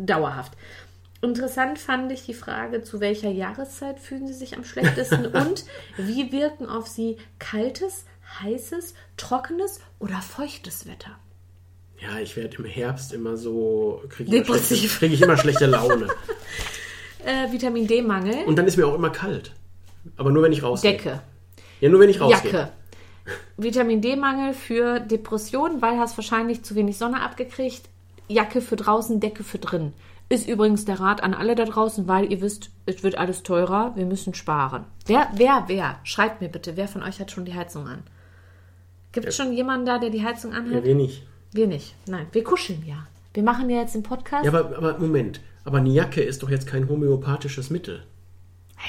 dauerhaft. 0.05 0.53
Interessant 1.21 1.79
fand 1.79 2.11
ich 2.11 2.25
die 2.25 2.33
Frage, 2.33 2.81
zu 2.81 3.01
welcher 3.01 3.29
Jahreszeit 3.29 3.99
fühlen 3.99 4.27
Sie 4.27 4.33
sich 4.33 4.55
am 4.55 4.63
schlechtesten 4.63 5.25
und 5.33 5.65
wie 5.97 6.31
wirken 6.31 6.67
auf 6.67 6.87
Sie 6.87 7.17
kaltes, 7.39 8.05
heißes, 8.41 8.93
trockenes 9.17 9.81
oder 9.99 10.21
feuchtes 10.21 10.87
Wetter? 10.87 11.19
Ja, 11.99 12.19
ich 12.19 12.37
werde 12.37 12.57
im 12.57 12.65
Herbst 12.65 13.11
immer 13.11 13.35
so, 13.35 14.01
kriege 14.09 14.37
ich, 14.37 14.97
krieg 14.97 15.11
ich, 15.11 15.21
immer 15.21 15.35
schlechte 15.35 15.65
Laune. 15.65 16.07
äh, 17.25 17.51
Vitamin 17.51 17.87
D-Mangel. 17.87 18.45
Und 18.45 18.55
dann 18.55 18.65
ist 18.67 18.77
mir 18.77 18.87
auch 18.87 18.95
immer 18.95 19.09
kalt. 19.09 19.51
Aber 20.15 20.31
nur 20.31 20.43
wenn 20.43 20.53
ich 20.53 20.63
rausgehe. 20.63 20.93
Decke. 20.93 21.21
Ja, 21.81 21.89
nur 21.89 21.99
wenn 21.99 22.09
ich 22.09 22.21
rausgehe. 22.21 22.51
Jacke. 22.51 22.71
Vitamin 23.57 24.01
D-Mangel 24.01 24.53
für 24.53 25.01
Depressionen, 25.01 25.81
weil 25.81 25.95
du 25.95 25.99
hast 25.99 26.17
wahrscheinlich 26.17 26.63
zu 26.63 26.75
wenig 26.75 26.97
Sonne 26.97 27.21
abgekriegt. 27.21 27.83
Jacke 28.29 28.61
für 28.61 28.77
draußen, 28.77 29.19
Decke 29.19 29.43
für 29.43 29.57
drin. 29.57 29.93
Ist 30.31 30.47
übrigens 30.47 30.85
der 30.85 30.99
Rat 30.99 31.23
an 31.23 31.33
alle 31.33 31.55
da 31.55 31.65
draußen, 31.65 32.07
weil 32.07 32.31
ihr 32.31 32.39
wisst, 32.39 32.69
es 32.85 33.01
wird 33.01 33.17
alles 33.17 33.41
teurer, 33.41 33.93
wir 33.95 34.05
müssen 34.05 34.35
sparen. 34.35 34.85
Wer, 35.07 35.27
wer, 35.33 35.63
wer? 35.65 35.99
Schreibt 36.03 36.39
mir 36.39 36.49
bitte, 36.49 36.77
wer 36.77 36.87
von 36.87 37.01
euch 37.01 37.19
hat 37.19 37.31
schon 37.31 37.45
die 37.45 37.55
Heizung 37.55 37.87
an? 37.87 38.03
Gibt 39.11 39.27
es 39.27 39.37
ja. 39.37 39.43
schon 39.43 39.53
jemanden 39.53 39.87
da, 39.87 39.97
der 39.97 40.11
die 40.11 40.23
Heizung 40.23 40.53
anhat? 40.53 40.73
Ja, 40.73 40.83
wir 40.83 40.95
nicht. 40.95 41.23
Wir 41.51 41.65
nicht. 41.65 41.95
Nein, 42.07 42.27
wir 42.31 42.43
kuscheln 42.43 42.83
ja. 42.85 43.07
Wir 43.33 43.41
machen 43.41 43.71
ja 43.71 43.81
jetzt 43.81 43.95
den 43.95 44.03
Podcast. 44.03 44.45
Ja, 44.45 44.53
aber, 44.53 44.77
aber 44.77 44.99
Moment. 44.99 45.41
Aber 45.63 45.79
eine 45.79 45.89
Jacke 45.89 46.21
ist 46.21 46.43
doch 46.43 46.49
jetzt 46.51 46.67
kein 46.67 46.87
homöopathisches 46.87 47.71
Mittel. 47.71 48.03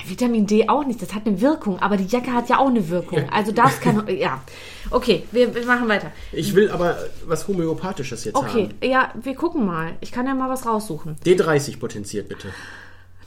Vitamin 0.07 0.47
D 0.47 0.69
auch 0.69 0.85
nicht, 0.87 1.03
das 1.03 1.15
hat 1.15 1.27
eine 1.27 1.41
Wirkung, 1.41 1.79
aber 1.81 1.97
die 1.97 2.07
Jacke 2.07 2.33
hat 2.33 2.49
ja 2.49 2.59
auch 2.59 2.69
eine 2.69 2.89
Wirkung. 2.89 3.29
Also 3.31 3.53
darf 3.53 3.81
kann 3.81 4.07
ja. 4.17 4.43
Okay, 4.91 5.25
wir, 5.33 5.55
wir, 5.55 5.67
machen 5.67 5.89
weiter. 5.89 6.13
Ich 6.33 6.55
will 6.55 6.71
aber 6.71 6.97
was 7.27 7.49
Homöopathisches 7.49 8.25
jetzt 8.25 8.37
okay. 8.37 8.65
haben. 8.65 8.75
Okay, 8.77 8.91
ja, 8.91 9.13
wir 9.21 9.35
gucken 9.35 9.67
mal. 9.67 9.95
Ich 10.01 10.13
kann 10.13 10.27
ja 10.27 10.35
mal 10.35 10.49
was 10.49 10.65
raussuchen. 10.65 11.17
D30 11.25 11.79
potenziert 11.79 12.29
bitte. 12.29 12.49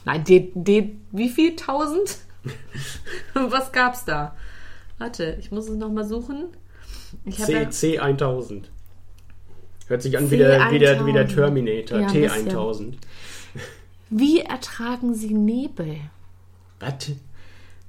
Nein, 0.04 0.24
D, 0.24 0.52
D 0.54 0.96
wie 1.12 1.28
viel? 1.28 1.50
1000? 1.50 2.18
was 3.34 3.72
gab's 3.72 4.04
da? 4.04 4.34
Warte, 4.98 5.36
ich 5.40 5.50
muss 5.50 5.68
es 5.68 5.76
nochmal 5.76 6.04
suchen. 6.04 6.48
Ich 7.24 7.36
C, 7.36 7.52
ja 7.52 8.08
C1000. 8.08 8.64
Hört 9.86 10.02
sich 10.02 10.16
an 10.16 10.30
wie 10.30 10.38
der, 10.38 10.70
wie 10.70 10.78
der, 10.78 11.06
wie 11.06 11.12
der 11.12 11.28
Terminator. 11.28 12.00
Ja, 12.00 12.08
T1000. 12.08 12.94
Wie 14.10 14.40
ertragen 14.40 15.14
Sie 15.14 15.34
Nebel? 15.34 15.96
Was? 16.84 17.16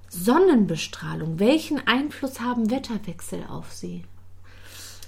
Sonnenbestrahlung. 0.10 1.40
Welchen 1.40 1.86
Einfluss 1.88 2.40
haben 2.40 2.72
Wetterwechsel 2.72 3.44
auf 3.50 3.72
Sie? 3.72 4.04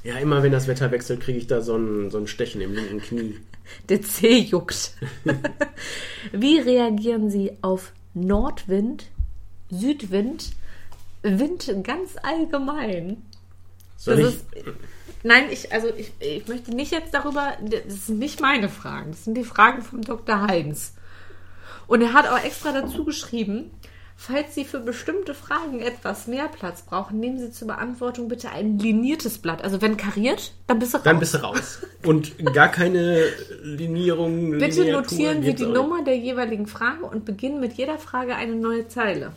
Ja, 0.03 0.18
immer 0.18 0.43
wenn 0.43 0.51
das 0.51 0.68
Wetter 0.68 0.91
wechselt, 0.91 1.22
kriege 1.22 1.38
ich 1.38 1.47
da 1.47 1.61
so 1.61 1.76
ein, 1.76 2.11
so 2.11 2.18
ein 2.18 2.27
Stechen 2.27 2.61
im 2.61 2.73
linken 2.73 3.01
Knie. 3.01 3.38
Der 3.89 4.01
Zeh 4.01 4.39
juckt. 4.39 4.93
Wie 6.31 6.59
reagieren 6.59 7.30
Sie 7.30 7.51
auf 7.61 7.91
Nordwind, 8.14 9.07
Südwind, 9.69 10.51
Wind 11.23 11.73
ganz 11.84 12.15
allgemein? 12.22 13.23
Soll 13.97 14.19
ich, 14.19 14.64
Nein, 15.23 15.45
ich, 15.51 15.73
also 15.73 15.89
ich, 15.89 16.14
ich 16.19 16.47
möchte 16.47 16.73
nicht 16.73 16.91
jetzt 16.91 17.14
darüber, 17.14 17.57
das 17.61 18.07
sind 18.07 18.19
nicht 18.19 18.39
meine 18.39 18.69
Fragen, 18.69 19.11
das 19.11 19.26
sind 19.26 19.35
die 19.35 19.43
Fragen 19.43 19.81
vom 19.81 20.01
Dr. 20.01 20.41
Heinz. 20.47 20.93
Und 21.88 22.01
er 22.01 22.14
hat 22.14 22.27
auch 22.27 22.43
extra 22.43 22.72
dazu 22.72 23.05
geschrieben, 23.05 23.72
falls 24.15 24.55
Sie 24.55 24.65
für 24.65 24.80
bestimmte 24.80 25.34
Fragen 25.34 25.80
etwas 25.80 26.27
mehr 26.27 26.47
Platz 26.47 26.81
brauchen, 26.81 27.19
nehmen 27.19 27.39
Sie 27.39 27.51
zur 27.51 27.68
Beantwortung 27.68 28.27
bitte 28.27 28.49
ein 28.49 28.77
liniertes 28.80 29.38
Blatt. 29.38 29.64
Also 29.64 29.81
wenn 29.81 29.95
kariert, 29.95 30.53
dann 30.68 30.80
bist 30.80 30.93
du 30.93 30.97
raus. 30.97 31.03
Dann 31.05 31.19
bist 31.19 31.34
du 31.34 31.38
raus. 31.38 31.80
Und 32.03 32.53
gar 32.53 32.69
keine 32.69 33.23
Linierung. 33.64 34.51
Bitte 34.51 34.81
Lineatur 34.81 35.01
notieren 35.01 35.43
Sie 35.43 35.53
die 35.53 35.65
auch. 35.65 35.73
Nummer 35.73 36.03
der 36.03 36.18
jeweiligen 36.18 36.68
Frage 36.68 37.05
und 37.05 37.26
beginnen 37.26 37.59
mit 37.59 37.73
jeder 37.73 37.97
Frage 37.97 38.35
eine 38.35 38.55
neue 38.55 38.88
Zeile. 38.88 39.31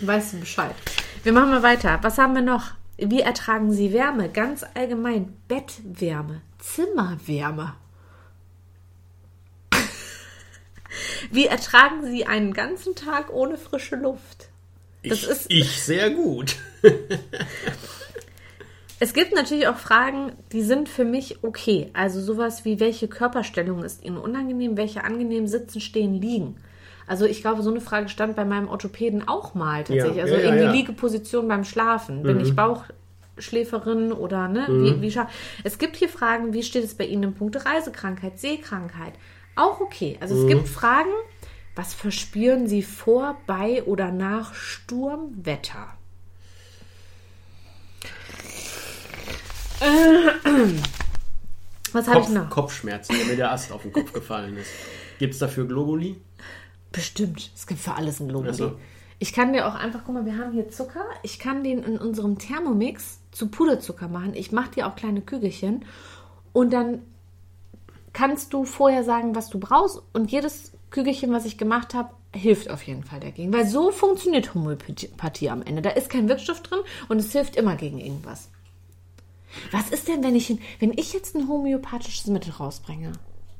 Weißt 0.00 0.32
du 0.32 0.40
Bescheid? 0.40 0.74
Wir 1.22 1.32
machen 1.32 1.50
mal 1.50 1.62
weiter. 1.62 1.98
Was 2.02 2.18
haben 2.18 2.34
wir 2.34 2.42
noch? 2.42 2.72
Wie 2.96 3.20
ertragen 3.20 3.72
Sie 3.72 3.92
Wärme? 3.92 4.28
Ganz 4.28 4.64
allgemein. 4.74 5.36
Bettwärme. 5.48 6.42
Zimmerwärme. 6.58 7.74
Wie 11.34 11.46
ertragen 11.46 12.04
Sie 12.04 12.26
einen 12.26 12.52
ganzen 12.52 12.94
Tag 12.94 13.32
ohne 13.32 13.56
frische 13.58 13.96
Luft? 13.96 14.48
Das 15.02 15.18
ich, 15.24 15.28
ist- 15.28 15.46
ich 15.50 15.82
sehr 15.82 16.10
gut. 16.10 16.56
Es 19.00 19.12
gibt 19.12 19.34
natürlich 19.34 19.66
auch 19.66 19.76
Fragen, 19.76 20.32
die 20.52 20.62
sind 20.62 20.88
für 20.88 21.04
mich 21.04 21.42
okay. 21.42 21.90
Also 21.94 22.20
sowas 22.20 22.64
wie, 22.64 22.78
welche 22.80 23.08
Körperstellung 23.08 23.82
ist 23.82 24.04
Ihnen 24.04 24.16
unangenehm, 24.16 24.76
welche 24.76 25.02
angenehm 25.04 25.46
sitzen, 25.48 25.80
stehen, 25.80 26.20
liegen. 26.20 26.56
Also 27.06 27.26
ich 27.26 27.42
glaube, 27.42 27.62
so 27.62 27.70
eine 27.70 27.80
Frage 27.80 28.08
stand 28.08 28.36
bei 28.36 28.44
meinem 28.44 28.68
Orthopäden 28.68 29.26
auch 29.28 29.54
mal 29.54 29.84
tatsächlich. 29.84 30.16
Ja, 30.16 30.22
also 30.22 30.36
ja, 30.36 30.52
die 30.52 30.62
ja. 30.62 30.70
Liegeposition 30.72 31.48
beim 31.48 31.64
Schlafen. 31.64 32.22
Bin 32.22 32.40
ich 32.40 32.54
Bauchschläferin 32.56 34.12
oder 34.12 34.48
ne? 34.48 34.64
Wie, 34.68 35.02
wie 35.02 35.08
scha- 35.10 35.26
es 35.64 35.76
gibt 35.78 35.96
hier 35.96 36.08
Fragen, 36.08 36.54
wie 36.54 36.62
steht 36.62 36.84
es 36.84 36.94
bei 36.94 37.04
Ihnen 37.04 37.24
im 37.24 37.34
Punkt 37.34 37.62
Reisekrankheit, 37.66 38.38
Sehkrankheit? 38.38 39.14
Auch 39.56 39.80
okay. 39.80 40.16
Also 40.20 40.42
es 40.42 40.48
gibt 40.48 40.68
Fragen, 40.68 41.10
was 41.74 41.94
verspüren 41.94 42.66
Sie 42.68 42.82
vor, 42.82 43.36
bei 43.46 43.82
oder 43.84 44.10
nach 44.10 44.54
Sturmwetter? 44.54 45.96
Was 51.92 52.08
habe 52.08 52.20
ich 52.20 52.28
noch? 52.28 52.50
Kopfschmerzen, 52.50 53.16
wenn 53.18 53.28
mir 53.28 53.36
der 53.36 53.52
Ast 53.52 53.70
auf 53.72 53.82
den 53.82 53.92
Kopf 53.92 54.12
gefallen 54.12 54.56
ist. 54.56 54.70
Gibt 55.18 55.34
es 55.34 55.40
dafür 55.40 55.66
Globuli? 55.66 56.20
Bestimmt. 56.90 57.50
Es 57.54 57.66
gibt 57.66 57.80
für 57.80 57.94
alles 57.94 58.20
ein 58.20 58.28
Globuli. 58.28 58.50
Ach 58.52 58.54
so. 58.54 58.76
Ich 59.18 59.32
kann 59.32 59.52
dir 59.52 59.66
auch 59.66 59.74
einfach, 59.74 60.02
guck 60.04 60.14
mal, 60.14 60.26
wir 60.26 60.36
haben 60.36 60.52
hier 60.52 60.68
Zucker. 60.68 61.04
Ich 61.22 61.38
kann 61.38 61.64
den 61.64 61.82
in 61.82 61.98
unserem 61.98 62.38
Thermomix 62.38 63.20
zu 63.30 63.48
Puderzucker 63.48 64.08
machen. 64.08 64.34
Ich 64.34 64.52
mache 64.52 64.72
dir 64.72 64.86
auch 64.86 64.96
kleine 64.96 65.20
Kügelchen. 65.20 65.84
Und 66.52 66.72
dann 66.72 67.02
kannst 68.14 68.54
du 68.54 68.64
vorher 68.64 69.04
sagen, 69.04 69.34
was 69.34 69.50
du 69.50 69.58
brauchst. 69.60 70.00
Und 70.14 70.32
jedes 70.32 70.72
Kügelchen, 70.90 71.30
was 71.32 71.44
ich 71.44 71.58
gemacht 71.58 71.92
habe, 71.92 72.10
hilft 72.34 72.70
auf 72.70 72.82
jeden 72.84 73.04
Fall 73.04 73.20
dagegen. 73.20 73.52
Weil 73.52 73.66
so 73.66 73.90
funktioniert 73.90 74.54
Homöopathie 74.54 75.50
am 75.50 75.62
Ende. 75.62 75.82
Da 75.82 75.90
ist 75.90 76.08
kein 76.08 76.28
Wirkstoff 76.28 76.62
drin 76.62 76.80
und 77.08 77.18
es 77.18 77.30
hilft 77.32 77.56
immer 77.56 77.76
gegen 77.76 77.98
irgendwas. 77.98 78.48
Was 79.70 79.90
ist 79.90 80.08
denn, 80.08 80.24
wenn 80.24 80.34
ich, 80.34 80.56
wenn 80.80 80.92
ich 80.96 81.12
jetzt 81.12 81.36
ein 81.36 81.46
homöopathisches 81.48 82.26
Mittel 82.28 82.52
rausbringe? 82.52 83.12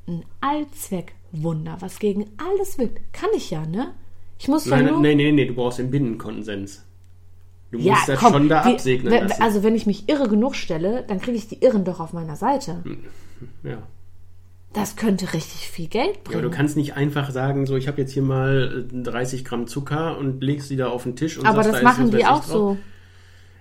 Ein 0.09 0.25
Allzweckwunder, 0.41 1.77
was 1.81 1.99
gegen 1.99 2.27
alles 2.37 2.79
wirkt. 2.79 3.13
Kann 3.13 3.31
ich 3.37 3.51
ja, 3.51 3.65
ne? 3.67 3.95
Ich 4.39 4.49
muss 4.49 4.67
Nein, 4.67 4.87
nur... 4.87 5.01
nein, 5.01 5.17
nein, 5.19 5.35
nee, 5.37 5.47
du 5.47 5.55
brauchst 5.55 5.79
den 5.79 5.91
Binnenkonsens. 5.91 6.85
Du 7.71 7.79
ja, 7.79 7.95
musst 7.95 8.09
das 8.09 8.19
komm, 8.19 8.33
schon 8.33 8.49
da 8.49 8.63
absegnen 8.63 9.13
wenn- 9.13 9.29
lassen. 9.29 9.43
Also 9.43 9.63
wenn 9.63 9.75
ich 9.75 9.87
mich 9.87 10.09
irre 10.09 10.29
genug 10.29 10.55
stelle, 10.57 11.05
dann 11.07 11.21
kriege 11.21 11.37
ich 11.37 11.49
die 11.49 11.63
Irren 11.63 11.85
doch 11.85 12.01
auf 12.01 12.13
meiner 12.13 12.37
Seite. 12.37 12.83
ja. 13.63 13.79
Das 14.75 14.97
könnte 14.97 15.33
richtig 15.33 15.69
viel 15.69 15.87
Geld 15.89 16.07
Ja, 16.09 16.13
aber 16.25 16.31
bringen. 16.33 16.43
du 16.43 16.51
kannst 16.51 16.77
nicht 16.77 16.95
einfach 16.97 17.31
sagen, 17.31 17.65
so 17.67 17.77
ich 17.77 17.89
habe 17.89 18.01
jetzt 18.01 18.13
hier 18.13 18.23
mal 18.23 18.85
äh, 18.93 19.03
30 19.03 19.45
Gramm 19.45 19.67
Zucker 19.67 20.19
und 20.19 20.43
legst 20.43 20.69
die 20.69 20.77
da 20.77 20.89
auf 20.89 21.05
den 21.05 21.17
Tisch 21.17 21.39
und 21.39 21.47
aber 21.47 21.63
sagst, 21.63 21.75
das 21.75 21.81
da 21.81 21.85
machen 21.85 22.11
die 22.11 22.19
ich 22.19 22.27
auch 22.27 22.41
drauf. 22.41 22.47
so. 22.47 22.77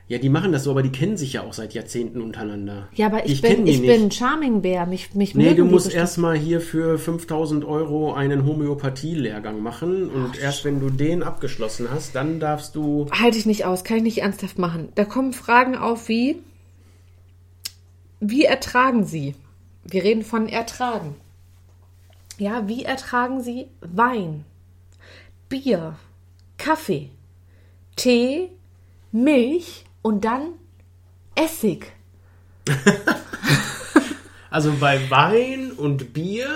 Ja, 0.09 0.17
die 0.17 0.27
machen 0.29 0.51
das 0.51 0.65
so, 0.65 0.71
aber 0.71 0.83
die 0.83 0.91
kennen 0.91 1.15
sich 1.15 1.33
ja 1.33 1.43
auch 1.43 1.53
seit 1.53 1.73
Jahrzehnten 1.73 2.21
untereinander. 2.21 2.89
Ja, 2.93 3.05
aber 3.05 3.25
ich, 3.25 3.41
kenn 3.41 3.63
bin, 3.63 3.67
ich 3.67 3.81
bin 3.81 4.03
ein 4.03 4.11
Charming-Bär. 4.11 4.85
Mich, 4.85 5.15
mich 5.15 5.33
Nee, 5.33 5.53
du 5.53 5.63
musst 5.63 5.91
erstmal 5.93 6.35
hier 6.37 6.59
für 6.59 6.97
5000 6.99 7.63
Euro 7.63 8.13
einen 8.13 8.45
Homöopathie-Lehrgang 8.45 9.61
machen 9.61 10.09
und 10.09 10.37
erst 10.37 10.65
wenn 10.65 10.81
du 10.81 10.89
den 10.89 11.23
abgeschlossen 11.23 11.87
hast, 11.89 12.15
dann 12.15 12.39
darfst 12.41 12.75
du. 12.75 13.07
Halte 13.17 13.37
ich 13.37 13.45
nicht 13.45 13.63
aus, 13.65 13.85
kann 13.85 13.97
ich 13.97 14.03
nicht 14.03 14.17
ernsthaft 14.23 14.59
machen. 14.59 14.89
Da 14.95 15.05
kommen 15.05 15.31
Fragen 15.31 15.75
auf 15.77 16.09
wie, 16.09 16.37
wie 18.19 18.43
ertragen 18.43 19.05
Sie? 19.05 19.35
Wir 19.83 20.03
reden 20.03 20.23
von 20.23 20.47
ertragen. 20.47 21.15
Ja, 22.37 22.67
wie 22.67 22.83
ertragen 22.83 23.43
Sie 23.43 23.67
Wein, 23.81 24.45
Bier, 25.49 25.95
Kaffee, 26.57 27.09
Tee, 27.95 28.49
Milch 29.11 29.85
und 30.01 30.25
dann 30.25 30.53
Essig? 31.35 31.93
Also 34.53 34.71
bei 34.79 35.09
Wein 35.09 35.71
und 35.71 36.13
Bier 36.13 36.47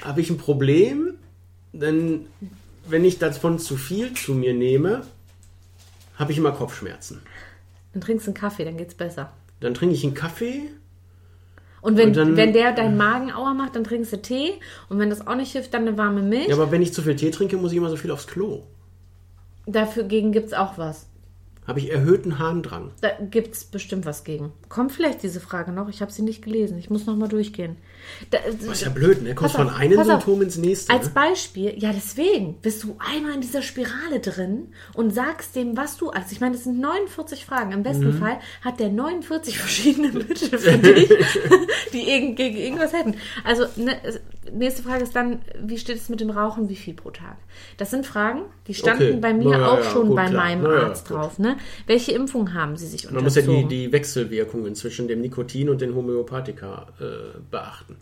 habe 0.00 0.20
ich 0.20 0.30
ein 0.30 0.38
Problem, 0.38 1.14
denn 1.72 2.26
wenn 2.86 3.04
ich 3.04 3.18
davon 3.18 3.58
zu 3.58 3.76
viel 3.76 4.12
zu 4.12 4.32
mir 4.32 4.54
nehme, 4.54 5.04
habe 6.14 6.30
ich 6.30 6.38
immer 6.38 6.52
Kopfschmerzen. 6.52 7.20
Dann 7.92 8.00
trinkst 8.00 8.28
du 8.28 8.30
einen 8.30 8.36
Kaffee, 8.36 8.64
dann 8.64 8.76
geht's 8.76 8.94
besser. 8.94 9.32
Dann 9.58 9.74
trinke 9.74 9.96
ich 9.96 10.04
einen 10.04 10.14
Kaffee. 10.14 10.70
Und 11.80 11.96
wenn, 11.96 12.08
Und 12.08 12.16
dann- 12.16 12.36
wenn 12.36 12.52
der 12.52 12.72
deinen 12.72 12.96
Magen 12.96 13.30
auer 13.32 13.54
macht, 13.54 13.76
dann 13.76 13.84
trinkst 13.84 14.12
du 14.12 14.20
Tee. 14.20 14.52
Und 14.88 14.98
wenn 14.98 15.10
das 15.10 15.26
auch 15.26 15.36
nicht 15.36 15.52
hilft, 15.52 15.72
dann 15.74 15.82
eine 15.86 15.96
warme 15.96 16.22
Milch. 16.22 16.48
Ja, 16.48 16.54
aber 16.56 16.70
wenn 16.70 16.82
ich 16.82 16.92
zu 16.92 17.02
viel 17.02 17.14
Tee 17.16 17.30
trinke, 17.30 17.56
muss 17.56 17.70
ich 17.72 17.78
immer 17.78 17.90
so 17.90 17.96
viel 17.96 18.10
aufs 18.10 18.26
Klo. 18.26 18.62
Dafür 19.66 20.04
gegen 20.04 20.32
gibt's 20.32 20.52
auch 20.52 20.78
was. 20.78 21.06
Habe 21.66 21.80
ich 21.80 21.92
erhöhten 21.92 22.38
Harndrang. 22.38 22.92
Da 23.02 23.10
gibt's 23.30 23.64
bestimmt 23.64 24.06
was 24.06 24.24
gegen. 24.24 24.52
Kommt 24.70 24.90
vielleicht 24.92 25.22
diese 25.22 25.38
Frage 25.40 25.70
noch? 25.70 25.88
Ich 25.90 26.00
habe 26.00 26.10
sie 26.10 26.22
nicht 26.22 26.42
gelesen. 26.42 26.78
Ich 26.78 26.88
muss 26.88 27.04
noch 27.04 27.16
mal 27.16 27.28
durchgehen. 27.28 27.76
Da, 28.30 28.38
Das 28.60 28.72
ist 28.78 28.82
ja 28.82 28.88
blöd, 28.90 29.22
ne? 29.22 29.34
Kommst 29.34 29.56
von 29.56 29.68
einem 29.70 29.96
pass 29.96 30.08
auf. 30.08 30.22
Symptom 30.22 30.42
ins 30.42 30.56
nächste. 30.56 30.92
Als 30.92 31.06
Ne? 31.06 31.12
Beispiel, 31.14 31.74
ja 31.78 31.92
deswegen, 31.92 32.54
bist 32.60 32.82
du 32.84 32.96
einmal 32.98 33.34
in 33.34 33.40
dieser 33.40 33.62
Spirale 33.62 34.20
drin 34.20 34.68
und 34.94 35.12
sagst 35.14 35.56
dem, 35.56 35.76
was 35.76 35.96
du, 35.96 36.10
also 36.10 36.26
ich 36.32 36.40
meine, 36.40 36.54
das 36.54 36.64
sind 36.64 36.80
49 36.80 37.44
Fragen. 37.44 37.72
Im 37.72 37.82
besten 37.82 38.06
Mhm. 38.14 38.18
Fall 38.18 38.38
hat 38.62 38.80
der 38.80 38.88
49 38.90 39.58
verschiedene 39.58 40.08
Mittel 40.12 40.58
für 40.58 40.78
dich, 40.78 41.08
die 41.92 42.08
irgend, 42.10 42.36
gegen 42.36 42.56
irgendwas 42.56 42.92
hätten. 42.92 43.14
Also 43.44 43.64
ne, 43.76 43.96
nächste 44.52 44.82
Frage 44.82 45.02
ist 45.04 45.14
dann, 45.16 45.40
wie 45.62 45.78
steht 45.78 45.96
es 45.96 46.08
mit 46.08 46.20
dem 46.20 46.30
Rauchen, 46.30 46.68
wie 46.68 46.76
viel 46.76 46.94
pro 46.94 47.10
Tag? 47.10 47.36
Das 47.76 47.90
sind 47.90 48.06
Fragen, 48.06 48.42
die 48.66 48.74
standen 48.74 49.02
Okay. 49.04 49.18
bei 49.20 49.34
mir 49.34 49.50
ja, 49.58 49.66
auch 49.68 49.78
ja, 49.78 49.90
schon 49.90 50.08
gut, 50.08 50.16
bei 50.16 50.26
klar. 50.26 50.44
meinem 50.44 50.64
ja, 50.64 50.70
Arzt 50.88 51.10
drauf. 51.10 51.38
Ne? 51.38 51.56
Welche 51.86 52.12
Impfung 52.12 52.54
haben 52.54 52.76
Sie 52.76 52.86
sich 52.86 53.10
Man 53.10 53.22
muss 53.24 53.34
ja 53.36 53.42
unterzogen? 53.42 53.68
die, 53.68 53.86
die 53.86 53.92
Wechselwirkungen 53.92 54.74
zwischen 54.74 55.08
dem 55.08 55.20
Nikotin 55.20 55.68
und 55.68 55.80
den 55.80 55.94
Homöopathika 55.94 56.86
äh, 57.00 57.38
beachten. 57.50 57.96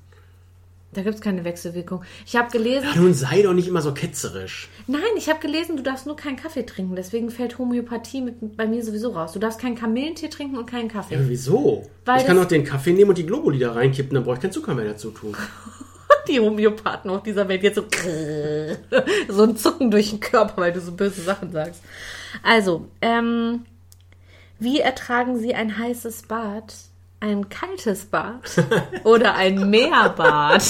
da 0.93 1.03
gibt 1.03 1.17
es 1.17 1.21
keine 1.21 1.45
Wechselwirkung. 1.45 2.03
Ich 2.25 2.37
habe 2.37 2.51
gelesen, 2.51 2.89
Ja, 2.95 3.01
nun 3.01 3.13
sei 3.13 3.43
doch 3.43 3.53
nicht 3.53 3.69
immer 3.69 3.83
so 3.83 3.93
ketzerisch. 3.93 4.69
Nein, 4.87 5.01
ich 5.17 5.29
habe 5.29 5.41
gelesen, 5.41 5.77
du 5.77 5.83
darfst 5.83 6.07
nur 6.07 6.17
keinen 6.17 6.37
Kaffee 6.37 6.65
trinken. 6.65 6.97
Deswegen 6.97 7.29
fällt 7.31 7.59
Homöopathie 7.59 8.23
mit, 8.23 8.57
bei 8.57 8.67
mir 8.67 8.83
sowieso 8.83 9.11
raus. 9.11 9.33
Du 9.33 9.39
darfst 9.39 9.61
keinen 9.61 9.75
Kamillentee 9.77 10.29
trinken 10.29 10.57
und 10.57 10.65
keinen 10.67 10.89
Kaffee. 10.89 11.15
Ja, 11.17 11.21
wieso? 11.29 11.87
Weil 12.07 12.21
ich 12.21 12.27
kann 12.27 12.37
doch 12.37 12.47
den 12.47 12.65
Kaffee 12.65 12.93
nehmen 12.93 13.11
und 13.11 13.19
die 13.19 13.27
Globuli 13.27 13.59
da 13.59 13.73
reinkippen, 13.73 14.15
dann 14.15 14.25
brauche 14.25 14.37
ich 14.37 14.41
keinen 14.41 14.53
Zucker 14.53 14.75
mehr 14.75 14.87
dazu 14.87 15.11
tun. 15.11 15.37
Die 16.29 16.41
Homöopathen 16.41 17.11
auf 17.11 17.23
dieser 17.23 17.49
Welt 17.49 17.63
jetzt 17.63 17.77
so 17.77 17.85
so 19.29 19.43
ein 19.43 19.57
Zucken 19.57 19.91
durch 19.91 20.11
den 20.11 20.21
Körper, 20.21 20.61
weil 20.63 20.73
du 20.73 20.81
so 20.81 20.93
böse 20.93 21.23
Sachen 21.23 21.53
sagst. 21.53 21.83
Also, 22.43 22.89
ähm, 23.01 23.65
wie 24.59 24.81
ertragen 24.81 25.39
Sie 25.39 25.55
ein 25.55 25.79
heißes 25.79 26.23
Bad, 26.23 26.75
ein 27.21 27.49
kaltes 27.49 28.07
Bad 28.07 28.51
oder 29.05 29.35
ein 29.35 29.71
Meerbad? 29.71 30.63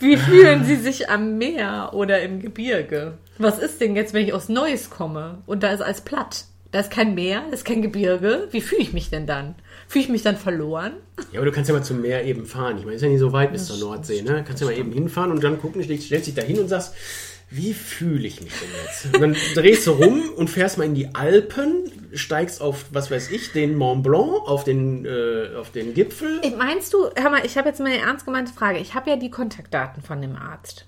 Wie 0.00 0.16
fühlen 0.16 0.64
Sie 0.64 0.76
sich 0.76 1.10
am 1.10 1.38
Meer 1.38 1.90
oder 1.92 2.22
im 2.22 2.40
Gebirge? 2.40 3.18
Was 3.38 3.58
ist 3.58 3.80
denn 3.80 3.96
jetzt, 3.96 4.14
wenn 4.14 4.26
ich 4.26 4.32
aus 4.32 4.48
Neuss 4.48 4.90
komme 4.90 5.38
und 5.46 5.62
da 5.62 5.72
ist 5.72 5.80
alles 5.80 6.02
platt? 6.02 6.44
Da 6.70 6.80
ist 6.80 6.90
kein 6.90 7.14
Meer, 7.14 7.42
da 7.48 7.54
ist 7.54 7.64
kein 7.64 7.82
Gebirge. 7.82 8.48
Wie 8.52 8.60
fühle 8.60 8.82
ich 8.82 8.92
mich 8.92 9.10
denn 9.10 9.26
dann? 9.26 9.56
Fühle 9.88 10.04
ich 10.04 10.10
mich 10.10 10.22
dann 10.22 10.36
verloren? 10.36 10.92
Ja, 11.32 11.40
aber 11.40 11.46
du 11.46 11.52
kannst 11.52 11.68
ja 11.70 11.74
mal 11.74 11.82
zum 11.82 12.02
Meer 12.02 12.24
eben 12.24 12.44
fahren. 12.44 12.76
Ich 12.76 12.84
meine, 12.84 12.96
ist 12.96 13.02
ja 13.02 13.08
nicht 13.08 13.20
so 13.20 13.32
weit 13.32 13.52
bis 13.52 13.66
zur 13.66 13.78
Nordsee, 13.78 14.20
ne? 14.20 14.44
Kannst 14.46 14.60
ja 14.60 14.66
mal 14.66 14.76
eben 14.76 14.92
hinfahren 14.92 15.32
und 15.32 15.42
dann 15.42 15.58
gucken, 15.58 15.82
stellst 15.82 16.26
dich 16.26 16.34
da 16.34 16.42
hin 16.42 16.58
und 16.58 16.68
sagst, 16.68 16.94
wie 17.50 17.72
fühle 17.72 18.26
ich 18.26 18.42
mich 18.42 18.52
denn 18.52 18.68
jetzt? 18.84 19.14
Und 19.14 19.20
dann 19.22 19.36
drehst 19.54 19.86
du 19.86 19.92
rum 19.92 20.22
und 20.36 20.50
fährst 20.50 20.76
mal 20.76 20.84
in 20.84 20.94
die 20.94 21.14
Alpen, 21.14 21.90
steigst 22.12 22.60
auf, 22.60 22.84
was 22.92 23.10
weiß 23.10 23.30
ich, 23.30 23.52
den 23.52 23.76
Mont 23.76 24.02
Blanc, 24.02 24.46
auf 24.46 24.64
den, 24.64 25.06
äh, 25.06 25.54
auf 25.56 25.70
den 25.72 25.94
Gipfel. 25.94 26.42
Meinst 26.58 26.92
du, 26.92 27.08
hör 27.16 27.30
mal, 27.30 27.46
ich 27.46 27.56
habe 27.56 27.68
jetzt 27.70 27.80
mal 27.80 27.90
eine 27.90 28.02
ernst 28.02 28.26
gemeinte 28.26 28.52
Frage. 28.52 28.78
Ich 28.78 28.94
habe 28.94 29.08
ja 29.08 29.16
die 29.16 29.30
Kontaktdaten 29.30 30.02
von 30.02 30.20
dem 30.20 30.36
Arzt. 30.36 30.84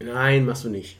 Nein, 0.00 0.44
machst 0.44 0.64
du 0.64 0.68
nicht. 0.68 0.98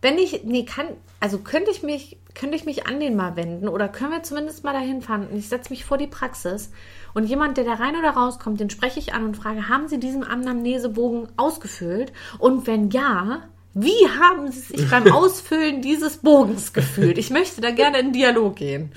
Wenn 0.00 0.18
ich, 0.18 0.44
nee, 0.44 0.64
kann, 0.64 0.86
also 1.20 1.38
könnte 1.38 1.70
ich 1.70 1.82
mich, 1.82 2.18
könnte 2.34 2.56
ich 2.56 2.64
mich 2.64 2.86
an 2.86 3.00
den 3.00 3.16
mal 3.16 3.34
wenden 3.34 3.68
oder 3.68 3.88
können 3.88 4.12
wir 4.12 4.22
zumindest 4.22 4.62
mal 4.62 4.72
dahin 4.72 5.02
fahren? 5.02 5.26
Und 5.26 5.36
ich 5.36 5.48
setze 5.48 5.70
mich 5.70 5.84
vor 5.84 5.98
die 5.98 6.06
Praxis 6.06 6.70
und 7.14 7.24
jemand, 7.24 7.56
der 7.56 7.64
da 7.64 7.74
rein 7.74 7.96
oder 7.96 8.10
rauskommt, 8.10 8.60
den 8.60 8.70
spreche 8.70 9.00
ich 9.00 9.12
an 9.12 9.24
und 9.24 9.36
frage, 9.36 9.68
haben 9.68 9.88
Sie 9.88 9.98
diesen 9.98 10.22
Anamnesebogen 10.22 11.28
ausgefüllt? 11.36 12.12
Und 12.38 12.66
wenn 12.68 12.90
ja, 12.90 13.42
wie 13.74 14.08
haben 14.20 14.50
Sie 14.52 14.60
sich 14.60 14.88
beim 14.88 15.10
Ausfüllen 15.12 15.82
dieses 15.82 16.18
Bogens 16.18 16.72
gefühlt? 16.72 17.18
Ich 17.18 17.30
möchte 17.30 17.60
da 17.60 17.72
gerne 17.72 17.98
in 17.98 18.12
Dialog 18.12 18.56
gehen. 18.56 18.92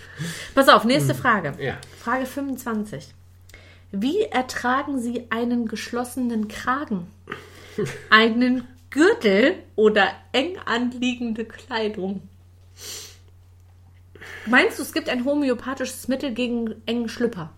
Pass 0.53 0.69
auf, 0.69 0.85
nächste 0.85 1.15
Frage. 1.15 1.53
Ja. 1.59 1.77
Frage 1.99 2.27
25. 2.27 3.13
Wie 3.91 4.21
ertragen 4.21 4.99
Sie 4.99 5.27
einen 5.29 5.67
geschlossenen 5.67 6.47
Kragen? 6.47 7.07
Einen 8.09 8.67
Gürtel 8.91 9.55
oder 9.75 10.07
eng 10.33 10.57
anliegende 10.65 11.45
Kleidung? 11.45 12.21
Meinst 14.45 14.79
du, 14.79 14.83
es 14.83 14.93
gibt 14.93 15.09
ein 15.09 15.25
homöopathisches 15.25 16.07
Mittel 16.07 16.33
gegen 16.33 16.75
engen 16.85 17.09
Schlüpper? 17.09 17.51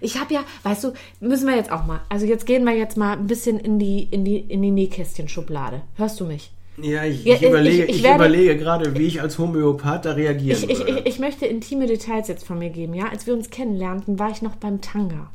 Ich 0.00 0.18
habe 0.18 0.32
ja, 0.32 0.44
weißt 0.62 0.84
du, 0.84 0.92
müssen 1.20 1.46
wir 1.46 1.56
jetzt 1.56 1.70
auch 1.70 1.84
mal. 1.84 2.00
Also 2.08 2.24
jetzt 2.24 2.46
gehen 2.46 2.64
wir 2.64 2.74
jetzt 2.74 2.96
mal 2.96 3.12
ein 3.18 3.26
bisschen 3.26 3.58
in 3.60 3.78
die 3.78 4.04
in 4.10 4.24
die 4.24 4.38
in 4.38 4.62
die 4.62 4.70
Nähkästchen-Schublade. 4.70 5.82
Hörst 5.96 6.18
du 6.20 6.24
mich? 6.24 6.50
Ja, 6.80 7.04
ich, 7.04 7.24
Ja, 7.24 7.34
ich, 7.34 7.42
überlege, 7.42 7.84
ich- 7.84 7.90
ich 7.90 7.96
ich, 7.96 8.02
werde- 8.02 8.16
überlege 8.24 8.56
gerade, 8.56 8.96
wie 8.96 9.02
ich 9.06 9.20
als 9.20 9.38
Homöopath 9.38 10.06
da 10.06 10.12
reagieren 10.12 10.56
Ich, 10.64 10.70
ich, 10.70 10.78
würde. 10.78 11.00
ich, 11.00 11.06
ich 11.06 11.18
möchte 11.18 11.44
intime 11.44 11.86
Details 11.86 12.28
jetzt 12.28 12.46
von 12.46 12.58
mir 12.58 12.70
geben. 12.70 12.94
Ja, 12.94 13.08
als 13.10 13.26
wir 13.26 13.34
uns 13.34 13.50
kennenlernten, 13.50 14.18
war 14.18 14.30
ich 14.30 14.40
noch 14.40 14.56
beim 14.56 14.80
Tanga. 14.80 15.30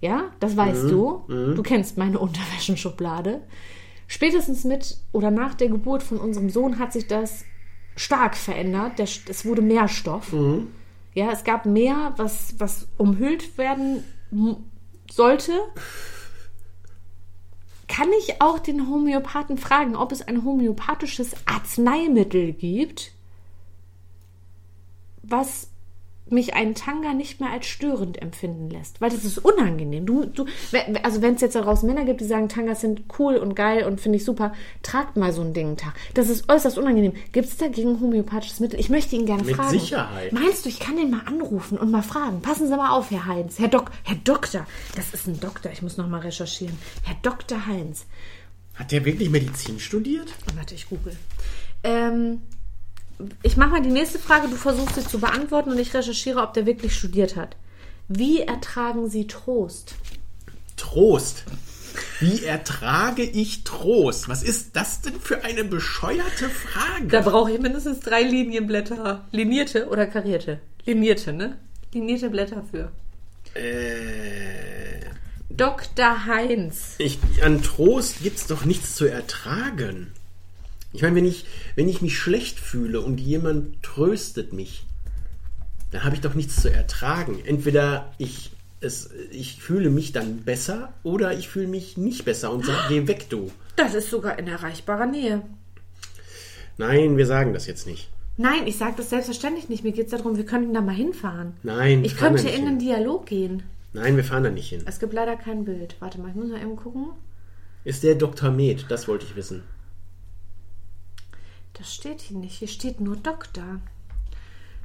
Ja, 0.00 0.30
das 0.40 0.56
weißt 0.56 0.84
du. 0.84 1.24
Du 1.28 1.62
kennst 1.62 1.98
meine 1.98 2.18
Unterwäschenschublade. 2.18 3.42
Spätestens 4.06 4.64
mit 4.64 4.98
oder 5.12 5.30
nach 5.30 5.54
der 5.54 5.68
Geburt 5.68 6.02
von 6.02 6.18
unserem 6.18 6.50
Sohn 6.50 6.78
hat 6.78 6.92
sich 6.92 7.06
das 7.06 7.44
stark 7.96 8.36
verändert. 8.36 8.98
Der, 8.98 9.08
es 9.28 9.44
wurde 9.44 9.62
mehr 9.62 9.88
Stoff. 9.88 10.32
Ja, 11.14 11.32
es 11.32 11.44
gab 11.44 11.66
mehr, 11.66 12.14
was, 12.16 12.54
was 12.58 12.88
umhüllt 12.98 13.58
werden 13.58 14.04
sollte. 15.10 15.52
Kann 17.88 18.08
ich 18.18 18.42
auch 18.42 18.58
den 18.58 18.88
Homöopathen 18.88 19.58
fragen, 19.58 19.96
ob 19.96 20.12
es 20.12 20.22
ein 20.22 20.44
homöopathisches 20.44 21.34
Arzneimittel 21.46 22.52
gibt, 22.52 23.12
was 25.22 25.70
mich 26.28 26.54
einen 26.54 26.74
Tanga 26.74 27.12
nicht 27.12 27.40
mehr 27.40 27.50
als 27.50 27.66
störend 27.66 28.20
empfinden 28.20 28.70
lässt. 28.70 29.00
Weil 29.00 29.10
das 29.10 29.24
ist 29.24 29.38
unangenehm. 29.38 30.06
Du, 30.06 30.24
du, 30.24 30.46
also 31.02 31.22
wenn 31.22 31.34
es 31.34 31.40
jetzt 31.40 31.54
daraus 31.54 31.82
Männer 31.82 32.04
gibt, 32.04 32.20
die 32.20 32.24
sagen, 32.24 32.48
Tangas 32.48 32.80
sind 32.80 33.04
cool 33.18 33.36
und 33.36 33.54
geil 33.54 33.84
und 33.84 34.00
finde 34.00 34.16
ich 34.16 34.24
super, 34.24 34.52
tragt 34.82 35.16
mal 35.16 35.32
so 35.32 35.42
ein 35.42 35.52
Ding 35.52 35.66
einen 35.66 35.76
Tag. 35.76 35.94
Das 36.14 36.28
ist 36.28 36.48
äußerst 36.48 36.78
unangenehm. 36.78 37.12
Gibt 37.32 37.48
es 37.48 37.56
dagegen 37.56 38.00
homöopathisches 38.00 38.60
Mittel? 38.60 38.80
Ich 38.80 38.88
möchte 38.88 39.16
ihn 39.16 39.26
gerne 39.26 39.44
Mit 39.44 39.56
fragen. 39.56 39.70
Sicherheit. 39.70 40.32
Meinst 40.32 40.64
du, 40.64 40.68
ich 40.68 40.80
kann 40.80 40.96
den 40.96 41.10
mal 41.10 41.22
anrufen 41.26 41.78
und 41.78 41.90
mal 41.90 42.02
fragen? 42.02 42.42
Passen 42.42 42.68
Sie 42.68 42.76
mal 42.76 42.90
auf, 42.90 43.10
Herr 43.10 43.26
Heinz. 43.26 43.58
Herr 43.58 43.68
Dok 43.68 43.90
Herr 44.02 44.16
Doktor. 44.16 44.66
Das 44.94 45.14
ist 45.14 45.26
ein 45.26 45.38
Doktor. 45.40 45.72
Ich 45.72 45.82
muss 45.82 45.96
noch 45.96 46.08
mal 46.08 46.20
recherchieren. 46.20 46.76
Herr 47.04 47.16
Dr. 47.22 47.66
Heinz. 47.66 48.06
Hat 48.74 48.92
der 48.92 49.04
wirklich 49.04 49.30
Medizin 49.30 49.80
studiert? 49.80 50.32
Warte, 50.54 50.74
ich 50.74 50.88
google. 50.88 51.16
Ähm, 51.82 52.42
ich 53.42 53.56
mache 53.56 53.70
mal 53.70 53.82
die 53.82 53.90
nächste 53.90 54.18
Frage. 54.18 54.48
Du 54.48 54.56
versuchst 54.56 54.94
sie 54.96 55.06
zu 55.06 55.18
beantworten 55.18 55.70
und 55.70 55.78
ich 55.78 55.94
recherchiere, 55.94 56.40
ob 56.42 56.54
der 56.54 56.66
wirklich 56.66 56.94
studiert 56.94 57.36
hat. 57.36 57.56
Wie 58.08 58.42
ertragen 58.42 59.08
Sie 59.10 59.26
Trost? 59.26 59.94
Trost. 60.76 61.44
Wie 62.20 62.44
ertrage 62.44 63.22
ich 63.22 63.64
Trost? 63.64 64.28
Was 64.28 64.42
ist 64.42 64.76
das 64.76 65.00
denn 65.00 65.18
für 65.18 65.44
eine 65.44 65.64
bescheuerte 65.64 66.48
Frage? 66.48 67.06
Da 67.08 67.22
brauche 67.22 67.50
ich 67.52 67.58
mindestens 67.60 68.00
drei 68.00 68.22
Linienblätter. 68.22 69.24
Linierte 69.32 69.88
oder 69.88 70.06
karierte? 70.06 70.60
Linierte, 70.84 71.32
ne? 71.32 71.56
Linierte 71.94 72.28
Blätter 72.30 72.62
für. 72.70 72.92
äh, 73.54 75.00
Dr. 75.48 76.26
Heinz. 76.26 76.96
ich, 76.98 77.18
an 77.42 77.62
Trost 77.62 78.22
gibt's 78.22 78.46
doch 78.46 78.64
nichts 78.66 78.94
zu 78.94 79.06
ertragen. 79.06 80.12
Ich 80.92 81.02
meine, 81.02 81.16
wenn 81.16 81.26
ich, 81.26 81.44
wenn 81.74 81.88
ich 81.88 82.00
mich 82.02 82.18
schlecht 82.18 82.58
fühle 82.58 83.00
und 83.00 83.20
jemand 83.20 83.82
tröstet 83.82 84.52
mich, 84.52 84.86
dann 85.90 86.04
habe 86.04 86.14
ich 86.14 86.20
doch 86.20 86.34
nichts 86.34 86.60
zu 86.62 86.72
ertragen. 86.72 87.40
Entweder 87.44 88.12
ich, 88.18 88.50
es, 88.80 89.10
ich 89.30 89.60
fühle 89.60 89.90
mich 89.90 90.12
dann 90.12 90.38
besser 90.38 90.92
oder 91.02 91.36
ich 91.36 91.48
fühle 91.48 91.68
mich 91.68 91.96
nicht 91.96 92.24
besser 92.24 92.50
und 92.52 92.64
sage, 92.64 92.78
geh 92.88 93.06
weg, 93.08 93.26
du. 93.28 93.50
Das 93.76 93.94
ist 93.94 94.10
sogar 94.10 94.38
in 94.38 94.48
erreichbarer 94.48 95.06
Nähe. 95.06 95.42
Nein, 96.78 97.16
wir 97.16 97.26
sagen 97.26 97.52
das 97.52 97.66
jetzt 97.66 97.86
nicht. 97.86 98.08
Nein, 98.38 98.66
ich 98.66 98.76
sage 98.76 98.94
das 98.98 99.08
selbstverständlich 99.10 99.68
nicht. 99.68 99.82
Mir 99.84 99.92
geht 99.92 100.06
es 100.06 100.10
darum, 100.10 100.36
wir 100.36 100.44
könnten 100.44 100.74
da 100.74 100.80
mal 100.82 100.94
hinfahren. 100.94 101.54
Nein, 101.62 102.04
Ich 102.04 102.16
könnte 102.16 102.48
in 102.48 102.66
einen 102.66 102.66
hin. 102.66 102.78
Dialog 102.80 103.26
gehen. 103.26 103.62
Nein, 103.94 104.16
wir 104.16 104.24
fahren 104.24 104.44
da 104.44 104.50
nicht 104.50 104.68
hin. 104.68 104.82
Es 104.84 104.98
gibt 104.98 105.14
leider 105.14 105.36
kein 105.36 105.64
Bild. 105.64 105.96
Warte 106.00 106.20
mal, 106.20 106.28
ich 106.28 106.34
muss 106.34 106.48
mal 106.50 106.60
eben 106.60 106.76
gucken. 106.76 107.06
Ist 107.84 108.02
der 108.02 108.14
Dr. 108.14 108.50
Med? 108.50 108.84
Das 108.90 109.08
wollte 109.08 109.24
ich 109.24 109.36
wissen. 109.36 109.62
Das 111.78 111.94
steht 111.94 112.20
hier 112.22 112.38
nicht. 112.38 112.58
Hier 112.58 112.68
steht 112.68 113.00
nur 113.00 113.16
Doktor. 113.16 113.80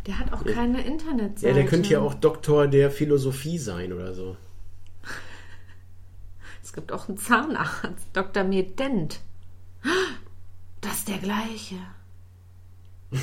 Der 0.08 0.20
hat 0.20 0.34
auch 0.34 0.44
keine 0.44 0.84
Internetseite. 0.84 1.48
Ja, 1.48 1.54
der 1.54 1.66
könnte 1.66 1.90
ja 1.90 2.00
auch 2.00 2.16
Doktor 2.16 2.68
der 2.68 2.92
Philosophie 2.92 3.58
sein 3.58 3.94
oder 3.94 4.14
so. 4.14 4.38
Es 6.64 6.74
gibt 6.74 6.92
auch 6.92 7.08
einen 7.10 7.18
Zahnarzt. 7.18 8.08
Dr. 8.14 8.44
Medent. 8.44 9.20
Das 10.82 10.98
ist 11.00 11.10
der 11.10 11.20
gleiche. 11.20 11.76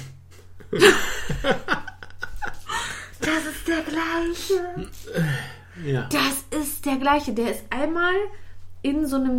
Das 3.20 3.44
ist 3.46 3.66
der 3.66 3.82
gleiche. 3.82 4.88
Ja. 5.84 6.08
Das 6.08 6.44
ist 6.62 6.86
der 6.86 6.96
gleiche. 6.96 7.32
Der 7.32 7.50
ist 7.50 7.64
einmal 7.70 8.14
in 8.82 9.06
so 9.06 9.16
einem 9.16 9.38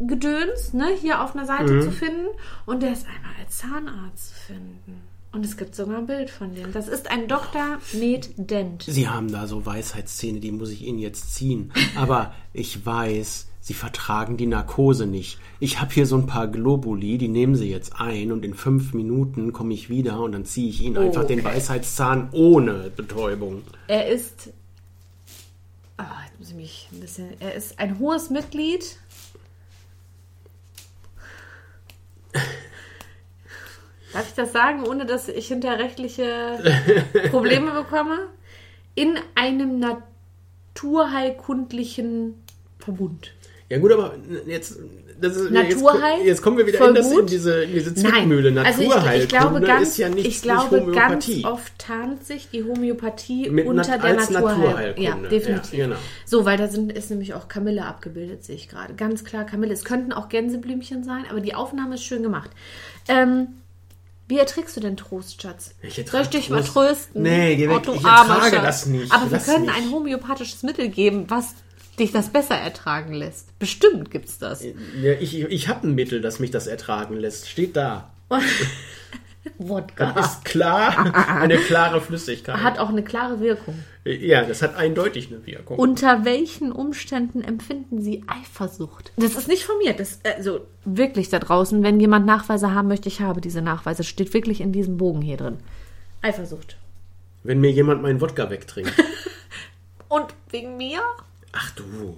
Naturheilgedöns, 0.00 0.72
ne, 0.74 0.88
hier 1.00 1.22
auf 1.22 1.34
einer 1.34 1.46
Seite 1.46 1.72
Mhm. 1.72 1.82
zu 1.82 1.90
finden. 1.92 2.26
Und 2.66 2.82
der 2.82 2.92
ist 2.92 3.06
einmal 3.06 3.32
als 3.44 3.58
Zahnarzt 3.58 4.28
zu 4.28 4.34
finden. 4.34 5.02
Und 5.30 5.44
es 5.44 5.56
gibt 5.58 5.74
sogar 5.74 5.98
ein 5.98 6.06
Bild 6.06 6.30
von 6.30 6.54
dem. 6.54 6.72
Das 6.72 6.88
ist 6.88 7.10
ein 7.10 7.28
Dr. 7.28 7.78
Med 7.92 8.30
Dent. 8.38 8.84
Sie 8.88 9.08
haben 9.08 9.30
da 9.30 9.46
so 9.46 9.66
Weisheitszähne, 9.66 10.40
die 10.40 10.50
muss 10.52 10.70
ich 10.70 10.82
Ihnen 10.82 10.98
jetzt 10.98 11.34
ziehen. 11.34 11.70
Aber 11.96 12.34
ich 12.54 12.84
weiß, 12.86 13.46
Sie 13.60 13.74
vertragen 13.74 14.38
die 14.38 14.46
Narkose 14.46 15.04
nicht. 15.06 15.38
Ich 15.60 15.80
habe 15.82 15.92
hier 15.92 16.06
so 16.06 16.16
ein 16.16 16.26
paar 16.26 16.48
Globuli, 16.48 17.18
die 17.18 17.28
nehmen 17.28 17.56
Sie 17.56 17.70
jetzt 17.70 18.00
ein 18.00 18.32
und 18.32 18.42
in 18.42 18.54
fünf 18.54 18.94
Minuten 18.94 19.52
komme 19.52 19.74
ich 19.74 19.90
wieder 19.90 20.20
und 20.20 20.32
dann 20.32 20.46
ziehe 20.46 20.70
ich 20.70 20.80
Ihnen 20.80 20.96
einfach 20.96 21.24
den. 21.26 21.44
Weisheitszahn 21.44 22.30
ohne 22.32 22.90
Betäubung. 22.96 23.62
Er 23.86 24.08
ist. 24.08 24.50
Ah, 25.98 26.04
jetzt 26.26 26.38
muss 26.38 26.48
ich 26.50 26.54
mich 26.56 26.88
ein 26.92 27.00
bisschen. 27.00 27.28
Er 27.40 27.54
ist 27.54 27.78
ein 27.78 27.98
hohes 27.98 28.30
Mitglied. 28.30 28.96
Darf 34.12 34.28
ich 34.28 34.34
das 34.34 34.52
sagen, 34.52 34.86
ohne 34.86 35.06
dass 35.06 35.28
ich 35.28 35.48
hinter 35.48 35.78
rechtliche 35.78 36.58
Probleme 37.30 37.72
bekomme? 37.72 38.28
In 38.94 39.18
einem 39.34 39.80
naturheilkundlichen 39.80 42.34
Verbund. 42.78 43.34
Ja 43.68 43.78
gut, 43.78 43.92
aber 43.92 44.14
jetzt, 44.46 44.78
das 45.20 45.36
ist, 45.36 45.50
Naturheil? 45.50 46.18
jetzt, 46.18 46.26
jetzt 46.26 46.42
kommen 46.42 46.58
wir 46.58 46.66
wieder 46.66 46.88
in, 46.88 46.94
das, 46.94 47.10
in 47.10 47.26
diese, 47.26 47.64
in 47.64 47.72
diese 47.72 47.94
Zwickmühle. 47.94 48.48
also 48.64 48.82
ich, 48.82 48.88
Naturheilkunde 48.88 49.22
ich 49.24 49.28
glaube 49.28 49.60
ganz, 49.60 49.88
ist 49.88 49.98
ja 49.98 50.08
nichts, 50.08 50.28
ich 50.28 50.42
glaube 50.42 50.80
nicht 50.80 50.94
ganz 50.94 51.28
oft 51.44 51.78
tarnt 51.78 52.24
sich 52.24 52.48
die 52.50 52.62
Homöopathie 52.64 53.50
Mit 53.50 53.66
unter 53.66 53.98
der 53.98 54.18
als 54.18 54.30
Naturheil. 54.30 54.94
Ja, 54.98 55.14
definitiv. 55.16 55.72
Ja, 55.72 55.86
genau. 55.86 55.96
So, 56.24 56.44
weil 56.44 56.56
da 56.56 56.68
sind, 56.68 56.92
ist 56.92 57.10
nämlich 57.10 57.34
auch 57.34 57.48
Kamille 57.48 57.84
abgebildet, 57.84 58.44
sehe 58.44 58.56
ich 58.56 58.68
gerade. 58.68 58.94
Ganz 58.94 59.24
klar 59.24 59.44
Kamille. 59.44 59.72
Es 59.72 59.84
könnten 59.84 60.12
auch 60.12 60.28
Gänseblümchen 60.28 61.04
sein, 61.04 61.24
aber 61.30 61.40
die 61.40 61.54
Aufnahme 61.54 61.96
ist 61.96 62.04
schön 62.04 62.22
gemacht. 62.22 62.50
Ähm, 63.08 63.48
wie 64.28 64.38
erträgst 64.38 64.76
du 64.76 64.80
denn 64.80 64.96
Trost, 64.98 65.40
Schatz? 65.40 65.74
Ich 65.82 65.94
Soll 66.10 66.20
ich 66.20 66.28
dich 66.28 66.50
mal 66.50 66.58
Trost. 66.62 66.74
trösten? 66.74 67.22
Nee, 67.22 67.56
geh 67.56 67.68
weg. 67.68 67.82
Oh, 67.88 67.92
Ich 67.94 68.04
ertrage 68.04 68.56
Schatz. 68.56 68.62
das 68.62 68.86
nicht. 68.86 69.10
Aber 69.10 69.24
wir 69.30 69.38
Lass 69.38 69.46
können 69.46 69.66
mich. 69.66 69.74
ein 69.74 69.90
homöopathisches 69.90 70.62
Mittel 70.62 70.88
geben, 70.90 71.24
was 71.28 71.54
dich 72.00 72.12
das 72.12 72.30
besser 72.30 72.54
ertragen 72.56 73.12
lässt. 73.12 73.58
Bestimmt 73.58 74.10
gibt's 74.10 74.38
das. 74.38 74.64
Ja, 74.64 75.12
ich 75.20 75.38
ich 75.40 75.68
habe 75.68 75.86
ein 75.86 75.94
Mittel, 75.94 76.20
das 76.20 76.38
mich 76.38 76.50
das 76.50 76.66
ertragen 76.66 77.16
lässt. 77.16 77.48
Steht 77.48 77.76
da. 77.76 78.10
Wodka. 79.58 80.10
Ist 80.20 80.44
klar, 80.44 81.14
eine 81.40 81.56
klare 81.56 82.00
Flüssigkeit. 82.00 82.62
Hat 82.62 82.78
auch 82.78 82.90
eine 82.90 83.02
klare 83.02 83.40
Wirkung. 83.40 83.82
ja, 84.04 84.44
das 84.44 84.62
hat 84.62 84.76
eindeutig 84.76 85.28
eine 85.32 85.44
Wirkung. 85.46 85.78
Unter 85.78 86.24
welchen 86.24 86.70
Umständen 86.70 87.42
empfinden 87.42 88.00
Sie 88.02 88.24
Eifersucht? 88.26 89.12
Das 89.16 89.34
ist 89.34 89.48
nicht 89.48 89.64
von 89.64 89.78
mir. 89.78 89.94
Das, 89.94 90.20
also 90.36 90.60
wirklich 90.84 91.28
da 91.30 91.38
draußen, 91.38 91.82
wenn 91.82 91.98
jemand 91.98 92.26
Nachweise 92.26 92.74
haben 92.74 92.88
möchte, 92.88 93.08
ich 93.08 93.20
habe 93.20 93.40
diese 93.40 93.62
Nachweise. 93.62 94.04
Steht 94.04 94.34
wirklich 94.34 94.60
in 94.60 94.72
diesem 94.72 94.96
Bogen 94.96 95.22
hier 95.22 95.36
drin. 95.38 95.58
Eifersucht. 96.22 96.76
Wenn 97.42 97.60
mir 97.60 97.70
jemand 97.70 98.02
meinen 98.02 98.20
Wodka 98.20 98.50
wegtrinkt. 98.50 98.92
Und 100.08 100.26
wegen 100.50 100.76
mir? 100.76 101.00
Ach 101.60 101.70
du. 101.72 102.16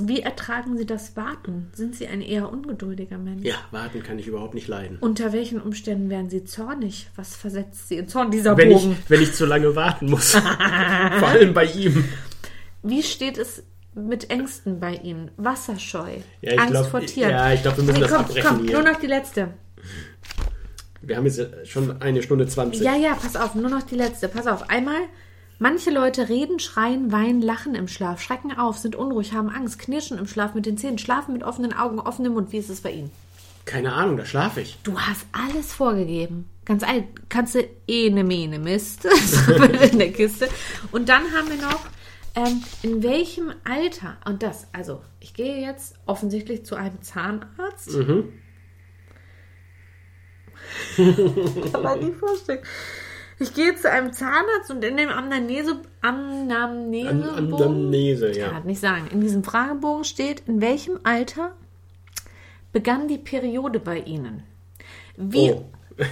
Wie 0.00 0.20
ertragen 0.20 0.76
Sie 0.76 0.86
das 0.86 1.16
Warten? 1.16 1.70
Sind 1.74 1.96
Sie 1.96 2.06
ein 2.06 2.20
eher 2.20 2.52
ungeduldiger 2.52 3.18
Mensch? 3.18 3.44
Ja, 3.44 3.56
warten 3.72 4.02
kann 4.02 4.18
ich 4.18 4.26
überhaupt 4.28 4.54
nicht 4.54 4.68
leiden. 4.68 4.98
Unter 5.00 5.32
welchen 5.32 5.60
Umständen 5.60 6.08
werden 6.10 6.30
Sie 6.30 6.44
zornig? 6.44 7.08
Was 7.16 7.34
versetzt 7.34 7.88
Sie 7.88 7.96
in 7.96 8.06
Zorn, 8.08 8.30
dieser 8.30 8.56
Wenn 8.56 8.70
ich, 8.70 8.82
Bogen? 8.82 8.96
wenn 9.08 9.22
ich 9.22 9.32
zu 9.34 9.44
lange 9.46 9.74
warten 9.74 10.10
muss. 10.10 10.30
Vor 11.18 11.28
allem 11.28 11.52
bei 11.54 11.64
ihm. 11.64 12.04
Wie 12.84 13.02
steht 13.02 13.38
es 13.38 13.64
mit 13.94 14.30
Ängsten 14.30 14.78
bei 14.78 14.94
Ihnen? 14.94 15.30
Wasserscheu, 15.36 16.18
Ja, 16.42 16.52
ich 16.52 16.58
Angst 16.60 16.70
glaub- 16.72 16.86
vor 16.90 17.00
Tieren. 17.00 17.30
ja, 17.30 17.52
ich 17.52 17.62
glaub, 17.62 17.76
wir 17.76 17.84
müssen 17.84 18.00
das 18.00 18.10
komm, 18.12 18.20
abbrechen 18.20 18.48
komm, 18.48 18.62
hier. 18.66 18.72
nur 18.80 18.82
noch 18.92 19.00
die 19.00 19.06
letzte. 19.08 19.48
Wir 21.02 21.16
haben 21.16 21.26
jetzt 21.26 21.40
schon 21.68 22.00
eine 22.02 22.22
Stunde 22.22 22.46
20. 22.46 22.82
Ja, 22.82 22.94
ja, 22.94 23.14
pass 23.14 23.34
auf, 23.34 23.54
nur 23.56 23.70
noch 23.70 23.82
die 23.82 23.96
letzte. 23.96 24.28
Pass 24.28 24.46
auf. 24.46 24.68
Einmal, 24.70 25.00
manche 25.58 25.90
Leute 25.90 26.28
reden, 26.28 26.58
schreien, 26.58 27.12
weinen, 27.12 27.42
lachen 27.42 27.74
im 27.74 27.88
Schlaf, 27.88 28.20
schrecken 28.20 28.56
auf, 28.56 28.78
sind 28.78 28.96
unruhig, 28.96 29.32
haben 29.32 29.50
Angst, 29.50 29.78
knirschen 29.78 30.18
im 30.18 30.26
Schlaf 30.26 30.54
mit 30.54 30.66
den 30.66 30.78
Zähnen, 30.78 30.98
schlafen 30.98 31.32
mit 31.32 31.42
offenen 31.42 31.72
Augen, 31.72 31.98
offenem 32.00 32.34
Mund. 32.34 32.52
Wie 32.52 32.58
ist 32.58 32.70
es 32.70 32.80
bei 32.80 32.92
Ihnen? 32.92 33.10
Keine 33.64 33.92
Ahnung, 33.92 34.16
da 34.16 34.24
schlafe 34.24 34.62
ich. 34.62 34.78
Du 34.82 34.98
hast 34.98 35.26
alles 35.32 35.74
vorgegeben. 35.74 36.48
Ganz 36.64 36.82
alt. 36.82 37.04
Kannst 37.28 37.54
du 37.54 37.68
eh 37.86 38.08
ne 38.08 38.24
Mene 38.24 38.58
Mist. 38.58 39.04
In 39.92 39.98
der 39.98 40.12
Kiste. 40.12 40.48
Und 40.90 41.10
dann 41.10 41.24
haben 41.34 41.50
wir 41.50 41.56
noch, 41.56 41.84
ähm, 42.34 42.62
in 42.82 43.02
welchem 43.02 43.52
Alter, 43.64 44.16
und 44.24 44.42
das, 44.42 44.68
also, 44.72 45.02
ich 45.20 45.34
gehe 45.34 45.60
jetzt 45.60 45.96
offensichtlich 46.06 46.64
zu 46.64 46.76
einem 46.76 47.02
Zahnarzt. 47.02 47.90
Kann 50.96 51.82
man 51.82 51.98
nicht 52.00 52.16
vorstellen. 52.16 52.60
Ich 53.40 53.54
gehe 53.54 53.74
zu 53.76 53.90
einem 53.90 54.12
Zahnarzt 54.12 54.70
und 54.70 54.82
in 54.84 54.96
dem 54.96 55.10
Anamnese, 55.10 55.80
An 56.00 56.50
Anamnesebogen, 56.50 57.54
Anamnese, 57.54 58.32
kann 58.32 58.40
ja. 58.40 58.54
halt 58.54 58.64
nicht 58.64 58.80
sagen. 58.80 59.08
In 59.12 59.20
diesem 59.20 59.44
Fragebogen 59.44 60.04
steht, 60.04 60.42
in 60.48 60.60
welchem 60.60 60.98
Alter 61.04 61.52
begann 62.72 63.06
die 63.06 63.18
Periode 63.18 63.78
bei 63.78 64.00
Ihnen? 64.00 64.42
Wie, 65.16 65.52
Oh, 65.52 65.64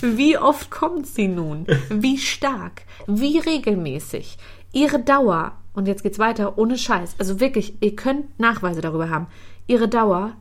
wie 0.00 0.38
oft 0.38 0.70
kommt 0.70 1.06
sie 1.06 1.28
nun? 1.28 1.66
Wie 1.88 2.18
stark? 2.18 2.82
Wie 3.06 3.38
regelmäßig? 3.38 4.38
Ihre 4.72 5.00
Dauer, 5.00 5.58
und 5.72 5.88
jetzt 5.88 6.02
geht's 6.02 6.18
weiter, 6.18 6.58
ohne 6.58 6.78
Scheiß. 6.78 7.16
Also 7.18 7.40
wirklich, 7.40 7.74
ihr 7.80 7.96
könnt 7.96 8.38
Nachweise 8.38 8.80
darüber 8.80 9.10
haben. 9.10 9.26
Ihre 9.66 9.88
Dauer, 9.88 10.36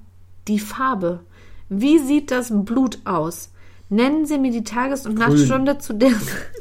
die 0.47 0.59
Farbe. 0.59 1.21
Wie 1.67 1.99
sieht 1.99 2.31
das 2.31 2.51
Blut 2.51 2.99
aus? 3.05 3.51
Nennen 3.89 4.25
Sie 4.25 4.37
mir 4.37 4.51
die 4.51 4.63
Tages- 4.63 5.05
und 5.05 5.17
Nachtstunde, 5.17 5.79
zu 5.79 5.93
der, 5.93 6.11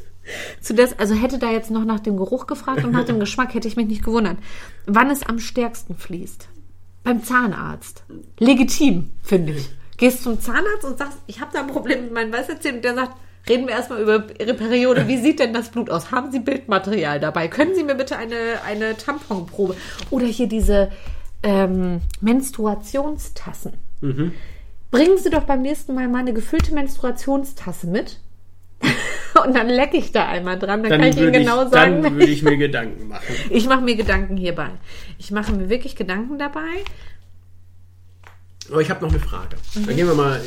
zu 0.61 0.75
der, 0.75 0.89
also 0.99 1.15
hätte 1.15 1.39
da 1.39 1.51
jetzt 1.51 1.71
noch 1.71 1.85
nach 1.85 2.01
dem 2.01 2.17
Geruch 2.17 2.47
gefragt 2.47 2.85
und 2.85 2.93
nach 2.93 3.05
dem 3.05 3.21
Geschmack, 3.21 3.55
hätte 3.55 3.69
ich 3.69 3.77
mich 3.77 3.87
nicht 3.87 4.05
gewundert. 4.05 4.39
Wann 4.87 5.11
es 5.11 5.23
am 5.23 5.39
stärksten 5.39 5.95
fließt? 5.95 6.49
Beim 7.05 7.23
Zahnarzt. 7.23 8.05
Legitim, 8.39 9.13
finde 9.23 9.53
ich. 9.53 9.71
Gehst 9.99 10.23
zum 10.23 10.41
Zahnarzt 10.41 10.85
und 10.85 10.99
sagst, 10.99 11.19
ich 11.27 11.41
habe 11.41 11.51
da 11.53 11.61
ein 11.61 11.67
Problem 11.67 12.05
mit 12.05 12.13
meinen 12.13 12.33
Weisheitszähnen 12.33 12.77
und 12.77 12.85
der 12.85 12.95
sagt, 12.95 13.17
reden 13.49 13.67
wir 13.67 13.75
erstmal 13.75 14.01
über 14.01 14.27
Ihre 14.39 14.55
Periode. 14.55 15.09
Wie 15.09 15.19
sieht 15.19 15.41
denn 15.41 15.53
das 15.53 15.71
Blut 15.71 15.91
aus? 15.91 16.11
Haben 16.11 16.31
Sie 16.31 16.39
Bildmaterial 16.39 17.21
dabei? 17.21 17.49
Können 17.49 17.75
Sie 17.75 17.83
mir 17.83 17.95
bitte 17.95 18.17
eine, 18.17 18.63
eine 18.65 18.97
Tamponprobe? 18.97 19.77
Oder 20.11 20.27
hier 20.27 20.49
diese 20.49 20.91
ähm, 21.43 22.01
Menstruationstassen. 22.21 23.73
Bringen 24.91 25.19
Sie 25.19 25.31
doch 25.31 25.45
beim 25.45 25.63
nächsten 25.63 25.95
Mal 25.95 26.09
mal 26.09 26.21
eine 26.21 26.33
gefüllte 26.33 26.73
Menstruationstasse 26.75 27.87
mit. 27.87 28.19
Und 29.45 29.55
dann 29.55 29.69
lecke 29.69 29.97
ich 29.97 30.13
da 30.13 30.27
einmal 30.29 30.59
dran, 30.59 30.83
dann, 30.83 30.91
dann 30.91 31.01
kann 31.01 31.11
ich 31.11 31.17
Ihnen 31.17 31.27
würde 31.27 31.39
genau 31.41 31.65
ich, 31.65 31.71
sagen, 31.71 32.03
dann 32.03 32.15
würde 32.15 32.27
ich 32.31 32.43
mir 32.43 32.57
Gedanken 32.57 33.09
machen. 33.09 33.25
ich 33.51 33.69
mache 33.69 33.83
mir 33.83 33.97
Gedanken 33.97 34.37
hierbei. 34.37 34.71
Ich 35.19 35.31
mache 35.31 35.53
mir 35.53 35.69
wirklich 35.69 35.95
Gedanken 35.97 36.39
dabei. 36.39 36.61
Aber 38.71 38.81
ich 38.81 38.91
habe 38.91 39.05
noch 39.05 39.11
eine 39.11 39.21
Frage. 39.21 39.57
Dann 39.75 39.97
gehen 39.97 40.07
wir 40.07 40.15
mal, 40.15 40.41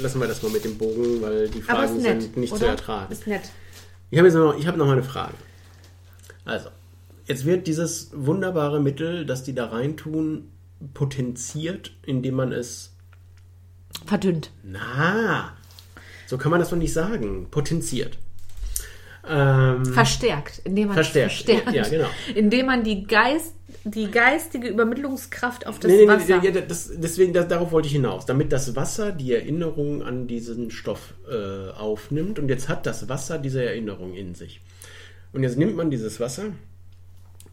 lassen 0.00 0.20
wir 0.20 0.28
das 0.28 0.42
mal 0.42 0.50
mit 0.52 0.64
dem 0.64 0.78
Bogen, 0.78 1.20
weil 1.22 1.48
die 1.48 1.58
Mhm. 1.58 1.62
Fragen 1.62 2.02
nett, 2.02 2.22
sind 2.22 2.36
nicht 2.36 2.52
oder? 2.52 2.60
zu 2.60 2.66
ertragen. 2.66 3.12
Ist 3.12 3.26
nett. 3.26 3.42
Ich 4.10 4.18
habe 4.18 4.28
jetzt 4.28 4.36
noch, 4.36 4.56
ich 4.56 4.66
habe 4.66 4.78
noch 4.78 4.86
mal 4.86 4.92
eine 4.92 5.02
Frage. 5.02 5.34
Also, 6.44 6.68
jetzt 7.26 7.44
wird 7.46 7.66
dieses 7.66 8.10
wunderbare 8.14 8.80
Mittel, 8.80 9.26
das 9.26 9.42
die 9.42 9.54
da 9.54 9.66
reintun, 9.66 10.50
potenziert, 10.92 11.92
indem 12.06 12.34
man 12.34 12.52
es 12.52 12.93
Verdünnt. 14.06 14.50
Na, 14.62 15.52
so 16.26 16.38
kann 16.38 16.50
man 16.50 16.60
das 16.60 16.70
doch 16.70 16.76
nicht 16.76 16.92
sagen. 16.92 17.48
Potenziert. 17.50 18.18
Ähm, 19.26 19.86
Verstärkt, 19.86 20.60
indem 20.64 20.88
man 20.88 20.94
Verstärkt. 20.94 21.32
verstärkt. 21.32 21.72
Ja, 21.72 21.88
genau. 21.88 22.08
Indem 22.34 22.66
man 22.66 22.84
die, 22.84 23.06
Geist, 23.06 23.54
die 23.84 24.10
geistige 24.10 24.68
Übermittlungskraft 24.68 25.66
auf 25.66 25.78
das 25.78 25.90
nee, 25.90 26.02
nee, 26.02 26.08
Wasser. 26.08 26.40
nee, 26.42 26.50
das, 26.50 26.90
deswegen, 26.94 27.32
das, 27.32 27.48
darauf 27.48 27.72
wollte 27.72 27.86
ich 27.86 27.94
hinaus. 27.94 28.26
Damit 28.26 28.52
das 28.52 28.76
Wasser 28.76 29.12
die 29.12 29.32
Erinnerung 29.32 30.02
an 30.02 30.26
diesen 30.26 30.70
Stoff 30.70 31.14
äh, 31.30 31.70
aufnimmt. 31.70 32.38
Und 32.38 32.48
jetzt 32.48 32.68
hat 32.68 32.84
das 32.84 33.08
Wasser 33.08 33.38
diese 33.38 33.64
Erinnerung 33.64 34.14
in 34.14 34.34
sich. 34.34 34.60
Und 35.32 35.42
jetzt 35.42 35.56
nimmt 35.56 35.74
man 35.74 35.90
dieses 35.90 36.20
Wasser 36.20 36.44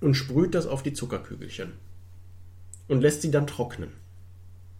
und 0.02 0.16
sprüht 0.16 0.56
das 0.56 0.68
auf 0.68 0.84
die 0.84 0.94
Zuckerkügelchen. 0.94 1.72
Und 2.90 3.02
lässt 3.02 3.22
sie 3.22 3.32
dann 3.32 3.48
trocknen. 3.48 3.94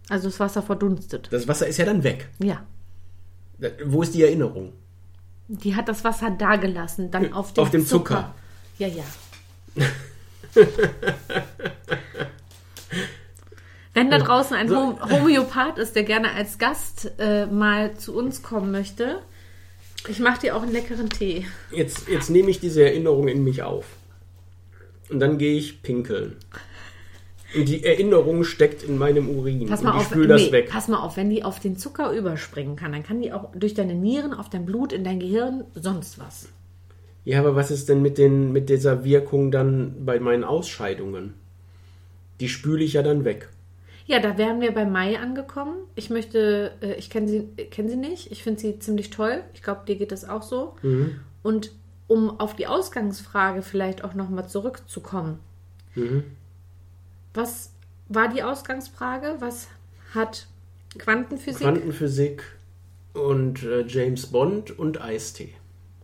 Also 0.08 0.28
das 0.28 0.40
Wasser 0.40 0.62
verdunstet. 0.62 1.28
Das 1.30 1.48
Wasser 1.48 1.66
ist 1.66 1.78
ja 1.78 1.84
dann 1.84 2.02
weg. 2.04 2.28
Ja. 2.38 2.64
Wo 3.84 4.02
ist 4.02 4.14
die 4.14 4.22
Erinnerung? 4.22 4.72
Die 5.48 5.76
hat 5.76 5.88
das 5.88 6.04
Wasser 6.04 6.30
dagelassen, 6.30 7.10
dann 7.10 7.32
auf 7.32 7.52
dem, 7.52 7.62
Auf 7.62 7.70
dem 7.70 7.86
Zucker. 7.86 8.34
Ja, 8.78 8.88
ja. 8.88 9.04
Wenn 13.94 14.10
da 14.10 14.18
draußen 14.18 14.56
ein. 14.56 14.70
Hom 14.70 14.98
Homöopath 15.10 15.78
ist, 15.78 15.94
der 15.94 16.04
gerne 16.04 16.32
als 16.32 16.58
Gast 16.58 17.12
äh, 17.18 17.46
mal 17.46 17.96
zu 17.96 18.14
uns 18.16 18.42
kommen 18.42 18.70
möchte, 18.70 19.20
ich 20.08 20.18
mache 20.18 20.40
dir 20.40 20.56
auch 20.56 20.62
einen 20.62 20.72
leckeren 20.72 21.10
Tee. 21.10 21.46
Jetzt, 21.70 22.08
jetzt 22.08 22.30
nehme 22.30 22.50
ich 22.50 22.58
diese 22.58 22.84
Erinnerung 22.84 23.28
in 23.28 23.44
mich 23.44 23.62
auf. 23.62 23.84
Und 25.10 25.20
dann 25.20 25.38
gehe 25.38 25.56
ich 25.56 25.82
pinkeln. 25.82 26.36
Die 27.54 27.84
Erinnerung 27.84 28.44
steckt 28.44 28.82
in 28.82 28.98
meinem 28.98 29.28
Urin. 29.28 29.66
Pass 29.66 29.82
mal 29.82 29.90
und 29.90 29.96
ich 29.96 30.06
auf, 30.06 30.10
spüle 30.10 30.28
das 30.28 30.42
nee, 30.42 30.52
weg. 30.52 30.70
pass 30.70 30.88
mal 30.88 31.00
auf, 31.00 31.16
wenn 31.16 31.30
die 31.30 31.44
auf 31.44 31.60
den 31.60 31.76
Zucker 31.76 32.12
überspringen 32.12 32.76
kann, 32.76 32.92
dann 32.92 33.02
kann 33.02 33.20
die 33.20 33.32
auch 33.32 33.50
durch 33.54 33.74
deine 33.74 33.94
Nieren, 33.94 34.32
auf 34.32 34.48
dein 34.48 34.64
Blut, 34.64 34.92
in 34.92 35.04
dein 35.04 35.20
Gehirn, 35.20 35.64
sonst 35.74 36.18
was. 36.18 36.48
Ja, 37.24 37.38
aber 37.38 37.54
was 37.54 37.70
ist 37.70 37.88
denn 37.88 38.02
mit, 38.02 38.18
den, 38.18 38.52
mit 38.52 38.68
dieser 38.68 39.04
Wirkung 39.04 39.50
dann 39.50 40.04
bei 40.04 40.18
meinen 40.18 40.44
Ausscheidungen? 40.44 41.34
Die 42.40 42.48
spüle 42.48 42.82
ich 42.82 42.94
ja 42.94 43.02
dann 43.02 43.24
weg. 43.24 43.48
Ja, 44.06 44.18
da 44.18 44.36
wären 44.36 44.60
wir 44.60 44.72
bei 44.72 44.84
Mai 44.84 45.18
angekommen. 45.18 45.74
Ich 45.94 46.10
möchte, 46.10 46.72
äh, 46.80 46.94
ich 46.94 47.08
kenne 47.08 47.28
sie, 47.28 47.48
kenn 47.70 47.88
sie 47.88 47.96
nicht. 47.96 48.32
Ich 48.32 48.42
finde 48.42 48.60
sie 48.60 48.78
ziemlich 48.78 49.10
toll. 49.10 49.42
Ich 49.54 49.62
glaube, 49.62 49.82
dir 49.86 49.96
geht 49.96 50.10
das 50.10 50.28
auch 50.28 50.42
so. 50.42 50.74
Mhm. 50.82 51.20
Und 51.42 51.72
um 52.08 52.40
auf 52.40 52.56
die 52.56 52.66
Ausgangsfrage 52.66 53.62
vielleicht 53.62 54.02
auch 54.04 54.14
nochmal 54.14 54.48
zurückzukommen. 54.48 55.38
Mhm. 55.94 56.24
Was 57.34 57.72
war 58.08 58.28
die 58.28 58.42
Ausgangsfrage? 58.42 59.36
Was 59.38 59.68
hat 60.14 60.46
Quantenphysik 60.98 61.62
Quantenphysik 61.62 62.42
und 63.14 63.62
äh, 63.62 63.86
James 63.86 64.26
Bond 64.26 64.78
und 64.78 65.00
Eistee 65.00 65.54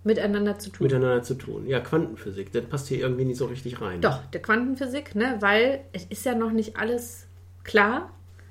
miteinander 0.05 0.59
zu 0.59 0.71
tun? 0.71 0.87
miteinander 0.87 1.23
zu 1.23 1.35
tun. 1.35 1.67
Ja, 1.67 1.81
Quantenphysik, 1.81 2.53
das 2.53 2.65
passt 2.65 2.89
hier 2.89 2.99
irgendwie 2.99 3.27
nicht 3.27 3.37
so 3.37 3.47
richtig 3.47 3.81
rein. 3.81 4.01
Doch, 4.01 4.25
der 4.27 4.41
Quantenphysik, 4.41 5.15
ne? 5.15 5.37
Weil 5.41 5.81
es 5.93 6.05
ist 6.05 6.25
ja 6.25 6.35
noch 6.35 6.53
nicht 6.53 6.77
alles 6.77 7.27
klar. 7.65 8.11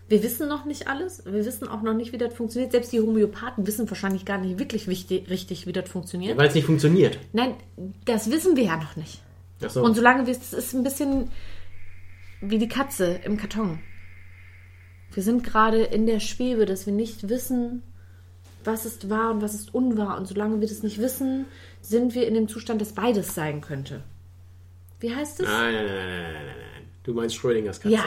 Wir 0.10 0.24
wissen 0.24 0.48
noch 0.48 0.64
nicht 0.64 0.88
alles. 0.88 1.26
Wir 1.26 1.46
wissen 1.46 1.68
auch 1.68 1.82
noch 1.82 1.94
nicht, 1.94 2.14
wie 2.14 2.18
das 2.18 2.34
funktioniert. 2.34 2.72
Selbst 2.72 2.94
die 2.94 3.02
Homöopathen 3.02 3.68
wissen 3.68 3.90
wahrscheinlich 3.90 4.24
gar 4.24 4.38
nicht 4.38 4.58
wirklich 4.58 4.88
wichtig, 4.88 5.30
richtig, 5.30 5.68
wie 5.68 5.74
das 5.74 5.90
funktioniert. 5.90 6.38
Weil 6.38 6.48
es 6.48 6.56
nicht 6.56 6.66
funktioniert. 6.66 7.20
Nein, 7.34 7.56
das 8.06 8.32
wissen 8.32 8.56
wir 8.56 8.64
ja 8.64 8.78
noch 8.78 8.96
nicht. 8.96 9.22
Ach 9.62 9.70
so. 9.70 9.84
Und 9.84 9.96
solange 9.96 10.26
wir, 10.26 10.32
es 10.32 10.54
ist 10.54 10.74
ein 10.74 10.84
bisschen 10.84 11.30
wie 12.42 12.58
die 12.58 12.68
Katze 12.68 13.20
im 13.24 13.38
Karton. 13.38 13.80
Wir 15.14 15.24
sind 15.24 15.44
gerade 15.44 15.84
in 15.84 16.06
der 16.06 16.20
Schwebe, 16.20 16.66
dass 16.66 16.86
wir 16.86 16.94
nicht 16.94 17.30
wissen, 17.30 17.82
was 18.64 18.86
ist 18.86 19.10
wahr 19.10 19.32
und 19.32 19.42
was 19.42 19.54
ist 19.54 19.74
unwahr. 19.74 20.18
Und 20.18 20.28
solange 20.28 20.60
wir 20.60 20.68
das 20.68 20.84
nicht 20.84 21.00
wissen, 21.00 21.46
sind 21.82 22.14
wir 22.14 22.28
in 22.28 22.34
dem 22.34 22.48
Zustand, 22.48 22.82
dass 22.82 22.94
beides 22.94 23.34
sein 23.34 23.62
könnte. 23.62 24.04
Wie 25.00 25.14
heißt 25.16 25.40
es? 25.40 25.48
Nein, 25.48 25.74
nein, 25.74 25.86
nein, 25.86 25.96
nein, 25.96 26.24
nein, 26.34 26.46
nein. 26.46 26.84
Du 27.04 27.14
meinst 27.14 27.36
Schrödingers 27.36 27.80
Katze. 27.80 27.96
Ja, 27.96 28.04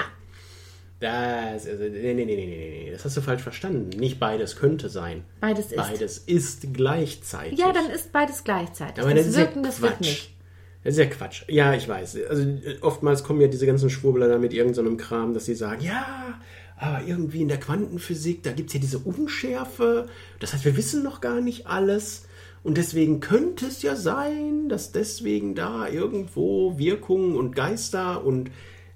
Das, 1.01 1.67
also, 1.67 1.85
nee, 1.85 2.13
nee, 2.13 2.25
nee, 2.27 2.37
nee, 2.37 2.47
nee, 2.85 2.91
das 2.93 3.07
hast 3.07 3.17
du 3.17 3.23
falsch 3.23 3.43
verstanden. 3.43 3.89
Nicht 3.99 4.21
beides 4.21 4.57
könnte 4.57 4.91
sein. 4.91 5.25
beides 5.41 5.73
ist. 5.73 5.77
Beides 5.77 6.19
ist 6.19 6.75
gleichzeitig. 6.75 7.59
Ja, 7.59 7.73
dann 7.73 7.89
ist 7.89 8.13
beides 8.13 8.45
gleichzeitig. 8.45 9.03
Aber 9.03 9.15
das, 9.15 9.27
das, 9.27 9.37
Wirken, 9.37 9.63
ja 9.63 9.71
das 9.71 9.81
wird 9.81 10.01
nicht. 10.03 10.35
Das 10.83 10.95
ist 10.95 10.99
ja 10.99 11.07
Quatsch. 11.07 11.45
Ja, 11.49 11.75
ich 11.75 11.89
weiß. 11.89 12.19
Also 12.29 12.43
äh, 12.43 12.79
oftmals 12.81 13.23
kommen 13.23 13.41
ja 13.41 13.49
diese 13.49 13.67
ganzen 13.67 13.91
Schwurbler 13.91 14.29
da 14.29 14.39
mit 14.39 14.53
irgendeinem 14.53 14.97
Kram, 14.97 15.35
dass 15.35 15.45
sie 15.45 15.55
sagen, 15.55 15.83
ja, 15.83 16.41
aber 16.77 17.05
irgendwie 17.07 17.43
in 17.43 17.49
der 17.49 17.61
Quantenphysik, 17.61 18.43
da 18.43 18.53
gibt 18.53 18.71
es 18.71 18.75
ja 18.75 18.81
diese 18.81 18.99
Unschärfe. 18.99 20.09
Das 20.39 20.55
heißt, 20.55 20.65
wir 20.65 20.77
wissen 20.77 21.03
noch 21.03 21.21
gar 21.21 21.43
nicht 21.43 21.67
alles. 21.67 22.27
Und 22.63 22.79
deswegen 22.79 23.21
könnte 23.21 23.67
es 23.67 23.83
ja 23.83 23.97
sein, 23.97 24.69
dass 24.69 24.93
deswegen 24.93 25.55
da 25.55 25.89
irgendwo 25.89 26.79
Wirkungen 26.79 27.37
und 27.37 27.55
Geister 27.55 28.25
und 28.25 28.51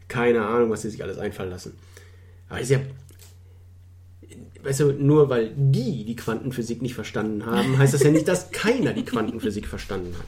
keine 0.09 0.47
Ahnung, 0.47 0.70
was 0.70 0.82
sie 0.82 0.90
sich 0.90 1.02
alles 1.02 1.19
einfallen 1.19 1.51
lassen. 1.51 1.77
Aber 2.48 2.61
ist 2.61 2.70
ja, 2.70 2.81
weißt 4.64 4.80
du, 4.80 4.92
nur 4.92 5.28
weil 5.28 5.52
die 5.56 6.04
die 6.04 6.16
Quantenphysik 6.16 6.82
nicht 6.82 6.94
verstanden 6.94 7.46
haben, 7.46 7.78
heißt 7.78 7.94
das 7.94 8.02
ja 8.02 8.10
nicht, 8.10 8.26
dass 8.28 8.50
keiner 8.50 8.92
die 8.92 9.04
Quantenphysik 9.04 9.66
verstanden 9.66 10.14
hat. 10.18 10.26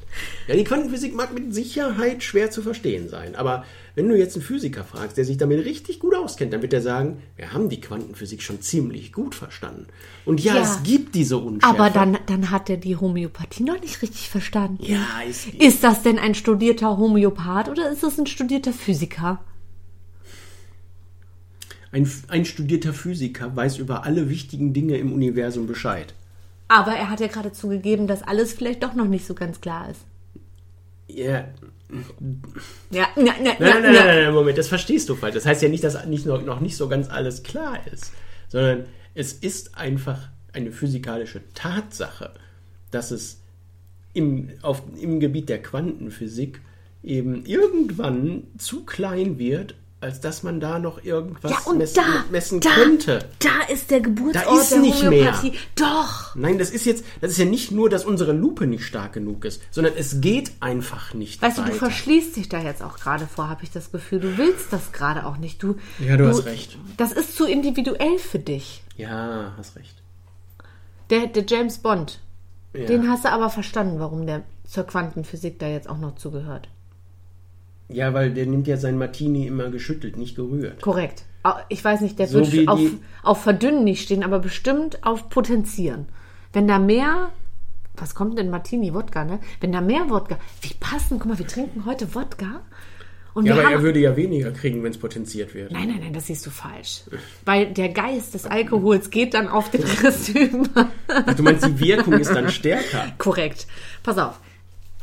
Ja, 0.49 0.55
die 0.57 0.65
Quantenphysik 0.65 1.15
mag 1.15 1.33
mit 1.35 1.55
Sicherheit 1.55 2.23
schwer 2.23 2.51
zu 2.51 2.63
verstehen 2.63 3.09
sein, 3.09 3.35
aber 3.35 3.65
wenn 3.95 4.09
du 4.09 4.17
jetzt 4.17 4.37
einen 4.37 4.45
Physiker 4.45 4.85
fragst, 4.85 5.17
der 5.17 5.25
sich 5.25 5.39
damit 5.39 5.65
richtig 5.65 6.01
gut 6.01 6.15
auskennt, 6.15 6.53
dann 6.53 6.61
wird 6.61 6.75
er 6.75 6.83
sagen, 6.83 7.23
wir 7.37 7.53
haben 7.55 7.71
die 7.71 7.81
Quantenphysik 7.81 8.43
schon 8.43 8.61
ziemlich 8.61 9.11
gut 9.13 9.35
verstanden. 9.35 9.87
Und 10.27 10.41
ja, 10.45 10.55
Ja. 10.57 10.63
es 10.63 10.83
gibt 10.83 11.15
diese 11.15 11.39
Unschärfe. 11.39 11.75
Aber 11.75 11.89
dann, 11.89 12.19
dann 12.27 12.51
hat 12.51 12.69
er 12.69 12.77
die 12.77 12.97
Homöopathie 12.97 13.63
noch 13.63 13.81
nicht 13.81 14.03
richtig 14.03 14.29
verstanden. 14.29 14.85
Ja, 14.85 15.07
es, 15.27 15.47
Ist 15.47 15.83
das 15.83 16.03
denn 16.03 16.19
ein 16.19 16.35
studierter 16.35 16.99
Homöopath 16.99 17.71
oder 17.71 17.91
ist 17.91 18.03
das 18.03 18.19
ein 18.19 18.27
studierter 18.27 18.75
Physiker? 18.75 19.41
Ein, 21.93 22.11
ein 22.29 22.45
studierter 22.45 22.93
Physiker 22.93 23.55
weiß 23.55 23.79
über 23.79 24.05
alle 24.05 24.29
wichtigen 24.29 24.73
Dinge 24.73 24.97
im 24.97 25.13
Universum 25.13 25.67
Bescheid. 25.67 26.15
Aber 26.69 26.93
er 26.93 27.11
hat 27.11 27.21
ja 27.21 27.29
gerade 27.29 27.53
zugegeben, 27.53 28.07
dass 28.07 28.23
alles 28.23 28.53
vielleicht 28.53 28.83
doch 28.83 28.95
noch 28.95 29.07
nicht 29.07 29.27
so 29.27 29.35
ganz 29.35 29.61
klar 29.61 29.89
ist. 29.91 30.01
Ja, 31.09 31.45
Ja, 32.91 33.07
ja, 33.07 33.09
Nein, 33.15 33.25
nein, 33.43 33.57
nein, 33.59 33.83
nein, 33.83 33.93
nein, 33.93 34.35
Moment, 34.35 34.59
das 34.59 34.69
verstehst 34.69 35.09
du 35.09 35.15
falsch. 35.15 35.35
Das 35.35 35.47
heißt 35.47 35.63
ja 35.63 35.69
nicht, 35.69 35.85
dass 35.85 36.05
nicht 36.07 36.27
noch, 36.27 36.43
noch 36.45 36.61
nicht 36.61 36.77
so 36.77 36.89
ganz 36.89 37.09
alles 37.09 37.43
klar 37.43 37.79
ist, 37.93 38.13
sondern 38.49 38.87
es 39.15 39.33
ist 39.33 39.77
einfach 39.77 40.29
eine 40.53 40.73
physikalische 40.73 41.43
Tatsache, 41.55 42.33
dass 42.91 43.11
es 43.11 43.41
im, 44.15 44.51
auf, 44.63 44.83
im 45.01 45.21
Gebiet 45.21 45.49
der 45.49 45.63
Quantenphysik 45.63 46.61
eben 47.03 47.45
irgendwann 47.45 48.45
zu 48.59 48.85
klein 48.85 49.39
wird, 49.39 49.77
als 50.01 50.21
dass 50.21 50.43
man 50.43 50.61
da 50.61 50.79
noch 50.79 51.03
irgendwas 51.03 51.51
Ja, 51.51 51.59
und 51.65 51.79
messen, 51.79 51.95
da, 51.97 52.25
messen 52.31 52.61
da, 52.61 52.71
könnte. 52.71 53.19
da 53.39 53.73
ist 53.73 53.91
der 53.91 54.01
Geburtsort 54.01 54.47
Da 54.47 54.61
ist 54.61 54.71
der 54.73 54.79
nicht 54.81 55.03
Homöopathie. 55.03 55.53
Doch. 55.75 56.37
Nein, 56.37 56.59
das 56.59 56.71
ist 56.71 56.85
jetzt, 56.85 57.05
das 57.23 57.31
ist 57.33 57.39
ja 57.39 57.47
nicht 57.47 57.71
nur, 57.73 57.89
dass 57.89 58.05
unsere 58.05 58.33
Lupe 58.33 58.67
nicht 58.67 58.85
stark 58.85 59.15
genug 59.15 59.45
ist, 59.47 59.63
sondern 59.71 59.95
es 59.97 60.21
geht 60.21 60.53
einfach 60.61 61.15
nicht 61.15 61.41
Weißt 61.41 61.57
du, 61.59 61.63
weiter. 61.63 61.73
du 61.73 61.79
verschließt 61.79 62.37
dich 62.37 62.49
da 62.51 62.61
jetzt 62.61 62.83
auch 62.83 62.99
gerade 62.99 63.27
vor, 63.27 63.49
habe 63.49 63.65
ich 63.65 63.71
das 63.71 63.91
Gefühl. 63.91 64.21
Du 64.21 64.37
willst 64.37 64.71
das 64.73 64.93
gerade 64.93 65.25
auch 65.25 65.39
nicht. 65.39 65.63
Du, 65.63 65.77
Ja, 65.99 66.17
du 66.19 66.29
hast 66.29 66.45
recht. 66.45 66.77
Das 66.99 67.13
ist 67.13 67.35
zu 67.35 67.47
individuell 67.47 68.19
für 68.19 68.39
dich. 68.39 68.83
ja, 68.97 69.55
hast 69.57 69.77
recht. 69.77 69.95
Der, 71.11 71.27
der 71.29 71.45
James 71.47 71.79
Bond, 71.79 72.21
Ja. 72.75 72.85
den 72.87 73.09
hast 73.09 73.25
du 73.25 73.31
aber 73.31 73.49
verstanden, 73.49 73.99
warum 73.99 74.27
der 74.27 74.43
zur 74.65 74.85
Quantenphysik 74.85 75.59
da 75.59 75.69
jetzt 75.69 75.89
auch 75.89 75.99
noch 75.99 76.17
zugehört. 76.17 76.69
Ja, 77.89 78.13
weil 78.15 78.33
der 78.33 78.47
nimmt 78.47 78.67
ja 78.67 78.77
sein 78.77 78.99
Martini 78.99 79.47
immer 79.47 79.71
geschüttelt, 79.71 80.17
nicht 80.17 80.35
gerührt. 80.37 80.83
Korrekt. 80.83 81.25
Au- 81.43 81.55
Ich 81.69 81.85
weiß 81.85 82.01
nicht, 82.01 82.19
der 82.19 82.27
So 82.27 82.51
wird 82.53 82.69
auf, 82.69 82.81
auf 83.23 83.43
Verdünnen 83.43 83.85
nicht 83.85 84.03
stehen, 84.03 84.25
aber 84.25 84.41
bestimmt 84.41 85.05
auf 85.05 85.29
Potenzieren. 85.29 86.07
Wenn 86.53 86.67
da 86.67 86.79
mehr, 86.81 87.31
was 87.97 88.15
kommt 88.15 88.39
denn 88.39 88.51
Martini, 88.51 88.93
Wodka, 88.93 89.25
ne? 89.25 89.39
Wenn 89.61 89.71
da 89.73 89.81
mehr 89.81 90.11
Wodka, 90.11 90.39
wie 90.63 90.75
passend, 90.81 91.21
guck 91.21 91.29
mal, 91.31 91.39
wir 91.39 91.47
trinken 91.47 91.85
heute 91.87 92.13
Wodka. 92.15 92.61
Und 93.35 93.45
Ja, 93.45 93.53
aber 93.53 93.71
er 93.71 93.83
würde 93.83 94.01
ja 94.01 94.17
weniger 94.17 94.51
kriegen, 94.51 94.83
wenn 94.83 94.93
es 94.93 94.99
potenziert 94.99 95.55
wird. 95.55 95.71
Nein, 95.71 95.89
nein, 95.89 95.99
nein, 96.01 96.13
das 96.15 96.27
siehst 96.27 96.47
du 96.47 96.51
falsch. 96.51 97.03
Weil 97.45 97.67
der 97.67 97.91
Geist 97.91 98.33
des 98.33 98.47
Alkohols 98.47 99.11
geht 99.11 99.35
dann 99.35 99.47
auf 99.47 99.71
den 99.71 99.83
Rest 100.03 100.31
über. 100.31 100.89
Du 101.37 101.43
meinst, 101.43 101.67
die 101.67 101.79
Wirkung 101.79 102.15
ist 102.15 102.31
dann 102.35 102.49
stärker. 102.49 103.13
Korrekt. 103.19 103.67
Pass 104.03 104.17
auf. 104.17 104.41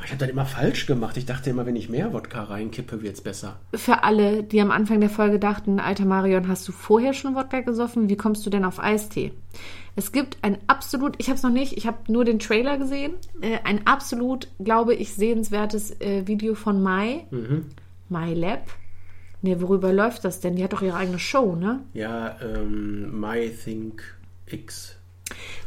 Ich 0.05 0.11
habe 0.11 0.19
das 0.19 0.29
immer 0.29 0.45
falsch 0.45 0.85
gemacht. 0.85 1.17
Ich 1.17 1.25
dachte 1.25 1.49
immer, 1.49 1.65
wenn 1.65 1.75
ich 1.75 1.89
mehr 1.89 2.13
Wodka 2.13 2.43
reinkippe, 2.43 3.01
wird's 3.01 3.21
besser. 3.21 3.57
Für 3.73 4.03
alle, 4.03 4.43
die 4.43 4.59
am 4.61 4.71
Anfang 4.71 4.99
der 4.99 5.09
Folge 5.09 5.39
dachten, 5.39 5.79
alter 5.79 6.05
Marion, 6.05 6.47
hast 6.47 6.67
du 6.67 6.71
vorher 6.71 7.13
schon 7.13 7.35
Wodka 7.35 7.61
gesoffen? 7.61 8.09
Wie 8.09 8.17
kommst 8.17 8.45
du 8.45 8.49
denn 8.49 8.65
auf 8.65 8.79
Eistee? 8.79 9.31
Es 9.95 10.11
gibt 10.11 10.37
ein 10.41 10.57
absolut, 10.67 11.15
ich 11.19 11.27
habe 11.27 11.37
es 11.37 11.43
noch 11.43 11.51
nicht, 11.51 11.77
ich 11.77 11.85
habe 11.85 12.11
nur 12.11 12.25
den 12.25 12.39
Trailer 12.39 12.77
gesehen, 12.77 13.13
äh, 13.41 13.59
ein 13.63 13.85
absolut, 13.85 14.47
glaube 14.59 14.95
ich, 14.95 15.13
sehenswertes 15.13 15.99
äh, 16.01 16.27
Video 16.27 16.55
von 16.55 16.81
Mai, 16.81 17.25
Mai 18.09 18.33
Lab. 18.33 18.65
Ne, 19.43 19.61
worüber 19.61 19.91
läuft 19.91 20.25
das 20.25 20.39
denn? 20.39 20.55
Die 20.55 20.63
hat 20.63 20.73
doch 20.73 20.81
ihre 20.81 20.95
eigene 20.95 21.19
Show, 21.19 21.55
ne? 21.55 21.81
Ja, 21.93 22.37
ähm, 22.41 23.19
My 23.19 23.49
Think 23.49 24.01
X. 24.47 24.95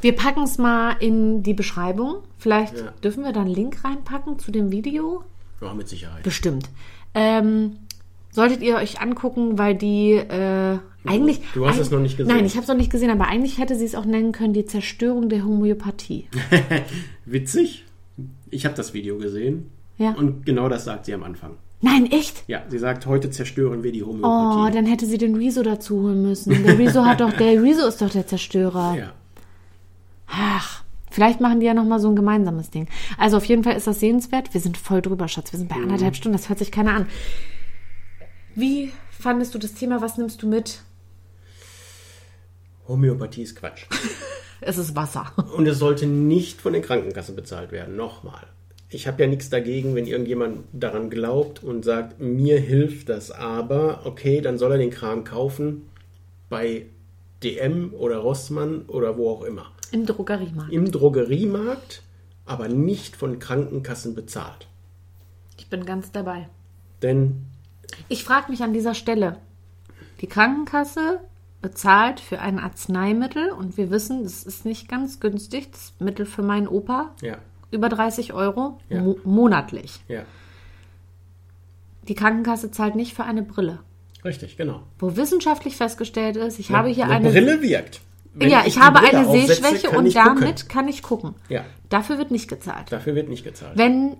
Wir 0.01 0.14
packen 0.14 0.43
es 0.43 0.59
mal 0.59 0.97
in 1.01 1.43
die 1.43 1.55
Beschreibung. 1.55 2.16
Vielleicht 2.38 2.76
Ja. 2.76 2.93
dürfen 3.02 3.24
wir 3.24 3.32
da 3.32 3.40
einen 3.40 3.51
Link 3.55 3.82
reinpacken 3.84 4.38
zu 4.38 4.51
dem 4.52 4.70
Video. 4.70 5.24
Ja, 5.60 5.72
mit 5.74 5.88
Sicherheit. 5.88 6.22
Bestimmt. 6.22 6.68
Ähm, 7.14 7.76
solltet 8.30 8.60
ihr 8.62 8.76
euch 8.76 9.01
angucken, 9.01 9.59
weil 9.59 9.74
die 9.74 10.12
äh, 10.12 10.78
eigentlich. 11.06 11.40
du 11.55 11.66
hast 11.66 11.78
es 11.78 11.90
noch 11.90 12.01
nicht 12.01 12.16
gesehen. 12.18 12.34
Nein, 12.34 12.44
ich 12.44 12.55
habe 12.55 12.62
es 12.62 12.68
noch 12.68 12.76
nicht 12.76 12.90
gesehen, 12.90 13.10
aber 13.10 13.26
eigentlich 13.28 13.59
hätte 13.59 13.74
sie 13.76 13.84
es 13.86 13.94
auch 13.94 14.05
nennen 14.05 14.32
können, 14.32 14.52
die 14.52 14.66
Zerstörung 14.66 15.28
der 15.30 15.44
Homöopathie. 15.44 16.26
Witzig. 17.24 17.84
Ich 18.51 18.64
habe 18.66 18.74
das 18.76 18.94
Video 18.94 19.18
gesehen. 19.18 19.70
Ja. 19.98 20.12
Und 20.12 20.44
genau 20.44 20.68
das 20.68 20.84
sagt 20.84 21.06
sie 21.06 21.14
am 21.14 21.22
Anfang. 21.22 21.52
Nein, 21.80 22.06
echt? 22.10 22.44
Ja, 22.48 22.62
sie 22.68 22.78
sagt, 22.78 23.06
heute 23.06 23.30
zerstören 23.30 23.82
wir 23.82 23.93
die 23.93 24.02
Oh, 24.02 24.09
Homöopathie. 24.09 24.74
dann 24.74 24.86
hätte 24.86 25.06
sie 25.06 25.18
den 25.18 25.34
Rezo 25.36 25.62
dazu 25.62 26.02
holen 26.02 26.22
müssen. 26.22 26.62
Der 26.64 26.78
Rezo 26.78 27.05
hat 27.05 27.20
doch, 27.20 27.32
der 27.32 27.62
Rezo 27.62 27.86
ist 27.86 28.01
doch 28.02 28.10
der 28.10 28.26
Zerstörer. 28.26 28.94
ja. 28.97 29.12
Ach, 30.27 30.82
vielleicht 31.11 31.40
machen 31.40 31.61
die 31.61 31.66
ja 31.66 31.74
nochmal 31.74 32.01
so 32.01 32.09
ein 32.09 32.16
gemeinsames 32.16 32.70
Ding. 32.70 32.89
Also 33.19 33.36
auf 33.36 33.44
jeden 33.44 33.65
Fall 33.65 33.77
ist 33.77 33.86
das 33.86 34.01
sehenswert. 34.01 34.53
Wir 34.55 34.61
sind 34.61 34.77
voll 34.77 35.03
drüber, 35.03 35.28
Schatz. 35.28 35.53
Wir 35.53 35.59
sind 35.59 35.69
bei 35.69 35.77
anderthalb 35.77 36.16
Stunden. 36.16 36.36
Das 36.36 36.48
hört 36.48 36.59
sich 36.59 36.73
keiner 36.73 36.94
an. 36.94 37.07
Wie 38.55 38.93
fandest 39.11 39.55
du 39.55 39.59
das 39.59 39.74
Thema? 39.74 40.01
Was 40.01 40.19
nimmst 40.19 40.43
du 40.43 40.48
mit? 40.48 40.82
Homöopathie 42.89 43.43
ist 43.43 43.57
Quatsch. 43.57 43.86
Es 44.62 44.78
ist 44.78 44.97
Wasser. 44.97 45.32
Und 45.55 45.66
es 45.69 45.78
sollte 45.78 46.07
nicht 46.07 46.62
von 46.62 46.73
den 46.73 46.81
Krankenkassen 46.81 47.36
bezahlt 47.36 47.73
werden. 47.73 47.94
Nochmal. 47.94 48.47
Ich 48.89 49.07
habe 49.07 49.23
ja 49.23 49.28
nichts 49.28 49.51
dagegen, 49.51 49.94
wenn 49.94 50.07
irgendjemand 50.07 50.61
daran 50.73 51.11
glaubt 51.11 51.62
und 51.62 51.85
sagt, 51.85 52.20
mir 52.20 52.59
hilft 52.59 53.09
das 53.09 53.31
aber, 53.31 54.07
okay, 54.07 54.40
dann 54.40 54.59
soll 54.59 54.73
er 54.73 54.78
den 54.78 54.90
Kram 54.90 55.24
kaufen 55.24 55.82
bei 56.48 56.86
DM 57.43 57.93
oder 57.93 58.19
Rossmann 58.19 58.82
oder 58.86 59.19
wo 59.19 59.31
auch 59.31 59.43
immer. 59.43 59.73
Im 59.93 60.07
Drogeriemarkt. 60.07 60.73
Im 60.73 60.91
Drogeriemarkt, 60.91 62.03
aber 62.45 62.69
nicht 62.69 63.17
von 63.17 63.39
Krankenkassen 63.39 64.15
bezahlt. 64.15 64.67
Ich 65.59 65.69
bin 65.69 65.85
ganz 65.87 66.13
dabei. 66.13 66.49
Denn 67.03 67.45
Ich 68.09 68.25
frage 68.25 68.51
mich 68.51 68.63
an 68.63 68.73
dieser 68.73 68.95
Stelle, 68.95 69.39
die 70.21 70.27
Krankenkasse 70.27 71.21
bezahlt 71.63 72.21
für 72.21 72.41
ein 72.41 72.59
Arzneimittel 72.59 73.51
und 73.51 73.77
wir 73.77 73.91
wissen, 73.91 74.23
das 74.23 74.45
ist 74.45 74.65
nicht 74.65 74.89
ganz 74.89 75.21
günstig, 75.21 75.71
das 75.73 75.93
Mittel 75.99 76.27
für 76.27 76.43
meinen 76.43 76.69
Opa, 76.69 77.15
ja, 77.23 77.39
über 77.71 77.89
30 77.89 78.33
Euro 78.33 78.79
Ja. 78.89 79.03
mo 79.03 79.19
monatlich. 79.25 80.01
ja, 80.09 80.23
Die 82.09 82.15
Krankenkasse 82.15 82.71
zahlt 82.71 82.95
nicht 82.95 83.15
für 83.15 83.25
eine 83.25 83.43
Brille. 83.43 83.81
richtig, 84.25 84.57
genau. 84.57 84.83
Wo 84.99 85.17
wissenschaftlich 85.17 85.77
festgestellt 85.77 86.37
ist, 86.37 86.59
ich 86.59 86.71
habe 86.71 86.89
hier 86.89 87.05
eine, 87.05 87.15
eine, 87.17 87.31
Brille 87.31 87.63
wirkt. 87.63 88.01
Wenn 88.39 88.51
ja, 88.51 88.61
ich 88.67 88.77
ich 88.77 88.81
habe 88.81 88.99
eine 89.01 89.27
aufsetze, 89.27 89.55
Sehschwäche 89.55 89.91
und 89.97 90.15
damit 90.15 90.45
gucken. 90.45 90.69
kann 90.69 90.89
ich 90.89 91.03
gucken. 91.03 91.35
Ja, 91.49 91.65
Dafür 91.89 92.19
wird 92.19 92.31
nicht 92.31 92.49
gezahlt. 92.49 92.93
dafür 92.93 93.15
wird 93.15 93.29
nicht 93.29 93.45
gezahlt. 93.45 93.77
Wenn 93.79 94.17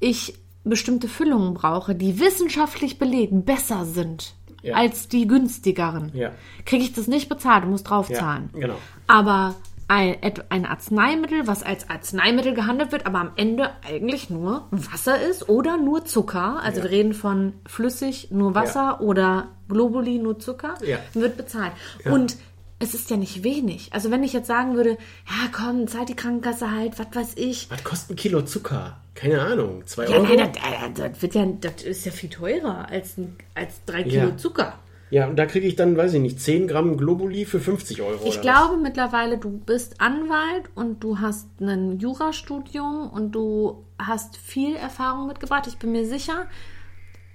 ich 0.00 0.34
bestimmte 0.64 1.08
Füllungen 1.08 1.54
brauche, 1.54 1.94
die 1.94 2.18
wissenschaftlich 2.20 2.98
belegt 2.98 3.44
besser 3.46 3.84
sind 3.84 4.34
Ja. 4.62 4.76
als 4.76 5.08
die 5.08 5.26
günstigeren, 5.26 6.10
Ja. 6.14 6.30
kriege 6.64 6.82
ich 6.84 6.92
das 6.94 7.06
nicht 7.06 7.28
bezahlt, 7.28 7.66
muss 7.66 7.82
drauf 7.82 8.08
Ja, 8.10 8.16
zahlen. 8.18 8.50
genau. 8.54 8.74
Aber 9.06 9.54
ein, 9.88 10.16
ein 10.50 10.66
Arzneimittel, 10.66 11.46
was 11.48 11.62
als 11.64 11.90
Arzneimittel 11.90 12.54
gehandelt 12.54 12.92
wird, 12.92 13.06
aber 13.06 13.18
am 13.20 13.32
Ende 13.36 13.70
eigentlich 13.84 14.30
nur 14.30 14.68
Wasser 14.70 15.20
ist 15.20 15.48
oder 15.48 15.76
nur 15.78 16.04
Zucker, 16.04 16.60
also 16.62 16.78
Ja. 16.78 16.84
wir 16.84 16.90
reden 16.92 17.12
von 17.12 17.54
flüssig 17.66 18.28
nur 18.30 18.54
Wasser 18.54 19.00
oder 19.00 19.48
Globuli 19.68 20.18
nur 20.18 20.38
Zucker, 20.38 20.74
Ja. 20.86 20.98
wird 21.14 21.36
bezahlt. 21.36 21.72
Ja. 22.04 22.12
Und 22.12 22.36
es 22.80 22.94
ist 22.94 23.08
ja 23.10 23.16
nicht 23.16 23.44
wenig. 23.44 23.92
Also 23.92 24.10
wenn 24.10 24.24
ich 24.24 24.32
jetzt 24.32 24.48
sagen 24.48 24.74
würde, 24.74 24.90
ja 25.28 25.48
komm, 25.52 25.86
zahlt 25.86 26.08
die 26.08 26.16
Krankenkasse 26.16 26.70
halt, 26.72 26.98
was 26.98 27.06
weiß 27.14 27.32
ich. 27.36 27.70
Was 27.70 27.84
kostet 27.84 28.10
ein 28.10 28.16
Kilo 28.16 28.42
Zucker? 28.42 28.96
Keine 29.14 29.40
Ahnung. 29.42 29.82
Zwei 29.86 30.06
Ja, 30.06 30.16
Euro? 30.16 30.24
nein, 30.34 30.50
das, 30.52 30.62
äh, 30.62 30.90
das 31.10 31.22
wird 31.22 31.34
ja, 31.34 31.46
das 31.46 31.82
ist 31.82 32.04
ja 32.06 32.10
viel 32.12 32.30
teurer 32.30 32.88
als, 32.88 33.16
ein- 33.18 33.36
als 33.54 33.84
drei 33.86 34.02
Kilo 34.02 34.28
Ja. 34.30 34.36
Zucker. 34.36 34.78
Ja, 35.10 35.26
und 35.26 35.34
da 35.36 35.44
kriege 35.46 35.66
ich 35.66 35.74
dann, 35.74 35.96
weiß 35.96 36.14
ich 36.14 36.20
nicht, 36.20 36.40
10 36.40 36.68
Gramm 36.68 36.96
Globuli 36.96 37.44
für 37.44 37.58
50 37.58 38.00
Euro. 38.00 38.24
Ich 38.26 38.40
glaube 38.40 38.76
mittlerweile, 38.76 39.38
du 39.38 39.50
bist 39.50 40.00
Anwalt 40.00 40.70
und 40.76 41.02
du 41.02 41.18
hast 41.18 41.48
ein 41.60 41.98
Jurastudium 41.98 43.10
und 43.10 43.32
du 43.32 43.84
hast 43.98 44.36
viel 44.36 44.76
Erfahrung 44.76 45.26
mitgebracht. 45.26 45.66
Ich 45.66 45.78
bin 45.78 45.90
mir 45.90 46.06
sicher, 46.06 46.46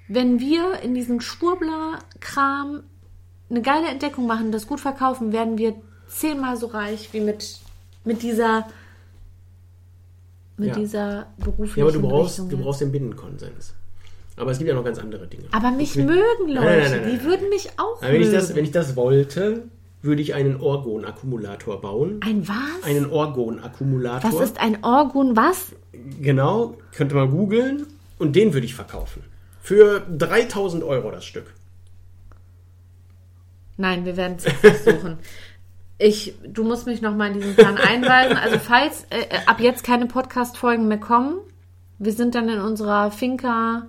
wenn 0.08 0.40
wir 0.40 0.80
in 0.84 0.94
diesem 0.96 1.20
Schwurbler-Kram 1.20 2.84
eine 3.50 3.62
geile 3.62 3.88
Entdeckung 3.88 4.26
machen, 4.28 4.52
das 4.52 4.68
gut 4.68 4.80
verkaufen, 4.80 5.32
werden 5.32 5.58
wir 5.58 5.76
zehnmal 6.08 6.58
so 6.58 6.68
reich 6.68 7.10
wie 7.14 7.20
mit, 7.20 7.60
mit 8.04 8.22
dieser 8.24 8.68
mit 10.58 10.70
Ja. 10.70 10.76
dieser 10.76 11.28
beruflichen 11.38 11.80
Ja, 11.80 11.86
aber 11.86 11.92
du 11.94 12.02
brauchst, 12.02 12.40
Richtung 12.40 12.50
du 12.50 12.58
brauchst 12.64 12.80
den 12.82 12.92
Binnenkonsens. 12.92 13.74
Aber 14.38 14.52
es 14.52 14.58
gibt 14.58 14.70
ja 14.70 14.76
noch 14.76 14.84
ganz 14.86 15.00
andere 15.00 15.28
Dinge. 15.28 15.44
Aber 15.52 15.72
mich 15.72 15.92
Ich 15.92 15.96
will- 15.98 16.06
mögen 16.06 16.48
Leute, 16.48 16.66
Nein, 16.66 16.80
nein, 16.92 17.02
nein, 17.02 17.12
die 17.20 17.24
würden 17.26 17.50
mich 17.50 17.70
auch 17.78 18.02
wenn 18.02 18.16
ich, 18.16 18.28
mögen. 18.28 18.34
das, 18.34 18.56
wenn 18.56 18.64
ich 18.66 18.72
das 18.72 18.96
wollte, 18.96 19.64
würde 20.02 20.22
ich 20.22 20.34
einen 20.34 20.60
Orgon-Akkumulator 20.62 21.82
bauen. 21.82 22.20
ein 22.24 22.48
was? 22.48 22.84
Einen 22.84 23.10
Orgon-Akkumulator. 23.10 24.32
was 24.34 24.40
ist 24.42 24.60
ein 24.60 24.84
Orgun? 24.84 25.36
Was? 25.36 25.74
Genau, 26.22 26.78
könnte 26.94 27.16
man 27.16 27.32
googeln. 27.32 27.88
Und 28.18 28.36
den 28.36 28.54
würde 28.54 28.66
ich 28.66 28.76
verkaufen. 28.76 29.24
Für 29.62 30.00
3000 30.02 30.84
Euro 30.84 31.12
das 31.12 31.26
Stück. 31.26 31.48
Nein, 33.78 34.06
wir 34.06 34.18
werden 34.18 34.38
es 34.38 34.46
jetzt 34.46 34.64
nicht 34.64 34.84
suchen. 34.84 35.20
Ich, 35.98 36.34
du 36.46 36.64
musst 36.64 36.88
mich 36.88 37.02
noch 37.02 37.16
mal 37.16 37.28
in 37.28 37.36
diesen 37.36 37.56
Plan 37.56 37.78
einweisen. 37.78 38.38
Also 38.38 38.60
falls 38.60 39.06
äh, 39.10 39.22
äh, 39.22 39.46
ab 39.46 39.60
jetzt 39.60 39.84
keine 39.84 40.08
Podcast-Folgen 40.08 40.88
mehr 40.88 41.00
kommen, 41.00 41.38
wir 42.00 42.12
sind 42.12 42.36
dann 42.36 42.50
in 42.50 42.60
unserer 42.60 43.12
Finca. 43.12 43.88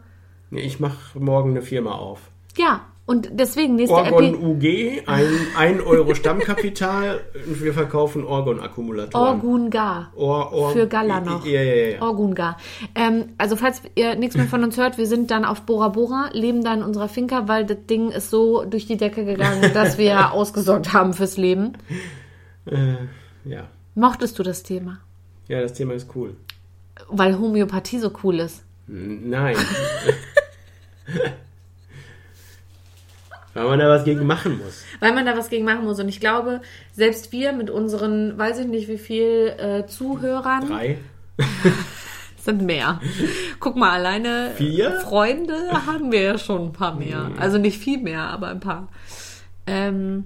Ich 0.50 0.78
mache 0.78 1.18
morgen 1.18 1.50
eine 1.50 1.62
Firma 1.62 1.92
auf. 1.92 2.30
Ja, 2.56 2.86
und 3.06 3.28
deswegen 3.32 3.76
nächste 3.76 3.94
Orgon 3.94 4.24
Epi 4.24 4.36
UG, 4.36 5.02
ein 5.06 5.28
1 5.56 5.82
Euro 5.86 6.14
Stammkapital 6.16 7.20
und 7.46 7.62
wir 7.62 7.72
verkaufen 7.72 8.24
Orgon-Akkumulatoren. 8.24 9.28
Orgungar. 9.28 10.12
Or, 10.16 10.52
Or, 10.52 10.72
Für 10.72 10.88
Gala 10.88 11.20
noch. 11.20 11.46
Ja, 11.46 11.62
ja, 11.62 11.74
ja. 11.92 12.02
Orgungar. 12.02 12.56
Ähm, 12.96 13.26
also 13.38 13.54
falls 13.54 13.80
ihr 13.94 14.16
nichts 14.16 14.36
mehr 14.36 14.46
von 14.46 14.64
uns 14.64 14.76
hört, 14.76 14.98
wir 14.98 15.06
sind 15.06 15.30
dann 15.30 15.44
auf 15.44 15.62
Bora 15.62 15.88
Bora, 15.88 16.30
leben 16.32 16.64
da 16.64 16.74
in 16.74 16.82
unserer 16.82 17.08
Finca, 17.08 17.46
weil 17.46 17.64
das 17.64 17.78
Ding 17.88 18.10
ist 18.10 18.30
so 18.30 18.64
durch 18.64 18.86
die 18.86 18.96
Decke 18.96 19.24
gegangen, 19.24 19.70
dass 19.74 19.98
wir 19.98 20.32
ausgesorgt 20.32 20.92
haben 20.92 21.14
fürs 21.14 21.36
Leben. 21.36 21.74
Äh, 22.66 22.96
ja. 23.44 23.68
Mochtest 23.94 24.36
du 24.38 24.42
das 24.42 24.64
Thema? 24.64 24.98
ja, 25.46 25.60
das 25.60 25.74
Thema 25.74 25.94
ist 25.94 26.08
cool. 26.16 26.36
Weil 27.08 27.38
Homöopathie 27.38 28.00
so 28.00 28.10
cool 28.24 28.40
ist. 28.40 28.64
Nein. 28.88 29.56
Weil 33.56 33.68
man 33.68 33.78
da 33.78 33.88
was 33.88 34.04
gegen 34.04 34.26
machen 34.26 34.58
muss. 34.58 34.84
Weil 35.00 35.12
man 35.12 35.26
da 35.26 35.36
was 35.36 35.48
gegen 35.48 35.64
machen 35.64 35.84
muss. 35.84 35.98
Und 35.98 36.08
ich 36.08 36.20
glaube, 36.20 36.60
selbst 36.92 37.32
wir 37.32 37.52
mit 37.52 37.70
unseren, 37.70 38.36
weiß 38.36 38.58
ich 38.60 38.66
nicht 38.66 38.88
wie 38.88 38.98
viel 38.98 39.54
äh, 39.58 39.86
Zuhörern, 39.86 40.68
Drei. 40.68 40.98
sind 42.38 42.62
mehr. 42.62 43.00
Guck 43.58 43.76
mal, 43.76 43.90
alleine 43.90 44.52
Vier? 44.56 45.00
Freunde 45.00 45.86
haben 45.86 46.12
wir 46.12 46.22
ja 46.22 46.38
schon 46.38 46.66
ein 46.66 46.72
paar 46.72 46.94
mehr. 46.94 47.30
Also 47.38 47.58
nicht 47.58 47.78
viel 47.78 47.98
mehr, 47.98 48.22
aber 48.22 48.48
ein 48.48 48.60
paar. 48.60 48.88
Ähm, 49.66 50.24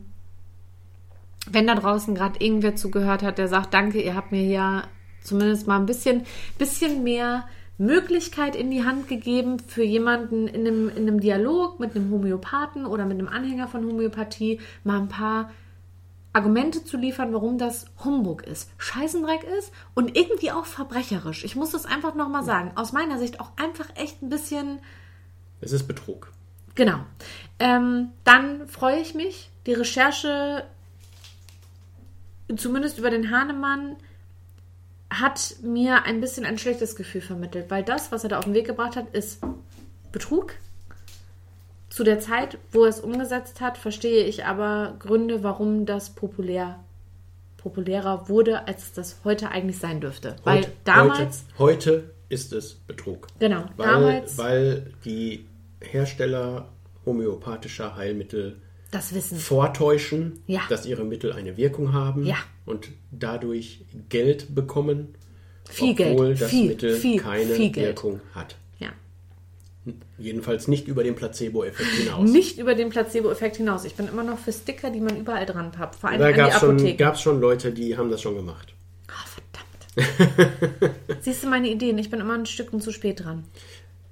wenn 1.51 1.66
da 1.66 1.74
draußen 1.74 2.15
gerade 2.15 2.39
irgendwer 2.44 2.77
zugehört 2.77 3.23
hat, 3.23 3.39
der 3.39 3.48
sagt, 3.48 3.74
danke, 3.74 4.01
ihr 4.01 4.15
habt 4.15 4.32
mir 4.32 4.44
ja 4.44 4.85
zumindest 5.23 5.66
mal 5.66 5.78
ein 5.78 5.86
bisschen, 5.86 6.23
bisschen 6.59 7.02
mehr 7.02 7.44
Möglichkeit 7.81 8.57
in 8.57 8.70
die 8.70 8.85
Hand 8.85 9.09
gegeben 9.09 9.59
für 9.59 9.82
jemanden 9.82 10.47
in 10.47 10.66
einem, 10.66 10.90
in 10.90 11.09
einem 11.09 11.19
Dialog 11.19 11.81
mit 11.81 11.97
einem 11.97 12.11
Homöopathen 12.11 12.85
oder 12.85 13.07
mit 13.07 13.19
einem 13.19 13.28
Anhänger 13.28 13.69
von 13.69 13.86
Homöopathie 13.86 14.61
mal 14.85 14.98
ein 14.98 15.09
paar 15.09 15.51
Argumente 16.35 16.85
zu 16.85 16.98
liefern, 16.98 17.32
warum 17.32 17.57
das 17.57 17.86
Humbug 18.05 18.43
ist, 18.43 18.70
Scheißendreck 18.77 19.44
ist 19.59 19.73
und 19.94 20.15
irgendwie 20.15 20.52
auch 20.52 20.66
verbrecherisch. 20.66 21.43
Ich 21.43 21.57
muss 21.57 21.70
das 21.70 21.86
einfach 21.86 22.15
nochmal 22.15 22.44
sagen. 22.44 22.73
Aus 22.74 22.93
meiner 22.93 23.19
Sicht 23.19 23.40
auch 23.40 23.52
einfach 23.57 23.89
echt 23.97 24.23
ein 24.23 24.28
bisschen 24.28 24.81
Es 25.62 25.73
ist 25.73 25.89
Betrug. 25.89 26.31
Genau. 26.74 27.01
Ähm, 27.59 28.11
dann 28.24 28.69
freue 28.69 29.01
ich 29.01 29.15
mich. 29.15 29.51
Die 29.66 29.73
Recherche, 29.73 30.66
zumindest 32.57 32.98
über 32.98 33.11
den 33.11 33.31
Hahnemann, 33.31 33.97
hat 35.11 35.57
mir 35.62 36.05
ein 36.05 36.20
bisschen 36.20 36.47
ein 36.47 36.57
schlechtes 36.59 36.95
Gefühl 36.97 37.20
vermittelt, 37.20 37.70
weil 37.70 37.82
das, 37.82 38.12
was 38.12 38.23
er 38.24 38.31
da 38.31 38.39
auf 38.39 38.45
den 38.45 38.55
Weg 38.55 38.66
gebracht 38.66 38.97
hat, 38.97 39.12
ist 39.15 39.41
Betrug. 40.12 40.55
Zu 41.89 42.05
der 42.05 42.20
Zeit, 42.20 42.59
wo 42.70 42.85
er 42.85 42.89
es 42.91 43.01
umgesetzt 43.01 43.61
hat, 43.61 43.77
verstehe 43.77 44.24
ich 44.24 44.45
aber 44.45 44.95
Gründe, 45.01 45.43
warum 45.43 45.87
das 45.87 46.11
populär, 46.11 46.78
populärer 47.57 48.28
wurde, 48.28 48.69
als 48.69 48.93
das 48.93 49.16
heute 49.24 49.51
eigentlich 49.51 49.78
sein 49.78 50.01
dürfte. 50.01 50.37
Weil 50.45 50.59
Heute, 50.59 50.73
damals, 50.85 51.45
Heute, 51.59 51.91
heute 52.03 52.11
ist 52.28 52.53
es 52.53 52.74
Betrug. 52.74 53.27
genau, 53.41 53.65
Weil, 53.77 53.87
damals 53.89 54.39
weil 54.39 54.93
die 55.05 55.47
Hersteller 55.81 56.69
homöopathischer 57.05 57.97
Heilmittel 57.97 58.61
das 58.93 59.12
Wissen. 59.15 59.39
vortäuschen, 59.39 60.43
Ja. 60.47 60.61
dass 60.69 60.87
ihre 60.87 61.05
Mittel 61.05 61.32
eine 61.32 61.57
Wirkung 61.57 61.93
haben 61.93 62.24
Ja. 62.24 62.37
Und 62.70 62.88
dadurch 63.10 63.80
Geld 64.09 64.55
bekommen, 64.55 65.14
Viel 65.68 65.90
obwohl 65.90 66.28
Geld, 66.28 66.40
das 66.40 66.51
viel, 66.51 66.68
Mittel 66.68 66.97
viel, 66.97 67.20
keine. 67.20 67.59
Wirkung 67.59 68.20
hat. 68.34 68.56
Ja. 68.78 68.90
Jedenfalls 70.18 70.68
nicht 70.68 70.88
über 70.88 71.05
den 71.05 71.14
Placebo-Effekt 71.14 71.90
hinaus. 71.90 72.30
Nicht 72.30 72.59
über 72.59 72.74
den 72.74 72.90
Placebo-Effekt 72.90 73.56
hinaus. 73.56 73.84
Ich 73.84 73.94
bin 73.94 74.09
immer 74.09 74.24
noch 74.24 74.38
für 74.38 74.52
Sticker, 74.52 74.90
die 74.90 75.01
man 75.01 75.16
überall 75.16 75.47
dran 75.47 75.70
pappt. 75.72 75.97
Vor 75.97 76.10
allem 76.10 76.20
da 76.20 76.32
gab 76.32 76.52
es 76.52 76.60
schon, 76.60 76.97
gab's 76.97 77.20
schon 77.20 77.40
Leute, 77.40 77.72
die 77.72 77.97
haben 77.97 78.10
das 78.10 78.22
schon 78.22 78.34
gemacht. 78.34 78.74
Oh, 79.09 79.40
verdammt. 79.97 80.97
Siehst 81.20 81.42
du 81.42 81.48
meine 81.48 81.68
Ideen? 81.68 81.98
Ich 81.98 82.10
bin 82.10 82.20
immer 82.20 82.34
ein 82.34 82.47
Stückchen 82.47 82.80
zu 82.80 82.92
spät 82.92 83.24
dran. 83.24 83.44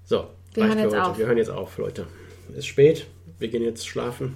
So, 0.05 0.26
Wir 0.55 0.66
hören 0.68 0.78
jetzt 0.78 0.94
auf. 0.94 1.18
Wir 1.18 1.26
hören 1.26 1.39
jetzt 1.39 1.51
auf, 1.51 1.76
Leute. 1.78 2.06
Es 2.51 2.59
ist 2.59 2.66
spät, 2.66 3.06
wir 3.39 3.48
gehen 3.48 3.62
jetzt 3.62 3.86
schlafen. 3.86 4.35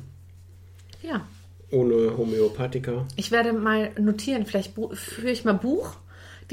Ja. 1.02 1.26
Ohne 1.72 2.16
Homöopathika. 2.16 3.06
Ich 3.16 3.32
werde 3.32 3.52
mal 3.52 3.90
notieren. 3.98 4.46
Vielleicht 4.46 4.74
führe 4.74 5.30
ich 5.30 5.44
mal 5.44 5.54
Buch 5.54 5.96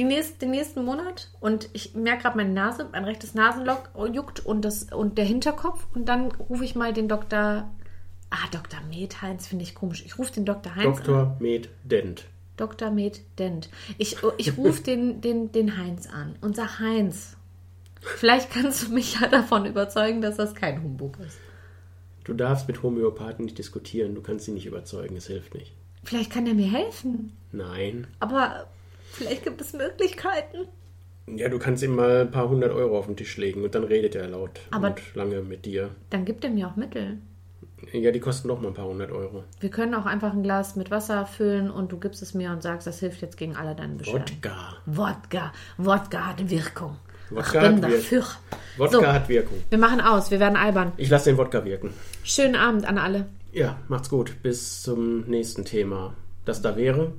nächst, 0.04 0.42
den 0.42 0.52
nächsten 0.52 0.84
Monat. 0.86 1.30
Und 1.40 1.70
ich 1.74 1.96
merke 1.96 2.24
gerade 2.24 2.38
meine 2.38 2.54
Nase, 2.54 2.88
mein 2.92 3.04
rechtes 3.04 3.34
Nasenloch 3.34 3.84
juckt 4.12 4.46
und, 4.46 4.64
das, 4.64 4.84
und 4.84 5.18
der 5.18 5.26
Hinterkopf. 5.26 5.86
Und 5.94 6.08
dann 6.08 6.32
rufe 6.32 6.64
ich 6.64 6.76
mal 6.76 6.94
den 6.94 7.08
Dr. 7.08 7.70
Ah, 8.30 8.48
Dr. 8.52 8.80
Med 8.90 9.22
Heinz 9.22 9.48
finde 9.48 9.64
ich 9.64 9.76
komisch. 9.76 10.04
Ich 10.06 10.18
rufe 10.18 10.34
den 10.34 10.46
Dr. 10.46 10.76
Heinz 10.76 11.00
an. 11.00 11.06
Dr. 11.06 11.38
Med 11.40 11.70
Dent. 11.84 12.26
Dr. 12.58 12.92
Med 12.92 13.20
Dent. 13.38 13.70
Ich, 13.98 14.18
ich 14.38 14.58
rufe 14.58 14.84
den, 14.84 15.22
den, 15.22 15.52
den 15.52 15.78
Heinz 15.78 16.08
an 16.08 16.36
und 16.42 16.56
sag 16.56 16.80
Heinz, 16.80 17.38
vielleicht 18.02 18.52
kannst 18.52 18.88
du 18.88 18.94
mich 18.94 19.20
ja 19.20 19.28
davon 19.28 19.66
überzeugen, 19.66 20.22
dass 20.22 20.36
das 20.36 20.54
kein 20.54 20.84
Humbug 20.84 21.18
ist. 21.26 21.38
Du 22.24 22.34
darfst 22.34 22.68
mit 22.68 22.84
Homöopathen 22.84 23.46
nicht 23.46 23.58
diskutieren, 23.58 24.16
du 24.16 24.22
kannst 24.22 24.46
sie 24.46 24.52
nicht 24.52 24.66
überzeugen, 24.66 25.16
es 25.16 25.28
hilft 25.28 25.54
nicht. 25.56 25.74
Vielleicht 26.04 26.32
kann 26.32 26.48
er 26.48 26.54
mir 26.54 26.72
helfen. 26.72 27.34
Nein. 27.52 28.08
Aber 28.20 28.68
vielleicht 29.12 29.44
gibt 29.44 29.62
es 29.62 29.74
Möglichkeiten. 29.74 30.68
Ja, 31.28 31.50
du 31.50 31.60
kannst 31.60 31.84
ihm 31.84 31.96
mal 31.96 32.22
ein 32.22 32.32
paar 32.32 32.50
hundert 32.50 32.72
Euro 32.72 32.98
auf 32.98 33.06
den 33.06 33.16
Tisch 33.16 33.38
legen 33.38 33.64
und 33.64 33.76
dann 33.76 33.84
redet 33.84 34.16
er 34.16 34.28
laut 34.28 34.60
Aber- 34.72 34.88
und 34.90 35.16
lange 35.16 35.42
mit 35.42 35.66
dir. 35.66 35.92
Dann 36.10 36.26
gibt 36.26 36.44
er 36.44 36.50
mir 36.50 36.68
auch 36.68 36.76
Mittel. 36.76 37.18
Ja, 37.94 38.12
die 38.12 38.20
kosten 38.20 38.48
noch 38.50 38.60
mal 38.60 38.70
ein 38.70 38.74
paar 38.74 38.88
hundert 38.88 39.12
Euro. 39.12 39.44
Wir 39.60 39.70
können 39.70 39.94
auch 39.96 40.06
einfach 40.06 40.34
ein 40.34 40.44
Glas 40.44 40.76
mit 40.76 40.92
Wasser 40.92 41.26
füllen 41.26 41.72
und 41.72 41.92
du 41.92 41.98
gibst 42.00 42.22
es 42.22 42.34
mir 42.34 42.52
und 42.52 42.62
sagst, 42.62 42.88
das 42.88 43.00
hilft 43.00 43.22
jetzt 43.22 43.38
gegen 43.38 43.56
alle 43.56 43.74
deine 43.76 43.96
Beschwerden. 43.96 44.26
Wodka. 44.28 44.78
Wodka. 44.86 45.54
Wodka 45.78 46.28
hat 46.28 46.50
Wirkung. 46.50 46.98
Wodka 47.30 47.64
ich 47.64 47.70
bin 47.70 47.82
dafür. 47.82 48.24
Wodka 48.78 48.98
So. 49.00 49.08
hat 49.08 49.30
Wirkung. 49.30 49.58
Wir 49.70 49.78
machen 49.78 50.02
aus, 50.02 50.32
wir 50.32 50.40
werden 50.40 50.56
albern. 50.56 50.92
Ich 50.98 51.10
lasse 51.10 51.30
den 51.30 51.38
Wodka 51.38 51.64
wirken. 51.66 51.94
Schönen 52.24 52.56
Abend 52.56 52.86
an 52.88 52.98
alle. 52.98 53.26
Ja, 53.52 53.78
macht's 53.88 54.10
gut. 54.10 54.42
Bis 54.44 54.82
zum 54.84 55.22
nächsten 55.30 55.66
Thema. 55.66 56.14
Das 56.46 56.62
da 56.62 56.76
wäre. 56.76 57.14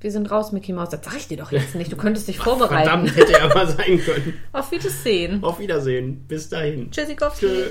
Wir 0.00 0.12
sind 0.12 0.30
raus, 0.30 0.52
Mickey 0.52 0.72
Mouse. 0.72 0.90
Das 0.90 1.00
sag 1.04 1.16
ich 1.16 1.26
dir 1.28 1.36
doch 1.38 1.50
jetzt 1.50 1.74
nicht. 1.74 1.90
Du 1.90 1.96
könntest 1.96 2.28
dich 2.28 2.38
vorbereiten. 2.38 2.88
Verdammt, 3.08 3.16
hätte 3.16 3.32
er 3.38 3.48
mal 3.54 3.66
sein 3.66 4.00
können. 4.00 4.34
Auf 4.52 4.70
Wiedersehen. 4.70 5.42
Auf 5.42 5.58
Wiedersehen. 5.58 6.24
Bis 6.28 6.48
dahin. 6.48 6.90
Tschüssikowski. 6.90 7.46
Tschö. 7.46 7.62